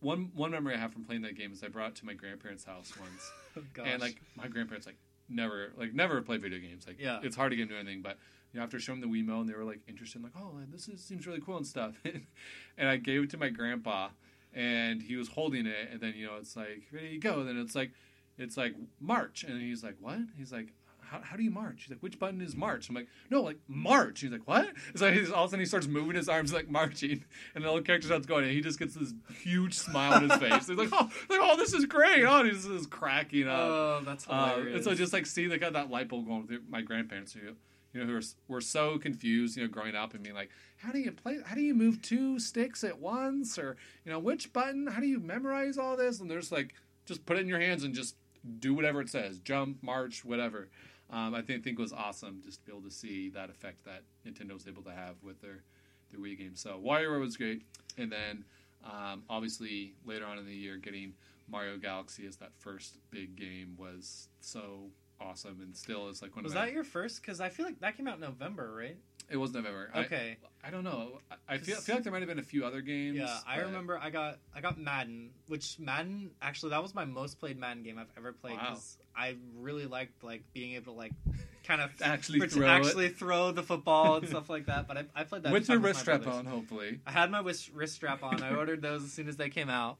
one 0.00 0.30
one 0.36 0.52
memory 0.52 0.74
I 0.74 0.78
have 0.78 0.92
from 0.92 1.02
playing 1.04 1.22
that 1.22 1.36
game 1.36 1.52
is 1.52 1.64
I 1.64 1.68
brought 1.68 1.90
it 1.90 1.96
to 1.96 2.06
my 2.06 2.14
grandparents' 2.14 2.64
house 2.64 2.92
once, 3.00 3.32
Oh, 3.56 3.62
gosh. 3.74 3.86
and 3.88 4.00
like 4.00 4.20
my 4.36 4.46
grandparents 4.46 4.86
like 4.86 4.96
never 5.28 5.72
like 5.76 5.92
never 5.94 6.20
play 6.22 6.36
video 6.36 6.58
games. 6.58 6.86
Like 6.86 7.00
Yeah. 7.00 7.20
it's 7.22 7.36
hard 7.36 7.50
to 7.50 7.56
get 7.56 7.64
into 7.64 7.76
anything, 7.76 8.02
but 8.02 8.18
you 8.52 8.58
know, 8.60 8.64
after 8.64 8.78
showing 8.78 9.00
the 9.00 9.06
Wiimote, 9.06 9.40
and 9.40 9.48
they 9.48 9.54
were 9.54 9.64
like 9.64 9.80
interested, 9.88 10.22
like 10.22 10.32
oh 10.38 10.52
this 10.70 10.88
is, 10.88 11.02
seems 11.02 11.26
really 11.26 11.40
cool 11.40 11.56
and 11.56 11.66
stuff. 11.66 11.94
and 12.78 12.88
I 12.88 12.96
gave 12.96 13.22
it 13.24 13.30
to 13.30 13.36
my 13.38 13.48
grandpa, 13.48 14.08
and 14.54 15.02
he 15.02 15.16
was 15.16 15.28
holding 15.28 15.66
it, 15.66 15.88
and 15.92 16.00
then 16.00 16.14
you 16.16 16.26
know 16.26 16.36
it's 16.36 16.56
like 16.56 16.82
ready 16.92 17.10
to 17.12 17.18
go. 17.18 17.44
Then 17.44 17.58
it's 17.58 17.74
like 17.74 17.90
it's 18.38 18.56
like 18.56 18.74
march, 19.00 19.44
and 19.44 19.60
he's 19.60 19.82
like 19.82 19.96
what? 20.00 20.18
He's 20.36 20.52
like. 20.52 20.68
How, 21.08 21.20
how 21.22 21.36
do 21.36 21.42
you 21.42 21.50
march? 21.50 21.82
He's 21.84 21.90
like, 21.90 22.00
which 22.02 22.18
button 22.18 22.40
is 22.40 22.56
march? 22.56 22.88
I'm 22.88 22.94
like, 22.94 23.08
no, 23.30 23.42
like 23.42 23.58
march. 23.68 24.20
He's 24.20 24.30
like, 24.30 24.46
what? 24.46 24.68
So 24.94 25.10
he's 25.12 25.30
all 25.30 25.44
of 25.44 25.48
a 25.48 25.50
sudden 25.50 25.60
he 25.60 25.66
starts 25.66 25.86
moving 25.86 26.16
his 26.16 26.28
arms 26.28 26.52
like 26.52 26.68
marching, 26.68 27.24
and 27.54 27.64
the 27.64 27.68
little 27.68 27.82
character 27.82 28.08
starts 28.08 28.26
going, 28.26 28.44
and 28.44 28.52
he 28.52 28.60
just 28.60 28.78
gets 28.78 28.94
this 28.94 29.14
huge 29.42 29.74
smile 29.74 30.14
on 30.14 30.28
his 30.28 30.38
face. 30.40 30.66
He's 30.66 30.76
like, 30.76 30.88
oh, 30.92 31.10
like, 31.28 31.40
oh, 31.42 31.56
this 31.56 31.72
is 31.72 31.84
great. 31.86 32.24
Oh, 32.24 32.40
and 32.40 32.50
he's 32.50 32.66
just 32.66 32.90
cracking 32.90 33.48
up. 33.48 33.58
oh, 33.58 34.02
that's 34.04 34.26
Uh, 34.28 34.50
hilarious. 34.50 34.74
and 34.76 34.84
so 34.84 34.94
just 34.94 35.12
like 35.12 35.26
seeing 35.26 35.50
like 35.50 35.60
that 35.60 35.90
light 35.90 36.08
bulb 36.08 36.26
going 36.26 36.46
with 36.46 36.60
my 36.68 36.80
grandparents, 36.82 37.32
who 37.32 37.40
you 37.92 38.00
know, 38.00 38.06
who 38.06 38.12
were, 38.14 38.22
were 38.48 38.60
so 38.60 38.98
confused, 38.98 39.56
you 39.56 39.62
know, 39.62 39.68
growing 39.70 39.94
up 39.94 40.12
and 40.12 40.22
being 40.22 40.34
like, 40.34 40.50
how 40.78 40.92
do 40.92 40.98
you 40.98 41.12
play? 41.12 41.38
How 41.46 41.54
do 41.54 41.62
you 41.62 41.72
move 41.72 42.02
two 42.02 42.38
sticks 42.38 42.84
at 42.84 42.98
once? 42.98 43.58
Or 43.58 43.76
you 44.04 44.12
know, 44.12 44.18
which 44.18 44.52
button? 44.52 44.86
How 44.86 45.00
do 45.00 45.06
you 45.06 45.18
memorize 45.18 45.78
all 45.78 45.96
this? 45.96 46.20
And 46.20 46.30
they're 46.30 46.40
just 46.40 46.52
like, 46.52 46.74
just 47.06 47.24
put 47.24 47.38
it 47.38 47.40
in 47.40 47.48
your 47.48 47.60
hands 47.60 47.84
and 47.84 47.94
just 47.94 48.16
do 48.58 48.74
whatever 48.74 49.00
it 49.00 49.08
says, 49.08 49.38
jump, 49.38 49.82
march, 49.82 50.24
whatever. 50.24 50.68
Um, 51.10 51.34
I 51.34 51.42
think 51.42 51.62
think 51.62 51.78
was 51.78 51.92
awesome 51.92 52.40
just 52.44 52.60
to 52.60 52.66
be 52.66 52.72
able 52.72 52.88
to 52.88 52.94
see 52.94 53.28
that 53.30 53.48
effect 53.48 53.84
that 53.84 54.02
Nintendo 54.26 54.54
was 54.54 54.66
able 54.66 54.82
to 54.82 54.90
have 54.90 55.14
with 55.22 55.40
their 55.40 55.62
their 56.10 56.20
Wii 56.20 56.38
game. 56.38 56.56
So 56.56 56.80
WarioWare 56.84 57.20
was 57.20 57.36
great, 57.36 57.62
and 57.96 58.10
then 58.10 58.44
um, 58.84 59.22
obviously 59.28 59.94
later 60.04 60.26
on 60.26 60.38
in 60.38 60.46
the 60.46 60.54
year, 60.54 60.76
getting 60.76 61.14
Mario 61.48 61.76
Galaxy 61.76 62.26
as 62.26 62.36
that 62.36 62.50
first 62.58 62.98
big 63.10 63.36
game 63.36 63.76
was 63.78 64.28
so 64.40 64.90
awesome, 65.20 65.60
and 65.62 65.76
still 65.76 66.08
is 66.08 66.22
like 66.22 66.34
one 66.34 66.44
Was 66.44 66.52
of 66.52 66.58
my. 66.58 66.66
that 66.66 66.72
your 66.72 66.84
first? 66.84 67.22
Because 67.22 67.40
I 67.40 67.48
feel 67.48 67.66
like 67.66 67.80
that 67.80 67.96
came 67.96 68.08
out 68.08 68.14
in 68.14 68.20
November, 68.20 68.74
right? 68.76 68.96
It 69.28 69.36
was 69.36 69.52
November. 69.52 69.90
I- 69.94 70.00
Okay. 70.00 70.36
I, 70.62 70.70
don't 70.70 70.82
know. 70.84 71.20
I, 71.30 71.54
I 71.54 71.58
feel, 71.58 71.76
feel 71.76 71.94
like 71.96 72.02
there 72.04 72.12
might 72.12 72.22
have 72.22 72.28
been 72.28 72.40
a 72.40 72.42
few 72.42 72.64
other 72.64 72.80
games. 72.80 73.18
Yeah, 73.18 73.38
I 73.46 73.56
but- 73.58 73.66
remember 73.66 73.98
I 73.98 74.10
got 74.10 74.38
I 74.54 74.60
got 74.60 74.78
Madden, 74.78 75.30
which 75.46 75.78
Madden 75.78 76.30
actually 76.42 76.70
that 76.70 76.82
was 76.82 76.92
my 76.94 77.04
most 77.04 77.38
played 77.38 77.56
Madden 77.58 77.82
game 77.84 77.98
I've 77.98 78.10
ever 78.16 78.32
played 78.32 78.54
Wow. 78.54 78.70
because 78.70 78.98
I 79.16 79.36
really 79.56 79.86
liked 79.86 80.24
like 80.24 80.42
being 80.54 80.72
able 80.74 80.92
to 80.92 80.98
like 80.98 81.12
kind 81.64 81.80
of 81.80 81.90
Actually 82.02 82.40
pret- 82.40 82.50
throw 82.52 82.66
it. 82.66 82.70
actually 82.70 83.08
throw 83.10 83.52
the 83.52 83.62
football 83.62 84.16
and 84.16 84.28
stuff 84.28 84.48
like 84.50 84.66
that. 84.66 84.88
But 84.88 84.96
I, 84.98 85.04
I 85.14 85.22
played 85.24 85.44
that 85.44 85.52
with 85.52 85.68
your 85.68 85.78
my 85.78 85.88
wrist 85.88 86.00
strap 86.00 86.22
brothers. 86.22 86.40
on, 86.40 86.46
hopefully. 86.46 86.98
I 87.06 87.12
had 87.12 87.30
my 87.30 87.40
wrist, 87.40 87.70
wrist 87.72 87.94
strap 87.94 88.24
on. 88.24 88.42
I 88.42 88.54
ordered 88.54 88.82
those 88.82 89.04
as 89.04 89.12
soon 89.12 89.28
as 89.28 89.36
they 89.36 89.48
came 89.50 89.68
out. 89.68 89.98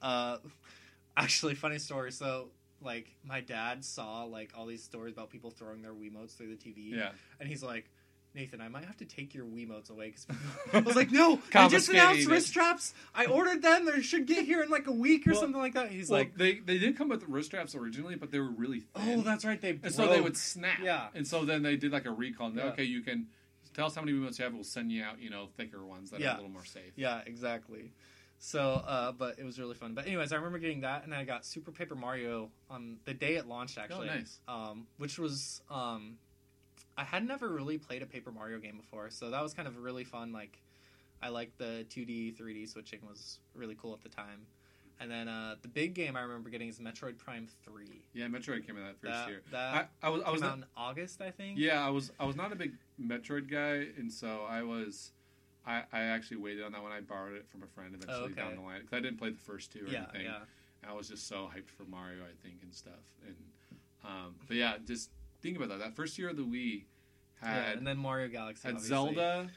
Uh, 0.00 0.36
actually, 1.16 1.54
funny 1.54 1.78
story. 1.78 2.12
So, 2.12 2.48
like, 2.80 3.08
my 3.24 3.40
dad 3.40 3.84
saw 3.84 4.24
like 4.24 4.52
all 4.56 4.66
these 4.66 4.82
stories 4.84 5.12
about 5.14 5.30
people 5.30 5.50
throwing 5.50 5.82
their 5.82 5.92
Wiimotes 5.92 6.36
through 6.36 6.54
the 6.54 6.56
TV, 6.56 6.90
Yeah. 6.92 7.10
and 7.40 7.48
he's 7.48 7.62
like, 7.64 7.90
"Nathan, 8.34 8.60
I 8.60 8.68
might 8.68 8.84
have 8.84 8.96
to 8.98 9.04
take 9.04 9.34
your 9.34 9.44
Wiimotes 9.44 9.90
away." 9.90 10.10
Cause 10.10 10.26
I 10.72 10.78
was 10.80 10.96
like, 10.96 11.10
"No, 11.12 11.40
I 11.54 11.68
just 11.68 11.88
announced 11.88 12.26
wrist 12.28 12.48
straps. 12.48 12.94
I 13.14 13.26
ordered 13.26 13.62
them. 13.62 13.86
They 13.86 14.02
should 14.02 14.26
get 14.26 14.44
here 14.44 14.62
in 14.62 14.70
like 14.70 14.86
a 14.86 14.92
week 14.92 15.26
or 15.26 15.32
Well- 15.32 15.40
something 15.40 15.60
like 15.60 15.74
that." 15.74 15.90
He's 15.90 16.10
Well, 16.10 16.20
like, 16.20 16.36
they 16.36 16.54
they 16.58 16.78
did 16.78 16.96
come 16.96 17.08
with 17.08 17.22
wrist 17.28 17.48
straps 17.48 17.74
originally, 17.74 18.16
but 18.16 18.30
they 18.30 18.38
were 18.38 18.50
really 18.50 18.80
thin. 18.80 19.20
"Oh, 19.20 19.22
that's 19.22 19.44
right. 19.44 19.60
They 19.60 19.78
and 19.82 19.92
so 19.94 20.08
they 20.08 20.20
would 20.20 20.36
snap. 20.36 20.80
Yeah. 20.82 21.08
And 21.14 21.26
so 21.26 21.44
then 21.44 21.62
they 21.62 21.76
did 21.76 21.92
like 21.92 22.06
a 22.06 22.10
recall. 22.12 22.48
And 22.48 22.56
Yeah. 22.56 22.64
Okay, 22.66 22.84
you 22.84 23.00
can 23.02 23.28
tell 23.74 23.86
us 23.86 23.94
how 23.94 24.02
many 24.02 24.16
Wiimotes 24.16 24.38
you 24.38 24.44
have. 24.44 24.54
We'll 24.54 24.64
send 24.64 24.92
you 24.92 25.02
out, 25.04 25.20
you 25.20 25.30
know, 25.30 25.48
thicker 25.56 25.84
ones 25.84 26.10
that 26.10 26.20
are 26.20 26.24
a 26.32 26.34
little 26.36 26.48
more 26.50 26.64
safe. 26.64 26.92
Yeah, 26.96 27.22
exactly. 27.26 27.92
So, 28.38 28.60
uh, 28.86 29.12
but 29.12 29.38
it 29.38 29.44
was 29.44 29.58
really 29.58 29.74
fun. 29.74 29.94
But 29.94 30.06
anyways, 30.06 30.32
I 30.32 30.36
remember 30.36 30.58
getting 30.58 30.82
that, 30.82 31.04
and 31.04 31.14
I 31.14 31.24
got 31.24 31.46
Super 31.46 31.70
Paper 31.72 31.94
Mario 31.94 32.50
on 32.68 32.98
the 33.04 33.14
day 33.14 33.36
it 33.36 33.46
launched, 33.46 33.78
actually. 33.78 34.10
Oh, 34.10 34.14
nice. 34.14 34.38
Um, 34.46 34.86
which 34.98 35.18
was 35.18 35.62
um, 35.70 36.18
I 36.96 37.04
had 37.04 37.26
never 37.26 37.48
really 37.48 37.78
played 37.78 38.02
a 38.02 38.06
Paper 38.06 38.30
Mario 38.30 38.58
game 38.58 38.76
before, 38.76 39.10
so 39.10 39.30
that 39.30 39.42
was 39.42 39.52
kind 39.54 39.66
of 39.66 39.78
really 39.78 40.04
fun. 40.04 40.32
Like, 40.32 40.58
I 41.22 41.28
liked 41.28 41.58
the 41.58 41.84
2D, 41.90 42.36
3D 42.40 42.68
switching 42.68 43.00
was 43.06 43.38
really 43.54 43.74
cool 43.80 43.92
at 43.92 44.02
the 44.02 44.08
time. 44.08 44.46
And 45.00 45.10
then 45.10 45.26
uh, 45.26 45.56
the 45.60 45.68
big 45.68 45.94
game 45.94 46.16
I 46.16 46.20
remember 46.20 46.50
getting 46.50 46.68
is 46.68 46.78
Metroid 46.78 47.18
Prime 47.18 47.48
Three. 47.64 48.02
Yeah, 48.12 48.26
Metroid 48.26 48.64
came 48.64 48.76
in 48.76 48.84
that 48.84 48.96
first 49.00 49.12
that, 49.12 49.28
year. 49.28 49.42
That 49.50 49.90
I, 50.02 50.06
I 50.06 50.08
was 50.08 50.22
I 50.22 50.30
was 50.30 50.42
out 50.42 50.50
not, 50.50 50.58
in 50.58 50.64
August, 50.76 51.20
I 51.20 51.32
think. 51.32 51.58
yeah 51.58 51.84
I 51.84 51.90
was 51.90 52.12
I 52.20 52.24
was 52.24 52.36
not 52.36 52.52
a 52.52 52.54
big 52.56 52.74
Metroid 53.02 53.50
guy, 53.50 53.88
and 53.98 54.10
so 54.12 54.46
I 54.48 54.62
was. 54.62 55.10
I, 55.66 55.82
I 55.92 56.02
actually 56.02 56.36
waited 56.36 56.62
on 56.62 56.72
that 56.72 56.82
one. 56.82 56.92
I 56.92 57.00
borrowed 57.00 57.34
it 57.36 57.46
from 57.48 57.62
a 57.62 57.66
friend 57.66 57.94
eventually 57.94 58.20
Oh, 58.20 58.24
okay. 58.26 58.34
down 58.34 58.54
the 58.54 58.60
line 58.60 58.82
because 58.82 58.96
I 58.96 59.00
didn't 59.00 59.18
play 59.18 59.30
the 59.30 59.38
first 59.40 59.72
two 59.72 59.86
or 59.86 59.88
yeah, 59.88 60.04
anything. 60.14 60.26
yeah. 60.26 60.88
I 60.88 60.92
was 60.92 61.08
just 61.08 61.26
so 61.26 61.48
hyped 61.52 61.70
for 61.70 61.84
Mario, 61.84 62.22
I 62.22 62.36
think, 62.46 62.58
and 62.62 62.72
stuff. 62.72 62.92
And 63.26 63.34
um, 64.04 64.34
but 64.46 64.56
yeah, 64.58 64.74
just 64.86 65.08
think 65.44 65.56
about 65.56 65.68
that. 65.68 65.78
That 65.78 65.94
first 65.94 66.18
year 66.18 66.30
of 66.30 66.36
the 66.36 66.42
Wii 66.42 66.84
had 67.40 67.56
yeah. 67.56 67.78
And 67.78 67.86
then 67.86 67.98
Mario 67.98 68.28
Galaxy. 68.28 68.66
had 68.66 68.76
obviously. 68.76 68.96
Zelda, 68.96 69.50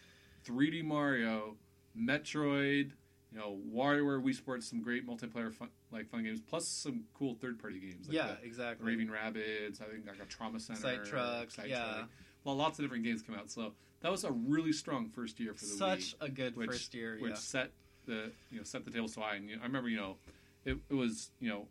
3D 0.45 0.83
Mario, 0.83 1.55
Metroid, 1.97 2.91
you 3.31 3.39
know, 3.39 3.57
WarioWare, 3.73 4.21
Wii 4.21 4.35
Sports, 4.35 4.69
some 4.69 4.81
great 4.81 5.07
multiplayer 5.07 5.51
fun, 5.53 5.69
like 5.91 6.09
fun 6.09 6.23
games, 6.23 6.41
plus 6.41 6.67
some 6.67 7.03
cool 7.17 7.35
third 7.35 7.59
party 7.59 7.79
games. 7.79 8.07
Like 8.07 8.15
yeah, 8.15 8.35
the 8.39 8.45
exactly. 8.45 8.85
Raving 8.85 9.07
Rabbids. 9.07 9.81
I 9.81 9.85
think 9.85 10.05
like 10.05 10.21
a 10.21 10.25
Trauma 10.25 10.59
Center, 10.59 10.79
Sight 10.79 11.05
Truck, 11.05 11.51
Sight 11.51 11.69
yeah. 11.69 11.83
Truck. 11.83 12.09
Well, 12.43 12.55
lots 12.55 12.79
of 12.79 12.85
different 12.85 13.03
games 13.03 13.21
come 13.21 13.35
out. 13.35 13.49
So 13.49 13.73
that 14.01 14.11
was 14.11 14.23
a 14.23 14.31
really 14.31 14.71
strong 14.71 15.09
first 15.09 15.39
year 15.39 15.53
for 15.53 15.65
the 15.65 15.71
Such 15.71 15.99
Wii 15.99 16.11
Such 16.11 16.15
a 16.21 16.29
good 16.29 16.55
which- 16.55 16.69
first 16.69 16.93
year. 16.93 17.17
which 17.19 17.31
yeah. 17.31 17.37
set 17.37 17.71
the 18.05 18.31
you 18.51 18.57
know 18.57 18.63
set 18.63 18.85
the 18.85 18.91
table 18.91 19.07
so 19.07 19.21
high. 19.21 19.35
And 19.35 19.49
you 19.49 19.55
know, 19.55 19.61
I 19.61 19.65
remember 19.65 19.89
you 19.89 19.97
know 19.97 20.17
it, 20.65 20.77
it 20.89 20.93
was 20.93 21.31
you 21.39 21.49
know 21.49 21.67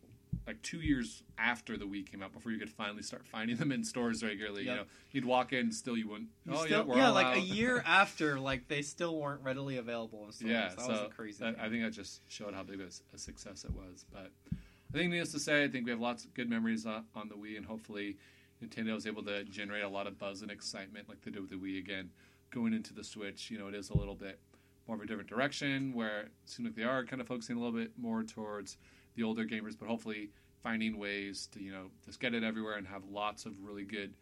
like 0.46 0.62
two 0.62 0.80
years 0.80 1.22
after 1.38 1.76
the 1.76 1.84
Wii 1.84 2.08
came 2.08 2.22
out 2.22 2.32
before 2.32 2.52
you 2.52 2.58
could 2.58 2.70
finally 2.70 3.02
start 3.02 3.26
finding 3.26 3.56
them 3.56 3.72
in 3.72 3.82
stores 3.82 4.22
regularly. 4.22 4.62
You 4.62 4.74
know, 4.76 4.84
you'd 5.12 5.24
walk 5.24 5.52
in, 5.52 5.72
still 5.72 5.96
you 5.96 6.08
wouldn't. 6.08 6.28
You 6.44 6.52
oh 6.54 6.64
still- 6.64 6.78
yeah, 6.78 6.84
we're 6.84 6.96
yeah, 6.98 7.08
like 7.10 7.26
out. 7.26 7.36
a 7.36 7.40
year 7.40 7.82
after, 7.86 8.38
like 8.38 8.68
they 8.68 8.82
still 8.82 9.18
weren't 9.18 9.42
readily 9.42 9.76
available 9.76 10.24
in 10.24 10.32
stores. 10.32 10.50
Yeah, 10.50 10.68
that 10.68 10.80
so 10.80 10.88
was 10.88 11.12
crazy. 11.16 11.42
that- 11.44 11.56
I 11.60 11.68
think 11.68 11.82
that 11.82 11.90
just 11.90 12.20
showed 12.28 12.54
how 12.54 12.62
big 12.62 12.80
of 12.80 12.92
a 13.14 13.18
success 13.18 13.64
it 13.64 13.72
was. 13.72 14.04
But 14.12 14.30
I 14.52 14.92
think 14.92 15.10
needless 15.10 15.32
to 15.32 15.40
say, 15.40 15.64
I 15.64 15.68
think 15.68 15.84
we 15.84 15.90
have 15.90 16.00
lots 16.00 16.24
of 16.24 16.32
good 16.34 16.48
memories 16.48 16.86
on, 16.86 17.04
on 17.14 17.28
the 17.28 17.34
Wii, 17.34 17.56
and 17.56 17.66
hopefully 17.66 18.16
Nintendo 18.64 18.94
was 18.94 19.06
able 19.06 19.22
to 19.24 19.44
generate 19.44 19.82
a 19.82 19.88
lot 19.88 20.06
of 20.06 20.18
buzz 20.18 20.42
and 20.42 20.50
excitement 20.50 21.08
like 21.08 21.20
they 21.22 21.30
did 21.30 21.40
with 21.40 21.50
the 21.50 21.56
Wii 21.56 21.78
again, 21.78 22.10
going 22.50 22.72
into 22.72 22.94
the 22.94 23.04
Switch. 23.04 23.50
You 23.50 23.58
know, 23.58 23.68
it 23.68 23.74
is 23.74 23.90
a 23.90 23.96
little 23.96 24.14
bit 24.14 24.38
more 24.86 24.96
of 24.96 25.02
a 25.02 25.06
different 25.06 25.28
direction 25.28 25.92
where 25.92 26.20
it 26.20 26.30
seems 26.44 26.68
like 26.68 26.76
they 26.76 26.84
are 26.84 27.04
kind 27.04 27.20
of 27.20 27.26
focusing 27.26 27.56
a 27.56 27.58
little 27.58 27.76
bit 27.76 27.90
more 27.98 28.22
towards 28.22 28.76
the 29.16 29.22
older 29.24 29.44
gamers, 29.44 29.76
but 29.78 29.88
hopefully 29.88 30.30
finding 30.62 30.98
ways 30.98 31.48
to 31.52 31.62
you 31.62 31.72
know 31.72 31.86
just 32.04 32.20
get 32.20 32.34
it 32.34 32.44
everywhere 32.44 32.76
and 32.76 32.86
have 32.86 33.02
lots 33.10 33.46
of 33.46 33.52
really 33.62 33.84
good 33.84 34.14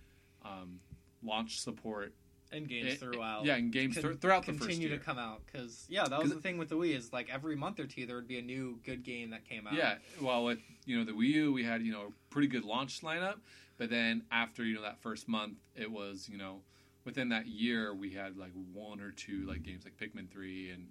um, 0.45 0.81
launch 1.23 1.61
support. 1.61 2.13
and 2.53 2.69
games 2.69 2.93
It- 2.95 3.01
throughout. 3.01 3.45
yeah, 3.45 3.57
and 3.57 3.73
games 3.73 3.99
Con- 3.99 4.17
throughout 4.19 4.47
the 4.47 4.53
first 4.53 4.69
continue 4.69 4.89
to 4.91 4.99
come 4.99 5.19
out 5.19 5.43
because 5.47 5.87
yeah, 5.89 6.05
that 6.05 6.21
was 6.23 6.33
the 6.33 6.41
thing 6.41 6.57
with 6.59 6.69
the 6.69 6.77
Wii 6.77 6.95
is 6.97 7.13
like 7.13 7.29
every 7.33 7.57
month 7.57 7.81
or 7.81 7.87
two 7.87 8.07
there 8.07 8.15
would 8.17 8.29
be 8.29 8.39
a 8.39 8.43
new 8.43 8.79
good 8.85 9.03
game 9.03 9.31
that 9.31 9.45
came 9.49 9.67
out. 9.67 9.75
Yeah, 9.75 9.97
well, 10.21 10.45
with 10.45 10.61
you 10.87 10.97
know 10.99 11.05
the 11.05 11.13
Wii 11.13 11.29
U, 11.35 11.53
we 11.53 11.65
had 11.65 11.83
you 11.83 11.93
know 11.93 12.03
a 12.03 12.11
pretty 12.33 12.47
good 12.49 12.65
launch 12.65 13.01
lineup, 13.01 13.37
but 13.77 13.91
then 13.91 14.23
after 14.31 14.65
you 14.65 14.75
know 14.77 14.83
that 14.83 14.99
first 15.01 15.27
month, 15.29 15.59
it 15.75 15.91
was 15.91 16.29
you 16.29 16.39
know 16.39 16.61
within 17.05 17.31
that 17.31 17.47
year 17.47 17.93
we 17.95 18.11
had 18.11 18.37
like 18.37 18.53
one 18.73 19.01
or 19.01 19.11
two 19.11 19.45
like 19.49 19.63
games 19.63 19.85
like 19.85 19.97
Pikmin 19.97 20.31
three 20.31 20.71
and 20.71 20.87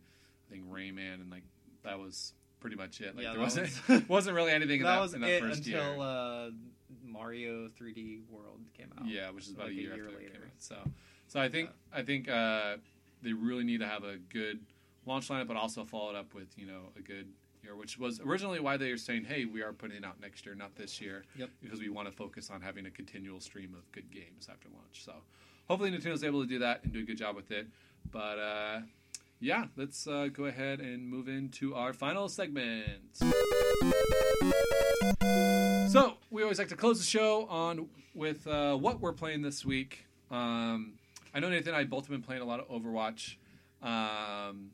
I 0.50 0.52
think 0.54 0.70
Rayman 0.70 1.22
and 1.22 1.32
like 1.32 1.44
that 1.84 1.98
was 2.00 2.34
pretty 2.64 2.78
much 2.78 3.02
it. 3.02 3.14
Like 3.16 3.26
Yeah, 3.26 3.32
there 3.34 3.42
wasn't 3.42 3.70
was- 3.90 4.02
wasn't 4.08 4.36
really 4.36 4.52
anything 4.54 4.80
in 4.80 4.86
that 4.86 5.14
in 5.14 5.22
that 5.22 5.30
it 5.30 5.42
first 5.42 5.66
until 5.68 5.96
year. 5.96 6.02
uh, 6.02 6.50
Mario 7.06 7.68
3D 7.80 8.22
World 8.30 8.60
came 8.76 8.92
out. 8.98 9.06
yeah, 9.08 9.30
which 9.30 9.46
is 9.48 9.52
about 9.54 9.66
like 9.68 9.76
a 9.76 9.78
a 9.78 9.82
year, 9.82 9.96
year 9.96 10.06
after 10.06 10.18
it 10.18 10.24
later. 10.24 10.32
came 10.34 10.42
out. 10.44 10.50
So, 10.60 10.78
so 11.28 11.40
I 11.40 11.50
think 11.50 11.70
I 11.94 12.02
think 12.02 12.30
uh, 12.30 12.78
they 13.22 13.34
really 13.34 13.64
need 13.66 13.82
to 13.82 13.88
have 13.88 14.04
a 14.04 14.16
good 14.32 14.62
launch 15.06 15.28
lineup, 15.30 15.48
but 15.48 15.58
also 15.58 15.84
follow 15.84 16.10
it 16.10 16.16
up 16.16 16.34
with 16.34 16.48
you 16.58 16.66
know 16.66 16.84
a 16.98 17.02
good 17.02 17.28
year, 17.64 17.76
which 17.76 18.00
was 18.00 18.20
originally 18.22 18.60
why 18.62 18.78
they 18.78 18.90
were 18.92 18.98
saying, 18.98 19.26
"Hey, 19.26 19.44
we 19.46 19.62
are 19.62 19.74
putting 19.74 19.98
it 19.98 20.06
out 20.06 20.20
next 20.22 20.46
year, 20.46 20.56
not 20.56 20.76
this 20.76 21.00
year," 21.02 21.26
Yep. 21.38 21.50
because 21.62 21.80
we 21.82 21.90
want 21.90 22.08
to 22.10 22.14
focus 22.14 22.50
on 22.50 22.62
having 22.62 22.86
a 22.86 22.92
continual 22.92 23.40
stream 23.42 23.74
of 23.78 23.92
good 23.92 24.10
games 24.10 24.48
after 24.50 24.70
launch. 24.70 25.04
So, 25.04 25.14
hopefully, 25.68 25.92
Nintendo's 25.92 26.24
able 26.24 26.42
to 26.42 26.48
do 26.48 26.60
that 26.60 26.84
and 26.84 26.94
do 26.94 27.00
a 27.00 27.04
good 27.04 27.18
job 27.18 27.36
with 27.36 27.52
it. 27.52 27.68
But 28.12 28.40
uh, 28.40 28.80
yeah, 29.44 29.66
let's 29.76 30.08
uh, 30.08 30.30
go 30.32 30.46
ahead 30.46 30.80
and 30.80 31.10
move 31.10 31.28
into 31.28 31.76
our 31.76 31.92
final 31.92 32.30
segment. 32.30 33.02
So 35.92 36.14
we 36.32 36.42
always 36.42 36.60
like 36.60 36.70
to 36.70 36.78
close 36.78 36.98
the 36.98 37.06
show 37.06 37.46
on 37.48 37.90
with 38.16 38.48
uh, 38.48 38.78
what 38.78 39.02
we're 39.02 39.12
playing 39.12 39.42
this 39.42 39.66
week. 39.66 40.06
Um, 40.32 40.94
I 41.34 41.42
know 41.42 41.50
Nathan 41.50 41.70
and 41.70 41.78
I 41.78 41.84
both 41.84 42.06
have 42.06 42.10
been 42.10 42.22
playing 42.22 42.42
a 42.42 42.46
lot 42.46 42.62
of 42.62 42.70
Overwatch. 42.70 43.36
Um, 43.82 44.72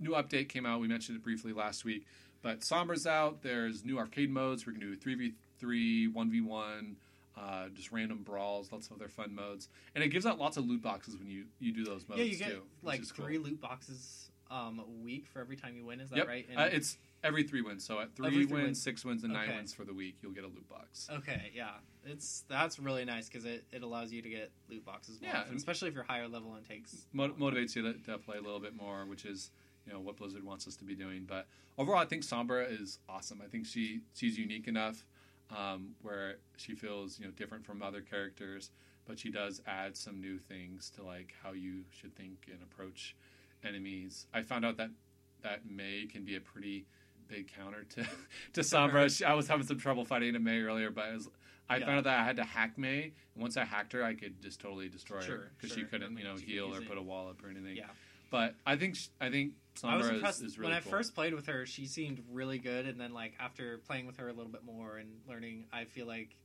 new 0.00 0.12
update 0.12 0.48
came 0.48 0.64
out. 0.64 0.80
We 0.80 0.88
mentioned 0.88 1.18
it 1.18 1.22
briefly 1.22 1.52
last 1.52 1.84
week, 1.84 2.06
but 2.40 2.60
Sombra's 2.60 3.06
out. 3.06 3.42
There's 3.42 3.84
new 3.84 3.98
arcade 3.98 4.30
modes. 4.30 4.66
We're 4.66 4.72
gonna 4.72 4.86
do 4.86 4.96
three 4.96 5.16
v 5.16 5.34
three, 5.58 6.08
one 6.08 6.30
v 6.30 6.40
one, 6.40 6.96
uh, 7.36 7.68
just 7.74 7.92
random 7.92 8.22
brawls, 8.22 8.70
lots 8.72 8.88
of 8.88 8.96
other 8.96 9.08
fun 9.08 9.34
modes, 9.34 9.68
and 9.94 10.02
it 10.04 10.08
gives 10.08 10.26
out 10.26 10.38
lots 10.38 10.56
of 10.56 10.66
loot 10.66 10.82
boxes 10.82 11.16
when 11.16 11.28
you 11.28 11.44
you 11.60 11.72
do 11.72 11.84
those 11.84 12.06
modes 12.08 12.18
yeah, 12.20 12.26
you 12.26 12.36
get 12.36 12.48
too. 12.50 12.62
like 12.82 13.00
is 13.00 13.12
cool. 13.12 13.24
three 13.24 13.38
loot 13.38 13.60
boxes 13.60 14.30
um, 14.50 14.80
a 14.80 15.02
week 15.02 15.26
for 15.26 15.40
every 15.40 15.56
time 15.56 15.74
you 15.76 15.84
win. 15.84 16.00
Is 16.00 16.10
that 16.10 16.18
Yep, 16.18 16.26
right? 16.28 16.46
uh, 16.56 16.68
it's 16.70 16.98
every 17.24 17.42
three 17.42 17.62
wins. 17.62 17.84
So 17.84 18.00
at 18.00 18.14
three, 18.14 18.44
wins, 18.44 18.50
wins. 18.52 18.82
six 18.82 19.04
wins, 19.04 19.24
and 19.24 19.32
nine 19.32 19.48
wins 19.48 19.72
for 19.72 19.84
the 19.84 19.94
week, 19.94 20.16
you'll 20.20 20.32
get 20.32 20.44
a 20.44 20.48
loot 20.48 20.68
box. 20.68 21.08
Okay, 21.10 21.50
yeah, 21.54 21.70
it's 22.04 22.44
that's 22.48 22.78
really 22.78 23.04
nice 23.06 23.28
because 23.28 23.44
it, 23.46 23.64
it 23.72 23.82
allows 23.82 24.12
you 24.12 24.20
to 24.20 24.28
get 24.28 24.50
loot 24.68 24.84
boxes 24.84 25.20
more, 25.22 25.30
Yeah, 25.32 25.44
especially 25.56 25.88
if 25.88 25.94
you're 25.94 26.04
higher 26.04 26.28
level 26.28 26.54
and 26.54 26.66
takes. 26.68 27.06
Mo- 27.12 27.30
motivates 27.30 27.74
you 27.74 27.82
to, 27.82 27.94
to 28.04 28.18
play 28.18 28.36
a 28.36 28.42
little 28.42 28.60
bit 28.60 28.76
more, 28.76 29.06
which 29.06 29.24
is 29.24 29.50
you 29.86 29.92
know 29.92 30.00
what 30.00 30.16
Blizzard 30.16 30.44
wants 30.44 30.66
us 30.68 30.76
to 30.76 30.84
be 30.84 30.94
doing. 30.94 31.24
But 31.26 31.46
overall, 31.78 31.98
I 32.00 32.04
think 32.04 32.22
Sombra 32.22 32.70
is 32.80 32.98
awesome. 33.08 33.40
I 33.42 33.48
think 33.48 33.64
she 33.66 34.00
she's 34.14 34.36
unique 34.38 34.68
enough 34.68 35.04
um, 35.56 35.90
where 36.02 36.36
she 36.56 36.74
feels 36.74 37.18
you 37.18 37.24
know 37.26 37.30
different 37.32 37.64
from 37.64 37.82
other 37.82 38.00
characters, 38.00 38.70
but 39.06 39.18
she 39.18 39.30
does 39.30 39.60
add 39.66 39.96
some 39.96 40.20
new 40.20 40.38
things 40.38 40.90
to 40.96 41.02
like 41.02 41.34
how 41.42 41.52
you 41.52 41.82
should 41.90 42.14
think 42.16 42.46
and 42.50 42.62
approach 42.62 43.16
enemies. 43.64 44.26
I 44.32 44.42
found 44.42 44.64
out 44.64 44.76
that 44.78 44.90
that 45.42 45.68
Mei 45.68 46.06
can 46.10 46.24
be 46.24 46.36
a 46.36 46.40
pretty 46.40 46.86
big 47.28 47.52
counter 47.52 47.84
to 47.84 48.06
to 48.54 48.60
Sombra. 48.60 49.14
She, 49.14 49.24
I 49.24 49.34
was 49.34 49.48
having 49.48 49.66
some 49.66 49.78
trouble 49.78 50.04
fighting 50.04 50.34
a 50.36 50.38
Mei 50.40 50.60
earlier, 50.60 50.90
but 50.90 51.04
I, 51.04 51.12
was, 51.14 51.28
I 51.68 51.76
Yeah. 51.76 51.86
found 51.86 51.98
out 51.98 52.04
that 52.04 52.20
I 52.20 52.24
had 52.24 52.36
to 52.36 52.44
hack 52.44 52.78
Mei, 52.78 53.12
and 53.34 53.42
once 53.42 53.56
I 53.56 53.64
hacked 53.64 53.92
her, 53.92 54.04
I 54.04 54.14
could 54.14 54.40
just 54.42 54.60
totally 54.60 54.88
destroy 54.88 55.22
her 55.22 55.52
because 55.56 55.74
sure. 55.74 55.84
she 55.84 55.90
couldn't, 55.90 56.16
you 56.16 56.24
know, 56.24 56.30
means 56.30 56.42
you 56.42 56.46
could 56.46 56.54
heal 56.54 56.74
or 56.74 56.80
put 56.82 56.98
a 56.98 57.02
wall 57.02 57.28
up 57.28 57.42
or 57.44 57.50
anything. 57.50 57.76
Yeah, 57.76 57.86
But 58.30 58.54
I 58.66 58.76
think 58.76 58.96
I 59.20 59.30
think 59.30 59.52
I 59.84 59.96
was 59.96 60.08
impressed 60.08 60.40
is, 60.42 60.52
is 60.52 60.58
really 60.58 60.70
when 60.70 60.76
I 60.78 60.80
cool. 60.80 60.90
first 60.92 61.14
played 61.14 61.34
with 61.34 61.46
her. 61.46 61.66
She 61.66 61.86
seemed 61.86 62.22
really 62.30 62.58
good, 62.58 62.86
and 62.86 63.00
then 63.00 63.12
like 63.12 63.34
after 63.40 63.78
playing 63.86 64.06
with 64.06 64.16
her 64.18 64.28
a 64.28 64.32
little 64.32 64.52
bit 64.52 64.64
more 64.64 64.98
and 64.98 65.08
learning, 65.28 65.66
I 65.72 65.84
feel 65.84 66.06
like 66.06 66.36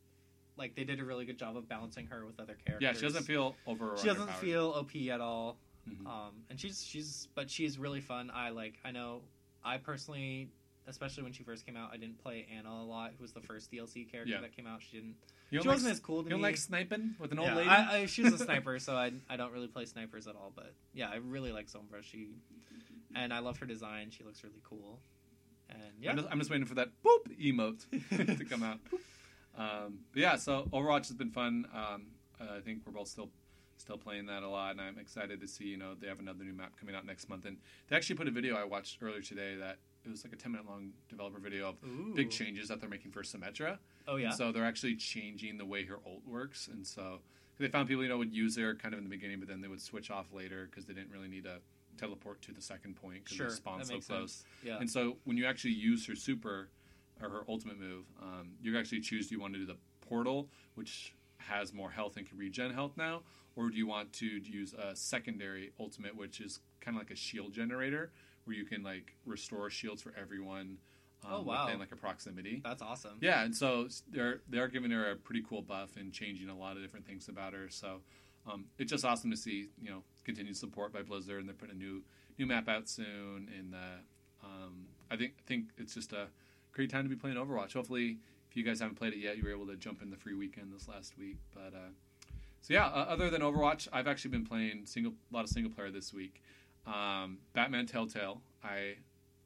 like 0.58 0.76
they 0.76 0.84
did 0.84 1.00
a 1.00 1.06
really 1.06 1.26
good 1.26 1.38
job 1.38 1.56
of 1.56 1.70
balancing 1.70 2.08
her 2.08 2.26
with 2.26 2.40
other 2.40 2.58
characters. 2.66 2.82
Yeah, 2.82 2.94
she 2.94 3.02
doesn't 3.02 3.24
feel 3.26 3.56
over. 3.68 3.96
She 3.98 4.08
doesn't 4.08 4.32
feel 4.36 4.70
OP 4.76 4.96
at 5.10 5.22
all. 5.22 5.58
Mhm. 5.88 6.06
Um, 6.08 6.34
and 6.50 6.60
she's 6.60 6.84
she's 6.84 7.28
but 7.36 7.50
she's 7.50 7.78
really 7.78 8.02
fun. 8.02 8.32
I 8.34 8.50
like 8.50 8.76
I 8.84 8.92
know 8.92 9.22
I 9.64 9.78
personally, 9.78 10.50
especially 10.88 11.24
when 11.24 11.34
she 11.34 11.44
first 11.44 11.66
came 11.66 11.78
out, 11.78 11.92
I 11.94 11.98
didn't 11.98 12.18
play 12.22 12.48
Ana 12.56 12.70
a 12.70 12.84
lot. 12.84 13.12
Who 13.18 13.22
was 13.24 13.34
the 13.34 13.42
first 13.42 13.72
DLC 13.72 14.10
character 14.10 14.34
Yeah. 14.34 14.42
that 14.42 14.56
came 14.56 14.68
out? 14.68 14.82
She 14.82 14.98
didn't. 14.98 15.16
You 15.50 15.62
she 15.62 15.68
wasn't 15.68 15.86
like, 15.86 15.94
as 15.94 16.00
cool 16.02 16.24
to 16.24 16.26
you 16.26 16.32
don't 16.32 16.40
me. 16.40 16.44
like 16.44 16.58
sniping 16.58 17.16
with 17.20 17.32
an 17.32 17.40
old 17.40 17.48
yeah, 17.50 17.56
lady. 17.56 17.70
I, 17.70 17.98
I, 18.00 18.06
she 18.06 18.22
was 18.24 18.34
a 18.34 18.38
sniper, 18.46 18.80
so 18.80 18.96
I 18.96 19.14
I 19.30 19.38
don't 19.38 19.54
really 19.54 19.68
play 19.68 19.86
snipers 19.86 20.28
at 20.28 20.36
all. 20.36 20.52
But 20.54 20.74
yeah, 20.94 21.10
I 21.10 21.18
really 21.18 21.52
like 21.54 21.68
Sombra. 21.68 22.02
She 22.04 22.30
and 23.18 23.34
I 23.34 23.40
love 23.40 23.58
her 23.60 23.66
design. 23.66 24.10
She 24.12 24.24
looks 24.24 24.44
really 24.44 24.62
cool. 24.64 25.00
And 25.70 25.80
yeah, 26.00 26.12
I'm, 26.12 26.18
just, 26.18 26.30
I'm 26.32 26.40
just 26.40 26.52
waiting 26.52 26.66
for 26.66 26.76
that 26.76 26.90
boop 27.04 27.28
emote 27.38 28.38
to 28.38 28.46
come 28.46 28.64
out. 28.64 28.80
Um, 29.60 30.02
but 30.14 30.22
yeah, 30.22 30.36
so 30.36 30.68
Overwatch 30.72 31.08
has 31.08 31.16
been 31.16 31.32
fun. 31.32 31.66
Um, 31.74 32.06
uh, 32.40 32.58
I 32.58 32.60
think 32.62 32.84
we're 32.86 32.94
both 32.94 33.08
still 33.08 33.32
still 33.78 33.98
playing 33.98 34.28
that 34.28 34.44
a 34.44 34.48
lot, 34.48 34.74
and 34.74 34.80
I'm 34.80 35.00
excited 35.00 35.42
to 35.42 35.48
see. 35.48 35.64
You 35.64 35.78
know, 35.78 35.96
they 36.00 36.06
have 36.08 36.20
another 36.20 36.44
new 36.44 36.54
map 36.54 36.74
coming 36.80 36.94
out 36.94 37.08
next 37.08 37.28
month, 37.28 37.46
and 37.46 37.58
they 37.90 37.96
actually 37.96 38.18
put 38.18 38.28
a 38.28 38.32
video 38.32 38.56
I 38.56 38.66
watched 38.66 39.02
earlier 39.02 39.22
today 39.22 39.56
that 39.56 39.78
it 40.06 40.12
was 40.12 40.24
like 40.24 40.32
a 40.32 40.36
10 40.36 40.52
minute 40.52 40.68
long 40.68 40.92
developer 41.10 41.40
video 41.40 41.70
of 41.70 41.76
Ooh. 41.84 42.14
big 42.14 42.30
changes 42.30 42.68
that 42.68 42.80
they're 42.80 42.88
making 42.88 43.10
for 43.10 43.24
Symmetra. 43.24 43.80
Oh 44.08 44.18
yeah. 44.18 44.28
And 44.28 44.36
so 44.36 44.52
they're 44.52 44.64
actually 44.64 44.96
changing 44.96 45.58
the 45.58 45.66
way 45.66 45.86
her 45.86 45.98
ult 46.06 46.22
works, 46.28 46.70
and 46.72 46.86
so 46.86 47.20
they 47.58 47.68
found 47.68 47.88
people 47.88 48.04
you 48.04 48.10
know 48.10 48.20
would 48.20 48.34
use 48.34 48.58
her 48.58 48.76
kind 48.76 48.94
of 48.94 49.00
in 49.00 49.06
the 49.06 49.10
beginning, 49.10 49.40
but 49.40 49.50
then 49.50 49.62
they 49.62 49.68
would 49.68 49.82
switch 49.82 50.12
off 50.12 50.32
later 50.34 50.68
because 50.70 50.86
they 50.86 50.94
didn't 50.94 51.12
really 51.12 51.30
need 51.30 51.46
to 51.46 51.58
teleport 51.98 52.42
to 52.44 52.52
the 52.54 52.62
second 52.62 52.96
point 52.96 53.24
because 53.24 53.38
sure, 53.38 53.50
they 53.50 53.54
spawn 53.56 53.80
that 53.80 53.88
so 53.88 54.00
close. 54.00 54.06
sense. 54.32 54.46
Yeah. 54.64 54.78
And 54.80 54.90
so 54.90 55.18
when 55.26 55.38
you 55.38 55.46
actually 55.46 55.74
use 55.74 56.06
her 56.08 56.16
super 56.16 56.70
or 57.22 57.30
her 57.30 57.44
ultimate 57.50 57.80
move, 57.80 58.06
um, 58.22 58.52
you 58.62 58.78
actually 58.78 59.02
choose 59.02 59.28
do 59.28 59.36
you 59.36 59.42
want 59.42 59.54
to 59.54 59.60
do 59.60 59.66
the 59.66 59.78
portal, 60.02 60.50
which 60.76 61.14
has 61.38 61.74
more 61.74 61.90
health 61.92 62.18
and 62.18 62.28
can 62.28 62.38
regen 62.38 62.74
health 62.74 62.94
now, 62.98 63.22
or 63.56 63.70
do 63.70 63.78
you 63.78 63.88
want 63.88 64.14
to 64.14 64.26
use 64.26 64.74
a 64.74 64.96
secondary 64.96 65.72
ultimate, 65.80 66.16
which 66.16 66.40
is 66.40 66.60
kind 66.82 66.96
of 66.96 67.02
like 67.02 67.12
a 67.12 67.16
shield 67.16 67.54
generator, 67.54 68.12
where 68.46 68.56
you 68.56 68.66
can 68.66 68.84
like 68.84 69.16
restore 69.26 69.70
shields 69.70 70.02
for 70.02 70.14
everyone 70.20 70.78
um, 71.26 71.32
Oh, 71.34 71.42
wow. 71.42 71.66
within 71.66 71.80
like 71.80 71.92
a 71.92 71.96
proximity. 71.96 72.62
That's 72.64 72.82
awesome. 72.82 73.18
Yeah, 73.22 73.44
and 73.44 73.56
so 73.56 73.88
they're 74.12 74.42
they're 74.50 74.68
giving 74.68 74.92
her 74.92 75.12
a 75.12 75.16
pretty 75.16 75.44
cool 75.48 75.62
buff 75.64 75.96
and 75.98 76.14
changing 76.14 76.50
a 76.50 76.56
lot 76.58 76.78
of 76.78 76.84
different 76.84 77.06
things 77.08 77.28
about 77.28 77.54
her. 77.54 77.70
So 77.70 78.02
um, 78.50 78.66
it's 78.78 78.92
just 78.92 79.04
awesome 79.04 79.32
to 79.32 79.38
see 79.38 79.70
you 79.82 79.90
know 79.90 80.04
continued 80.28 80.58
support 80.58 80.94
by 80.94 81.02
Blizzard, 81.02 81.40
and 81.40 81.48
they're 81.48 81.56
putting 81.56 81.76
a 81.76 81.80
new 81.80 82.04
new 82.38 82.46
map 82.46 82.68
out 82.70 82.88
soon. 82.88 83.50
And 83.58 83.74
uh, 83.74 84.46
um, 84.46 84.86
I 85.10 85.16
think 85.16 85.34
think 85.48 85.70
it's 85.78 85.96
just 85.96 86.14
a 86.14 86.28
great 86.74 86.92
time 86.92 87.04
to 87.04 87.10
be 87.10 87.16
playing 87.16 87.38
Overwatch. 87.38 87.74
Hopefully, 87.74 88.18
if 88.50 88.56
you 88.56 88.64
guys 88.64 88.80
haven't 88.80 88.96
played 88.96 89.14
it 89.14 89.20
yet, 89.20 89.38
you 89.38 89.44
were 89.44 89.52
able 89.52 89.66
to 89.68 89.76
jump 89.76 90.04
in 90.04 90.12
the 90.12 90.18
free 90.18 90.36
weekend 90.36 90.72
this 90.72 90.88
last 90.88 91.18
week. 91.18 91.38
But 91.56 91.74
uh, 91.74 91.92
so 92.62 92.74
yeah, 92.74 92.86
uh, 92.88 93.08
other 93.10 93.30
than 93.30 93.42
Overwatch, 93.42 93.88
I've 93.92 94.08
actually 94.08 94.32
been 94.32 94.46
playing 94.46 94.86
single 94.86 95.14
a 95.32 95.36
lot 95.36 95.44
of 95.46 95.50
single 95.50 95.72
player 95.72 95.90
this 95.90 96.14
week. 96.14 96.44
Um, 96.86 97.40
Batman 97.54 97.88
Telltale, 97.88 98.42
I 98.64 98.96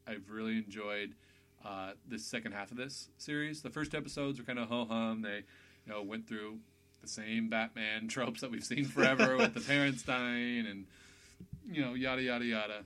I've 0.07 0.29
really 0.29 0.57
enjoyed 0.57 1.15
uh, 1.63 1.91
the 2.07 2.17
second 2.17 2.53
half 2.53 2.71
of 2.71 2.77
this 2.77 3.09
series. 3.17 3.61
The 3.61 3.69
first 3.69 3.93
episodes 3.93 4.39
were 4.39 4.45
kind 4.45 4.59
of 4.59 4.67
ho 4.67 4.85
hum. 4.85 5.21
They, 5.21 5.43
you 5.85 5.93
know, 5.93 6.01
went 6.01 6.27
through 6.27 6.59
the 7.01 7.07
same 7.07 7.49
Batman 7.49 8.07
tropes 8.09 8.41
that 8.41 8.51
we've 8.51 8.63
seen 8.63 8.85
forever 8.85 9.37
with 9.37 9.53
the 9.53 9.61
parents 9.61 10.03
dying 10.03 10.65
and 10.67 10.85
you 11.69 11.81
know 11.81 11.93
yada 11.93 12.21
yada 12.21 12.45
yada. 12.45 12.83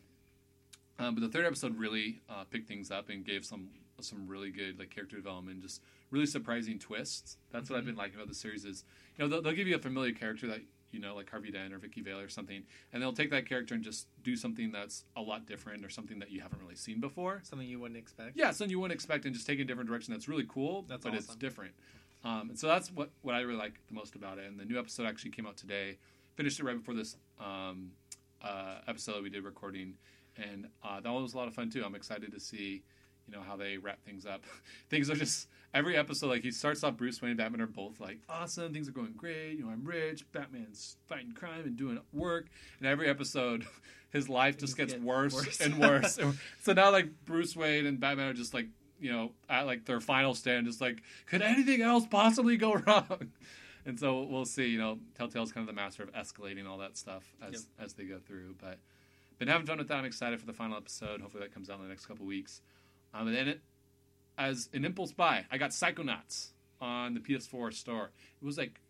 Um, 0.97 1.13
but 1.15 1.21
the 1.21 1.29
third 1.29 1.45
episode 1.45 1.77
really 1.77 2.21
uh, 2.29 2.45
picked 2.49 2.67
things 2.67 2.89
up 2.91 3.09
and 3.09 3.25
gave 3.25 3.45
some 3.45 3.69
some 4.01 4.27
really 4.27 4.51
good 4.51 4.79
like 4.79 4.89
character 4.89 5.15
development, 5.15 5.61
just 5.61 5.81
really 6.11 6.25
surprising 6.25 6.79
twists. 6.79 7.37
That's 7.51 7.69
what 7.69 7.77
I've 7.77 7.85
been 7.85 7.95
liking 7.95 8.15
about 8.15 8.27
the 8.27 8.35
series 8.35 8.65
is 8.65 8.83
you 9.17 9.23
know 9.23 9.29
they'll, 9.29 9.41
they'll 9.41 9.53
give 9.53 9.67
you 9.67 9.75
a 9.75 9.79
familiar 9.79 10.11
character 10.11 10.47
that 10.47 10.61
you 10.91 10.99
know 10.99 11.15
like 11.15 11.29
Harvey 11.29 11.51
Dent 11.51 11.73
or 11.73 11.77
Vicki 11.77 12.01
Vale 12.01 12.19
or 12.19 12.29
something, 12.29 12.63
and 12.93 13.01
they'll 13.01 13.13
take 13.13 13.31
that 13.31 13.47
character 13.47 13.73
and 13.73 13.83
just 13.83 14.07
do 14.23 14.35
something 14.35 14.71
that's 14.71 15.03
a 15.15 15.21
lot 15.21 15.45
different 15.45 15.83
or 15.85 15.89
something 15.89 16.19
that 16.19 16.31
you 16.31 16.41
haven't 16.41 16.61
really 16.61 16.75
seen 16.75 16.99
before. 16.99 17.41
Something 17.43 17.67
you 17.67 17.79
wouldn't 17.79 17.97
expect. 17.97 18.35
Yeah, 18.35 18.51
something 18.51 18.69
you 18.69 18.79
wouldn't 18.79 18.95
expect 18.95 19.25
and 19.25 19.33
just 19.33 19.47
take 19.47 19.59
a 19.59 19.65
different 19.65 19.89
direction. 19.89 20.13
That's 20.13 20.27
really 20.27 20.45
cool, 20.47 20.85
That's 20.87 21.03
but 21.03 21.13
it's 21.13 21.27
awesome. 21.27 21.39
different. 21.39 21.73
Um, 22.25 22.49
and 22.49 22.59
so 22.59 22.67
that's 22.67 22.91
what, 22.91 23.11
what 23.21 23.35
I 23.35 23.41
really 23.41 23.59
like 23.59 23.79
the 23.87 23.93
most 23.93 24.15
about 24.15 24.39
it. 24.39 24.45
And 24.47 24.59
the 24.59 24.65
new 24.65 24.79
episode 24.79 25.05
actually 25.05 25.29
came 25.31 25.45
out 25.45 25.57
today. 25.57 25.97
Finished 26.35 26.59
it 26.59 26.63
right 26.63 26.75
before 26.75 26.95
this 26.95 27.15
um, 27.39 27.91
uh, 28.43 28.79
episode 28.87 29.23
we 29.23 29.29
did 29.29 29.43
recording, 29.43 29.93
and 30.35 30.67
uh, 30.83 30.99
that 30.99 31.09
one 31.11 31.21
was 31.21 31.33
a 31.33 31.37
lot 31.37 31.47
of 31.47 31.53
fun 31.53 31.69
too. 31.69 31.83
I'm 31.85 31.95
excited 31.95 32.33
to 32.33 32.39
see, 32.41 32.83
you 33.27 33.33
know, 33.33 33.41
how 33.41 33.55
they 33.55 33.77
wrap 33.77 34.03
things 34.03 34.25
up. 34.25 34.43
things 34.89 35.09
are 35.09 35.15
just 35.15 35.47
every 35.73 35.95
episode 35.95 36.27
like 36.27 36.41
he 36.41 36.51
starts 36.51 36.83
off. 36.83 36.97
Bruce 36.97 37.21
Wayne 37.21 37.31
and 37.31 37.37
Batman 37.37 37.61
are 37.61 37.67
both 37.67 38.01
like 38.01 38.19
awesome. 38.27 38.73
Things 38.73 38.89
are 38.89 38.91
going 38.91 39.13
great. 39.15 39.57
You 39.57 39.65
know, 39.65 39.69
I'm 39.69 39.85
rich. 39.85 40.25
Batman's 40.33 40.97
fighting 41.07 41.31
crime 41.31 41.63
and 41.65 41.77
doing 41.77 41.99
work. 42.11 42.47
And 42.79 42.87
every 42.87 43.07
episode, 43.07 43.65
his 44.11 44.27
life 44.27 44.57
just 44.57 44.75
Things 44.75 44.91
gets 44.93 45.03
worse, 45.03 45.33
worse. 45.33 45.61
and 45.61 45.77
worse. 45.79 46.19
so 46.63 46.73
now 46.73 46.91
like 46.91 47.07
Bruce 47.23 47.55
Wayne 47.55 47.85
and 47.85 47.99
Batman 47.99 48.27
are 48.27 48.33
just 48.33 48.53
like 48.53 48.67
you 48.99 49.11
know 49.11 49.31
at 49.49 49.65
like 49.65 49.85
their 49.85 49.99
final 49.99 50.33
stand, 50.33 50.65
just 50.67 50.81
like 50.81 51.01
could 51.25 51.41
anything 51.41 51.81
else 51.81 52.05
possibly 52.05 52.57
go 52.57 52.73
wrong? 52.87 53.31
And 53.85 53.99
so 53.99 54.23
we'll 54.23 54.45
see. 54.45 54.67
You 54.67 54.77
know, 54.79 54.99
Telltale's 55.19 55.51
kind 55.51 55.67
of 55.69 55.75
the 55.75 55.79
master 55.79 56.01
of 56.03 56.11
escalating 56.13 56.67
all 56.67 56.79
that 56.79 56.97
stuff 56.97 57.23
as 57.41 57.53
Yep. 57.53 57.61
as 57.85 57.93
they 57.93 58.05
go 58.05 58.17
through. 58.19 58.55
But 58.59 58.79
been 59.37 59.47
having 59.47 59.67
fun 59.67 59.77
with 59.77 59.87
that. 59.89 59.97
I'm 59.97 60.05
excited 60.05 60.39
for 60.39 60.45
the 60.45 60.53
final 60.53 60.75
episode. 60.77 61.21
Hopefully 61.21 61.43
that 61.43 61.53
comes 61.53 61.69
out 61.69 61.77
in 61.77 61.83
the 61.83 61.89
next 61.89 62.05
couple 62.07 62.25
weeks. 62.25 62.61
Um, 63.13 63.27
and 63.27 63.35
then 63.35 63.47
it, 63.47 63.61
as 64.37 64.69
an 64.73 64.85
impulse 64.85 65.11
buy, 65.13 65.45
I 65.51 65.57
got 65.57 65.69
Psychonauts 65.71 66.47
on 66.81 67.13
the 67.13 67.19
PS4 67.19 67.73
store. 67.73 68.11
It 68.41 68.45
was 68.45 68.57
like 68.57 68.81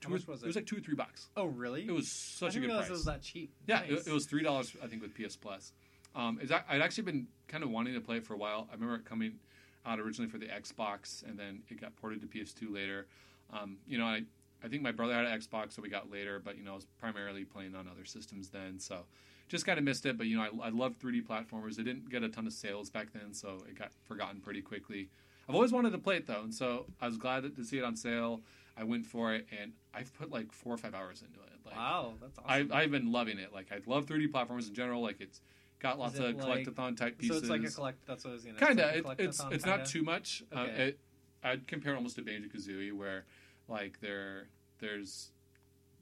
two 0.00 0.08
How 0.08 0.14
or, 0.14 0.18
was 0.18 0.22
it 0.42 0.44
it? 0.44 0.46
was 0.46 0.56
like 0.56 0.66
two 0.66 0.76
or 0.76 0.80
three 0.80 0.94
bucks. 0.94 1.28
Oh 1.36 1.46
really? 1.46 1.82
It 1.86 1.90
was 1.92 2.10
such 2.10 2.54
a 2.56 2.60
good 2.60 2.70
price. 2.70 2.86
it 2.88 2.92
was 2.92 3.04
that 3.06 3.22
cheap. 3.22 3.52
Yeah, 3.66 3.80
Nice. 3.80 3.90
it, 3.90 4.06
it 4.08 4.12
was 4.12 4.26
three 4.26 4.42
dollars, 4.42 4.74
I 4.82 4.86
think, 4.86 5.02
with 5.02 5.14
PS 5.14 5.36
Plus. 5.36 5.72
Um, 6.14 6.38
I'd 6.68 6.80
actually 6.80 7.04
been 7.04 7.26
kind 7.48 7.64
of 7.64 7.70
wanting 7.70 7.94
to 7.94 8.00
play 8.00 8.18
it 8.18 8.24
for 8.24 8.34
a 8.34 8.36
while. 8.36 8.68
I 8.70 8.74
remember 8.74 8.94
it 8.94 9.04
coming 9.04 9.40
out 9.86 10.00
originally 10.00 10.30
for 10.30 10.38
the 10.38 10.46
Xbox, 10.46 11.26
and 11.28 11.38
then 11.38 11.62
it 11.68 11.80
got 11.80 11.94
ported 11.96 12.20
to 12.20 12.26
PS2 12.26 12.72
later. 12.72 13.06
Um, 13.52 13.78
you 13.86 13.98
know, 13.98 14.06
I 14.06 14.22
I 14.62 14.68
think 14.68 14.82
my 14.82 14.92
brother 14.92 15.14
had 15.14 15.26
an 15.26 15.38
Xbox, 15.38 15.72
so 15.74 15.82
we 15.82 15.90
got 15.90 16.10
later, 16.10 16.40
but 16.42 16.56
you 16.56 16.64
know, 16.64 16.72
I 16.72 16.76
was 16.76 16.86
primarily 16.98 17.44
playing 17.44 17.74
on 17.74 17.86
other 17.86 18.04
systems 18.04 18.48
then, 18.48 18.78
so 18.78 19.00
just 19.48 19.66
kind 19.66 19.78
of 19.78 19.84
missed 19.84 20.06
it. 20.06 20.16
But 20.16 20.26
you 20.26 20.38
know, 20.38 20.42
I, 20.62 20.66
I 20.66 20.70
love 20.70 20.98
3D 20.98 21.26
platformers. 21.26 21.78
It 21.78 21.84
didn't 21.84 22.08
get 22.08 22.22
a 22.22 22.28
ton 22.28 22.46
of 22.46 22.52
sales 22.52 22.88
back 22.88 23.12
then, 23.12 23.34
so 23.34 23.62
it 23.68 23.78
got 23.78 23.90
forgotten 24.04 24.40
pretty 24.40 24.62
quickly. 24.62 25.10
I've 25.48 25.54
always 25.54 25.72
wanted 25.72 25.90
to 25.92 25.98
play 25.98 26.16
it 26.16 26.26
though, 26.26 26.42
and 26.42 26.54
so 26.54 26.86
I 27.00 27.06
was 27.06 27.18
glad 27.18 27.54
to 27.54 27.64
see 27.64 27.78
it 27.78 27.84
on 27.84 27.96
sale. 27.96 28.40
I 28.76 28.84
went 28.84 29.06
for 29.06 29.34
it, 29.34 29.46
and 29.60 29.72
I've 29.92 30.12
put 30.14 30.30
like 30.30 30.50
four 30.50 30.72
or 30.74 30.78
five 30.78 30.94
hours 30.94 31.22
into 31.22 31.40
it. 31.40 31.52
Like, 31.64 31.76
Wow, 31.76 32.14
that's 32.20 32.38
awesome. 32.38 32.72
I, 32.72 32.82
I've 32.82 32.90
been 32.90 33.12
loving 33.12 33.38
it. 33.38 33.52
Like 33.52 33.66
I 33.70 33.80
love 33.86 34.06
3D 34.06 34.28
platformers 34.30 34.66
in 34.68 34.74
general. 34.74 35.02
Like 35.02 35.20
it's 35.20 35.40
got 35.84 35.98
lots 35.98 36.18
of 36.18 36.24
like- 36.24 36.38
collectathon 36.66 36.96
type 36.96 37.18
pieces. 37.18 37.36
So 37.36 37.42
it's 37.42 37.50
like 37.50 37.62
a 37.62 37.70
collect. 37.70 38.06
That's 38.06 38.24
what 38.24 38.30
I 38.30 38.34
was 38.34 38.44
gonna. 38.44 38.58
kind 38.58 38.80
of. 38.80 38.88
It's, 38.90 38.98
It, 38.98 39.04
like 39.04 39.20
a 39.20 39.24
it's 39.24 39.40
it's 39.50 39.64
kinda? 39.64 39.78
not 39.78 39.86
too 39.86 40.02
much. 40.02 40.42
Uh, 40.52 40.60
Okay. 40.60 40.82
it, 40.88 40.98
I'd 41.42 41.66
compare 41.68 41.92
it 41.92 41.96
almost 41.96 42.16
to 42.16 42.22
Banjo 42.22 42.48
Kazooie, 42.48 42.92
where 42.92 43.24
like 43.68 44.00
there 44.00 44.48
there's 44.80 45.30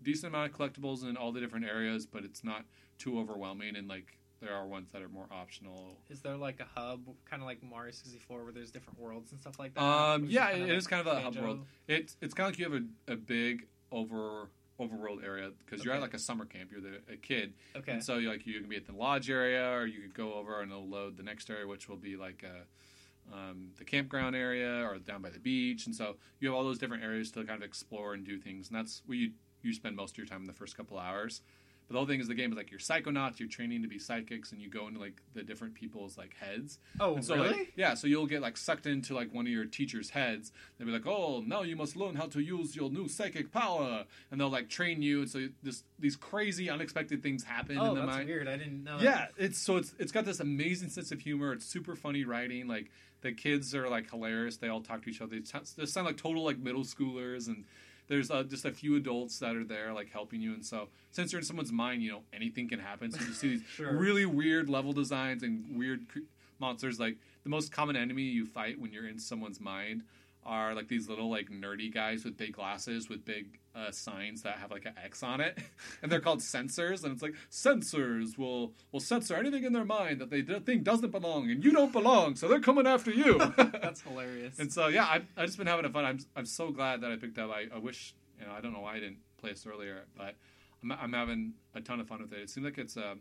decent 0.03 0.33
amount 0.35 0.51
of 0.53 0.57
collectibles 0.59 1.05
in 1.09 1.17
all 1.17 1.33
the 1.33 1.41
different 1.41 1.67
areas, 1.67 2.07
but 2.07 2.25
it's 2.25 2.43
not 2.45 2.65
too 2.99 3.19
overwhelming. 3.19 3.77
And 3.77 3.89
like 3.89 4.19
there 4.41 4.55
are 4.55 4.67
ones 4.67 4.91
that 4.93 5.03
are 5.03 5.09
more 5.09 5.27
optional. 5.31 5.99
Is 6.11 6.21
there 6.21 6.37
like 6.37 6.61
a 6.61 6.67
hub, 6.81 7.01
kind 7.29 7.43
of 7.43 7.47
like 7.47 7.63
Mario 7.63 7.93
64, 7.93 8.43
where 8.45 8.53
there's 8.53 8.71
different 8.73 8.99
worlds 9.01 9.31
and 9.33 9.41
stuff 9.41 9.59
like 9.59 9.75
that? 9.75 9.83
Um, 9.83 10.27
yeah, 10.27 10.51
kinda 10.51 10.65
it 10.65 10.69
like 10.69 10.79
is 10.79 10.87
kind 10.87 11.01
of 11.07 11.07
a 11.17 11.21
hub 11.21 11.37
world. 11.37 11.67
It's 11.89 12.17
it's 12.21 12.35
kind 12.35 12.47
of 12.47 12.53
like 12.53 12.59
you 12.59 12.73
have 12.73 12.83
a, 13.09 13.13
a 13.13 13.17
big 13.17 13.67
over 13.93 14.49
overworld 14.87 15.25
area 15.25 15.51
because 15.65 15.85
you're 15.85 15.95
at 15.95 16.01
like 16.01 16.15
a 16.15 16.19
summer 16.19 16.45
camp. 16.45 16.71
You're 16.73 16.81
the, 16.81 17.01
a 17.13 17.17
kid, 17.17 17.55
Okay. 17.77 17.93
And 17.93 18.05
so 18.05 18.19
you 18.19 18.29
like 18.31 18.47
you 18.47 18.61
can 18.61 18.69
be 18.69 18.77
at 18.77 18.87
the 18.87 18.93
lodge 18.93 19.31
area, 19.31 19.71
or 19.73 19.87
you 19.87 20.01
could 20.01 20.15
go 20.15 20.35
over 20.35 20.61
and 20.61 20.71
it'll 20.71 20.89
load 20.89 21.17
the 21.17 21.23
next 21.23 21.51
area, 21.51 21.67
which 21.67 21.89
will 21.89 21.97
be 21.97 22.17
like 22.17 22.45
a, 22.45 23.35
um, 23.35 23.71
the 23.79 23.85
campground 23.85 24.35
area 24.35 24.85
or 24.85 24.99
down 24.99 25.23
by 25.23 25.31
the 25.31 25.39
beach. 25.39 25.87
And 25.87 25.95
so 25.95 26.17
you 26.41 26.49
have 26.49 26.57
all 26.57 26.65
those 26.65 26.79
different 26.79 27.03
areas 27.05 27.31
to 27.33 27.45
kind 27.45 27.63
of 27.63 27.63
explore 27.63 28.15
and 28.15 28.25
do 28.25 28.39
things. 28.39 28.69
And 28.69 28.77
that's 28.77 29.03
where 29.07 29.19
you 29.19 29.33
you 29.63 29.73
spend 29.73 29.97
most 29.97 30.15
of 30.15 30.19
your 30.19 30.27
time 30.27 30.41
in 30.41 30.47
the 30.47 30.53
first 30.53 30.77
couple 30.77 30.99
hours. 30.99 31.41
But 31.89 31.95
the 31.95 31.99
whole 31.99 32.07
thing 32.07 32.21
is 32.21 32.29
the 32.29 32.35
game 32.35 32.51
is 32.53 32.57
like 32.57 32.71
you're 32.71 32.81
psychonauts, 32.81 33.39
you're 33.39 33.49
training 33.49 33.83
to 33.83 33.89
be 33.89 33.99
psychics, 33.99 34.53
and 34.53 34.61
you 34.61 34.71
go 34.71 34.87
into 34.89 35.01
like 35.01 35.21
the 35.35 35.43
different 35.43 35.75
people's 35.75 36.17
like 36.17 36.35
heads. 36.39 36.79
oh, 37.01 37.17
And 37.17 37.25
so 37.25 37.35
really? 37.37 37.49
like 37.49 37.73
yeah, 37.77 37.95
so 37.95 38.07
you'll 38.07 38.27
get 38.27 38.41
like 38.43 38.57
sucked 38.57 38.87
into 38.87 39.15
like 39.15 39.33
one 39.35 39.47
of 39.47 39.53
your 39.53 39.65
teacher's 39.65 40.11
heads. 40.11 40.53
They'll 40.79 40.87
be 40.87 40.93
like, 40.93 41.07
"Oh, 41.07 41.43
now 41.47 41.63
you 41.63 41.77
must 41.77 41.97
learn 41.97 42.15
how 42.15 42.27
to 42.27 42.41
use 42.41 42.75
your 42.77 42.91
new 42.91 43.09
psychic 43.09 43.53
power," 43.53 44.05
and 44.31 44.41
they'll 44.41 44.49
like 44.51 44.69
train 44.69 45.03
you. 45.03 45.21
And 45.23 45.31
so 45.31 45.49
this 45.63 45.85
these 45.99 46.17
crazy, 46.17 46.71
unexpected 46.71 47.23
things 47.23 47.45
happen 47.45 47.79
oh, 47.79 47.89
in 47.91 47.95
the 47.95 48.01
that's 48.07 48.17
mind. 48.17 48.29
weird. 48.29 48.49
I 48.49 48.57
didn't 48.57 48.85
know. 48.85 48.99
Yeah, 49.01 49.27
it's 49.37 49.59
so 49.59 49.77
it's 49.77 49.95
it's 49.99 50.13
got 50.13 50.25
this 50.25 50.41
amazing 50.41 50.89
sense 50.91 51.13
of 51.13 51.21
humor. 51.21 51.53
It's 51.53 51.67
super 51.67 51.95
funny 51.97 52.25
writing. 52.25 52.69
Like 52.69 52.91
the 53.23 53.33
kids 53.33 53.75
are 53.75 53.89
like 53.89 54.11
hilarious. 54.11 54.57
They 54.57 54.69
all 54.69 54.81
talk 54.81 55.03
to 55.05 55.11
each 55.11 55.21
other. 55.21 55.37
They, 55.37 55.41
t- 55.43 55.59
they 55.77 55.87
sound 55.87 56.07
like 56.07 56.17
total 56.17 56.45
like 56.45 56.59
middle 56.59 56.85
schoolers, 56.85 57.47
and 57.49 57.65
there's 58.13 58.31
uh, 58.31 58.43
just 58.43 58.65
a 58.67 58.71
few 58.73 58.97
adults 58.97 59.39
that 59.39 59.57
are 59.57 59.65
there 59.65 59.93
like 59.95 60.11
helping 60.11 60.41
you, 60.43 60.53
and 60.53 60.65
so 60.65 60.89
since 61.13 61.33
you're 61.33 61.41
in 61.41 61.47
someone's 61.47 61.73
mind, 61.73 62.03
you 62.03 62.13
know 62.13 62.21
anything 62.33 62.69
can 62.69 62.79
happen. 62.79 63.11
So 63.11 63.25
you 63.25 63.33
see 63.33 63.49
these 63.49 63.63
Sure. 63.75 63.97
really 63.97 64.27
weird 64.27 64.69
level 64.69 64.93
designs 64.93 65.43
and 65.43 65.65
weird 65.77 66.09
cre- 66.09 66.19
monsters. 66.59 67.01
Like 67.01 67.17
the 67.43 67.49
most 67.51 67.73
common 67.73 67.97
enemy 67.97 68.23
you 68.23 68.45
fight 68.45 68.79
when 68.79 68.93
you're 68.93 69.09
in 69.09 69.19
someone's 69.19 69.61
mind 69.61 70.03
are 70.45 70.75
like 70.75 70.89
these 70.89 71.09
little 71.09 71.31
like 71.31 71.51
nerdy 71.51 71.93
guys 71.93 72.25
with 72.25 72.37
big 72.37 72.53
glasses 72.53 73.09
with 73.09 73.25
big 73.25 73.59
uh, 73.75 73.91
signs 73.91 74.43
that 74.43 74.59
have 74.59 74.71
like 74.71 74.85
an 74.85 74.95
X 75.03 75.23
on 75.23 75.41
it, 75.41 75.59
and 76.03 76.11
they're 76.11 76.21
called 76.21 76.43
censors. 76.43 77.05
And 77.05 77.13
it's 77.13 77.23
like 77.23 77.35
censors 77.49 78.37
will 78.37 78.73
will 78.91 79.01
censor 79.01 79.37
anything 79.37 79.65
in 79.65 79.73
their 79.73 79.85
mind 79.85 80.21
that 80.21 80.31
they 80.31 80.43
think 80.43 80.83
doesn't 80.83 81.11
belong, 81.11 81.51
and 81.51 81.65
you 81.65 81.73
don't 81.73 81.93
belong, 81.93 82.37
so 82.37 82.49
they're 82.49 82.61
coming 82.61 82.87
after 82.87 83.11
you. 83.11 83.39
That's 83.57 84.03
hilarious. 84.03 84.59
and 84.59 84.73
so 84.73 84.89
yeah, 84.89 85.07
I've, 85.09 85.27
I've 85.37 85.47
just 85.47 85.59
been 85.59 85.67
having 85.67 85.85
a 85.85 85.91
fun. 85.91 86.05
I'm 86.05 86.19
I'm 86.37 86.47
so 86.47 86.71
glad 86.71 87.01
that 87.03 87.13
I 87.13 87.17
picked 87.17 87.39
up. 87.39 87.51
I, 87.51 87.67
I 87.75 87.79
wish 87.79 88.15
you 88.41 88.47
know 88.47 88.53
I 88.53 88.61
don't 88.61 88.73
know 88.73 88.81
why 88.81 88.97
I 88.97 89.01
didn't 89.01 89.19
play 89.39 89.51
this 89.51 89.67
earlier, 89.67 90.05
but 90.17 90.35
I'm 90.83 90.93
I'm 90.93 91.13
having 91.13 91.55
a 91.75 91.81
ton 91.81 92.01
of 92.01 92.09
fun 92.09 92.21
with 92.23 92.33
it. 92.33 92.41
It 92.41 92.51
seems 92.51 92.65
like 92.65 92.79
it's 92.79 92.97
a 92.97 93.17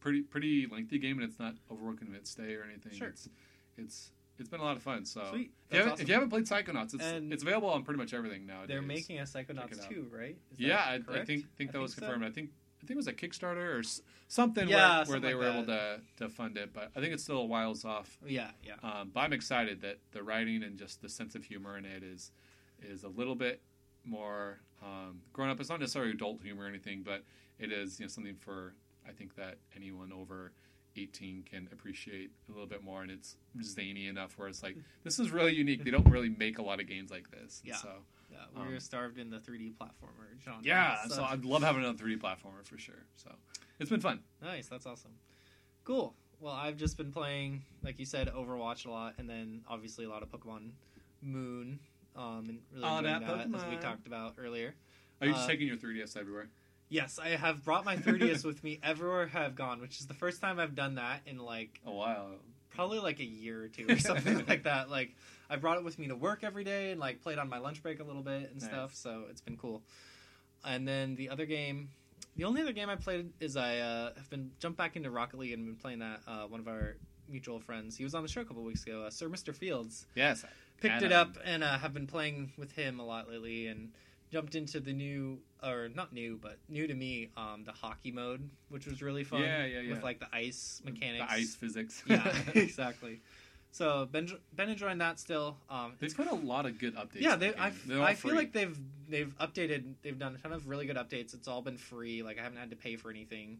pretty 0.00 0.22
pretty 0.22 0.66
lengthy 0.70 0.98
game, 0.98 1.18
and 1.20 1.28
it's 1.28 1.38
not 1.38 1.54
overworking 1.70 2.08
in 2.08 2.14
its 2.14 2.30
stay 2.30 2.54
or 2.54 2.64
anything. 2.64 2.92
Sure. 2.92 3.08
It's 3.08 3.28
it's 3.76 4.10
it's 4.42 4.50
been 4.50 4.60
a 4.60 4.64
lot 4.64 4.76
of 4.76 4.82
fun. 4.82 5.04
So 5.04 5.22
Sweet. 5.30 5.52
If, 5.70 5.72
you 5.74 5.78
haven't, 5.78 5.92
awesome. 5.92 6.02
if 6.02 6.08
you 6.08 6.14
haven't 6.14 6.30
played 6.30 6.44
Psychonauts, 6.44 6.94
it's 6.94 7.04
And 7.04 7.32
it's 7.32 7.42
available 7.42 7.70
on 7.70 7.82
pretty 7.84 7.98
much 7.98 8.12
everything 8.12 8.44
nowadays. 8.44 8.68
They're 8.68 8.82
making 8.82 9.18
a 9.20 9.22
Psychonauts. 9.22 9.88
2, 9.88 10.08
right? 10.12 10.36
Is 10.50 10.58
that 10.58 10.64
Yeah, 10.64 10.78
I, 10.78 11.20
I 11.20 11.24
think 11.24 11.46
think 11.56 11.72
that 11.72 11.80
was 11.80 11.94
so. 11.94 12.00
confirmed. 12.00 12.24
I 12.24 12.30
think 12.30 12.50
I 12.82 12.86
think 12.86 12.96
it 12.96 12.96
was 12.96 13.06
a 13.06 13.12
Kickstarter 13.12 13.78
or 13.78 13.82
something 14.26 14.68
Yeah, 14.68 14.98
where, 14.98 15.06
where 15.06 15.20
they 15.20 15.34
like 15.34 15.44
were 15.44 15.50
able 15.52 15.66
to 15.66 16.00
to 16.16 16.28
fund 16.28 16.58
it. 16.58 16.72
But 16.72 16.90
I 16.96 17.00
think 17.00 17.14
it's 17.14 17.22
still 17.22 17.38
a 17.38 17.44
whiles 17.44 17.84
off. 17.84 18.18
Yeah, 18.26 18.50
yeah. 18.64 18.74
Um, 18.82 19.10
but 19.14 19.20
I'm 19.20 19.32
excited 19.32 19.80
that 19.82 19.98
the 20.10 20.22
writing 20.22 20.64
and 20.64 20.76
just 20.76 21.00
the 21.00 21.08
sense 21.08 21.34
of 21.34 21.44
humor 21.44 21.78
in 21.78 21.84
it 21.84 22.02
is 22.02 22.32
is 22.82 23.04
a 23.04 23.08
little 23.08 23.36
bit 23.36 23.62
more 24.04 24.58
um, 24.82 25.20
grown 25.32 25.48
up. 25.48 25.60
It's 25.60 25.70
not 25.70 25.78
necessarily 25.80 26.10
adult 26.10 26.42
humor 26.42 26.64
or 26.64 26.68
anything, 26.68 27.02
but 27.04 27.22
it 27.58 27.70
is 27.70 28.00
you 28.00 28.04
know 28.06 28.08
something 28.08 28.34
for 28.34 28.74
I 29.08 29.12
think 29.12 29.36
that 29.36 29.58
anyone 29.76 30.12
over 30.12 30.52
18 30.96 31.44
can 31.50 31.68
appreciate 31.72 32.30
a 32.48 32.52
little 32.52 32.66
bit 32.66 32.82
more, 32.82 33.02
and 33.02 33.10
it's 33.10 33.36
zany 33.62 34.06
enough 34.08 34.38
where 34.38 34.48
it's 34.48 34.62
like 34.62 34.76
this 35.04 35.18
is 35.18 35.30
really 35.30 35.54
unique. 35.54 35.84
They 35.84 35.90
don't 35.90 36.08
really 36.10 36.28
make 36.28 36.58
a 36.58 36.62
lot 36.62 36.80
of 36.80 36.86
games 36.86 37.10
like 37.10 37.30
this. 37.30 37.62
Yeah. 37.64 37.76
So 37.76 37.88
yeah 38.30 38.38
we're 38.56 38.62
um, 38.74 38.80
starved 38.80 39.18
in 39.18 39.30
the 39.30 39.38
3D 39.38 39.74
platformer 39.74 40.40
genre. 40.42 40.60
yeah, 40.64 41.06
so 41.08 41.22
I'd 41.22 41.44
love 41.44 41.62
having 41.62 41.82
another 41.82 42.02
3D 42.02 42.18
platformer 42.18 42.64
for 42.64 42.78
sure. 42.78 43.04
So 43.16 43.30
it's 43.78 43.90
been 43.90 44.00
fun. 44.00 44.20
Nice, 44.42 44.68
that's 44.68 44.86
awesome. 44.86 45.12
Cool. 45.84 46.14
Well, 46.40 46.54
I've 46.54 46.76
just 46.76 46.96
been 46.96 47.12
playing, 47.12 47.62
like 47.84 47.98
you 47.98 48.06
said, 48.06 48.28
Overwatch 48.28 48.86
a 48.86 48.90
lot, 48.90 49.14
and 49.18 49.28
then 49.28 49.62
obviously 49.68 50.04
a 50.04 50.08
lot 50.08 50.22
of 50.22 50.30
Pokemon 50.30 50.70
Moon, 51.20 51.78
um, 52.16 52.46
and 52.48 52.58
really 52.72 52.88
enjoying 52.98 53.04
that 53.04 53.50
that, 53.52 53.54
as 53.54 53.64
we 53.70 53.76
talked 53.76 54.06
about 54.06 54.34
earlier. 54.38 54.74
Are 55.20 55.26
you 55.26 55.32
just 55.34 55.44
Uh, 55.44 55.48
taking 55.52 55.68
your 55.68 55.76
3DS 55.76 56.16
everywhere? 56.16 56.48
Yes, 56.92 57.18
I 57.18 57.30
have 57.30 57.64
brought 57.64 57.84
my 57.86 57.96
3DS 57.96 58.44
with 58.44 58.62
me 58.62 58.78
everywhere 58.82 59.30
I've 59.34 59.54
gone, 59.56 59.80
which 59.80 59.98
is 59.98 60.06
the 60.06 60.14
first 60.14 60.40
time 60.42 60.60
I've 60.60 60.74
done 60.74 60.96
that 60.96 61.22
in 61.26 61.38
like 61.38 61.80
A 61.86 61.90
while. 61.90 62.32
probably 62.70 62.98
like 62.98 63.18
a 63.18 63.24
year 63.24 63.62
or 63.64 63.68
two 63.68 63.86
or 63.88 63.98
something 63.98 64.44
like 64.48 64.64
that. 64.64 64.90
Like 64.90 65.14
I 65.48 65.56
brought 65.56 65.78
it 65.78 65.84
with 65.84 65.98
me 65.98 66.08
to 66.08 66.16
work 66.16 66.44
every 66.44 66.64
day 66.64 66.90
and 66.90 67.00
like 67.00 67.22
played 67.22 67.38
on 67.38 67.48
my 67.48 67.58
lunch 67.58 67.82
break 67.82 68.00
a 68.00 68.04
little 68.04 68.22
bit 68.22 68.50
and 68.52 68.60
Nice. 68.60 68.68
stuff. 68.70 68.94
So 68.94 69.24
it's 69.30 69.40
been 69.40 69.56
cool. 69.56 69.82
And 70.64 70.86
then 70.86 71.14
the 71.16 71.30
other 71.30 71.46
game, 71.46 71.88
the 72.36 72.44
only 72.44 72.60
other 72.62 72.72
game 72.72 72.90
I 72.90 72.96
played 72.96 73.30
is 73.40 73.56
I 73.56 73.78
uh, 73.78 74.14
have 74.14 74.28
been 74.28 74.50
jumped 74.60 74.76
back 74.78 74.94
into 74.94 75.10
Rocket 75.10 75.38
League 75.40 75.52
and 75.52 75.64
been 75.64 75.76
playing 75.76 76.00
that. 76.00 76.20
Uh, 76.28 76.42
one 76.46 76.60
of 76.60 76.68
our 76.68 76.96
mutual 77.28 77.58
friends, 77.58 77.96
he 77.96 78.04
was 78.04 78.14
on 78.14 78.22
the 78.22 78.28
show 78.28 78.42
a 78.42 78.44
couple 78.44 78.62
weeks 78.64 78.82
ago. 78.82 79.04
Uh, 79.04 79.10
Sir 79.10 79.28
Mr. 79.30 79.54
Fields 79.54 80.06
Yes. 80.14 80.44
picked 80.80 81.02
it 81.02 81.12
up 81.12 81.38
and 81.44 81.64
uh, 81.64 81.78
have 81.78 81.94
been 81.94 82.06
playing 82.06 82.52
with 82.58 82.72
him 82.72 83.00
a 83.00 83.04
lot 83.04 83.30
lately 83.30 83.66
and 83.68 83.92
jumped 84.32 84.54
into 84.54 84.80
the 84.80 84.92
new 84.92 85.38
or 85.62 85.88
not 85.94 86.12
new 86.12 86.38
but 86.40 86.56
new 86.68 86.86
to 86.86 86.94
me 86.94 87.28
um, 87.36 87.62
the 87.64 87.72
hockey 87.72 88.10
mode 88.10 88.48
which 88.70 88.86
was 88.86 89.02
really 89.02 89.24
fun 89.24 89.40
Yeah, 89.42 89.64
yeah, 89.66 89.80
yeah. 89.80 89.90
with 89.94 90.02
like 90.02 90.18
the 90.20 90.28
ice 90.32 90.80
mechanics 90.84 91.24
The 91.28 91.32
ice 91.32 91.54
physics. 91.54 92.02
yeah 92.06 92.34
exactly 92.54 93.20
so 93.70 94.06
been 94.10 94.28
been 94.56 94.68
enjoying 94.70 94.98
that 94.98 95.18
still 95.20 95.56
um, 95.70 95.92
They've 95.98 96.14
put 96.16 96.26
a 96.28 96.34
lot 96.34 96.66
of 96.66 96.78
good 96.78 96.94
updates. 96.96 97.20
yeah 97.20 97.36
they, 97.36 97.48
game. 97.50 97.56
I, 97.58 97.70
feel 97.70 98.14
free. 98.14 98.32
like 98.32 98.52
they've 98.52 98.78
they've 99.08 99.34
updated 99.38 99.94
they've 100.02 100.18
done 100.18 100.34
a 100.34 100.38
ton 100.38 100.52
of 100.52 100.66
really 100.68 100.86
good 100.86 100.96
updates 100.96 101.34
it's 101.34 101.46
all 101.48 101.62
been 101.62 101.76
free 101.78 102.22
like 102.22 102.38
i 102.38 102.42
haven't 102.42 102.58
had 102.58 102.70
to 102.70 102.76
pay 102.76 102.96
for 102.96 103.10
anything 103.10 103.58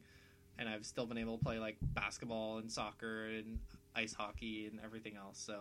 and 0.58 0.68
i've 0.68 0.84
still 0.86 1.06
been 1.06 1.18
able 1.18 1.38
to 1.38 1.44
play 1.44 1.58
like 1.58 1.76
basketball 1.82 2.58
and 2.58 2.70
soccer 2.70 3.26
and 3.26 3.58
ice 3.94 4.12
hockey 4.14 4.66
and 4.70 4.80
everything 4.84 5.16
else 5.16 5.38
so 5.38 5.60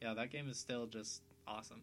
yeah 0.00 0.14
that 0.14 0.30
game 0.30 0.48
is 0.48 0.56
still 0.58 0.86
just 0.86 1.22
awesome 1.46 1.82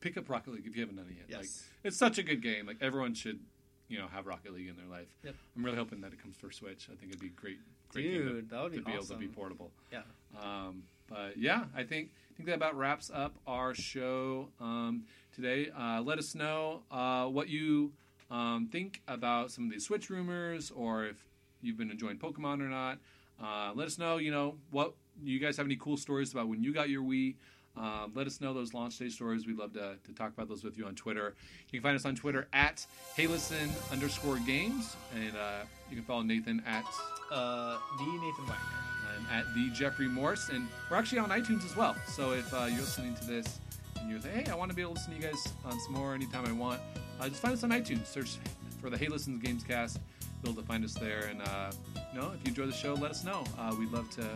pick 0.00 0.16
up 0.16 0.28
Rocket 0.28 0.54
League 0.54 0.66
if 0.66 0.74
you 0.74 0.82
haven't 0.82 0.96
done 0.96 1.06
it 1.08 1.16
yet. 1.28 1.38
Like 1.38 1.44
yes 1.46 1.64
it's 1.84 1.96
such 1.96 2.18
a 2.18 2.22
good 2.22 2.42
game. 2.42 2.66
Like 2.66 2.78
everyone 2.80 3.14
should, 3.14 3.40
you 3.88 3.98
know, 3.98 4.06
have 4.08 4.26
Rocket 4.26 4.52
League 4.54 4.68
in 4.68 4.76
their 4.76 4.86
life. 4.86 5.08
Yep. 5.24 5.34
I'm 5.56 5.64
really 5.64 5.76
hoping 5.76 6.00
that 6.02 6.12
it 6.12 6.20
comes 6.20 6.36
for 6.36 6.50
Switch. 6.50 6.88
I 6.90 6.96
think 6.96 7.10
it'd 7.10 7.20
be 7.20 7.28
great, 7.30 7.58
great 7.88 8.10
game 8.10 8.12
to- 8.12 8.28
dude 8.28 8.50
that 8.50 8.62
would 8.62 8.72
be, 8.72 8.78
to, 8.78 8.84
be, 8.84 8.92
be 8.92 8.98
awesome 8.98 9.16
able 9.16 9.22
to 9.22 9.28
be 9.28 9.34
portable. 9.34 9.70
Yeah. 9.92 10.02
Um, 10.40 10.84
but 11.08 11.36
yeah, 11.36 11.64
I 11.74 11.82
think 11.82 12.10
I 12.30 12.36
think 12.36 12.48
that 12.48 12.54
about 12.54 12.76
wraps 12.76 13.10
up 13.12 13.34
our 13.46 13.74
show 13.74 14.48
um, 14.60 15.04
today. 15.34 15.70
Uh, 15.76 16.00
let 16.02 16.18
us 16.18 16.34
know 16.34 16.82
uh, 16.90 17.26
what 17.26 17.48
you 17.48 17.92
um, 18.30 18.68
think 18.70 19.02
about 19.08 19.50
some 19.50 19.64
of 19.64 19.72
these 19.72 19.84
Switch 19.84 20.08
rumors, 20.08 20.70
or 20.70 21.06
if 21.06 21.16
you've 21.62 21.76
been 21.76 21.90
enjoying 21.90 22.18
Pokemon 22.18 22.60
or 22.60 22.68
not. 22.68 22.98
Uh, 23.42 23.72
let 23.74 23.86
us 23.86 23.98
know. 23.98 24.18
You 24.18 24.30
know 24.30 24.56
what 24.70 24.94
you 25.22 25.38
guys 25.38 25.56
have 25.56 25.66
any 25.66 25.76
cool 25.76 25.96
stories 25.96 26.32
about 26.32 26.48
when 26.48 26.62
you 26.62 26.72
got 26.72 26.88
your 26.90 27.02
Wii. 27.02 27.34
Um, 27.76 28.12
let 28.14 28.26
us 28.26 28.40
know 28.40 28.52
those 28.52 28.74
launch 28.74 28.98
day 28.98 29.08
stories. 29.08 29.46
We'd 29.46 29.56
love 29.56 29.72
to, 29.74 29.96
to 30.04 30.12
talk 30.12 30.32
about 30.32 30.48
those 30.48 30.64
with 30.64 30.76
you 30.76 30.86
on 30.86 30.94
Twitter. 30.94 31.34
You 31.70 31.80
can 31.80 31.82
find 31.82 31.96
us 31.96 32.04
on 32.04 32.14
Twitter 32.14 32.48
at 32.52 32.84
HeyListen 33.16 33.70
underscore 33.92 34.38
games, 34.38 34.96
and 35.14 35.36
uh, 35.36 35.64
you 35.88 35.96
can 35.96 36.04
follow 36.04 36.22
Nathan 36.22 36.62
at 36.66 36.84
uh 37.30 37.78
the 37.96 38.04
nathan 38.04 38.44
wagner 38.46 38.80
I'm 39.16 39.38
at 39.38 39.54
the 39.54 39.70
Jeffrey 39.70 40.08
Morse, 40.08 40.48
and 40.48 40.66
we're 40.90 40.96
actually 40.96 41.18
on 41.18 41.30
iTunes 41.30 41.64
as 41.64 41.76
well. 41.76 41.96
So 42.06 42.32
if 42.32 42.52
uh, 42.52 42.66
you're 42.68 42.80
listening 42.80 43.14
to 43.16 43.24
this 43.24 43.58
and 43.98 44.10
you're 44.10 44.20
saying, 44.20 44.44
"Hey, 44.44 44.50
I 44.50 44.54
want 44.54 44.70
to 44.70 44.76
be 44.76 44.82
able 44.82 44.94
to 44.94 45.00
listen 45.00 45.14
to 45.14 45.20
you 45.20 45.32
guys 45.32 45.52
on 45.64 45.78
some 45.80 45.94
more 45.94 46.14
anytime 46.14 46.46
I 46.46 46.52
want," 46.52 46.80
uh, 47.20 47.28
just 47.28 47.40
find 47.40 47.54
us 47.54 47.64
on 47.64 47.70
iTunes. 47.70 48.06
Search 48.06 48.36
for 48.80 48.90
the 48.90 48.98
Hey 48.98 49.08
Listens 49.08 49.42
Games 49.42 49.62
Cast. 49.62 49.98
You'll 50.42 50.52
be 50.52 50.58
able 50.58 50.62
to 50.62 50.68
find 50.68 50.84
us 50.84 50.94
there. 50.94 51.28
And 51.30 51.42
uh, 51.42 51.72
you 52.12 52.20
know, 52.20 52.32
if 52.32 52.40
you 52.44 52.48
enjoy 52.48 52.66
the 52.66 52.72
show, 52.72 52.94
let 52.94 53.10
us 53.10 53.24
know. 53.24 53.44
Uh, 53.58 53.74
we'd 53.78 53.90
love 53.90 54.08
to 54.10 54.26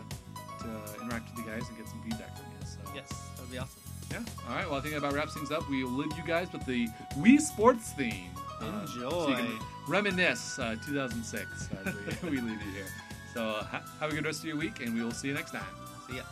to 0.59 1.01
interact 1.01 1.29
with 1.35 1.45
you 1.45 1.51
guys 1.51 1.67
and 1.69 1.77
get 1.77 1.87
some 1.87 2.01
feedback 2.03 2.35
from 2.37 2.45
you. 2.51 2.65
So 2.65 2.79
yes 2.93 3.09
that 3.35 3.41
would 3.41 3.51
be 3.51 3.57
awesome 3.57 3.81
yeah. 4.11 4.19
All 4.47 4.55
right. 4.55 4.65
Well, 4.69 4.77
I 4.77 4.81
think 4.81 4.93
that 4.93 4.99
about 4.99 5.13
wraps 5.13 5.33
things 5.33 5.51
up. 5.51 5.67
We 5.69 5.83
will 5.83 5.91
leave 5.91 6.15
you 6.17 6.23
guys 6.25 6.51
with 6.51 6.65
the 6.65 6.87
Wii 7.17 7.39
Sports 7.39 7.91
theme. 7.93 8.29
Uh, 8.61 8.85
so 8.85 9.29
you 9.29 9.35
can 9.35 9.45
Enjoy. 9.45 9.65
reminisce 9.87 10.59
uh, 10.59 10.75
2006 10.85 11.69
as 11.85 12.21
we, 12.23 12.29
we 12.29 12.37
leave 12.41 12.61
you 12.61 12.71
here. 12.71 12.85
So 13.33 13.49
uh, 13.49 13.63
ha- 13.63 13.83
have 13.99 14.11
a 14.11 14.15
good 14.15 14.25
rest 14.25 14.39
of 14.39 14.45
your 14.45 14.57
week, 14.57 14.79
and 14.79 14.93
we 14.93 15.03
will 15.03 15.11
see 15.11 15.27
you 15.27 15.33
next 15.33 15.51
time. 15.51 15.63
see 16.07 16.17
ya 16.17 16.23